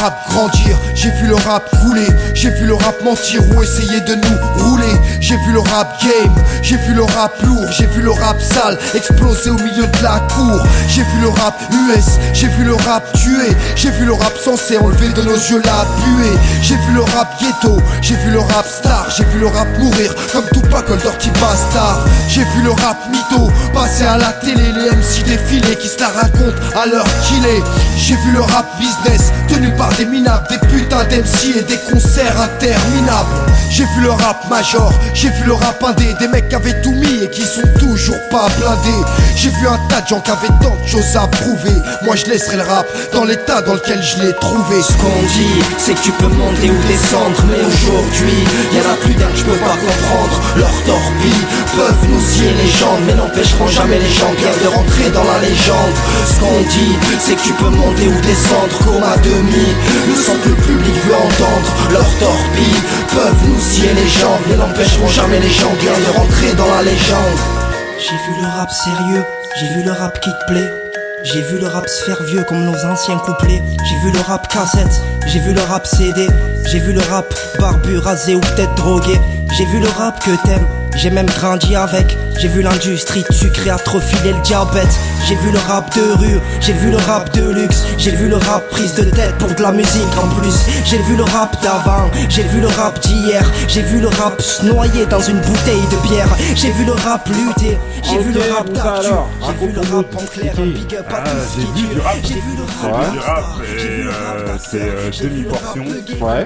Rap 0.00 0.30
grandir, 0.30 0.78
j'ai 0.94 1.10
vu 1.10 1.26
le 1.26 1.34
rap 1.34 1.68
couler, 1.82 2.08
j'ai 2.32 2.50
vu 2.50 2.66
le 2.66 2.74
rap 2.74 3.02
mentir 3.04 3.42
ou 3.50 3.62
essayer 3.62 4.00
de 4.00 4.14
nous 4.14 4.64
rouler. 4.64 4.96
J'ai 5.20 5.36
vu 5.36 5.52
le 5.52 5.60
rap 5.60 6.02
game, 6.02 6.34
j'ai 6.62 6.76
vu 6.78 6.94
le 6.94 7.02
rap 7.02 7.32
lourd, 7.42 7.66
j'ai 7.70 7.86
vu 7.86 8.00
le 8.00 8.10
rap 8.10 8.40
sale 8.40 8.78
exploser 8.94 9.50
au 9.50 9.58
milieu 9.58 9.86
de 9.86 10.02
la 10.02 10.20
cour. 10.34 10.66
J'ai 10.88 11.02
vu 11.02 11.20
le 11.20 11.28
rap 11.28 11.60
US, 11.70 12.18
j'ai 12.32 12.48
vu 12.48 12.64
le 12.64 12.74
rap 12.74 13.12
tuer, 13.12 13.54
j'ai 13.76 13.90
vu 13.90 14.06
le 14.06 14.14
rap 14.14 14.32
censé 14.42 14.78
enlever 14.78 15.08
de 15.10 15.22
nos 15.22 15.36
yeux 15.36 15.60
la 15.64 15.84
buée. 16.04 16.38
J'ai 16.62 16.76
vu 16.76 16.94
le 16.94 17.02
rap 17.02 17.38
ghetto, 17.38 17.78
j'ai 18.00 18.16
vu 18.16 18.30
le 18.30 18.40
rap 18.40 18.66
star, 18.66 19.06
j'ai 19.14 19.24
vu 19.24 19.38
le 19.38 19.48
rap 19.48 19.68
mourir 19.78 20.14
comme 20.32 20.44
ou 20.56 20.62
le 20.62 20.96
Dirty 20.96 21.30
Bastard. 21.40 22.04
J'ai 22.28 22.44
vu 22.44 22.62
le 22.62 22.70
rap 22.70 22.96
mytho 23.10 23.50
passer 23.74 24.04
à 24.04 24.16
la 24.16 24.32
télé, 24.32 24.72
les 24.72 24.90
MC 24.90 25.24
défiler 25.24 25.76
qui 25.76 25.88
se 25.88 26.00
la 26.00 26.08
racontent 26.08 26.60
à 26.74 26.86
l'heure 26.86 27.06
qu'il 27.26 27.44
est. 27.44 27.62
J'ai 27.96 28.16
vu 28.16 28.32
le 28.32 28.40
rap 28.40 28.66
business 28.78 29.30
tenu 29.48 29.70
par 29.72 29.89
des 29.96 30.04
minables, 30.04 30.46
des 30.48 30.58
putains 30.68 31.04
d'MC 31.04 31.58
et 31.58 31.62
des 31.62 31.78
concerts 31.90 32.40
interminables. 32.40 33.28
J'ai 33.70 33.84
vu 33.84 34.02
le 34.02 34.10
rap 34.10 34.48
major, 34.48 34.92
j'ai 35.14 35.28
vu 35.28 35.44
le 35.46 35.52
rap 35.52 35.82
indé, 35.84 36.14
des 36.18 36.28
mecs 36.28 36.48
qui 36.48 36.54
avaient 36.54 36.80
tout 36.82 36.92
mis 36.92 37.24
et 37.24 37.30
qui 37.30 37.42
sont 37.42 37.68
toujours 37.78 38.20
pas 38.30 38.48
blindés. 38.58 39.06
J'ai 39.36 39.50
vu 39.50 39.66
un 39.66 39.78
tas 39.88 40.00
de 40.00 40.08
gens 40.08 40.20
qui 40.20 40.30
avaient 40.30 40.48
tant 40.60 40.76
de 40.82 40.86
choses 40.86 41.16
à 41.16 41.26
prouver. 41.28 41.76
Moi 42.02 42.16
je 42.16 42.26
laisserai 42.26 42.56
le 42.56 42.62
rap 42.62 42.86
dans 43.12 43.24
l'état 43.24 43.62
dans 43.62 43.74
lequel 43.74 44.02
je 44.02 44.22
l'ai 44.22 44.32
trouvé. 44.34 44.82
Ce 44.82 44.92
qu'on 44.94 45.22
dit, 45.22 45.62
c'est 45.78 45.94
que 45.94 46.00
tu 46.00 46.12
peux 46.12 46.28
monter 46.28 46.70
ou 46.70 46.88
descendre 46.88 47.36
Mais 47.48 47.60
aujourd'hui, 47.64 48.44
y'en 48.72 48.90
a 48.90 48.96
plus 48.96 49.14
d'un 49.14 49.26
que 49.28 49.36
je 49.36 49.44
peux 49.44 49.58
pas 49.58 49.76
comprendre 49.76 50.40
Leurs 50.56 50.82
torpilles 50.84 51.46
peuvent 51.76 52.08
nous 52.08 52.20
scier 52.20 52.50
les 52.52 52.70
jambes 52.70 53.00
Mais 53.06 53.14
n'empêcheront 53.14 53.68
jamais 53.68 53.98
les 53.98 54.12
gens 54.12 54.32
bien 54.36 54.50
de 54.62 54.68
rentrer 54.68 55.10
dans 55.10 55.24
la 55.24 55.38
légende 55.40 55.94
Ce 56.26 56.40
qu'on 56.40 56.60
dit, 56.68 56.96
c'est 57.18 57.36
que 57.36 57.42
tu 57.42 57.52
peux 57.54 57.70
monter 57.70 58.08
ou 58.08 58.20
descendre 58.20 58.76
Comme 58.84 59.04
à 59.04 59.16
demi, 59.18 59.66
le 60.06 60.14
son 60.14 60.34
que 60.42 60.48
le 60.48 60.56
public 60.56 60.94
veut 61.06 61.14
entendre 61.14 61.70
Leurs 61.90 62.18
torpilles 62.18 62.82
peuvent 63.14 63.48
nous 63.48 63.60
scier 63.60 63.92
les 63.94 64.08
jambes 64.08 64.40
Mais 64.48 64.56
n'empêcheront 64.56 65.08
jamais 65.08 65.40
les 65.40 65.50
gens 65.50 65.72
bien 65.80 65.92
de 65.92 66.18
rentrer 66.18 66.52
dans 66.56 66.70
la 66.70 66.82
légende 66.82 67.38
J'ai 67.98 68.16
vu 68.16 68.40
le 68.40 68.46
rap 68.46 68.70
sérieux, 68.70 69.24
j'ai 69.58 69.68
vu 69.74 69.82
le 69.82 69.92
rap 69.92 70.20
qui 70.20 70.30
te 70.30 70.52
plaît. 70.52 70.72
J'ai 71.22 71.42
vu 71.42 71.58
le 71.58 71.66
rap 71.66 71.86
se 71.86 72.04
faire 72.04 72.22
vieux 72.22 72.44
comme 72.44 72.64
nos 72.64 72.84
anciens 72.86 73.18
couplets. 73.18 73.62
J'ai 73.84 73.96
vu 73.96 74.10
le 74.10 74.20
rap 74.20 74.48
cassette, 74.48 75.02
j'ai 75.26 75.38
vu 75.40 75.52
le 75.52 75.60
rap 75.60 75.86
CD. 75.86 76.26
J'ai 76.64 76.78
vu 76.78 76.92
le 76.92 77.00
rap 77.00 77.26
barbu, 77.58 77.98
rasé 77.98 78.34
ou 78.34 78.40
peut-être 78.40 78.74
drogué. 78.74 79.20
J'ai 79.56 79.66
vu 79.66 79.78
le 79.80 79.88
rap 79.88 80.18
que 80.24 80.30
t'aimes, 80.46 80.66
j'ai 80.96 81.10
même 81.10 81.26
grandi 81.26 81.74
avec. 81.76 82.16
J'ai 82.38 82.48
vu 82.48 82.62
l'industrie 82.62 83.22
de 83.28 83.34
sucré 83.34 83.68
atrophier 83.68 84.32
le 84.32 84.40
diabète. 84.40 84.88
J'ai 85.28 85.34
vu 85.36 85.50
le 85.50 85.58
rap 85.58 85.94
de 85.94 86.00
rue, 86.18 86.40
j'ai 86.62 86.72
vu 86.72 86.90
le 86.90 86.96
rap 86.96 87.30
de 87.36 87.50
luxe. 87.50 87.84
J'ai 87.98 88.12
vu 88.12 88.28
le 88.28 88.36
rap 88.36 88.66
prise 88.70 88.94
de 88.94 89.04
tête 89.04 89.36
pour 89.38 89.48
de 89.54 89.62
la 89.62 89.72
musique 89.72 90.16
en 90.16 90.26
plus. 90.40 90.54
J'ai 90.86 90.96
vu 91.02 91.16
le 91.16 91.24
rap 91.24 91.60
d'avant, 91.62 92.10
j'ai 92.30 92.42
vu 92.44 92.60
le 92.62 92.68
rap 92.68 92.98
d'hier. 93.00 93.44
J'ai 93.68 93.82
vu 93.82 94.00
le 94.00 94.08
rap 94.08 94.40
se 94.40 94.64
noyer 94.64 95.04
dans 95.06 95.20
une 95.20 95.38
bouteille 95.40 95.82
de 95.90 96.08
bière. 96.08 96.28
J'ai 96.54 96.70
vu 96.70 96.86
le 96.86 96.92
rap 96.92 97.28
lutter, 97.28 97.76
j'ai 98.02 98.18
vu 98.18 98.32
le 98.32 98.40
rap 98.40 98.68
alors, 98.78 99.28
J'ai 99.46 99.66
vu 99.66 99.72
le 99.72 99.80
rap 99.80 100.06
en 100.14 100.24
clair, 100.24 100.52
c'est 100.56 100.62
qui 100.62 100.70
big 100.70 100.94
up 100.96 101.06
à 101.10 101.16
Ah, 101.18 101.24
tous 101.30 101.60
j'ai 101.60 101.66
qui 101.66 101.82
vu 101.82 101.94
du 101.94 102.00
rap. 102.00 102.16
J'ai 102.22 102.34
vu 102.34 102.40
le 102.56 102.64
J'ai 102.82 102.88
rap. 102.88 103.04
vu 103.04 103.12
du 103.12 104.08
rap 104.08 104.24
euh, 104.48 104.56
c'est 104.70 104.80
euh, 104.80 105.10
demi-portion. 105.22 105.84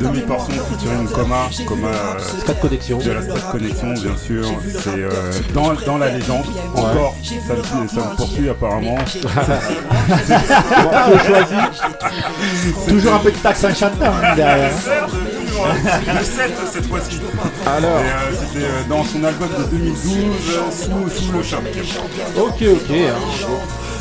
Demi-portion 0.00 0.54
featuring 0.70 1.08
Coma. 1.08 1.48
Coma 1.68 1.88
euh, 1.88 2.40
Stade 2.42 2.58
Connexion. 2.60 2.93
De 3.02 3.10
la 3.12 3.22
Stade 3.22 3.50
Connexion, 3.50 3.92
bien 3.94 4.16
sûr. 4.16 4.44
C'est 4.82 4.88
euh, 4.90 5.10
dans, 5.54 5.72
dans 5.86 5.98
la 5.98 6.10
légende. 6.10 6.44
Encore, 6.74 7.14
ça 7.46 7.54
me, 7.54 7.88
ça 7.88 7.96
me 8.10 8.16
poursuit 8.16 8.48
apparemment. 8.48 8.96
Choisi. 11.26 11.54
Toujours 12.88 13.14
un 13.14 13.18
peu 13.18 13.30
de 13.30 13.36
taxe 13.38 13.64
en 13.64 13.74
chantant 13.74 14.12
derrière. 14.36 14.70
Le 14.74 16.24
7 16.24 16.52
cette 16.72 16.86
fois-ci. 16.86 17.20
Alors. 17.66 17.98
Euh, 17.98 18.32
C'était 18.32 18.64
euh, 18.66 18.82
dans 18.88 19.04
son 19.04 19.22
album 19.24 19.48
de 19.58 19.64
2012, 19.76 20.16
euh, 20.16 20.70
sous, 20.70 21.08
sous 21.24 21.32
le 21.32 21.42
choc. 21.42 21.60
Ok, 22.36 22.62
ok. 22.62 22.90
hein. 22.90 23.14
Bon, 23.48 23.58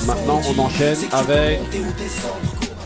Maintenant 0.08 0.42
on 0.50 0.60
enchaîne 0.60 0.98
avec 1.14 1.62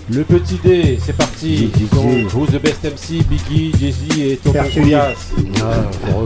le 0.10 0.24
petit 0.24 0.60
D, 0.64 1.00
c'est 1.04 1.16
parti. 1.16 1.72
Donc, 1.94 2.34
Who's 2.34 2.50
the 2.52 2.62
best 2.62 2.84
MC, 2.84 3.24
Biggie, 3.24 3.74
Jay-Z 3.78 4.18
et 4.18 4.38
Tonton. 4.38 4.64
Couillasse. 4.74 5.32
Ah. 5.62 5.66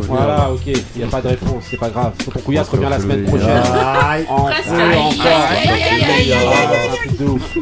Voilà, 0.08 0.52
ok, 0.52 0.62
il 0.66 0.84
n'y 0.98 1.04
a 1.04 1.08
pas 1.08 1.22
de 1.22 1.30
réponse, 1.30 1.64
c'est 1.70 1.78
pas 1.78 1.90
grave. 1.90 2.14
Tonton 2.24 2.40
Couillasse 2.42 2.70
revient 2.70 2.88
la 2.90 3.00
semaine 3.00 3.24
prochaine. 3.26 3.64
En 4.30 4.48
feu, 4.48 4.98
encore. 4.98 5.50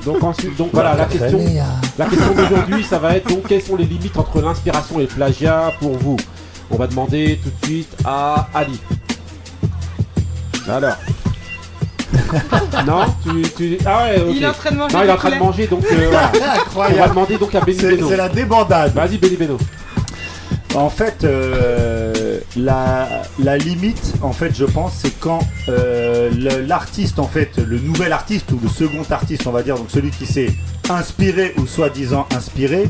Donc 0.06 0.24
ensuite, 0.24 0.56
donc 0.58 0.70
voilà, 0.74 0.96
la 0.96 1.06
question, 1.06 1.40
la 1.98 2.06
question 2.06 2.34
d'aujourd'hui, 2.34 2.84
ça 2.84 3.00
va 3.00 3.16
être 3.16 3.28
donc 3.30 3.48
quelles 3.48 3.62
sont 3.62 3.76
les 3.76 3.86
limites 3.86 4.18
entre 4.18 4.42
l'inspiration 4.42 5.00
et 5.00 5.04
le 5.04 5.08
plagiat 5.08 5.74
pour 5.80 5.98
vous? 5.98 6.18
On 6.70 6.76
va 6.76 6.88
demander 6.88 7.40
tout 7.42 7.50
de 7.50 7.66
suite 7.66 7.96
à 8.06 8.48
Ali. 8.54 8.80
Alors. 10.68 10.98
non, 12.88 13.06
tu, 13.24 13.42
tu- 13.56 13.78
Ah 13.86 14.04
ouais. 14.06 14.24
Il 14.32 14.44
est 14.44 14.48
en 14.48 14.52
train 14.54 14.72
de 14.72 14.78
manger 14.78 14.96
Non, 14.96 15.02
il 15.02 15.04
est 15.04 15.08
du 15.08 15.12
en 15.14 15.18
train 15.18 15.30
de 15.30 15.36
poulet. 15.36 15.46
manger, 15.46 15.68
donc 15.68 15.84
euh, 15.92 16.08
voilà. 16.10 16.32
Incroyable. 16.62 16.98
On 16.98 17.02
va 17.04 17.08
demander 17.10 17.38
donc 17.38 17.56
à 17.56 17.62
Benny 17.62 17.78
C'est- 17.80 17.96
Beno. 17.96 18.10
c'est 18.10 18.18
la 18.18 18.30
débandade. 18.30 18.94
Vas-y, 18.94 19.18
Benny 19.18 19.36
Beno. 19.36 19.58
En 20.76 20.90
fait, 20.92 21.24
euh, 21.24 22.40
la, 22.56 23.08
la 23.44 23.58
limite, 23.58 24.14
en 24.22 24.32
fait, 24.32 24.56
je 24.56 24.66
pense, 24.66 24.94
c'est 25.02 25.20
quand 25.20 25.40
euh, 25.68 26.30
l'artiste, 26.68 27.18
en 27.18 27.28
fait, 27.28 27.58
le 27.58 27.80
nouvel 27.80 28.14
artiste 28.14 28.52
ou 28.52 28.60
le 28.62 28.70
second 28.70 29.02
artiste, 29.10 29.48
on 29.48 29.52
va 29.52 29.64
dire, 29.64 29.76
donc 29.78 29.88
celui 29.90 30.12
qui 30.12 30.28
s'est 30.28 30.54
inspiré 30.90 31.54
ou 31.58 31.66
soi-disant 31.66 32.28
inspiré, 32.36 32.88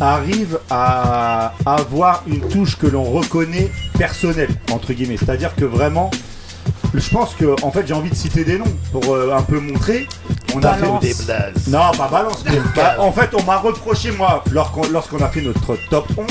arrive 0.00 0.58
à 0.70 1.54
avoir 1.66 2.22
une 2.28 2.40
touche 2.48 2.76
que 2.78 2.86
l'on 2.86 3.02
reconnaît 3.04 3.70
personnelle, 3.98 4.50
entre 4.72 4.92
guillemets. 4.92 5.16
C'est-à-dire 5.16 5.54
que 5.56 5.64
vraiment, 5.64 6.10
je 7.00 7.10
pense 7.10 7.34
que, 7.34 7.54
en 7.62 7.70
fait, 7.70 7.86
j'ai 7.86 7.94
envie 7.94 8.10
de 8.10 8.14
citer 8.14 8.44
des 8.44 8.58
noms 8.58 8.64
pour 8.92 9.14
euh, 9.14 9.34
un 9.36 9.42
peu 9.42 9.58
montrer. 9.60 10.06
On 10.54 10.58
a 10.58 10.72
Balance. 10.72 11.04
fait 11.04 11.08
Des 11.08 11.24
blazes. 11.24 11.68
Non, 11.68 11.90
pas 11.96 12.08
balance. 12.08 12.42
mais- 12.46 12.58
bah, 12.74 12.96
en 12.98 13.12
fait, 13.12 13.30
on 13.38 13.42
m'a 13.42 13.58
reproché, 13.58 14.10
moi, 14.12 14.42
lorsqu'on 14.52 15.20
a 15.22 15.28
fait 15.28 15.42
notre 15.42 15.76
top 15.90 16.06
11, 16.16 16.26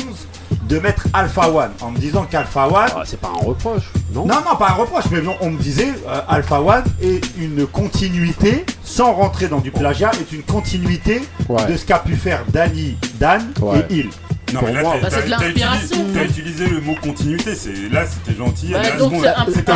de 0.64 0.80
mettre 0.80 1.06
Alpha 1.14 1.48
One 1.48 1.72
en 1.82 1.92
me 1.92 1.98
disant 2.00 2.24
qu'Alpha 2.30 2.68
One. 2.68 3.04
c'est 3.06 3.20
pas 3.20 3.28
un 3.40 3.46
reproche, 3.46 3.84
non? 4.14 4.26
Non, 4.26 4.36
non, 4.44 4.56
pas 4.58 4.70
un 4.70 4.74
reproche, 4.74 5.04
mais 5.12 5.22
non, 5.22 5.36
on 5.42 5.52
me 5.52 5.60
disait 5.60 5.94
euh, 6.08 6.22
Alpha 6.28 6.60
One 6.60 6.84
est 7.04 7.22
une 7.38 7.68
continuité, 7.68 8.66
sans 8.84 9.14
rentrer 9.14 9.48
dans 9.48 9.60
du 9.60 9.70
plagiat, 9.70 10.10
est 10.20 10.32
une 10.36 10.42
continuité 10.42 11.22
Ouais. 11.50 11.66
de 11.68 11.78
ce 11.78 11.86
qu'a 11.86 12.00
pu 12.00 12.16
faire 12.16 12.44
Danny, 12.50 12.98
Dan 13.20 13.46
Ouais. 13.62 13.86
et 13.92 13.96
Il. 13.96 14.10
Non, 14.54 14.60
Pour 14.60 14.68
mais 14.70 14.74
là, 14.76 14.82
moi- 14.82 14.96
Bah, 15.02 15.08
c'est 15.12 15.26
de 15.26 15.30
l'inspiration. 15.32 15.96
utilisé- 15.98 16.14
T'as 16.14 16.24
utilisé 16.26 16.68
le 16.68 16.82
mot 16.82 16.96
continuité, 17.02 17.56
c'est 17.56 17.90
là 17.92 18.04
c'était 18.06 18.38
gentil. 18.38 18.72
Bah, 18.74 18.80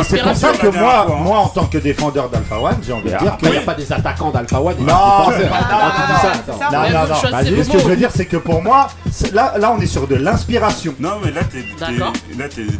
c'est 0.04 0.22
pour 0.22 0.34
ça 0.36 0.52
que 0.52 0.66
moi, 0.68 0.72
fois, 1.06 1.06
hein. 1.10 1.22
moi, 1.22 1.38
en 1.38 1.48
tant 1.48 1.66
que 1.66 1.78
défendeur 1.78 2.28
d'Alpha 2.30 2.58
One, 2.58 2.76
j'ai 2.86 2.92
envie 2.92 3.10
de 3.10 3.18
dire 3.18 3.36
que. 3.36 3.46
il 3.46 3.50
n'y 3.52 3.56
a 3.58 3.60
pas 3.62 3.74
des 3.74 3.92
attaquants 3.92 4.30
d'Alpha 4.30 4.60
One. 4.60 4.76
Non, 4.78 4.84
pas- 4.86 5.30
non, 6.70 6.82
non, 6.90 7.06
non, 7.08 7.14
ce 7.64 7.70
que 7.70 7.78
je 7.78 7.84
veux 7.88 7.96
dire, 7.96 8.10
c'est 8.14 8.26
que 8.26 8.36
pour 8.36 8.62
moi, 8.62 8.88
là, 9.32 9.54
là, 9.58 9.72
on 9.76 9.80
est 9.80 9.86
sur 9.86 10.06
de 10.06 10.14
l'inspiration. 10.14 10.94
Non, 11.00 11.14
mais 11.24 11.32
là, 11.32 11.40
t'es, 11.44 11.64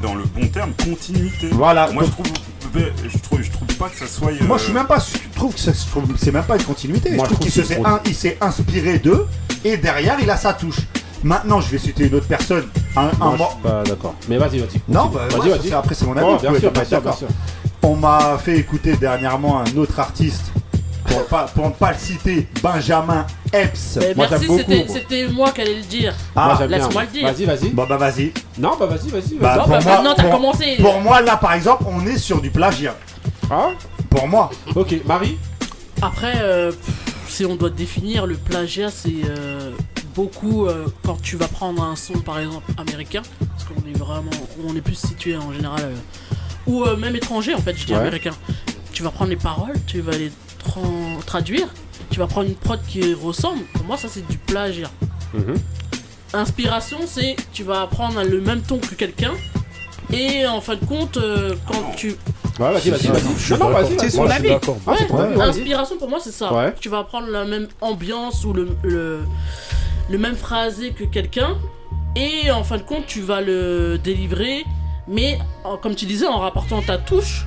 dans 0.03 0.15
le 0.15 0.25
bon 0.25 0.47
terme, 0.49 0.73
continuité. 0.83 1.49
Voilà, 1.53 1.91
Moi, 1.93 2.05
je 2.05 2.11
trouve, 2.11 2.27
je 3.13 3.19
trouve, 3.19 3.43
je 3.43 3.51
trouve 3.51 3.69
pas 3.77 3.89
que 3.89 3.99
ça 3.99 4.07
soit. 4.07 4.31
Moi, 4.43 4.57
euh, 4.57 4.59
je 4.59 4.65
suis 4.65 4.73
même 4.73 4.87
pas. 4.87 5.01
sûr- 5.01 5.19
Je 5.33 5.37
trouve 5.37 5.55
que 5.55 5.61
c'est- 5.61 6.33
même 6.33 6.45
pas 6.45 6.57
une 6.57 6.63
continuité. 6.63 7.11
Moi, 7.11 7.27
je 7.29 7.35
trouve 7.35 8.01
qu'il 8.05 8.15
s'est 8.15 8.39
inspiré 8.41 8.99
d'eux 8.99 9.27
et 9.65 9.77
derrière, 9.77 10.17
il 10.23 10.31
a 10.31 10.37
sa 10.37 10.53
touche. 10.53 10.79
Maintenant, 11.23 11.61
je 11.61 11.69
vais 11.71 11.79
citer 11.79 12.07
une 12.07 12.15
autre 12.15 12.27
personne. 12.27 12.67
Un, 12.97 13.03
un 13.03 13.05
Moi, 13.19 13.33
je 13.33 13.39
mor- 13.39 13.51
suis 13.53 13.61
pas 13.63 13.83
d'accord. 13.85 14.15
Mais 14.29 14.39
vas-y, 14.39 14.59
vas-y. 14.59 14.81
Non, 14.89 15.07
bah, 15.07 15.21
vas-y, 15.31 15.41
ouais, 15.41 15.49
vas-y. 15.59 15.69
c'est- 15.69 15.75
après, 15.75 15.95
c'est 15.95 16.07
mon 16.07 16.17
avis, 16.17 16.27
Ouais, 16.27 16.33
vous 16.35 16.39
bien 16.41 16.49
pouvez 16.49 16.61
sûr, 16.61 16.69
pas 16.73 16.81
bien 16.81 16.83
être 16.83 16.89
sûr, 16.89 17.01
bien 17.01 17.11
d'accord. 17.11 17.19
sûr. 17.19 17.29
On 17.83 17.97
m'a 17.97 18.39
fait 18.39 18.57
écouter 18.59 18.97
dernièrement 18.97 19.61
un 19.61 19.77
autre 19.77 19.99
artiste. 20.01 20.47
Pour, 21.07 21.25
pas, 21.27 21.47
pour 21.55 21.67
ne 21.67 21.73
pas 21.73 21.91
le 21.93 21.99
citer, 21.99 22.47
Benjamin 22.63 23.27
Epps. 23.53 23.97
Mais 24.01 24.15
Moi, 24.15 24.27
merci, 24.31 24.47
j'aime 24.47 24.57
c'était 24.59 24.77
beaucoup, 24.77 24.93
moi. 24.93 25.01
c'était 25.01 25.29
moi 25.29 25.51
qui 25.51 25.61
allais 25.63 25.75
le 25.77 25.83
dire. 25.83 26.15
Ah, 26.37 26.45
Moi, 26.47 26.57
j'aime 26.59 26.69
bien. 26.69 26.79
Laisse-moi 26.79 27.03
le 27.03 27.09
dire. 27.09 27.27
Vas-y, 27.33 27.45
vas-y. 27.47 27.71
Bah, 27.71 27.87
bah, 27.89 27.97
vas-y. 27.97 28.33
Non, 28.59 28.77
bah 28.79 28.87
vas-y, 28.87 29.09
vas-y. 29.11 29.35
Bah, 29.41 29.57
Non, 29.57 29.63
pour 29.65 29.73
bah, 29.73 29.81
moi, 29.83 29.95
maintenant, 29.97 30.15
t'as 30.15 30.23
pour- 30.25 30.33
commencé. 30.33 30.77
Pour 30.81 31.01
moi, 31.01 31.21
là, 31.21 31.37
par 31.37 31.55
exemple, 31.55 31.85
on 31.89 32.07
est 32.07 32.19
sur 32.19 32.41
du 32.41 32.51
plagiat. 32.51 32.95
Ah 33.51 33.71
Pour 34.09 34.29
moi. 34.29 34.51
Ok, 34.77 34.95
Marie 35.05 35.37
Après, 36.01 36.35
euh, 36.43 36.71
pff, 36.71 36.95
si 37.29 37.45
on 37.45 37.57
doit 37.57 37.71
définir 37.71 38.27
le 38.27 38.37
plagiat, 38.37 38.91
c'est 38.91 39.11
euh, 39.29 39.71
beaucoup 40.15 40.67
euh, 40.67 40.87
quand 41.05 41.21
tu 41.21 41.37
vas 41.37 41.49
prendre 41.49 41.83
un 41.83 41.97
son 41.97 42.15
par 42.21 42.39
exemple 42.39 42.71
américain, 42.79 43.23
parce 43.51 43.65
qu'on 43.65 43.89
est 43.89 43.97
vraiment, 43.97 44.31
on 44.67 44.75
est 44.77 44.81
plus 44.81 44.99
situé 44.99 45.37
en 45.37 45.53
général, 45.53 45.81
euh, 45.83 45.95
ou 46.67 46.85
euh, 46.85 46.97
même 46.97 47.17
étranger 47.17 47.55
en 47.55 47.59
fait, 47.61 47.77
je 47.77 47.87
dis 47.87 47.93
Ouais. 47.93 47.99
américain. 47.99 48.33
Tu 48.93 49.03
vas 49.03 49.11
prendre 49.11 49.31
les 49.31 49.37
paroles, 49.37 49.75
tu 49.87 50.01
vas 50.01 50.13
les 50.13 50.31
tra- 50.65 51.25
traduire, 51.27 51.69
tu 52.11 52.19
vas 52.19 52.27
prendre 52.27 52.49
une 52.49 52.55
prod 52.55 52.81
qui 52.87 53.15
ressemble. 53.15 53.63
Pour 53.75 53.85
moi, 53.87 53.97
ça 53.97 54.09
c'est 54.11 54.27
du 54.27 54.37
plagiat. 54.37 54.91
Mhm. 55.33 55.55
Inspiration, 56.33 56.99
c'est 57.07 57.35
tu 57.53 57.65
vas 57.65 57.87
prendre 57.87 58.23
le 58.23 58.41
même 58.41 58.61
ton 58.63 58.79
que 58.79 58.95
quelqu'un. 58.95 59.33
Et 60.13 60.45
en 60.47 60.61
fin 60.61 60.75
de 60.77 60.85
compte, 60.85 61.17
euh, 61.17 61.55
quand 61.67 61.93
tu. 61.97 62.09
Ouais, 62.59 62.73
vas-y, 62.73 62.91
vas-y, 62.91 63.07
vas-y. 63.09 63.59
Non, 63.59 63.59
non, 63.59 63.71
vas-y. 63.71 63.87
C'est 63.91 63.97
vas-y. 63.97 64.11
son 64.11 64.27
avis. 64.29 64.49
Ah, 64.51 64.91
Ouais, 64.91 64.97
avis, 65.01 65.35
vas-y. 65.37 65.49
Inspiration 65.49 65.99
pour 65.99 66.09
moi 66.11 66.19
c'est 66.23 66.33
ça. 66.33 66.53
Ouais. 66.53 66.75
Tu 66.81 66.89
vas 66.89 67.05
prendre 67.05 67.29
la 67.29 67.45
même 67.45 67.69
ambiance 67.81 68.45
ou 68.45 68.53
le, 68.53 68.69
le, 68.83 69.21
le 70.11 70.19
même 70.19 70.35
phrasé 70.35 70.91
que 70.91 71.05
quelqu'un 71.05 71.57
et 72.17 72.51
en 72.51 72.65
fin 72.65 72.77
de 72.79 72.83
compte 72.83 73.07
tu 73.07 73.21
vas 73.21 73.41
le 73.41 73.97
délivrer 74.03 74.65
mais 75.07 75.39
comme 75.83 75.95
tu 75.95 76.05
disais 76.05 76.27
en 76.27 76.41
rapportant 76.41 76.83
ta 76.83 76.99
touche 76.99 77.47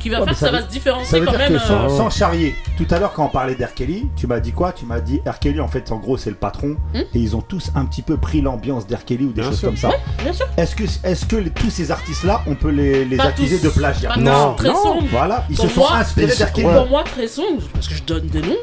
qui 0.00 0.08
va 0.08 0.18
Ouais, 0.20 0.24
faire 0.24 0.32
que 0.34 0.38
ça, 0.40 0.46
ça 0.46 0.52
va 0.52 0.62
se 0.62 0.66
différencier 0.68 1.06
Ça 1.06 1.18
veut 1.20 1.26
quand 1.26 1.30
dire 1.32 1.40
même. 1.40 1.52
que 1.52 1.58
sans, 1.58 1.84
euh, 1.84 1.88
sans 1.96 2.10
charrier, 2.10 2.56
tout 2.76 2.86
à 2.90 2.98
l'heure 2.98 3.12
quand 3.12 3.24
on 3.24 3.28
parlait 3.28 3.54
d'R. 3.54 3.74
Kelly, 3.74 4.08
tu 4.16 4.26
m'as 4.26 4.40
dit 4.40 4.50
quoi? 4.52 4.72
Tu 4.72 4.84
m'as 4.86 5.00
dit 5.00 5.20
R. 5.26 5.38
Kelly 5.38 5.60
en 5.60 5.68
fait 5.68 5.92
en 5.92 5.98
gros 5.98 6.16
c'est 6.16 6.30
le 6.30 6.36
patron 6.36 6.76
Hmm 6.94 6.98
et 7.14 7.18
ils 7.18 7.36
ont 7.36 7.40
tous 7.42 7.70
un 7.76 7.84
petit 7.84 8.02
peu 8.02 8.16
pris 8.16 8.40
l'ambiance 8.40 8.86
d'R. 8.86 9.04
Kelly 9.06 9.26
ou 9.26 9.32
des 9.32 9.42
Bien 9.42 9.50
choses 9.50 9.60
sûr. 9.60 9.68
comme 9.68 9.76
ça. 9.76 9.88
Ouais, 9.90 10.00
bien 10.22 10.32
sûr. 10.32 10.46
Est-ce 10.56 10.74
que, 10.74 10.84
est-ce 11.04 11.26
que 11.26 11.36
les- 11.36 11.50
tous 11.50 11.70
ces 11.70 11.90
artistes 11.90 12.24
là 12.24 12.42
on 12.46 12.54
peut 12.56 12.70
les, 12.70 13.04
les 13.04 13.20
accuser 13.20 13.58
tous. 13.58 13.64
de 13.64 13.68
plagiat? 13.70 14.16
Non. 14.16 14.54
Très 14.54 14.68
sombre. 14.68 15.04
Voilà, 15.10 15.44
ils 15.50 15.56
Pour 15.56 15.66
se 15.66 15.70
sont 15.74 15.80
moi, 15.80 15.94
inspirés 15.96 16.34
d'R. 16.34 16.52
Kelly. 16.52 16.68
Pour 16.68 16.88
moi 16.88 17.04
très 17.04 17.28
sombre 17.28 17.62
parce 17.72 17.86
que 17.86 17.94
je 17.94 18.02
donne 18.02 18.26
des 18.26 18.40
noms. 18.42 18.56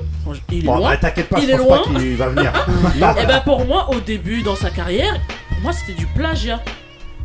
Il 0.51 0.59
est 0.59 0.61
Bon, 0.63 0.77
loin. 0.77 0.89
bah, 0.89 0.97
t'inquiète 0.97 1.29
pas, 1.29 1.39
il 1.39 1.47
je 1.47 1.51
est 1.53 1.57
pense 1.57 1.65
loin. 1.67 1.77
pas 1.93 1.99
qu'il 1.99 2.15
va 2.17 2.27
venir. 2.29 2.51
Et 3.21 3.25
ben 3.25 3.41
pour 3.45 3.65
moi 3.65 3.89
au 3.91 3.99
début 3.99 4.41
dans 4.41 4.55
sa 4.55 4.69
carrière, 4.69 5.13
pour 5.49 5.59
moi 5.61 5.71
c'était 5.71 5.93
du 5.93 6.05
plagiat. 6.07 6.61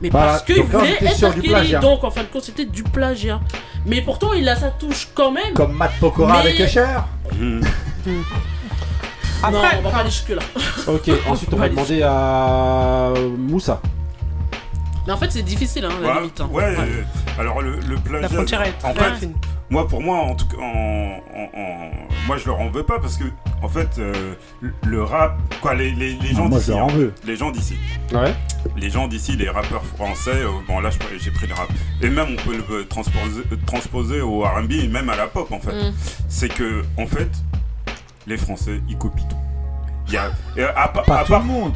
Mais 0.00 0.08
Voilà, 0.08 0.26
parce 0.32 0.42
qu'il 0.42 0.62
voulait 0.62 0.98
être 1.00 1.16
sur 1.16 1.28
R. 1.30 1.34
Kelly, 1.34 1.48
plagiat. 1.48 1.78
donc 1.80 2.02
en 2.04 2.10
fin 2.10 2.22
de 2.22 2.26
compte 2.26 2.42
c'était 2.42 2.64
du 2.64 2.82
plagiat. 2.82 3.40
Mais 3.86 4.00
pourtant 4.02 4.32
il 4.32 4.48
a 4.48 4.56
sa 4.56 4.70
touche 4.70 5.08
quand 5.14 5.30
même. 5.32 5.54
Comme 5.54 5.72
Matt 5.72 5.92
Pokora 6.00 6.34
Mais- 6.34 6.38
avec 6.50 6.60
Usher. 6.60 6.86
non, 9.50 9.58
on 9.78 9.82
va 9.82 9.90
pas 9.90 9.96
aller 9.98 10.10
jusque 10.10 10.28
là. 10.30 10.42
Ok, 10.86 11.10
ensuite 11.28 11.52
on 11.52 11.56
va 11.56 11.68
demander 11.68 12.02
à 12.02 13.12
Moussa. 13.38 13.80
Mais 15.06 15.12
en 15.12 15.16
fait 15.16 15.30
c'est 15.32 15.42
difficile 15.42 15.84
hein, 15.84 15.90
à 15.98 16.00
la 16.00 16.08
Ouais, 16.08 16.14
limite. 16.20 16.40
hein. 16.40 16.48
ouais, 16.52 16.62
euh, 16.78 17.02
alors 17.40 17.60
le, 17.60 17.76
le 17.80 17.96
plagiat. 17.96 18.20
La 18.22 18.28
frontière 18.28 18.62
est 18.62 18.84
en 18.84 18.94
très 18.94 19.10
fait, 19.14 19.16
fine. 19.20 19.34
moi 19.70 19.88
pour 19.88 20.00
moi, 20.00 20.18
en 20.18 20.34
tout 20.34 20.46
cas, 20.46 20.56
en, 20.58 21.20
en- 21.34 21.60
en- 21.60 21.90
moi 22.26 22.36
je 22.36 22.46
leur 22.46 22.60
en 22.60 22.68
veux 22.70 22.84
pas 22.84 23.00
parce 23.00 23.16
que 23.16 23.24
en 23.62 23.68
fait 23.68 23.98
euh, 23.98 24.34
le- 24.82 25.02
rap, 25.02 25.36
quoi, 25.60 25.74
les, 25.74 25.90
les, 25.90 26.14
les 26.14 26.28
gens 26.34 26.48
moi, 26.48 26.58
d'ici, 26.58 26.72
hein, 26.72 26.86
les 27.24 27.34
gens 27.36 27.50
d'ici, 27.50 27.74
Ouais. 28.12 28.32
les 28.76 28.90
gens 28.90 29.08
d'ici, 29.08 29.32
les 29.36 29.48
rappeurs 29.50 29.84
français, 29.84 30.30
euh, 30.34 30.48
bon 30.68 30.78
là 30.80 30.90
j'ai 31.18 31.30
pris 31.32 31.46
le 31.48 31.54
rap, 31.54 31.68
et 32.00 32.08
même 32.08 32.36
on 32.38 32.42
peut 32.48 32.56
le 32.68 32.86
transposer, 32.86 33.42
transposer 33.66 34.20
au 34.20 34.42
R&B 34.42 34.72
et 34.72 34.88
même 34.88 35.08
à 35.10 35.16
la 35.16 35.26
pop 35.26 35.50
en 35.50 35.58
fait. 35.58 35.72
Mm. 35.90 35.94
C'est 36.28 36.48
que 36.54 36.82
en 36.96 37.06
fait, 37.06 37.30
les 38.28 38.36
Français 38.36 38.80
ils 38.88 38.96
copient 38.96 39.26
tout. 39.28 39.36
Il 40.12 40.16
y 40.16 40.18
a, 40.18 40.30
et 40.58 40.62
à, 40.76 40.88
pa- 40.88 41.02
Pas 41.02 41.20
à 41.20 41.24
tout 41.24 41.32
part- 41.32 41.40
le 41.40 41.46
monde. 41.46 41.72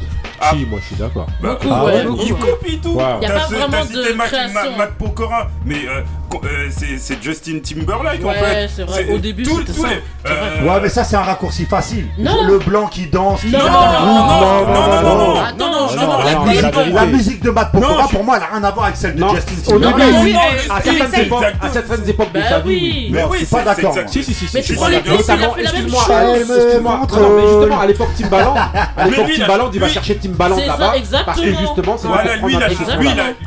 Si, 0.51 0.65
moi 0.67 0.79
je 0.79 0.85
suis 0.85 0.95
d'accord. 0.95 1.25
bah, 1.41 1.57
Beaucoup, 1.59 1.73
ah 1.73 1.85
ouais, 1.85 1.93
ouais, 1.93 2.03
beaucoup. 2.03 2.23
ils 2.23 2.35
copient 2.35 2.77
tout. 2.83 2.99
A 2.99 3.17
T'as 3.19 3.29
pas 3.33 3.39
ce- 3.47 3.55
vraiment 3.55 3.71
t'as 3.71 3.81
de 3.85 3.87
cité 3.87 4.13
Matt, 4.13 4.27
création. 4.27 4.77
Matt- 4.77 4.93
Pokora, 4.93 5.47
mais 5.65 5.87
euh, 5.87 6.01
euh, 6.43 6.67
c'est 6.99 7.21
Justin 7.23 7.59
Timberlake 7.63 8.23
en 8.23 8.27
Ouais, 8.29 8.35
fait. 8.35 8.69
c'est 8.75 8.83
vrai. 8.83 9.07
Au 9.09 9.17
début, 9.17 9.43
tout- 9.43 9.59
les- 9.59 9.73
vrai. 9.73 10.01
euh, 10.27 10.63
Ouais, 10.65 10.79
mais 10.81 10.89
ça 10.89 11.03
c'est 11.03 11.15
un 11.15 11.21
raccourci 11.21 11.65
facile. 11.65 12.07
Non. 12.17 12.45
Le 12.47 12.59
blanc 12.59 12.87
qui 12.87 13.07
danse, 13.07 13.41
qui 13.41 13.47
Non, 13.51 13.59
non, 13.59 13.65
non, 13.65 13.71
non, 13.71 13.81
non, 13.81 14.65
non, 14.67 15.01
non, 15.01 15.17
non, 15.35 15.41
Attends, 15.41 15.57
non, 15.57 15.71
non, 15.71 15.95
non, 15.95 16.17
La 16.19 16.25
la 16.25 16.33
non, 16.35 16.45
musique, 16.45 16.93
la 16.93 17.05
musique 17.05 17.43
de 17.43 17.49
Matt 17.51 17.71
Pokora, 17.71 18.01
Non, 18.03 18.07
pour 18.09 18.23
moi, 18.23 18.35
elle 18.35 18.41
n'a 18.41 18.47
rien 18.59 18.63
à 18.63 18.71
voir 18.71 18.85
avec 18.85 18.97
celle 18.97 19.15
de 19.15 19.19
Non, 19.21 19.33
Justin 19.35 19.55
Timberlake. 19.79 20.35
à 20.69 20.81
certaines 20.81 21.07
oui, 21.13 21.21
époques, 21.25 21.43
exact. 21.43 21.63
à 21.63 21.69
certaines 21.69 22.09
époques 22.09 22.33
de 22.33 22.39
Bah 22.39 22.45
sa 22.49 22.59
vie. 22.59 23.09
Mais 23.11 23.21
Non, 23.21 23.27
oui, 23.31 23.45
pas 23.49 23.61
d'accord. 23.63 23.95
Si, 24.07 24.23
si, 24.23 24.33
si, 24.33 24.45
Mais 24.53 24.61
tu 24.61 24.73
prends 24.75 24.87
les 24.87 24.95
a 24.97 25.01
même 25.01 25.13
excuse-moi, 25.13 26.01
chose. 26.07 26.51
excuse-moi, 26.57 26.99
attends, 27.03 27.17
mais 27.19 27.41
euh, 27.43 27.47
justement, 27.59 27.79
à 27.79 27.85
l'époque 27.85 28.09
Timbaland, 28.17 28.55
à 28.97 29.07
l'époque 29.07 29.25
a- 29.29 29.35
Timbaland, 29.35 29.69
il 29.73 29.79
va 29.79 29.87
chercher 29.89 30.15
Timbaland 30.17 30.57
là-bas, 30.57 30.93
parce 31.25 31.39
que 31.41 31.53
justement, 31.53 31.97
c'est 31.97 32.07
a, 32.07 32.11
a, 32.11 32.35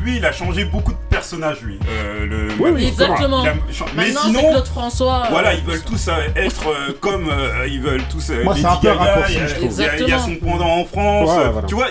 lui, 0.03 0.17
il 0.17 0.25
a 0.25 0.31
changé 0.31 0.65
beaucoup 0.65 0.91
de 0.91 0.97
personnages, 1.21 1.61
lui. 1.61 1.79
Euh, 1.87 2.25
le, 2.25 2.47
Oui, 2.59 2.71
oui, 2.73 2.85
Exactement. 2.87 3.43
Mais 3.43 3.53
Maintenant 4.07 4.21
sinon, 4.25 4.49
Claude 4.51 4.67
François. 4.67 5.23
euh, 5.25 5.29
voilà, 5.31 5.53
ils 5.53 5.63
veulent 5.63 5.83
tous 5.83 6.07
euh, 6.07 6.13
être 6.35 6.67
euh, 6.67 6.93
comme 6.99 7.29
euh, 7.29 7.67
ils 7.67 7.81
veulent 7.81 8.03
tous. 8.09 8.29
euh, 8.31 8.43
Moi, 8.43 8.55
c'est 8.55 8.65
un 8.65 8.75
peu 8.75 8.89
raccourci, 8.91 9.37
il 9.61 10.07
y 10.09 10.13
a- 10.13 10.19
son 10.19 10.35
pendant 10.35 10.67
en 10.79 10.85
France. 10.85 11.29
Ouais, 11.29 11.49
voilà. 11.51 11.67
Tu 11.67 11.75
vois, 11.75 11.87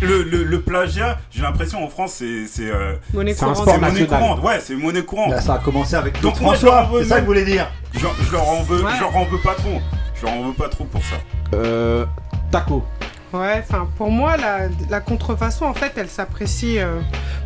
le, 0.00 0.22
le, 0.22 0.44
le 0.44 0.60
plagiat, 0.60 1.18
j'ai 1.32 1.42
l'impression 1.42 1.84
en 1.84 1.88
France, 1.88 2.12
c'est 2.18 2.46
c'est 2.46 2.70
euh, 2.70 2.94
Monnaie 3.12 3.34
C'est 3.34 3.42
un 3.44 3.48
courante. 3.48 3.62
sport 3.68 3.74
c'est 3.74 3.80
monnaie 3.80 4.06
courante. 4.06 4.42
Ouais, 4.44 4.60
c'est 4.62 4.74
monnaie 4.76 5.02
courante. 5.02 5.30
Là, 5.32 5.40
ça 5.40 5.54
a 5.54 5.58
commencé 5.58 5.96
avec 5.96 6.12
Claude 6.14 6.32
Donc 6.34 6.36
François, 6.36 6.88
c'est 6.98 7.04
ça 7.08 7.16
que 7.16 7.20
vous 7.22 7.26
voulez 7.26 7.44
dire 7.44 7.68
Je, 7.94 7.98
je 8.24 8.32
leur 8.32 8.48
en 8.48 8.62
veux, 8.62 8.84
Ouais. 8.84 8.92
je 8.96 9.00
leur 9.00 9.16
en 9.16 9.24
veux 9.24 9.38
pas 9.40 9.54
trop. 9.54 9.80
Je 10.14 10.24
leur 10.26 10.34
en 10.36 10.42
veux 10.44 10.52
pas 10.52 10.68
trop 10.68 10.84
pour 10.84 11.02
ça. 11.02 11.16
Euh, 11.54 12.04
Taco. 12.52 12.84
Ouais, 13.32 13.62
enfin, 13.62 13.88
pour 13.96 14.10
moi, 14.10 14.36
la, 14.36 14.68
la 14.88 15.00
contrefaçon, 15.00 15.66
en 15.66 15.74
fait, 15.74 15.92
elle 15.96 16.08
s'apprécie 16.08 16.78
euh, 16.78 17.00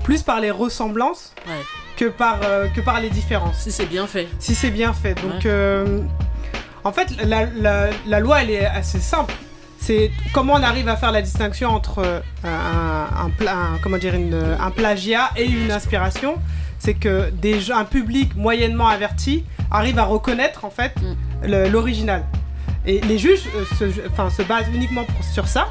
plus 0.05 0.23
par 0.23 0.41
les 0.41 0.51
ressemblances 0.51 1.33
Ouais. 1.47 1.53
que 1.97 2.05
par, 2.07 2.39
euh, 2.45 2.69
que 2.69 2.81
par 2.81 3.01
les 3.01 3.11
différences. 3.11 3.59
Si 3.59 3.73
c'est 3.73 3.87
bien 3.87 4.07
fait. 4.07 4.29
Si 4.39 4.55
c'est 4.55 4.71
bien 4.71 4.93
fait. 4.93 5.15
Donc, 5.21 5.33
Ouais. 5.35 5.41
euh, 5.47 6.01
en 6.85 6.93
fait, 6.93 7.09
la, 7.25 7.47
la- 7.47 7.91
la 8.07 8.21
loi, 8.21 8.43
elle 8.43 8.51
est 8.51 8.65
assez 8.67 9.01
simple. 9.01 9.35
C'est 9.81 10.13
comment 10.33 10.55
on 10.55 10.63
arrive 10.63 10.89
à 10.89 10.97
faire 10.97 11.11
la 11.11 11.23
distinction 11.23 11.71
entre 11.71 12.23
un, 12.45 13.25
un 13.27 13.31
pla- 13.31 13.57
un- 13.57 13.79
comment 13.83 13.99
dire, 13.99 14.15
une- 14.15 14.57
un 14.61 14.71
plagiat 14.71 15.31
et 15.37 15.45
une 15.47 15.73
inspiration. 15.73 16.37
C'est 16.79 16.95
que 16.95 17.31
des 17.31 17.71
un 17.73 17.85
public 17.85 18.35
moyennement 18.37 18.87
averti 18.89 19.45
arrive 19.71 19.99
à 19.99 20.05
reconnaître 20.05 20.65
en 20.65 20.71
fait 20.71 20.95
le- 21.43 21.69
l'original. 21.69 22.25
Et 22.87 23.01
les 23.01 23.19
juges 23.19 23.45
euh, 23.55 23.65
se, 23.77 23.91
se 23.91 24.43
basent 24.43 24.69
uniquement 24.75 25.05
pour, 25.05 25.25
sur 25.25 25.47
ça 25.47 25.69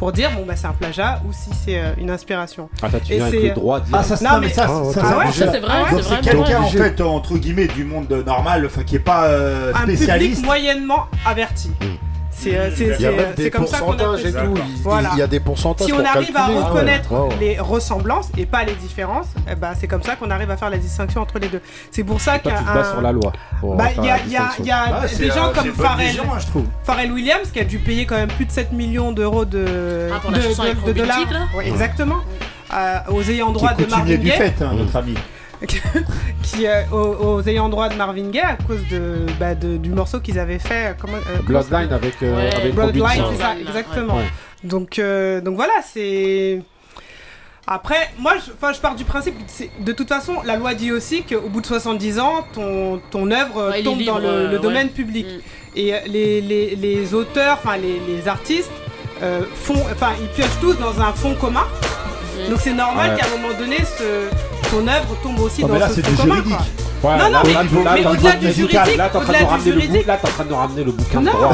pour 0.00 0.12
dire 0.12 0.30
bon 0.34 0.46
bah 0.46 0.56
c'est 0.56 0.66
un 0.66 0.72
plagiat 0.72 1.20
ou 1.28 1.30
si 1.30 1.50
c'est 1.52 1.78
euh, 1.78 1.92
une 1.98 2.08
inspiration. 2.08 2.70
Ah 2.80 2.90
ça 2.90 3.00
tu 3.00 3.12
viens 3.12 3.26
avec 3.26 3.42
le 3.42 3.50
droit 3.50 3.80
de 3.80 3.84
dire. 3.84 3.96
Ah 3.98 4.02
ça 4.02 4.14
non, 4.14 4.40
mais 4.40 4.48
ça, 4.48 4.66
ah, 4.66 4.92
ça, 4.94 5.02
ah, 5.04 5.18
ouais, 5.18 5.26
ça 5.26 5.52
c'est 5.52 5.60
vrai, 5.60 5.72
c'est 5.90 6.00
vrai. 6.00 6.20
quelqu'un 6.22 6.62
en 6.62 6.68
fait 6.68 7.00
euh, 7.02 7.04
entre 7.04 7.36
guillemets 7.36 7.66
du 7.66 7.84
monde 7.84 8.10
normal 8.26 8.64
enfin 8.64 8.82
qui 8.82 8.96
est 8.96 8.98
pas 8.98 9.24
euh, 9.26 9.74
spécialiste 9.74 10.08
un 10.10 10.34
public 10.34 10.46
moyennement 10.46 11.06
averti. 11.26 11.68
Mmh. 11.68 11.84
Euh, 12.46 12.70
euh, 12.80 13.32
c'est 13.36 13.50
comme 13.50 13.66
ça 13.66 13.80
qu'on 13.80 13.94
tout. 13.94 14.16
Il, 14.24 14.82
voilà. 14.82 15.10
il 15.12 15.18
y 15.18 15.22
a 15.22 15.26
des 15.26 15.40
pourcentages. 15.40 15.86
Si 15.86 15.92
on 15.92 16.04
arrive 16.04 16.36
à 16.36 16.46
reconnaître 16.46 17.10
les 17.38 17.58
ressemblances 17.58 18.30
et 18.36 18.46
pas 18.46 18.64
les 18.64 18.74
différences, 18.74 19.28
eh 19.50 19.54
ben, 19.54 19.72
c'est 19.78 19.86
comme 19.86 20.02
ça 20.02 20.16
qu'on 20.16 20.30
arrive 20.30 20.50
à 20.50 20.56
faire 20.56 20.70
la 20.70 20.78
distinction 20.78 21.20
entre 21.22 21.38
les 21.38 21.48
deux. 21.48 21.60
C'est 21.90 22.04
pour 22.04 22.20
ça 22.20 22.38
qu'un. 22.38 22.54
Un... 22.54 22.84
sur 22.84 23.00
la 23.00 23.12
loi. 23.12 23.32
Bah, 23.62 23.88
il 23.96 24.04
y 24.04 24.10
a, 24.10 24.18
y 24.26 24.66
y 24.66 24.70
a 24.70 25.06
des 25.18 25.28
gens 25.28 25.52
comme 25.54 25.72
Pharrell, 26.84 27.12
Williams 27.12 27.50
qui 27.52 27.60
a 27.60 27.64
dû 27.64 27.78
payer 27.78 28.06
quand 28.06 28.16
même 28.16 28.28
plus 28.28 28.46
de 28.46 28.52
7 28.52 28.72
millions 28.72 29.12
d'euros 29.12 29.44
de, 29.44 30.10
ah, 30.12 30.28
de, 30.28 30.34
de, 30.34 30.86
de 30.86 30.92
dollars. 30.92 31.18
Exactement. 31.64 32.18
Euh, 32.72 32.98
aux 33.08 33.22
ayants 33.22 33.50
droit 33.50 33.74
qui 33.74 33.84
de 33.84 33.90
Marvin 33.90 34.14
Gaye. 34.16 34.52
Hein, 34.60 34.74
notre 34.76 34.96
ami. 34.96 35.14
qui, 36.42 36.66
euh, 36.66 36.82
aux, 36.90 36.96
aux, 37.38 37.42
ayants 37.42 37.68
droit 37.68 37.88
de 37.88 37.94
Marvin 37.94 38.30
Gaye 38.30 38.40
à 38.40 38.56
cause 38.56 38.86
de, 38.90 39.26
bah, 39.38 39.54
de 39.54 39.76
du 39.76 39.90
morceau 39.90 40.20
qu'ils 40.20 40.38
avaient 40.38 40.58
fait. 40.58 40.90
Euh, 40.90 40.92
comment, 40.98 41.18
euh, 41.18 41.42
Bloodline 41.42 41.92
avec, 41.92 42.22
euh, 42.22 42.36
ouais. 42.36 42.54
avec 42.54 42.74
Bloodline, 42.74 43.24
c'est 43.32 43.42
ça, 43.42 43.54
exactement. 43.58 44.16
Ouais. 44.16 44.30
Donc, 44.64 44.98
euh, 44.98 45.40
donc 45.40 45.56
voilà, 45.56 45.74
c'est. 45.84 46.62
Après, 47.66 48.10
moi, 48.18 48.34
je, 48.38 48.50
je 48.74 48.80
pars 48.80 48.96
du 48.96 49.04
principe, 49.04 49.34
de 49.80 49.92
toute 49.92 50.08
façon, 50.08 50.36
la 50.44 50.56
loi 50.56 50.74
dit 50.74 50.90
aussi 50.90 51.22
qu'au 51.22 51.48
bout 51.48 51.60
de 51.60 51.66
70 51.66 52.18
ans, 52.18 52.44
ton, 52.52 53.00
ton 53.10 53.30
œuvre 53.30 53.72
tombe 53.84 54.02
dans 54.02 54.18
le, 54.18 54.58
domaine 54.58 54.88
public. 54.88 55.26
Et 55.76 55.92
les, 56.06 56.40
les, 56.40 56.74
les 56.74 57.14
auteurs, 57.14 57.58
enfin 57.62 57.76
les, 57.76 58.00
les 58.08 58.26
artistes, 58.26 58.72
euh, 59.22 59.42
font, 59.54 59.80
enfin, 59.92 60.12
ils 60.20 60.28
piochent 60.28 60.60
tous 60.60 60.74
dans 60.74 61.00
un 61.00 61.12
fond 61.12 61.34
commun. 61.34 61.66
Donc 62.48 62.58
c'est 62.60 62.72
normal 62.72 63.16
qu'à 63.16 63.26
un 63.26 63.36
moment 63.36 63.56
donné, 63.58 63.76
ce, 63.76 64.30
ton 64.68 64.86
œuvre 64.86 65.16
tombe 65.22 65.40
aussi 65.40 65.62
non, 65.62 65.68
dans 65.68 65.74
mais 65.74 65.80
là, 65.80 65.88
ce 65.88 66.00
juridique. 66.00 66.54
Ouais, 67.02 67.16
non, 67.16 67.30
non, 67.30 67.38
mais, 67.44 68.00
mais 68.02 68.06
au-delà 68.06 68.32
du 68.32 68.52
juridique, 68.52 68.96
là, 68.96 69.10
au-delà 69.14 69.44
du 69.44 69.62
juridique, 69.64 70.06
là, 70.06 70.16
t'es 70.18 70.28
en 70.28 70.32
train 70.32 70.44
de 70.44 70.52
ramener 70.54 70.84
le 70.84 70.92
bouquin. 70.92 71.20
Non, 71.20 71.32
non, 71.32 71.50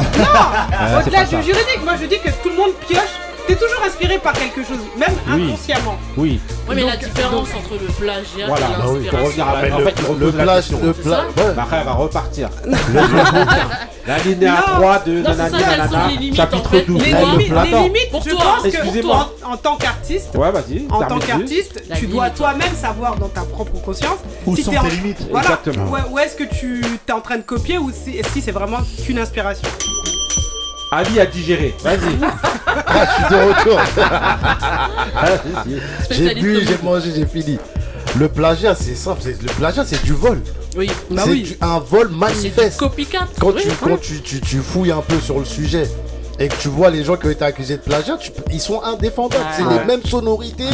au-delà 0.99 1.23
du 1.23 1.35
juridique, 1.35 1.83
moi, 1.83 1.93
je 1.99 2.05
dis 2.05 2.19
que 2.19 2.29
tout 2.43 2.49
le 2.49 2.55
monde 2.55 2.71
pioche 2.87 3.26
T'es 3.47 3.55
toujours 3.55 3.81
inspiré 3.85 4.17
par 4.17 4.33
quelque 4.33 4.61
chose, 4.63 4.79
même 4.97 5.15
inconsciemment. 5.27 5.95
Oui. 6.17 6.39
Oui, 6.67 6.75
mais 6.75 6.83
la 6.83 6.97
différence 6.97 7.47
entre 7.55 7.73
le 7.81 7.87
plagiat 7.93 8.47
Voilà, 8.47 8.65
et 8.67 8.89
oui, 8.89 9.07
pour 9.09 9.19
revenir 9.19 9.45
l'inspiration. 10.45 10.77
à 10.77 10.81
le 10.81 10.89
la 10.89 10.89
le 10.89 10.95
C'est 11.01 11.09
bah, 11.55 11.61
après, 11.63 11.77
elle 11.77 11.85
va 11.85 11.93
repartir. 11.93 12.49
La 14.07 14.17
ligne 14.19 14.39
Non. 14.45 14.53
3 14.77 14.99
de 14.99 15.21
Nanani 15.21 15.57
les 16.11 16.17
limites, 16.17 16.35
chapitre 16.37 16.79
12. 16.87 17.03
Les, 17.03 17.11
limites, 17.11 18.09
Pour 18.09 18.23
je 18.23 18.29
que 18.29 18.67
excusez-moi. 18.67 19.33
en, 19.43 19.57
tant 19.57 19.75
qu'artiste, 19.75 20.33
Ouais, 20.33 20.49
vas-y. 20.49 20.87
en 20.89 21.03
tant 21.03 21.19
qu'artiste, 21.19 21.83
tu 21.95 22.07
dois 22.07 22.29
toi-même 22.29 22.73
savoir 22.73 23.17
dans 23.17 23.27
ta 23.27 23.41
propre 23.41 23.73
conscience 23.81 24.19
Où 24.45 24.55
si 24.55 24.63
sont 24.63 24.71
t'es 24.71 24.77
en- 24.77 24.83
tes 24.83 24.91
limites 24.91 25.27
voilà, 25.29 25.59
Exactement. 25.61 25.91
où, 26.11 26.19
est-ce 26.19 26.35
que 26.37 26.45
tu 26.45 26.81
t'es 27.05 27.11
en 27.11 27.19
train 27.19 27.35
de 27.37 27.41
copier 27.41 27.77
ou 27.77 27.91
si, 27.91 28.21
si 28.31 28.41
c'est 28.41 28.51
vraiment 28.53 28.79
qu'une 29.05 29.19
inspiration? 29.19 29.67
Avis 30.91 31.19
à 31.19 31.25
digérer, 31.25 31.75
vas-y. 31.83 31.97
ah, 32.65 33.05
je 33.05 33.13
suis 33.13 33.23
de 33.29 33.39
retour. 33.49 33.79
j'ai 36.11 36.33
bu, 36.35 36.65
j'ai 36.65 36.77
mangé, 36.81 37.11
j'ai 37.13 37.25
fini. 37.25 37.57
Le 38.17 38.29
plagiat, 38.29 38.73
c'est 38.73 38.95
simple. 38.95 39.21
Le 39.25 39.53
plagiat, 39.53 39.83
c'est 39.85 40.01
du 40.03 40.13
vol. 40.13 40.41
Oui, 40.77 40.89
c'est 41.17 41.57
un 41.61 41.79
vol 41.79 42.09
manifeste. 42.09 42.79
Du 42.79 42.85
copycat. 42.85 43.27
Quand, 43.39 43.51
tu, 43.51 43.67
quand 43.81 43.97
tu, 43.99 44.21
tu, 44.21 44.39
tu, 44.39 44.57
fouilles 44.57 44.91
un 44.91 45.01
peu 45.01 45.19
sur 45.19 45.39
le 45.39 45.45
sujet 45.45 45.89
et 46.39 46.47
que 46.47 46.55
tu 46.55 46.69
vois 46.69 46.89
les 46.89 47.03
gens 47.03 47.17
qui 47.17 47.27
ont 47.27 47.31
été 47.31 47.43
accusés 47.43 47.77
de 47.77 47.81
plagiat, 47.81 48.17
ils 48.51 48.61
sont 48.61 48.81
indéfendables. 48.81 49.43
C'est 49.55 49.63
les 49.63 49.83
mêmes 49.85 50.03
sonorités. 50.05 50.69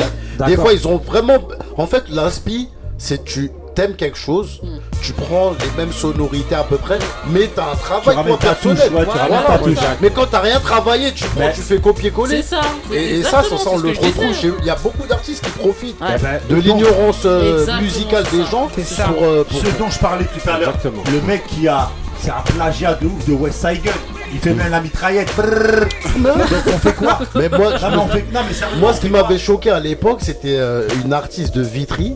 Des 0.45 0.55
fois, 0.55 0.73
ils 0.73 0.87
ont 0.87 0.97
vraiment. 0.97 1.39
En 1.77 1.87
fait, 1.87 2.03
l'inspi, 2.09 2.69
c'est 2.97 3.23
tu 3.23 3.49
t'aimes 3.73 3.95
quelque 3.95 4.17
chose, 4.17 4.61
tu 5.01 5.13
prends 5.13 5.51
les 5.51 5.77
mêmes 5.77 5.91
sonorités 5.91 6.55
à 6.55 6.63
peu 6.63 6.77
près, 6.77 6.99
mais 7.29 7.49
t'as 7.53 7.71
un 7.71 7.75
travail 7.75 8.17
tu 8.31 8.37
personnel. 8.37 8.77
Touche, 8.77 8.91
ouais, 8.91 9.05
voilà, 9.05 9.25
voilà, 9.27 9.57
voilà. 9.57 9.97
Mais 10.01 10.09
quand 10.09 10.25
t'as 10.29 10.39
rien 10.39 10.59
travaillé, 10.59 11.11
tu 11.13 11.25
prends, 11.25 11.51
tu 11.53 11.61
fais 11.61 11.79
copier-coller. 11.79 12.41
C'est 12.41 12.55
ça. 12.55 12.61
Et, 12.93 13.23
ça, 13.23 13.43
ça, 13.43 13.57
ça 13.57 13.69
on 13.71 13.77
le 13.77 13.89
retrouve. 13.89 14.13
Il 14.59 14.65
y 14.65 14.69
a 14.69 14.75
beaucoup 14.75 15.07
d'artistes 15.07 15.43
qui 15.43 15.51
profitent 15.51 15.97
eh 16.01 16.21
ben, 16.21 16.39
de 16.49 16.55
l'ignorance 16.55 17.21
euh, 17.25 17.65
musicale 17.81 18.23
des 18.31 18.45
gens. 18.45 18.69
C'est 18.77 19.01
euh, 19.01 19.43
pour, 19.43 19.59
Ce 19.59 19.77
dont 19.77 19.89
je 19.89 19.99
parlais 19.99 20.25
tout 20.25 20.49
à 20.49 20.59
l'heure. 20.59 20.73
Le 21.11 21.21
mec 21.21 21.45
qui 21.47 21.67
a. 21.67 21.89
C'est 22.21 22.29
un 22.29 22.41
plagiat 22.55 22.93
de 22.93 23.07
ouf 23.07 23.27
de 23.27 23.33
West 23.33 23.59
Side 23.59 23.83
Gun. 23.83 23.91
Il 24.31 24.39
fait 24.39 24.53
même 24.53 24.71
la 24.71 24.79
mitraillette. 24.79 25.29
Donc 25.35 26.37
on 26.67 26.77
fait 26.77 26.93
quoi? 26.93 27.19
Mais 27.35 27.49
moi, 27.49 27.73
on 27.97 28.07
fait... 28.07 28.25
mais 28.31 28.39
moi, 28.79 28.93
ce 28.93 29.01
qui 29.01 29.09
m'avait 29.09 29.37
choqué 29.37 29.69
à 29.69 29.79
l'époque, 29.79 30.19
c'était 30.21 30.57
euh, 30.57 30.87
une 31.03 31.11
artiste 31.11 31.53
de 31.53 31.61
Vitry 31.61 32.15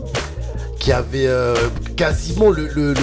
qui 0.88 0.92
avait 0.94 1.26
euh, 1.26 1.54
quasiment 1.96 2.48
le, 2.48 2.66
le, 2.74 2.94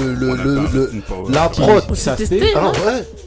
la 1.30 1.49
prod. 1.49 1.84
C'était. 1.94 2.53
Ah, 2.56 2.72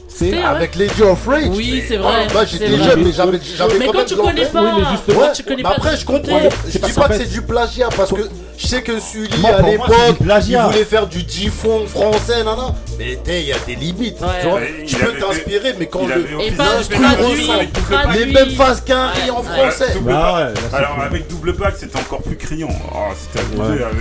c'est 0.09 0.37
avec 0.41 0.75
les 0.75 0.87
Lady 0.87 1.03
of 1.03 1.25
Rage. 1.27 1.45
Oui, 1.49 1.83
c'est 1.87 1.97
ah, 1.97 2.01
vrai. 2.01 2.27
Moi, 2.33 2.45
j'étais 2.45 2.67
jeune, 2.67 3.03
mais 3.03 3.11
j'avais 3.13 3.79
Mais 3.79 3.87
quand 3.87 4.05
tu 4.05 4.15
connais 4.15 4.45
pas, 4.45 5.31
tu 5.33 5.43
connais 5.43 5.63
pas. 5.63 5.69
Après, 5.69 5.97
je 5.97 6.05
comprends. 6.05 6.41
Je 6.67 6.77
dis 6.77 6.93
pas 6.93 7.07
que 7.07 7.17
c'est 7.17 7.31
du 7.31 7.41
plagiat 7.41 7.89
parce 7.95 8.11
que 8.11 8.29
je 8.59 8.67
sais 8.67 8.81
que 8.81 8.99
Sully 8.99 9.45
à 9.45 9.61
l'époque, 9.61 10.17
il 10.19 10.57
voulait 10.57 10.83
faire 10.83 11.07
du 11.07 11.19
G-Funk 11.19 11.87
français, 11.87 12.43
nan, 12.43 12.57
nan. 12.57 12.73
Mais 12.97 13.17
il 13.25 13.45
y 13.45 13.53
a 13.53 13.59
des 13.65 13.75
limites. 13.75 14.17
tu 14.85 14.95
peux 14.97 15.13
t'inspirer, 15.13 15.75
mais 15.79 15.87
quand 15.87 16.05
le 16.05 16.25
ressemble, 16.37 17.67
les 18.13 18.25
mêmes 18.25 18.49
phases 18.49 18.81
qu'un 18.81 19.07
riz 19.07 19.31
en 19.31 19.41
français. 19.41 19.97
Bah 20.01 20.49
Alors 20.73 20.97
avec 21.05 21.27
double 21.27 21.53
pack, 21.53 21.75
c'était 21.77 21.97
encore 21.97 22.21
plus 22.21 22.35
criant. 22.35 22.67
Ah, 22.93 23.13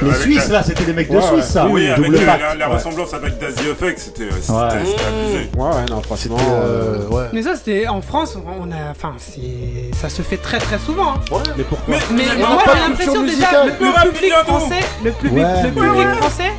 les 0.02 0.14
Suisses 0.14 0.48
là, 0.48 0.62
c'était 0.64 0.85
des 0.85 0.93
mecs 0.93 1.10
de 1.10 1.20
Suisse 1.20 1.44
ça. 1.44 1.66
Oui, 1.68 1.89
euh, 1.89 2.56
la 2.59 2.68
ressemblance 2.68 3.14
avec 3.14 3.39
Dazy 3.39 3.68
Effect, 3.70 3.98
c'était 3.98 4.28
abusé. 4.28 5.51
Hein, 5.98 6.02
franchement, 6.04 6.36
euh, 6.40 6.98
euh, 7.00 7.08
ouais. 7.08 7.24
Mais 7.32 7.42
ça, 7.42 7.56
c'était 7.56 7.88
en 7.88 8.00
France, 8.00 8.36
on 8.36 8.70
a, 8.72 8.90
enfin, 8.90 9.14
c'est, 9.18 9.94
ça 10.00 10.08
se 10.08 10.22
fait 10.22 10.36
très 10.36 10.58
très 10.58 10.78
souvent. 10.78 11.14
Hein. 11.14 11.20
Ouais. 11.30 11.42
Mais 11.56 11.64
pourquoi 11.64 11.94
Mais, 11.94 12.00
mais, 12.12 12.22
mais 12.36 12.46
moi, 12.46 12.62
j'ai 12.72 12.80
l'impression 12.88 13.22
déjà 13.22 13.64
le, 13.64 13.70
le 13.70 14.10
public 14.12 14.32
français, 14.46 14.80
le 15.04 15.12
public, 15.12 15.44
ouais, 15.44 15.62
le 15.64 15.70
public 15.70 16.08
français, 16.20 16.52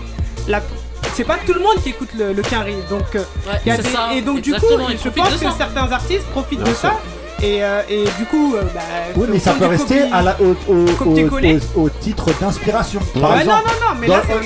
la 0.47 0.61
c'est 1.15 1.23
pas 1.23 1.37
tout 1.45 1.53
le 1.53 1.59
monde 1.59 1.75
qui 1.83 1.89
écoute 1.89 2.09
le, 2.17 2.31
le 2.33 2.41
carré. 2.41 2.75
Donc, 2.89 3.03
euh, 3.15 3.19
ouais, 3.47 3.59
y 3.65 3.71
a 3.71 3.77
des, 3.77 3.83
ça, 3.89 4.13
et 4.13 4.21
donc 4.21 4.41
du 4.41 4.53
coup, 4.53 4.65
je 5.03 5.09
pense 5.09 5.33
que 5.35 5.51
certains 5.57 5.91
artistes 5.91 6.25
profitent 6.27 6.59
Bien 6.63 6.71
de 6.71 6.77
sûr. 6.77 6.89
ça 6.89 6.93
et, 7.41 8.03
du 8.17 8.25
coup, 8.25 8.55
bah, 8.73 8.81
oui, 9.15 9.27
mais 9.31 9.39
ça 9.39 9.53
peut 9.53 9.65
rester 9.65 10.03
au, 11.75 11.89
titre 11.89 12.27
d'inspiration. 12.39 12.99
Par 13.19 13.39
exemple, 13.39 13.69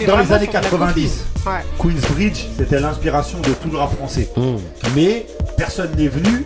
dans, 0.07 0.17
les 0.17 0.31
années 0.31 0.47
90, 0.47 1.25
Queensbridge, 1.79 2.45
c'était 2.57 2.79
l'inspiration 2.79 3.39
de 3.39 3.51
tout 3.53 3.69
le 3.71 3.77
rap 3.77 3.95
français. 3.95 4.29
Hmm. 4.35 4.57
Mais 4.95 5.25
personne 5.57 5.91
n'est 5.97 6.07
venu 6.07 6.45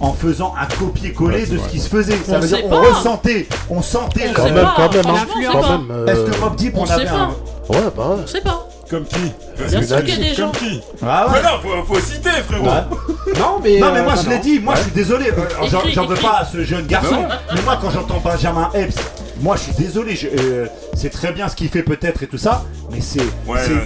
en 0.00 0.12
faisant 0.12 0.54
un 0.58 0.66
copier-coller 0.66 1.46
de 1.46 1.58
ce 1.58 1.68
qui 1.68 1.80
se 1.80 1.88
faisait. 1.88 2.16
Ça 2.16 2.36
on 2.36 2.40
veut 2.40 2.48
dire 2.48 2.62
qu'on 2.62 2.80
ressentait, 2.80 3.48
on 3.68 3.82
sentait. 3.82 4.30
Quand 4.34 4.44
même, 4.44 4.68
quand 4.76 4.94
même. 4.94 5.06
Hein. 5.06 5.86
Euh, 5.90 6.06
Est-ce 6.06 6.20
que 6.30 6.40
Mob 6.40 6.56
Deep, 6.56 6.76
on, 6.76 6.84
avait 6.84 7.08
un... 7.08 7.28
Ouais, 7.68 7.78
bah 7.96 8.08
ouais. 8.10 8.16
On 8.22 8.26
sait 8.26 8.40
pas. 8.40 8.67
Comme 8.90 9.04
qui 9.04 9.32
Bien 9.68 9.82
sûr 9.82 10.04
qu'il 10.04 10.24
y 10.24 10.30
des. 10.30 10.36
Comme 10.36 10.52
qui 10.52 10.80
Ah 11.02 11.26
ouais. 11.26 11.40
Voilà, 11.40 11.58
faut, 11.62 11.94
faut 11.94 12.00
citer, 12.00 12.30
frérot. 12.48 12.64
Non, 13.38 13.60
mais. 13.62 13.78
Non 13.78 13.92
mais 13.92 14.00
euh, 14.00 14.04
moi 14.04 14.14
je 14.22 14.28
l'ai 14.30 14.38
dit, 14.38 14.58
moi 14.58 14.74
je 14.76 14.82
suis 14.82 14.90
désolé, 14.92 15.30
euh, 15.30 15.66
j'en- 15.70 16.06
veux 16.06 16.16
pas 16.16 16.38
à 16.40 16.44
ce 16.46 16.64
jeune 16.64 16.86
garçon, 16.86 17.24
ah 17.30 17.38
mais 17.54 17.60
moi 17.62 17.78
quand 17.80 17.90
j'entends 17.90 18.18
Benjamin 18.24 18.70
Epps 18.74 18.96
moi 19.40 19.56
je 19.56 19.62
suis 19.62 19.72
désolé, 19.72 20.18
euh, 20.24 20.66
c'est 20.94 21.10
très 21.10 21.32
bien 21.32 21.48
ce 21.48 21.56
qu'il 21.56 21.68
fait 21.68 21.82
peut-être 21.82 22.22
et 22.22 22.26
tout 22.26 22.38
ça, 22.38 22.64
mais 22.90 23.00
c'est 23.00 23.22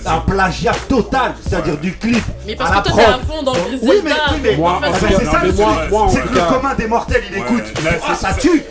un 0.07 0.19
plagiat 0.21 0.75
total, 0.89 1.35
c'est-à-dire 1.47 1.77
du 1.79 1.93
clip. 1.93 2.23
Mais 2.47 2.57
parce 2.57 2.77
à 2.77 2.81
que 2.81 2.89
toi 2.89 2.97
t'es 2.97 3.05
à 3.05 3.19
fond 3.19 3.43
dans 3.43 3.53
le 3.53 3.61
Oui, 3.83 4.01
mais, 4.05 4.11
oui, 4.33 4.71
mais 4.81 4.89
c'est 4.99 5.25
ça 5.25 5.41
le 5.45 5.53
C'est 5.53 6.23
que 6.23 6.35
le 6.35 6.53
commun 6.53 6.75
des 6.75 6.87
mortels 6.87 7.23
il 7.31 7.39
écoute. 7.39 7.65
Ah, 8.07 8.15
ça 8.15 8.35
tue 8.35 8.63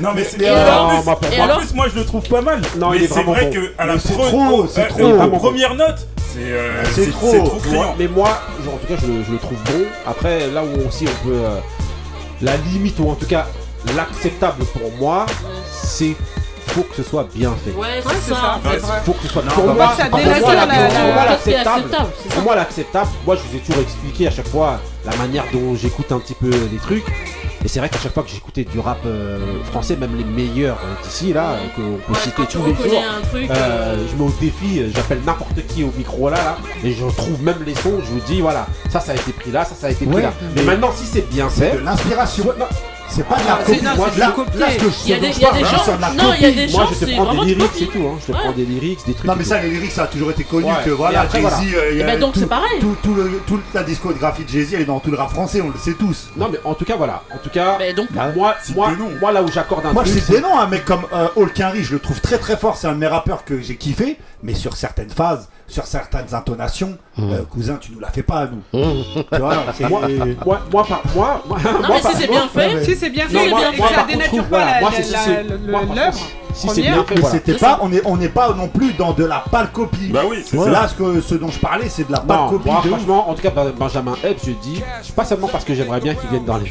Non, 0.00 0.10
mais 0.14 0.24
c'est 0.24 0.48
En 0.50 1.58
plus, 1.58 1.74
moi 1.74 1.86
je 1.92 1.98
le 1.98 2.04
trouve 2.04 2.28
pas 2.28 2.42
mal. 2.42 2.60
Non, 2.78 2.92
c'est 2.98 3.22
vrai 3.22 3.50
que 3.50 3.72
à 3.78 3.86
la 3.86 3.94
euh, 3.94 3.98
euh, 4.98 5.26
première 5.28 5.74
note. 5.74 6.06
C'est, 6.16 6.40
euh, 6.40 6.84
c'est, 6.94 7.10
trop, 7.10 7.30
c'est 7.32 7.38
trop. 7.38 7.84
Mais 7.98 8.06
moi, 8.06 8.42
en 8.66 8.76
tout 8.76 8.86
cas, 8.86 9.00
je, 9.00 9.32
le 9.32 9.38
trouve 9.38 9.58
bon. 9.64 9.86
Après, 10.06 10.46
là 10.48 10.62
où 10.62 10.86
aussi 10.86 11.06
on 11.06 11.28
peut. 11.28 11.40
La 12.40 12.56
limite, 12.56 12.98
ou 13.00 13.10
en 13.10 13.14
tout 13.14 13.26
cas 13.26 13.46
l'acceptable 13.96 14.64
pour 14.66 14.90
moi, 14.98 15.26
c'est 15.88 16.14
faut 16.68 16.82
que 16.82 16.94
ce 16.96 17.02
soit 17.02 17.26
bien 17.34 17.54
fait. 17.64 17.70
Ouais, 17.72 18.02
c'est 18.20 18.34
ça. 18.34 18.60
fait. 18.62 18.78
faut 19.04 19.12
que 19.14 19.22
ce 19.22 19.28
soit 19.28 19.42
Non, 19.42 19.50
pour 19.52 19.64
bah, 19.68 19.72
moi, 19.74 19.94
ça 19.96 20.04
pour 20.04 20.20
moi, 20.20 20.28
la- 20.28 20.38
la- 20.38 20.66
la- 20.66 20.88
pour 20.90 21.14
moi, 21.14 21.24
la- 21.24 21.38
c'est 21.42 21.50
l'acceptable 21.52 22.08
pour 22.34 22.42
moi 22.42 22.54
l'acceptable 22.56 23.08
moi 23.26 23.36
je 23.36 23.40
vous 23.50 23.56
ai 23.56 23.60
toujours 23.60 23.82
expliqué 23.82 24.26
à 24.26 24.30
chaque 24.30 24.48
fois 24.48 24.78
la 25.06 25.16
manière 25.16 25.44
dont 25.52 25.74
j'écoute 25.74 26.12
un 26.12 26.18
petit 26.18 26.34
peu 26.34 26.50
les 26.50 26.76
trucs 26.78 27.06
et 27.64 27.68
c'est 27.68 27.78
vrai 27.80 27.88
qu'à 27.88 27.98
chaque 27.98 28.12
fois 28.12 28.22
que 28.22 28.28
j'écoutais 28.28 28.64
du 28.64 28.78
rap 28.78 28.98
euh, 29.06 29.38
français 29.64 29.96
même 29.96 30.14
les 30.16 30.24
meilleurs 30.24 30.76
euh, 30.84 31.02
d'ici 31.02 31.32
là 31.32 31.52
euh, 31.52 31.56
qu'on 31.74 31.96
peut 32.06 32.12
Ouais, 32.12 32.18
citer 32.22 32.42
tous 32.46 32.64
les 32.66 32.74
jours 32.74 33.02
un 33.18 33.26
truc, 33.26 33.50
euh, 33.50 33.96
je 34.08 34.14
mets 34.16 34.28
au 34.28 34.34
défi 34.38 34.82
j'appelle 34.94 35.20
n'importe 35.26 35.66
qui 35.68 35.82
au 35.84 35.92
micro 35.96 36.28
là, 36.28 36.36
là 36.36 36.56
et 36.84 36.92
je 36.92 37.04
trouve 37.06 37.42
même 37.42 37.62
les 37.66 37.74
sons 37.74 37.94
je 38.04 38.10
vous 38.10 38.20
dis 38.26 38.40
voilà 38.42 38.66
ça 38.90 39.00
ça 39.00 39.12
a 39.12 39.14
été 39.14 39.32
pris 39.32 39.50
là 39.50 39.64
ça 39.64 39.74
ça 39.74 39.86
a 39.86 39.90
été 39.90 40.04
pris 40.04 40.16
Ouais, 40.16 40.22
là 40.22 40.32
mais 40.54 40.60
mais 40.60 40.62
maintenant 40.64 40.92
si 40.94 41.06
c'est 41.06 41.28
bien 41.30 41.48
c'est 41.50 41.70
fait 41.70 41.76
de 41.78 41.82
l'inspiration. 41.84 42.44
C'est 43.10 43.26
pas 43.26 43.36
de 43.36 43.44
la 43.44 43.58
ah, 43.60 43.64
copie. 43.64 43.82
Non, 43.82 43.92
de 43.92 44.20
la 44.20 44.30
copie. 44.30 44.50
Il 45.04 45.10
y 45.10 45.14
a 45.14 45.18
des, 45.18 45.32
gens. 45.32 45.48
Non, 46.16 46.32
il 46.36 46.42
y 46.42 46.46
a 46.46 46.50
des. 46.50 46.72
Moi, 46.72 46.82
hein. 46.82 46.88
je 46.92 47.06
te 47.06 47.10
prends 47.14 47.44
des 47.44 47.54
lyrics, 47.54 47.70
c'est 47.74 47.86
tout. 47.86 48.08
Je 48.20 48.26
te 48.26 48.32
prends 48.32 48.52
des 48.52 48.64
lyrics, 48.64 49.06
des 49.06 49.14
trucs. 49.14 49.26
Non, 49.26 49.34
mais 49.36 49.44
ça, 49.44 49.60
les 49.60 49.70
lyrics, 49.70 49.92
ça 49.92 50.04
a 50.04 50.06
toujours 50.06 50.30
été 50.30 50.44
connu 50.44 50.70
que 50.84 50.90
voilà, 50.90 51.28
Jay-Z. 51.28 51.74
Euh, 51.74 51.90
eh 51.92 52.02
ben, 52.04 52.18
donc, 52.18 52.34
c'est 52.36 52.46
pareil. 52.48 52.80
Toute 53.02 53.74
la 53.74 53.82
discographie 53.82 54.44
de 54.44 54.48
Jay-Z, 54.48 54.74
elle 54.74 54.82
est 54.82 54.86
dans 54.86 55.00
tout 55.00 55.10
le 55.10 55.16
rap 55.16 55.30
français, 55.30 55.60
on 55.60 55.68
le 55.68 55.78
sait 55.78 55.94
tous. 55.94 56.30
Non, 56.36 56.48
mais 56.50 56.58
en 56.64 56.74
tout 56.74 56.84
cas, 56.84 56.96
voilà. 56.96 57.22
En 57.34 57.38
tout 57.38 57.50
cas, 57.50 57.78
bah, 58.10 58.32
moi, 58.34 58.56
moi, 59.20 59.32
là 59.32 59.42
où 59.42 59.48
j'accorde 59.48 59.86
un 59.86 59.92
Moi, 59.92 60.04
je 60.04 60.18
sais 60.18 60.40
non, 60.40 60.58
un 60.58 60.66
mec 60.66 60.84
comme 60.84 61.02
euh, 61.12 61.28
Hulk 61.36 61.60
Henry, 61.60 61.82
je 61.82 61.92
le 61.92 62.00
trouve 62.00 62.20
très 62.20 62.38
très 62.38 62.56
fort. 62.56 62.76
C'est 62.76 62.86
un 62.86 62.92
de 62.92 62.98
mes 62.98 63.06
rappeurs 63.06 63.44
que 63.44 63.60
j'ai 63.60 63.76
kiffé, 63.76 64.18
mais 64.42 64.54
sur 64.54 64.76
certaines 64.76 65.10
phases 65.10 65.48
sur 65.68 65.86
certaines 65.86 66.34
intonations, 66.34 66.96
mmh. 67.16 67.30
euh, 67.30 67.42
cousin, 67.44 67.76
tu 67.76 67.92
nous 67.92 68.00
la 68.00 68.08
fais 68.08 68.22
pas 68.22 68.40
à 68.40 68.46
nous. 68.46 68.62
Mmh. 68.72 69.02
tu 69.76 69.86
moi, 69.86 70.00
moi, 70.72 70.86
moi, 71.14 71.42
non, 71.46 71.88
mais 71.88 72.00
si 72.00 72.16
c'est 72.16 72.26
bien 72.26 72.48
fait, 72.48 72.84
si 72.84 72.96
c'est 72.96 73.10
bien 73.10 73.28
fait, 73.28 73.50
ça 73.50 74.04
dénature 74.08 74.44
pas 74.44 74.80
l'œuvre. 74.80 76.18
Si 76.54 76.68
c'est 76.70 76.80
bien 76.80 77.04
fait, 77.04 77.22
c'était 77.22 77.54
pas, 77.54 77.78
on 77.82 77.90
n'est 77.90 78.00
on 78.04 78.18
est 78.20 78.30
pas 78.30 78.52
non 78.54 78.68
plus 78.68 78.94
dans 78.94 79.12
de 79.12 79.24
la 79.24 79.44
pâle 79.50 79.70
copie. 79.70 80.08
Bah 80.10 80.22
oui, 80.28 80.42
c'est 80.44 80.56
Là, 80.56 80.88
ce, 80.88 80.94
que, 80.94 81.20
ce 81.20 81.34
dont 81.34 81.48
je 81.48 81.58
parlais, 81.58 81.88
c'est 81.88 82.06
de 82.06 82.12
la 82.12 82.20
pâle 82.20 82.48
copie. 82.48 82.70
franchement, 82.88 83.28
en 83.28 83.34
tout 83.34 83.42
cas, 83.42 83.50
ben, 83.50 83.72
Benjamin 83.78 84.14
Epps, 84.24 84.46
je 84.46 84.52
dis, 84.52 84.82
pas 85.14 85.24
seulement 85.24 85.48
parce 85.48 85.64
que 85.64 85.74
j'aimerais 85.74 86.00
bien 86.00 86.14
qu'il 86.14 86.30
vienne 86.30 86.44
dans 86.44 86.56
les 86.56 86.68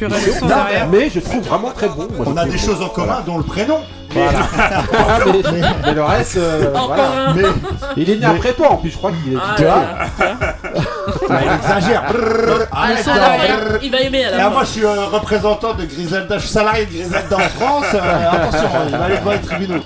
mais 0.90 1.10
je 1.10 1.20
trouve 1.20 1.42
vraiment 1.42 1.70
très 1.70 1.88
bon. 1.88 2.08
On 2.26 2.36
a 2.36 2.44
des 2.44 2.58
choses 2.58 2.82
en 2.82 2.88
commun, 2.88 3.22
dont 3.24 3.38
le 3.38 3.44
prénom. 3.44 3.78
Mais, 5.84 5.94
le 5.94 6.02
reste, 6.02 6.36
euh, 6.36 6.70
voilà. 6.72 7.32
Mais... 7.34 7.42
il 7.96 8.10
est 8.10 8.16
né 8.16 8.26
après 8.26 8.52
toi 8.52 8.72
en 8.72 8.76
plus, 8.76 8.90
je 8.90 8.96
crois 8.96 9.12
qu'il 9.12 9.34
est. 9.34 9.36
Ah, 9.40 9.54
tu 9.56 9.64
ah, 11.30 11.40
il 11.44 11.52
exagère. 11.52 12.02
Ah, 12.72 12.88
il 13.82 13.90
va 13.90 14.00
aimer 14.00 14.24
moi, 14.50 14.64
je 14.64 14.70
suis 14.70 14.84
euh, 14.84 15.06
représentant 15.06 15.74
de 15.74 15.84
Griselda, 15.84 16.38
je 16.38 16.42
suis 16.42 16.52
salarié 16.52 16.86
de 16.86 16.92
Griselda 16.92 17.36
en 17.36 17.40
France. 17.40 17.86
euh, 17.94 18.30
attention, 18.30 18.68
hein, 18.74 18.86
il 18.86 18.96
va 18.96 19.04
aller 19.04 19.18
devant 19.18 19.32
les 19.32 19.40
tribunaux. 19.40 19.82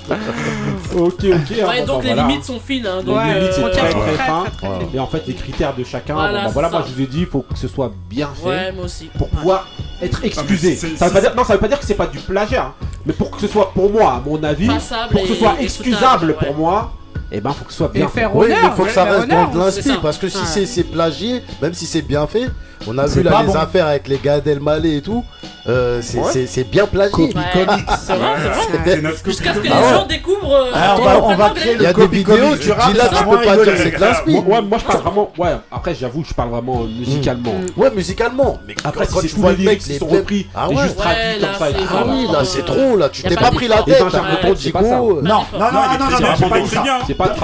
Ok, 0.96 1.24
ok. 1.24 1.56
Ah, 1.66 1.82
donc 1.82 2.04
les 2.04 2.14
limites 2.14 2.44
sont 2.44 2.60
fines. 2.60 2.88
les 3.04 3.40
limites, 3.40 3.58
euh, 3.58 3.70
très, 3.70 3.90
très, 3.90 3.90
fines. 3.90 4.88
Et 4.94 4.98
en 4.98 5.06
fait, 5.06 5.26
les 5.26 5.34
critères 5.34 5.74
de 5.74 5.84
chacun, 5.84 6.14
Voilà, 6.14 6.68
bah, 6.68 6.78
moi 6.78 6.84
je 6.88 6.94
vous 6.94 7.00
ai 7.00 7.06
dit, 7.06 7.20
il 7.20 7.26
faut 7.26 7.42
que 7.42 7.58
ce 7.58 7.68
soit 7.68 7.92
bien 8.08 8.30
fait 8.34 8.74
pour 9.18 9.28
pouvoir 9.28 9.66
être 10.00 10.24
excusé. 10.24 10.74
veut 10.74 11.10
pas 11.10 11.20
dire, 11.20 11.34
non, 11.34 11.44
ça 11.44 11.54
veut 11.54 11.60
pas 11.60 11.68
dire 11.68 11.78
que 11.78 11.84
c'est 11.86 11.94
pas 11.94 12.06
du 12.06 12.18
plagiat, 12.18 12.66
hein. 12.66 12.86
mais 13.06 13.12
pour 13.12 13.30
que 13.30 13.40
ce 13.40 13.46
soit 13.46 13.72
pour 13.72 13.90
moi, 13.90 14.14
à 14.14 14.22
mon 14.24 14.42
avis, 14.42 14.68
pour 15.10 15.22
que 15.22 15.28
ce 15.28 15.34
soit 15.34 15.60
excusable 15.60 16.34
pour 16.34 16.54
moi, 16.56 16.92
et 17.32 17.40
ben 17.40 17.52
faut 17.52 17.64
que 17.64 17.72
ce 17.72 17.78
soit 17.78 17.88
bien 17.88 18.08
fait. 18.08 18.26
Oui, 18.26 18.48
mais 18.48 18.70
faut 18.76 18.84
que 18.84 18.90
ça 18.90 19.04
reste 19.04 19.28
dans 19.28 19.46
de 19.50 20.00
parce 20.02 20.18
que 20.18 20.28
si 20.28 20.66
c'est 20.66 20.84
plagié, 20.84 21.42
même 21.62 21.72
si 21.72 21.86
c'est 21.86 22.02
bien 22.02 22.26
fait, 22.26 22.48
on 22.86 22.98
a 22.98 23.06
vu 23.06 23.22
là 23.22 23.42
les 23.46 23.56
affaires 23.56 23.86
avec 23.86 24.08
les 24.08 24.18
gars 24.18 24.40
d'Elmaleh 24.40 24.96
et 24.96 25.02
tout. 25.02 25.24
Euh, 25.68 26.00
c'est 26.02 26.70
bien 26.70 26.86
plagié. 26.86 27.12
Ouais. 27.42 27.66
C'est 28.00 28.14
vrai. 28.14 29.12
Jusqu'à 29.24 29.54
ce 29.54 29.58
que 29.58 29.64
les 29.64 29.70
ah 29.72 29.94
gens 29.94 30.06
découvrent. 30.06 30.68
Ah, 30.74 30.96
on, 30.98 31.04
va, 31.04 31.22
on 31.22 31.34
va 31.34 31.50
créer 31.50 31.74
Il 31.74 31.82
y 31.82 31.86
a 31.86 31.92
des 31.92 32.06
vidéos, 32.06 32.56
tu 32.60 32.72
rames 32.72 32.94
là, 32.94 33.08
tu 33.08 33.24
peux 33.24 33.40
pas 33.42 33.56
dire 33.64 33.74
c'est 33.76 33.90
classe 33.92 34.22
Moi, 34.26 34.60
moi, 34.62 34.78
je 34.78 34.84
parle 34.84 35.02
vraiment. 35.02 35.32
Ouais, 35.38 35.56
après, 35.70 35.94
j'avoue, 35.94 36.24
je 36.26 36.34
parle 36.34 36.50
vraiment 36.50 36.82
euh, 36.82 36.86
musicalement. 36.86 37.52
Mm. 37.52 37.80
Ouais, 37.80 37.90
musicalement. 37.90 38.58
Mais 38.66 38.74
après, 38.84 39.06
quand 39.06 39.20
tu 39.20 39.28
vois 39.28 39.52
les 39.52 39.64
mecs, 39.64 39.86
ils 39.86 39.98
sont 39.98 40.06
repris. 40.06 40.46
Ah 40.54 40.68
c'est 40.68 40.82
juste 40.82 40.96
traduit 40.96 41.40
comme 41.40 41.54
ça. 41.54 41.66
Ah 41.92 42.04
oui, 42.08 42.26
là, 42.32 42.44
c'est 42.44 42.64
trop. 42.64 42.96
Là, 42.96 43.08
tu 43.08 43.22
t'es 43.22 43.34
pas 43.34 43.50
pris 43.50 43.68
la 43.68 43.82
tête. 43.82 44.00
Non, 44.00 44.10
non, 44.10 45.22
non, 45.22 45.44
non, 45.52 46.10
non, 46.10 46.28
c'est 46.36 46.48
pas 46.48 46.66
ça. 46.66 46.84
C'est 47.06 47.14
pas 47.14 47.34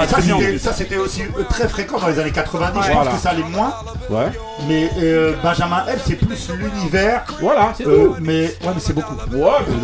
Ça, 0.58 0.72
c'était 0.72 0.96
aussi 0.96 1.22
très 1.48 1.68
fréquent 1.68 1.98
dans 1.98 2.08
les 2.08 2.18
années 2.18 2.32
90. 2.32 2.80
Je 2.86 2.92
pense 2.92 3.08
que 3.08 3.20
ça 3.20 3.30
allait 3.30 3.42
moins. 3.44 3.74
Ouais. 4.10 4.30
Mais. 4.68 4.90
Euh, 5.28 5.32
Benjamin 5.42 5.84
F, 5.86 6.02
c'est 6.06 6.14
plus 6.16 6.48
l'univers. 6.50 7.24
Voilà, 7.40 7.72
c'est. 7.76 7.86
Euh, 7.86 8.10
mais 8.20 8.42
ouais, 8.44 8.50
mais 8.74 8.80
c'est 8.80 8.92
beaucoup. 8.94 9.14
Ouais, 9.14 9.50
mais 9.66 9.78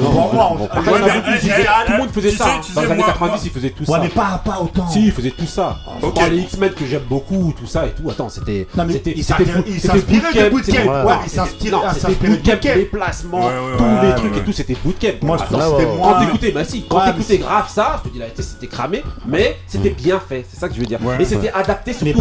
tout 1.87 1.93
le 1.93 1.99
monde 1.99 2.11
faisait 2.11 2.31
ça. 2.31 2.47
Dans 2.75 2.83
les 2.83 2.91
années 2.91 3.03
90, 3.05 3.45
ils 3.45 3.51
faisaient 3.51 3.71
tout 3.71 3.85
Ouais, 3.85 3.99
ça. 3.99 4.03
mais 4.03 4.09
pas, 4.09 4.41
pas 4.45 4.59
autant. 4.61 4.87
Si, 4.89 5.07
ils 5.07 5.13
faisaient 5.13 5.31
tout 5.31 5.47
ça. 5.47 5.77
Ah, 5.87 5.93
je 6.31 6.35
X-Men 6.35 6.71
que 6.73 6.87
j'aime 6.87 7.03
beaucoup, 7.09 7.53
tout 7.59 7.67
ça 7.67 7.87
et 7.87 7.91
tout. 7.91 8.09
Attends, 8.11 8.29
c'était. 8.29 8.67
Non, 8.77 8.85
mais 8.87 8.95
c'était- 8.95 9.13
ils 9.17 9.25
c'était 9.25 9.45
s'inspiraient- 9.45 10.51
bootcamp. 10.51 10.73
Ouais, 11.05 11.15
ils 11.25 11.31
c'était- 11.31 11.41
s'inspiraient- 11.41 11.71
bootcamp, 12.29 12.53
bootcamp. 12.57 13.77
tous 13.79 14.07
les 14.07 14.15
trucs 14.15 14.37
et 14.37 14.41
tout, 14.45 14.53
c'était 14.53 14.77
bootcamp. 14.85 15.09
Moi, 15.23 15.37
je 15.39 15.45
trouve 15.45 15.79
que 15.79 15.85
quand 16.03 16.21
t'écoutais, 16.21 16.51
bah 16.53 16.65
si, 16.65 16.85
quand 16.89 17.01
t'écoutais 17.05 17.39
grave 17.39 17.69
ça, 17.69 18.01
je 18.05 18.09
te 18.09 18.13
dis 18.15 18.19
la 18.21 18.27
c'était 18.37 18.67
cramé, 18.67 19.03
mais 19.27 19.57
c'était 19.67 19.91
bien 19.91 20.21
fait, 20.27 20.45
c'est 20.51 20.59
ça 20.59 20.69
que 20.69 20.75
je 20.75 20.81
veux 20.81 20.87
dire. 20.87 20.99
Et 21.19 21.25
c'était 21.25 21.51
adapté 21.53 21.93
surtout 21.93 22.21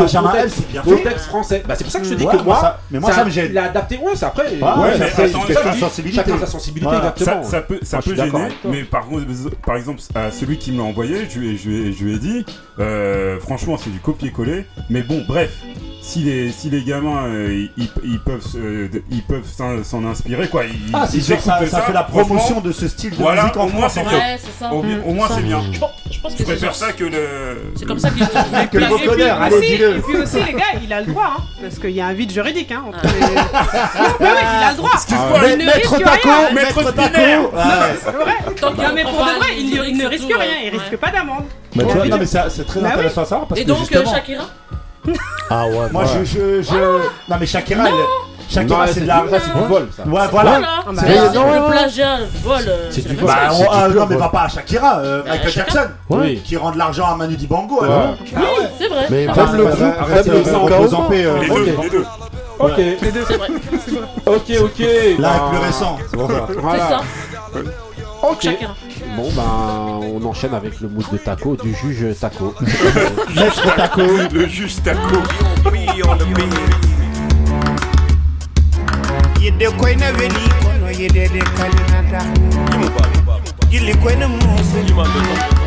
le 0.92 1.04
texte 1.04 1.26
français. 1.26 1.64
Bah 1.68 1.76
c'est 1.78 1.84
pour 1.84 1.92
ça 1.94 2.00
que 2.00 2.06
je 2.06 2.12
te 2.12 2.16
dis 2.16 2.26
que 2.26 2.38
moi, 2.44 2.78
mais 2.92 3.00
moi, 3.00 3.12
ça, 3.14 3.26
me 3.26 3.30
gêne. 3.30 3.52
Il 3.54 3.98
ouais, 4.00 4.12
c'est 4.16 4.26
après. 4.26 4.46
Ah, 4.62 4.90
chacun 4.98 5.64
sa 5.64 5.74
sensibilité. 5.74 6.16
Chacun 6.18 6.40
sa 6.40 6.48
sensibilité. 6.48 6.96
Ça, 7.18 7.62
peut, 7.62 7.80
ça 7.82 7.98
ah, 8.00 8.02
peut 8.02 8.16
gêner, 8.16 8.48
mais 8.66 8.84
par, 8.84 9.08
par 9.66 9.76
exemple, 9.76 10.02
à 10.16 10.32
celui 10.32 10.58
qui 10.58 10.72
me 10.72 10.78
l'a 10.78 10.84
envoyé, 10.84 11.28
je 11.30 11.40
lui 11.40 12.14
ai 12.14 12.20
dit, 12.20 12.46
euh, 12.80 13.40
franchement, 13.40 13.78
c'est 13.78 13.92
du 13.92 14.00
copier-coller, 14.00 14.66
mais 14.90 15.02
bon, 15.04 15.24
bref 15.28 15.52
si 16.04 16.20
les, 16.20 16.52
si 16.52 16.70
les 16.70 16.84
gamins 16.84 17.28
euh, 17.28 17.66
ils, 17.78 18.20
peuvent 18.20 19.84
s'en 19.84 20.06
inspirer 20.06 20.50
quoi 20.50 20.66
ils, 20.66 20.92
ah, 20.92 21.08
ils 21.14 21.24
sûr, 21.24 21.40
ça, 21.40 21.66
ça, 21.66 21.82
fait 21.82 21.94
la 21.94 22.04
promotion 22.04 22.60
de 22.60 22.74
ce 22.74 22.90
style 22.90 23.12
de 23.12 23.16
voilà, 23.16 23.44
musique 23.44 23.58
au 23.58 23.68
moins 23.70 23.88
c'est 23.88 24.02
ouais, 24.02 24.38
au, 24.70 25.14
moins 25.14 25.30
c'est 25.34 25.44
bien 25.44 25.62
je, 25.72 26.20
pense, 26.20 26.36
que 26.36 26.44
préfère 26.44 26.76
ça 26.76 26.92
que 26.92 27.06
le 27.06 27.72
c'est 27.76 27.86
comme 27.86 28.00
ça 28.00 28.10
qu'il 28.10 28.20
que 28.72 28.78
le 28.78 29.32
allez 29.32 29.62
dis-le 29.62 29.98
et 29.98 30.02
puis 30.02 30.18
aussi 30.18 30.44
les 30.44 30.52
gars 30.52 30.78
il 30.84 30.92
a 30.92 31.00
le 31.00 31.08
droit 31.08 31.38
hein, 31.38 31.44
parce 31.62 31.80
qu'il 31.80 31.92
y 31.92 32.02
a 32.02 32.08
un 32.08 32.14
vide 32.14 32.32
juridique 32.32 32.74
hein, 32.74 32.84
entre 32.86 33.03
ah, 33.04 33.10
mais 34.20 34.28
oui, 34.28 34.40
il 34.60 34.64
a 34.64 34.72
le 34.72 34.78
droit. 34.78 34.92
Excuse-moi, 34.94 35.40
il 35.50 35.58
ne 35.66 35.72
risque 35.72 35.92
rien. 35.92 36.54
Maître 36.54 36.92
Taco. 36.92 37.52
Ah, 37.58 37.88
c'est 38.04 38.12
vrai. 38.12 38.36
Donc, 38.62 38.78
non, 38.78 38.84
mais 38.94 39.04
pour 39.04 39.12
de 39.12 39.40
vrai, 39.40 39.58
il 39.58 39.98
ne 39.98 40.06
risque 40.06 40.28
rien. 40.28 40.56
Il 40.66 40.74
ne 40.74 40.80
risque 40.80 40.98
pas 40.98 41.12
d'amende. 41.12 41.46
Mais 41.76 41.86
tu 41.86 41.94
vois, 41.94 42.04
bah 42.04 42.10
non, 42.10 42.18
mais 42.18 42.26
c'est 42.26 42.66
très 42.66 42.80
bah 42.82 42.90
intéressant 42.90 43.22
à 43.22 43.26
savoir. 43.26 43.48
Et 43.56 43.66
donc, 43.66 43.92
euh, 43.92 44.06
Shakira 44.06 44.46
ah 45.50 45.68
ouais. 45.68 45.90
Moi 45.92 46.06
je. 46.24 46.62
Non 47.30 47.36
mais 47.40 47.46
Shakira, 47.46 47.90
c'est 48.48 48.64
de 49.02 49.08
la 49.08 49.24
c'est 49.32 49.54
du 49.54 49.68
vol 49.68 49.90
ça. 49.96 50.04
Ouais 50.04 50.22
voilà. 50.32 50.62
C'est 50.96 51.32
du 51.32 51.72
plagiat, 51.72 52.18
vol. 52.42 52.62
Euh, 52.68 52.88
c'est 52.90 53.08
du 53.08 53.16
vol. 53.16 53.28
Bah 53.28 53.50
ah, 53.72 53.88
non 53.90 54.06
mais 54.10 54.16
va 54.16 54.30
pas 54.30 54.44
à 54.44 54.48
Shakira, 54.48 55.00
euh, 55.00 55.24
bah, 55.24 55.32
Michael 55.32 55.52
Jackson 55.52 55.88
qui 56.44 56.56
rend 56.56 56.72
de 56.72 56.78
l'argent 56.78 57.06
à 57.06 57.16
Manu 57.16 57.36
Dibango. 57.36 57.84
Oui, 57.84 58.42
c'est 58.80 58.88
vrai. 58.88 59.08
Mais 59.10 59.28
même 59.28 59.56
le 59.56 59.66
groupe, 59.66 59.80
même 59.80 60.24
les 61.66 61.90
deux. 61.90 62.06
Ok. 62.60 62.78
Les 62.78 62.96
Ok, 64.26 64.52
ok. 64.62 64.80
Là, 65.20 65.30
bah. 65.30 65.50
plus 65.50 65.60
récent. 65.60 65.98
Voilà. 66.14 67.02
Ok. 68.24 68.48
Bon, 69.18 69.30
ben, 69.36 70.00
on 70.02 70.26
enchaîne 70.26 70.54
avec 70.54 70.80
le 70.80 70.88
mood 70.88 71.06
de 71.12 71.18
taco, 71.18 71.56
du 71.56 71.76
juge 71.76 72.18
taco. 72.20 72.54
Maître 73.36 73.76
taco. 73.76 74.02
Le 74.32 74.48
juge 74.48 74.82
taco. 74.82 75.18
koyna 79.80 80.12
kono 84.04 85.63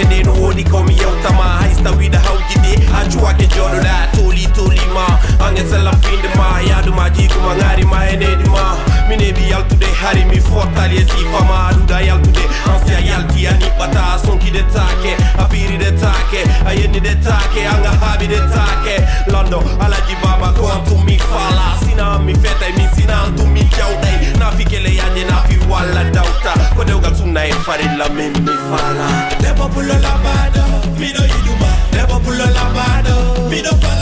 kene 0.00 0.22
no 0.22 0.32
hodi 0.34 0.64
komi 0.64 0.96
yauta 0.96 1.30
ma 1.30 1.42
haista 1.42 1.90
wida 1.90 2.20
haugide 2.20 2.88
ajua 3.00 3.34
ke 3.34 3.46
jolo 3.46 3.82
da 3.82 4.08
toli 4.16 4.46
toli 4.56 4.80
ma. 4.94 5.06
Ange 5.46 5.64
sala 5.70 5.92
finde 6.02 6.28
ma. 6.36 6.60
Yadu 6.68 6.92
ma. 6.92 7.10
Ji 7.10 7.28
kuma 7.28 7.54
ngari 7.56 7.84
ma 7.84 8.08
enedi 8.08 8.48
ma 8.48 8.76
mine 9.08 9.32
bi 9.32 9.76
de 9.78 9.86
hari 10.00 10.24
mi 10.24 10.40
fortali 10.40 10.96
e 10.96 11.04
sifa 11.04 11.44
ma 11.48 11.68
aduda 11.68 12.00
yaltude 12.00 12.44
ansia 12.72 12.98
yalti 13.00 13.46
ani 13.46 13.68
bata 13.78 14.18
sonki 14.24 14.50
de 14.50 14.62
take. 14.72 15.16
Apiri 15.38 15.76
de 15.78 15.90
take. 16.00 16.40
Ayeni 16.66 17.00
de 17.00 17.14
take. 17.24 17.66
Anga 17.66 17.90
habi 18.00 18.26
de 18.26 18.38
take. 18.54 18.96
Londo 19.32 19.60
alaji 19.84 20.14
baba 20.22 20.52
ko 20.56 20.66
antum 20.68 21.04
mi 21.04 21.18
fala 21.18 21.76
sina 21.84 22.18
mi 22.18 22.34
feta 22.34 22.68
mi 22.76 22.88
sina 22.94 23.24
antum 23.26 23.50
mi 23.52 23.64
kyautai 23.64 24.38
na 24.38 24.50
fike 24.52 24.80
le 24.80 24.94
ya 24.96 25.04
yaje 25.04 25.24
na 25.28 25.42
fi 25.42 25.58
wala 25.68 26.04
dauta. 26.10 26.52
Ko 26.76 26.84
deugal 26.84 27.14
sunna 27.14 27.44
e 27.44 27.52
fare 27.66 27.84
la 27.98 28.08
memme 28.08 28.54
fala 28.70 29.06
le 29.42 29.52
popolo 29.54 29.89
pull 29.90 29.96
on 29.96 30.02
la 30.02 30.98
me 30.98 31.12
no 31.12 31.22
you 31.22 31.40
do 31.44 31.52
bad. 31.60 31.92
Never 31.94 32.20
pull 32.20 32.40
on 32.40 32.52
la 32.54 33.50
me 33.50 33.62
no 33.62 33.70
follow. 33.70 33.99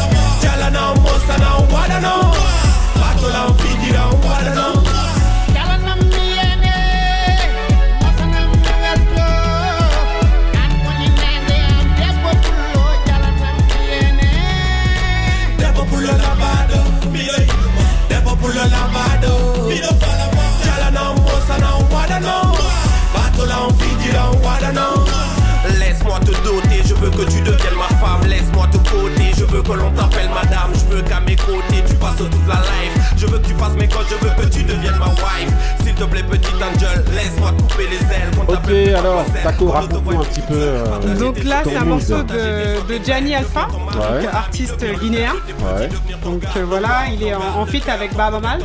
Artiste 44.83 45.01
guinéen. 45.01 45.33
Ouais. 45.61 45.89
Donc 46.25 46.43
euh, 46.57 46.65
voilà, 46.67 46.91
il 47.13 47.23
est 47.23 47.35
en, 47.35 47.41
en 47.61 47.67
feat 47.67 47.89
avec 47.89 48.15
Baba 48.15 48.41
Mal, 48.41 48.61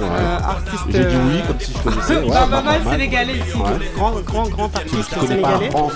euh, 0.00 0.36
artiste. 0.38 0.84
J'ai 0.90 0.98
dit 1.04 1.14
euh, 1.14 1.18
oui, 1.26 1.40
comme 1.46 1.60
si 1.60 1.72
je 1.72 1.78
connaissais. 1.78 2.16
Ouais, 2.18 2.28
Baba 2.30 2.62
Mal, 2.62 2.80
sénégalais 2.90 3.32
Ouais. 3.54 3.90
grand, 3.96 4.12
grand, 4.20 4.48
grand 4.48 4.76
artiste 4.76 5.14
pas 5.14 5.26
sénégalais. 5.26 5.70
France. 5.70 5.92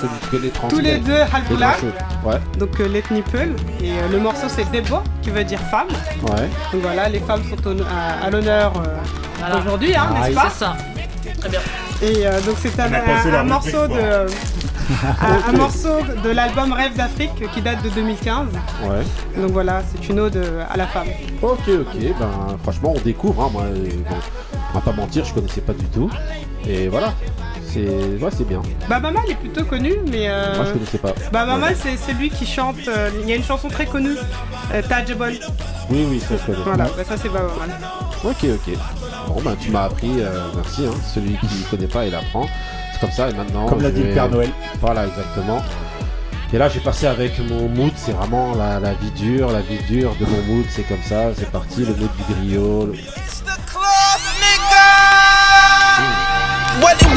Tous 0.68 0.78
les 0.80 0.98
deux 0.98 1.20
Halboula, 1.32 1.74
Ouais. 2.24 2.34
donc 2.59 2.80
euh, 2.80 2.89
l'ethnie 2.89 3.22
Peul. 3.22 3.55
Et 3.82 3.93
euh, 3.93 4.09
le 4.10 4.18
morceau 4.18 4.47
c'est 4.48 4.70
Debo, 4.70 4.98
qui 5.22 5.30
veut 5.30 5.44
dire 5.44 5.60
femme. 5.70 5.89
Ouais. 6.22 6.48
Donc 6.72 6.82
voilà, 6.82 7.09
les 7.09 7.20
femmes 7.20 7.43
sont 7.48 7.66
au- 7.68 7.82
à, 7.82 8.26
à 8.26 8.30
l'honneur 8.30 8.72
euh, 8.76 8.97
Voilà. 9.39 9.59
aujourd'hui, 9.59 9.94
hein, 9.94 10.06
Ah, 10.16 10.20
n'est-ce 10.28 10.34
pas 10.34 10.51
ça. 10.51 10.76
Très 11.40 11.48
bien. 11.48 11.60
Et 12.01 12.26
euh, 12.26 12.40
donc 12.40 12.56
c'est 12.60 12.78
un, 12.80 12.93
un- 12.93 13.44
morceau 13.44 13.86
de. 13.86 14.26
Un, 15.21 15.49
un 15.49 15.53
morceau 15.57 15.99
de 16.25 16.31
l'album 16.31 16.73
Rêve 16.73 16.97
d'Afrique 16.97 17.43
qui 17.55 17.61
date 17.63 17.83
de 17.83 17.89
2015. 17.91 18.49
Ouais. 18.85 19.41
Donc 19.41 19.51
voilà, 19.53 19.83
c'est 19.91 20.09
une 20.09 20.21
ode 20.21 20.43
à 20.71 20.77
la 20.77 20.87
femme. 20.87 21.09
Ok, 21.43 21.69
ok, 21.69 21.97
ben 22.19 22.31
franchement 22.63 22.95
on 22.97 23.01
découvre, 23.01 23.43
hein, 23.45 23.51
moi, 23.53 23.65
bon, 23.65 24.17
on 24.71 24.75
va 24.75 24.81
pas 24.81 24.93
mentir, 24.93 25.25
je 25.25 25.35
connaissais 25.35 25.61
pas 25.61 25.73
du 25.75 25.85
tout. 25.87 26.11
Et 26.67 26.89
voilà, 26.89 27.13
c'est 27.67 27.81
ouais, 27.89 28.31
c'est 28.37 28.47
bien. 28.47 28.63
Baba 28.89 29.11
Mal 29.11 29.25
est 29.29 29.35
plutôt 29.35 29.65
connu, 29.65 29.95
mais 30.11 30.29
euh, 30.29 30.55
Moi 30.57 30.65
je 30.67 30.73
connaissais 30.73 30.99
pas. 30.99 31.13
Baba 31.33 31.55
Ouais. 31.55 31.61
Mal 31.61 31.77
c'est 31.77 31.97
celui 31.97 32.31
qui 32.31 32.47
chante. 32.47 32.77
euh, 32.89 33.11
Il 33.23 33.29
y 33.29 33.33
a 33.33 33.37
une 33.37 33.43
chanson 33.45 33.69
très 33.69 33.87
connue, 33.87 34.17
euh. 34.73 34.83
Oui, 35.91 36.07
oui, 36.09 36.21
ça 36.21 36.37
je 36.41 36.47
connais. 36.53 36.65
Voilà, 36.65 36.85
bah, 36.85 37.05
ça 37.07 37.17
c'est 37.17 37.29
Baba 37.29 37.51
Mal. 37.59 37.71
Ok, 38.25 38.45
ok. 38.45 38.75
Bon, 39.29 39.41
ben 39.43 39.57
tu 39.61 39.71
m'as 39.71 39.85
appris, 39.85 40.11
euh, 40.21 40.41
merci. 40.55 40.87
Hein. 40.87 40.95
Celui 41.13 41.37
qui 41.39 41.47
connaît 41.71 41.87
pas, 41.89 42.07
il 42.07 42.15
apprend. 42.15 42.47
Comme 43.03 43.11
ça, 43.11 43.29
et 43.29 43.35
maintenant. 43.35 43.66
Comme 43.66 43.83
l'a 43.83 43.91
dit 43.91 44.03
le 44.05 44.15
Père 44.15 44.31
Noël. 44.31 44.51
Voilà, 44.81 45.07
exactement. 45.07 45.61
Et 46.55 46.59
là, 46.59 46.69
j'ai 46.69 46.81
passé 46.81 47.07
avec 47.07 47.39
mon 47.49 47.69
mood, 47.69 47.93
c'est 47.97 48.12
vraiment 48.12 48.55
la, 48.55 48.79
la 48.79 48.93
vie 48.95 49.11
dure, 49.11 49.51
la 49.51 49.61
vie 49.61 49.79
dure 49.89 50.15
de 50.20 50.24
mon 50.27 50.43
mood, 50.55 50.65
c'est 50.70 50.83
comme 50.83 51.03
ça, 51.03 51.31
c'est 51.37 51.51
parti, 51.51 51.81
le 51.81 51.95
mood 51.97 52.11
du 52.16 52.35
griot. 52.35 52.87
le- 52.87 52.93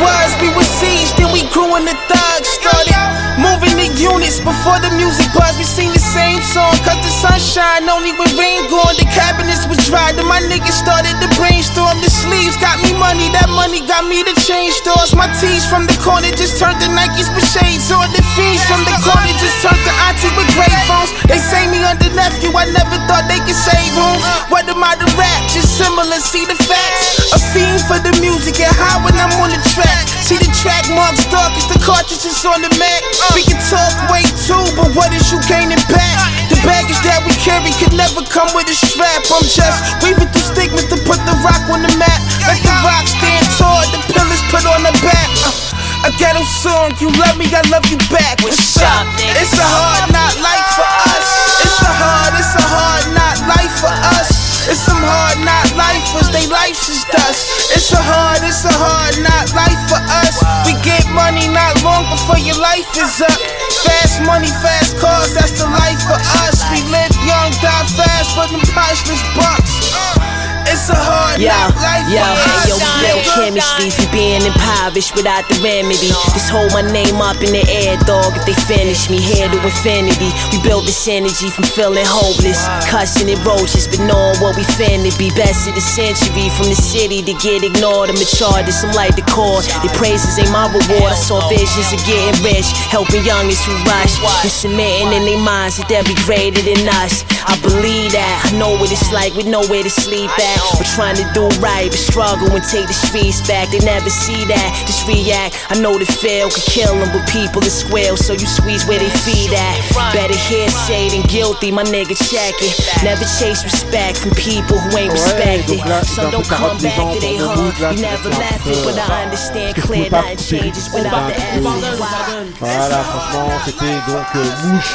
was, 0.01 0.29
we 0.41 0.49
were 0.53 0.67
seized, 0.79 1.17
then 1.17 1.31
we 1.31 1.43
grew 1.51 1.75
in 1.77 1.85
the 1.85 1.95
thugs. 2.09 2.49
Started 2.59 2.97
moving 3.37 3.75
the 3.77 3.89
units 3.95 4.39
before 4.41 4.79
the 4.81 4.91
music 4.95 5.27
buzz. 5.33 5.57
We 5.57 5.65
sing 5.65 5.91
the 5.91 6.01
same 6.01 6.41
song, 6.41 6.73
cause 6.83 6.99
the 7.01 7.13
sunshine 7.13 7.87
only 7.89 8.11
when 8.17 8.29
rain 8.35 8.65
gone. 8.71 8.95
The 8.97 9.07
cabinets 9.11 9.67
was 9.69 9.79
dry, 9.85 10.11
then 10.15 10.27
my 10.27 10.41
niggas 10.45 10.75
started 10.75 11.15
to 11.21 11.27
brainstorm. 11.37 12.01
The 12.01 12.09
sleeves 12.09 12.57
got 12.57 12.81
me 12.81 12.91
money, 12.97 13.29
that 13.37 13.47
money 13.51 13.85
got 13.85 14.07
me 14.07 14.23
to 14.25 14.33
change 14.41 14.73
stores. 14.81 15.13
My 15.15 15.29
tees 15.39 15.63
from 15.67 15.87
the 15.87 15.95
corner 16.01 16.31
just 16.33 16.57
turned 16.59 16.79
to 16.83 16.89
Nikes 16.91 17.29
with 17.33 17.47
shades 17.47 17.91
on. 17.93 18.09
The 18.11 18.23
fiends 18.35 18.63
from 18.67 18.81
the 18.83 18.95
corner 19.05 19.33
just 19.37 19.61
turned 19.63 19.79
to 19.79 19.93
auntie 20.09 20.31
with 20.35 20.49
gray 20.57 20.75
phones. 20.89 21.11
They 21.29 21.39
say 21.39 21.67
me 21.71 21.79
under 21.85 22.09
nephew, 22.13 22.51
I 22.51 22.67
never 22.73 22.97
thought 23.07 23.29
they 23.29 23.39
could 23.43 23.57
save 23.57 23.93
homes. 23.95 24.25
What 24.51 24.67
am 24.67 24.81
I 24.83 24.97
to 24.99 25.07
rap? 25.15 25.41
Just 25.51 25.77
similar, 25.77 26.19
see 26.19 26.43
the 26.45 26.57
facts. 26.67 27.31
A 27.35 27.39
fiend 27.53 27.79
for 27.87 27.99
the 28.01 28.13
music 28.19 28.59
and 28.59 28.71
high 28.75 28.99
when 29.03 29.15
I'm 29.15 29.31
on 29.39 29.49
the 29.51 29.61
track. 29.71 29.84
See 30.25 30.41
the 30.41 30.49
track 30.57 30.89
marks 30.89 31.21
dark 31.29 31.53
as 31.53 31.69
the 31.69 31.77
cartridges 31.85 32.41
on 32.49 32.65
the 32.65 32.71
Mac. 32.81 33.05
We 33.37 33.45
can 33.45 33.61
talk 33.69 33.93
way 34.09 34.25
too, 34.41 34.57
but 34.73 34.89
what 34.97 35.13
is 35.13 35.29
you 35.29 35.37
gaining 35.45 35.77
back? 35.85 36.17
The 36.49 36.57
baggage 36.65 36.97
that 37.05 37.21
we 37.21 37.33
carry 37.45 37.69
could 37.77 37.93
never 37.93 38.25
come 38.25 38.49
with 38.57 38.65
a 38.65 38.73
strap. 38.73 39.21
I'm 39.29 39.45
just 39.45 39.77
weaving 40.01 40.25
through 40.33 40.49
stigmas 40.49 40.89
to 40.89 40.97
put 41.05 41.21
the 41.29 41.35
rock 41.45 41.61
on 41.69 41.85
the 41.85 41.93
map. 42.01 42.19
Let 42.49 42.57
the 42.57 42.73
rock 42.81 43.05
stand 43.05 43.45
tall, 43.61 43.85
the 43.93 44.01
pillars 44.09 44.41
put 44.49 44.65
on 44.65 44.81
the 44.81 44.93
back. 45.05 45.29
Uh, 45.45 46.09
a 46.09 46.11
ghetto 46.17 46.41
song, 46.41 46.97
you 46.97 47.13
love 47.21 47.37
me, 47.37 47.45
I 47.53 47.61
love 47.69 47.85
you 47.93 48.01
back. 48.09 48.41
What's 48.41 48.81
up? 48.81 49.05
It's 49.21 49.53
a 49.53 49.61
hard 49.61 50.09
not 50.09 50.33
life 50.41 50.69
for 50.73 50.89
us. 51.05 51.27
It's 51.61 51.81
a 51.85 51.93
hard, 52.01 52.33
it's 52.33 52.53
a 52.57 52.65
hard 52.65 53.05
not 53.13 53.37
life 53.45 53.75
for 53.77 53.93
us. 54.17 54.34
It's 54.65 54.81
some 54.81 54.97
hard 54.97 55.37
not 55.45 55.69
lifers, 55.77 56.29
they 56.33 56.49
life 56.49 56.77
is 56.89 57.05
dust. 57.05 57.69
It's 57.69 57.93
a 57.93 58.01
hard, 58.01 58.41
it's 58.41 58.65
a 58.65 58.73
hard 58.73 59.13
not 59.21 59.53
life 59.53 59.81
for 59.85 60.01
us. 60.25 60.41
We 60.65 60.73
get 60.81 61.05
money 61.13 61.45
not 61.47 61.77
long 61.85 62.09
before 62.09 62.41
your 62.41 62.57
life 62.57 62.89
is 62.97 63.21
up. 63.21 63.37
Fast 63.85 64.25
money, 64.25 64.49
fast 64.65 64.97
cars, 64.97 65.37
that's 65.37 65.53
the 65.61 65.69
life 65.69 66.01
for 66.09 66.17
us. 66.45 66.65
We 66.73 66.81
live 66.89 67.13
young, 67.21 67.53
die 67.61 67.85
fast 67.93 68.33
for 68.33 68.49
them 68.49 68.65
priceless 68.73 69.21
bucks. 69.37 70.34
It's 70.75 70.91
a 70.91 70.99
hard 70.99 71.39
Yo, 71.39 71.47
life 71.47 72.03
yo, 72.11 72.19
hey, 72.19 72.67
yo, 72.67 72.75
real 72.99 73.23
chemistry 73.31 73.87
from 73.95 74.11
being 74.11 74.43
impoverished 74.43 75.15
without 75.15 75.47
the 75.47 75.55
remedy. 75.63 76.11
Just 76.35 76.51
hold 76.51 76.67
my 76.75 76.83
name 76.83 77.15
up 77.23 77.39
in 77.39 77.55
the 77.55 77.63
air, 77.71 77.95
dog. 78.03 78.35
If 78.35 78.43
they 78.43 78.59
finish 78.67 79.07
me, 79.07 79.23
here 79.23 79.47
to 79.47 79.55
infinity. 79.55 80.35
We 80.51 80.59
built 80.67 80.83
this 80.83 81.07
energy 81.07 81.47
from 81.47 81.63
feeling 81.63 82.03
hopeless, 82.03 82.59
cussing 82.91 83.31
and 83.31 83.39
roaches, 83.47 83.87
but 83.87 84.03
knowing 84.03 84.35
what 84.43 84.59
we 84.59 84.67
finna 84.75 85.15
be. 85.15 85.31
Best 85.39 85.63
of 85.63 85.79
the 85.79 85.83
century 85.83 86.51
from 86.59 86.67
the 86.67 86.75
city 86.75 87.23
to 87.23 87.33
get 87.39 87.63
ignored. 87.63 88.11
I'm 88.11 88.19
I'm 88.19 88.91
like 88.91 89.15
the 89.15 89.23
core. 89.31 89.63
The 89.79 89.91
praises 89.95 90.35
ain't 90.35 90.51
my 90.51 90.67
reward. 90.67 91.07
I 91.07 91.15
saw 91.15 91.39
visions 91.47 91.87
of 91.95 92.03
getting 92.03 92.35
rich, 92.43 92.67
helping 92.91 93.23
youngins 93.23 93.63
who 93.63 93.71
rush 93.87 94.19
and 94.43 94.51
submitting 94.51 95.15
in 95.15 95.23
their 95.23 95.39
minds 95.39 95.79
that 95.79 95.87
they'll 95.87 96.03
be 96.03 96.19
greater 96.27 96.59
than 96.59 96.83
us. 96.99 97.23
I 97.47 97.55
believe 97.63 98.11
that. 98.11 98.51
I 98.51 98.57
know 98.59 98.75
what 98.75 98.91
it's 98.91 99.07
like 99.15 99.31
with 99.39 99.47
nowhere 99.47 99.83
to 99.83 99.89
sleep 99.89 100.31
at. 100.35 100.64
We're 100.73 100.89
trying 100.97 101.15
to 101.21 101.25
do 101.33 101.45
right, 101.61 101.89
but 101.91 101.99
struggle 101.99 102.49
and 102.51 102.63
take 102.65 102.87
the 102.87 102.93
streets 102.97 103.39
back. 103.47 103.69
They 103.69 103.79
never 103.85 104.09
see 104.09 104.45
that, 104.49 104.69
just 104.89 105.05
react. 105.07 105.55
I 105.69 105.77
know 105.79 105.97
the 105.97 106.05
fail 106.05 106.49
could 106.49 106.63
kill 106.65 106.95
them, 106.97 107.09
but 107.13 107.27
people 107.29 107.61
are 107.63 107.69
squeal, 107.69 108.17
so 108.17 108.33
you 108.33 108.47
squeeze 108.47 108.85
where 108.85 108.99
they 108.99 109.09
feed 109.23 109.53
at. 109.53 109.75
Better 110.13 110.35
hearsay 110.35 111.09
than 111.13 111.23
guilty, 111.27 111.71
my 111.71 111.83
nigga 111.83 112.15
check 112.17 112.55
it. 112.61 112.73
Never 113.03 113.23
chase 113.39 113.63
respect 113.63 114.17
from 114.17 114.31
people 114.35 114.77
who 114.79 114.97
ain't 114.97 115.11
respected. 115.13 115.77
donc 115.79 115.85
là, 115.87 116.01
Some 116.03 116.31
don't 116.31 116.47
come 116.49 116.77
back 116.81 116.97
to 116.97 117.19
their 117.19 117.37
dans 117.37 117.53
le 117.55 117.69
hood. 117.69 117.75
You 117.95 118.01
never 118.01 118.29
un 118.29 118.39
left 118.39 118.65
it, 118.67 118.83
but 118.83 118.97
I 118.97 119.23
understand 119.25 119.75
parce 119.75 119.75
que 119.75 119.81
je 119.81 119.87
clear, 119.87 120.05
pouvais 120.05 120.09
pas 120.09 120.21
nothing 120.33 120.73
changes. 120.73 120.89
What 120.91 121.01
on 121.01 121.05
about 121.05 121.21
va 121.21 121.29
the 121.29 121.35
un 121.35 121.61
peu- 121.61 121.69
F? 121.69 122.55
Voilà, 122.59 122.99
franchement, 123.03 123.49
c'était 123.65 123.99
donc 124.07 124.29
euh, 124.35 124.43
mouche. 124.65 124.93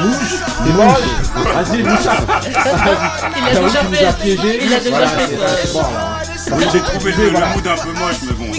Mouche 0.00 0.34
C'est 0.64 0.72
moche 0.72 1.08
Vas-y, 1.54 1.82
mouchard 1.82 2.22
Il 3.36 3.56
a 3.56 3.60
déjà 3.60 4.12
fait. 4.12 4.34
Il 4.66 4.74
a 4.74 4.80
déjà 4.80 5.05
Voilà. 5.72 6.22
Oui, 6.52 6.64
j'ai 6.72 6.80
trouvé 6.80 7.12
le, 7.12 7.30
mood 7.30 7.66
un 7.66 7.76
peu 7.76 7.92
moche, 7.92 8.16
mais 8.22 8.32
bon. 8.32 8.52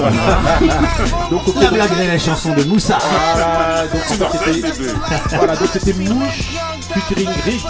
Donc, 1.32 1.48
au 1.48 1.60
La 1.62 1.70
blague 1.70 1.98
de 1.98 2.08
la 2.08 2.20
chanson 2.20 2.54
de 2.54 2.64
Moussa. 2.64 2.98
Voilà, 3.38 3.86
donc 3.88 4.02
c'était 4.08 5.36
voilà, 5.36 5.56
donc 5.56 5.70
Mouche 6.10 6.44
featuring 6.94 7.30
Griggs. 7.42 7.62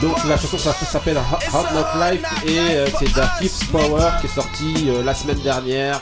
Donc 0.00 0.24
la 0.24 0.36
chanson 0.36 0.58
ça 0.58 0.72
s'appelle 0.72 1.16
Hot 1.16 1.66
Not 1.72 2.04
Life 2.04 2.22
et 2.46 2.58
euh, 2.58 2.86
c'est 2.98 3.12
Da 3.14 3.28
Fifth 3.38 3.70
Power 3.70 4.10
qui 4.20 4.26
est 4.26 4.34
sorti 4.34 4.86
euh, 4.88 5.02
la 5.02 5.14
semaine 5.14 5.38
dernière. 5.38 6.00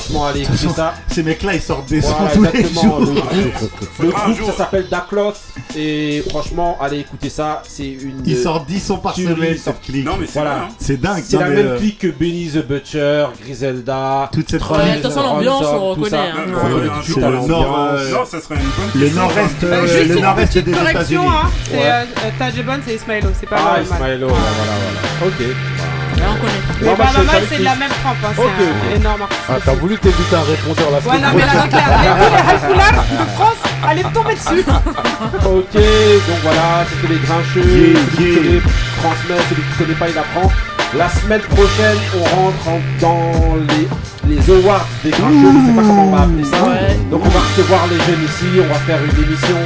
Franchement, 0.00 0.26
allez 0.26 0.40
écouter 0.42 0.68
ça. 0.74 0.94
Ces 1.08 1.22
mecs-là, 1.22 1.54
ils 1.54 1.60
sortent 1.62 1.88
des 1.88 2.02
sons 2.02 2.14
Voilà, 2.18 2.32
tous 2.34 2.42
les 2.42 2.48
exactement. 2.60 2.82
jours. 2.82 2.98
Le 3.00 3.50
groupe, 3.50 3.70
le 4.02 4.10
groupe, 4.10 4.46
ça 4.46 4.52
s'appelle 4.56 4.88
Dakloth 4.90 5.40
et 5.76 6.24
franchement, 6.28 6.76
allez 6.80 6.98
écouter 6.98 7.28
ça. 7.28 7.62
C'est 7.68 7.86
une. 7.86 8.20
Ils 8.26 8.36
sortent 8.36 8.66
10 8.66 8.80
sons 8.80 8.96
par 8.96 9.14
tuerie, 9.14 9.34
semaine, 9.36 9.56
cette 9.56 9.80
clique. 9.82 10.04
Non, 10.04 10.16
mais 10.18 10.26
c'est 10.26 10.40
Voilà. 10.40 10.56
hein. 10.64 10.68
C'est 10.78 11.00
dingue. 11.00 11.22
C'est 11.24 11.38
la 11.38 11.48
même 11.48 11.66
euh, 11.68 11.78
clique 11.78 12.00
que 12.00 12.08
Benny 12.08 12.48
the 12.48 12.66
Butcher, 12.66 13.26
Griselda, 13.44 14.28
Toute 14.32 14.50
cette 14.50 14.60
de 14.62 14.66
toute 14.66 15.02
façon, 15.12 15.22
l'ambiance, 15.22 15.64
on 15.64 15.90
reconnaît, 15.90 16.16
hein. 16.16 17.00
C'est 17.06 17.20
le 17.20 17.46
nord, 17.46 17.88
euh, 17.92 18.10
Non, 18.10 18.24
ça 18.24 18.40
serait 18.40 18.56
une 18.56 18.60
bonne 18.62 19.00
Le 19.02 19.10
nord-est, 19.10 19.62
euh, 19.64 19.86
Juste 19.86 20.08
le 20.08 20.20
nord-est 20.20 20.58
des 20.58 20.72
correction, 20.72 21.22
États-Unis. 21.22 21.26
hein. 21.26 22.06
C'est 22.20 22.38
Tajebon, 22.38 22.80
c'est 22.84 22.94
Ismailo, 22.96 23.28
c'est 23.38 23.48
pas 23.48 23.56
Ah. 23.76 23.80
Ismailo, 23.80 24.26
voilà, 24.28 24.42
voilà. 25.20 25.32
Ok. 25.32 25.93
Là, 26.24 26.30
on 26.32 26.40
connaît. 26.40 26.62
Mais 26.80 26.86
Non, 26.88 26.96
moi, 27.24 27.34
c'est 27.48 27.58
de 27.58 27.64
la 27.64 27.74
même 27.76 27.90
trempe, 28.02 28.16
hein, 28.24 28.32
c'est 28.34 28.40
Ok, 28.42 28.48
un 28.58 28.88
ok. 28.88 28.96
énorme 28.96 29.22
artiste. 29.22 29.40
Ah, 29.48 29.56
t'as 29.64 29.74
voulu 29.74 29.98
t'éviter 29.98 30.36
un 30.36 30.42
répondeur 30.42 30.90
là. 30.90 30.98
Ouais, 31.04 31.18
non, 31.20 31.28
mais 31.36 31.44
là, 31.44 31.52
c'est 31.62 31.68
clair. 31.68 31.88
Mais 32.00 32.10
tous 32.24 32.32
les 32.34 32.42
halfoulards 32.52 33.04
de 33.12 33.30
France, 33.36 33.60
allez 33.88 34.02
tomber 34.14 34.34
dessus. 34.34 34.64
Ok, 35.44 35.74
donc 35.74 36.38
voilà, 36.42 36.84
c'était 36.88 37.12
les 37.14 37.20
grincheux. 37.20 37.60
Yeah, 37.64 38.00
celui 38.00 38.16
qui 38.16 38.22
yeah. 38.24 38.34
connaît 38.36 38.62
transmet, 39.00 39.40
celui 39.50 39.62
qui 39.62 39.74
connaît 39.78 39.98
pas, 40.00 40.08
il 40.08 40.18
apprend. 40.18 40.50
La 40.96 41.08
semaine 41.08 41.40
prochaine, 41.40 41.98
on 42.16 42.22
rentre 42.36 42.68
en- 42.68 42.80
dans 43.00 43.56
les, 43.68 43.88
les 44.36 44.50
awards 44.50 44.86
des 45.02 45.10
grincheux, 45.10 45.52
je 45.52 45.66
sais 45.66 45.74
pas 45.76 45.82
comment 45.82 46.06
on 46.08 46.10
va 46.16 46.22
appeler 46.22 46.44
ça. 46.44 46.62
Ouais. 46.62 46.96
Donc 47.10 47.22
on 47.24 47.28
va 47.28 47.40
recevoir 47.40 47.86
les 47.88 47.96
jeunes 47.98 48.24
ici, 48.24 48.46
on 48.62 48.72
va 48.72 48.78
faire 48.80 48.98
une 49.02 49.24
émission. 49.24 49.56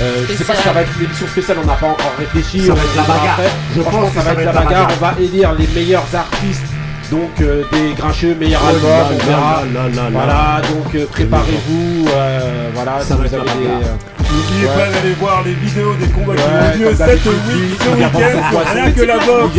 Euh, 0.00 0.24
je 0.28 0.34
sais 0.34 0.44
pas 0.44 0.54
si 0.54 0.62
ça 0.62 0.72
va 0.72 0.82
être 0.82 0.90
une 0.98 1.04
émission 1.06 1.26
spéciale, 1.26 1.56
on 1.62 1.66
n'a 1.66 1.74
pas 1.74 1.86
encore 1.86 2.12
réfléchi. 2.18 2.66
Ça 2.66 2.72
on 2.72 2.76
va 2.76 2.82
être 2.82 2.96
la 2.96 3.02
bagarre. 3.02 3.32
après. 3.32 3.50
Je 3.74 3.80
Franchement, 3.82 4.00
pense 4.02 4.10
que 4.10 4.16
ça 4.16 4.22
va 4.24 4.32
être 4.32 4.44
la 4.46 4.52
bagarre. 4.52 4.88
On 4.96 5.04
va 5.04 5.14
élire 5.20 5.52
les 5.58 5.66
meilleurs 5.68 6.06
artistes. 6.14 6.66
Donc 7.10 7.30
euh, 7.40 7.62
des 7.72 7.94
grincheux, 7.94 8.34
meilleurs 8.34 8.62
Oh 8.64 8.68
albums, 8.68 8.90
on 9.14 9.26
verra. 9.26 9.62
là 9.72 9.82
là 9.88 10.02
là. 10.02 10.10
Voilà, 10.10 10.60
donc 10.68 10.92
euh, 10.96 11.06
préparez-vous. 11.06 12.04
euh, 12.10 12.68
voilà, 12.74 12.98
Ça 12.98 13.04
si 13.04 13.10
va 13.12 13.16
vous 13.28 13.34
avez 13.34 13.44
des, 13.44 13.66
euh, 13.66 13.94
N'oubliez 14.26 14.66
Ouais. 14.66 14.74
pas 14.74 14.90
d'aller 14.90 15.14
voir 15.20 15.42
les 15.44 15.52
vidéos 15.52 15.94
des 16.00 16.08
combats 16.08 16.34
qui 16.34 16.42
Ouais, 16.42 16.86
ont 16.86 16.90
lieu 16.90 16.96
cette 16.96 17.26
week, 17.26 17.78
ce 17.80 17.88
week-end, 17.90 18.62
rien 18.74 18.90
que 18.90 19.02
la 19.02 19.14
Il 19.14 19.24
boxe, 19.24 19.54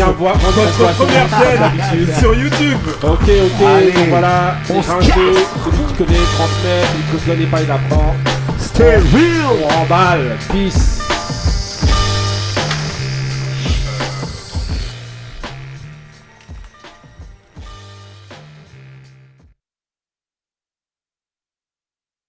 votre 0.75 0.93
première 0.95 1.29
chaîne 1.39 2.19
sur 2.19 2.35
YouTube. 2.35 2.77
Ok, 3.01 3.07
ok, 3.23 3.65
Allez, 3.65 3.91
donc 3.93 4.07
voilà, 4.09 4.55
on 4.69 4.73
les 4.73 4.79
grincheux, 4.81 5.07
casse. 5.07 5.47
celui 5.63 5.83
qui 5.87 5.93
connaît 6.03 6.27
transmet, 6.35 6.81
celui 6.91 7.03
qui 7.19 7.29
ne 7.31 7.33
connaît 7.33 7.47
pas 7.49 7.61
il 7.61 7.71
apprend. 7.71 8.15
Stay 8.59 8.97
real. 9.13 9.63
On 9.63 9.67
remballe, 9.69 10.37
peace. 10.51 11.06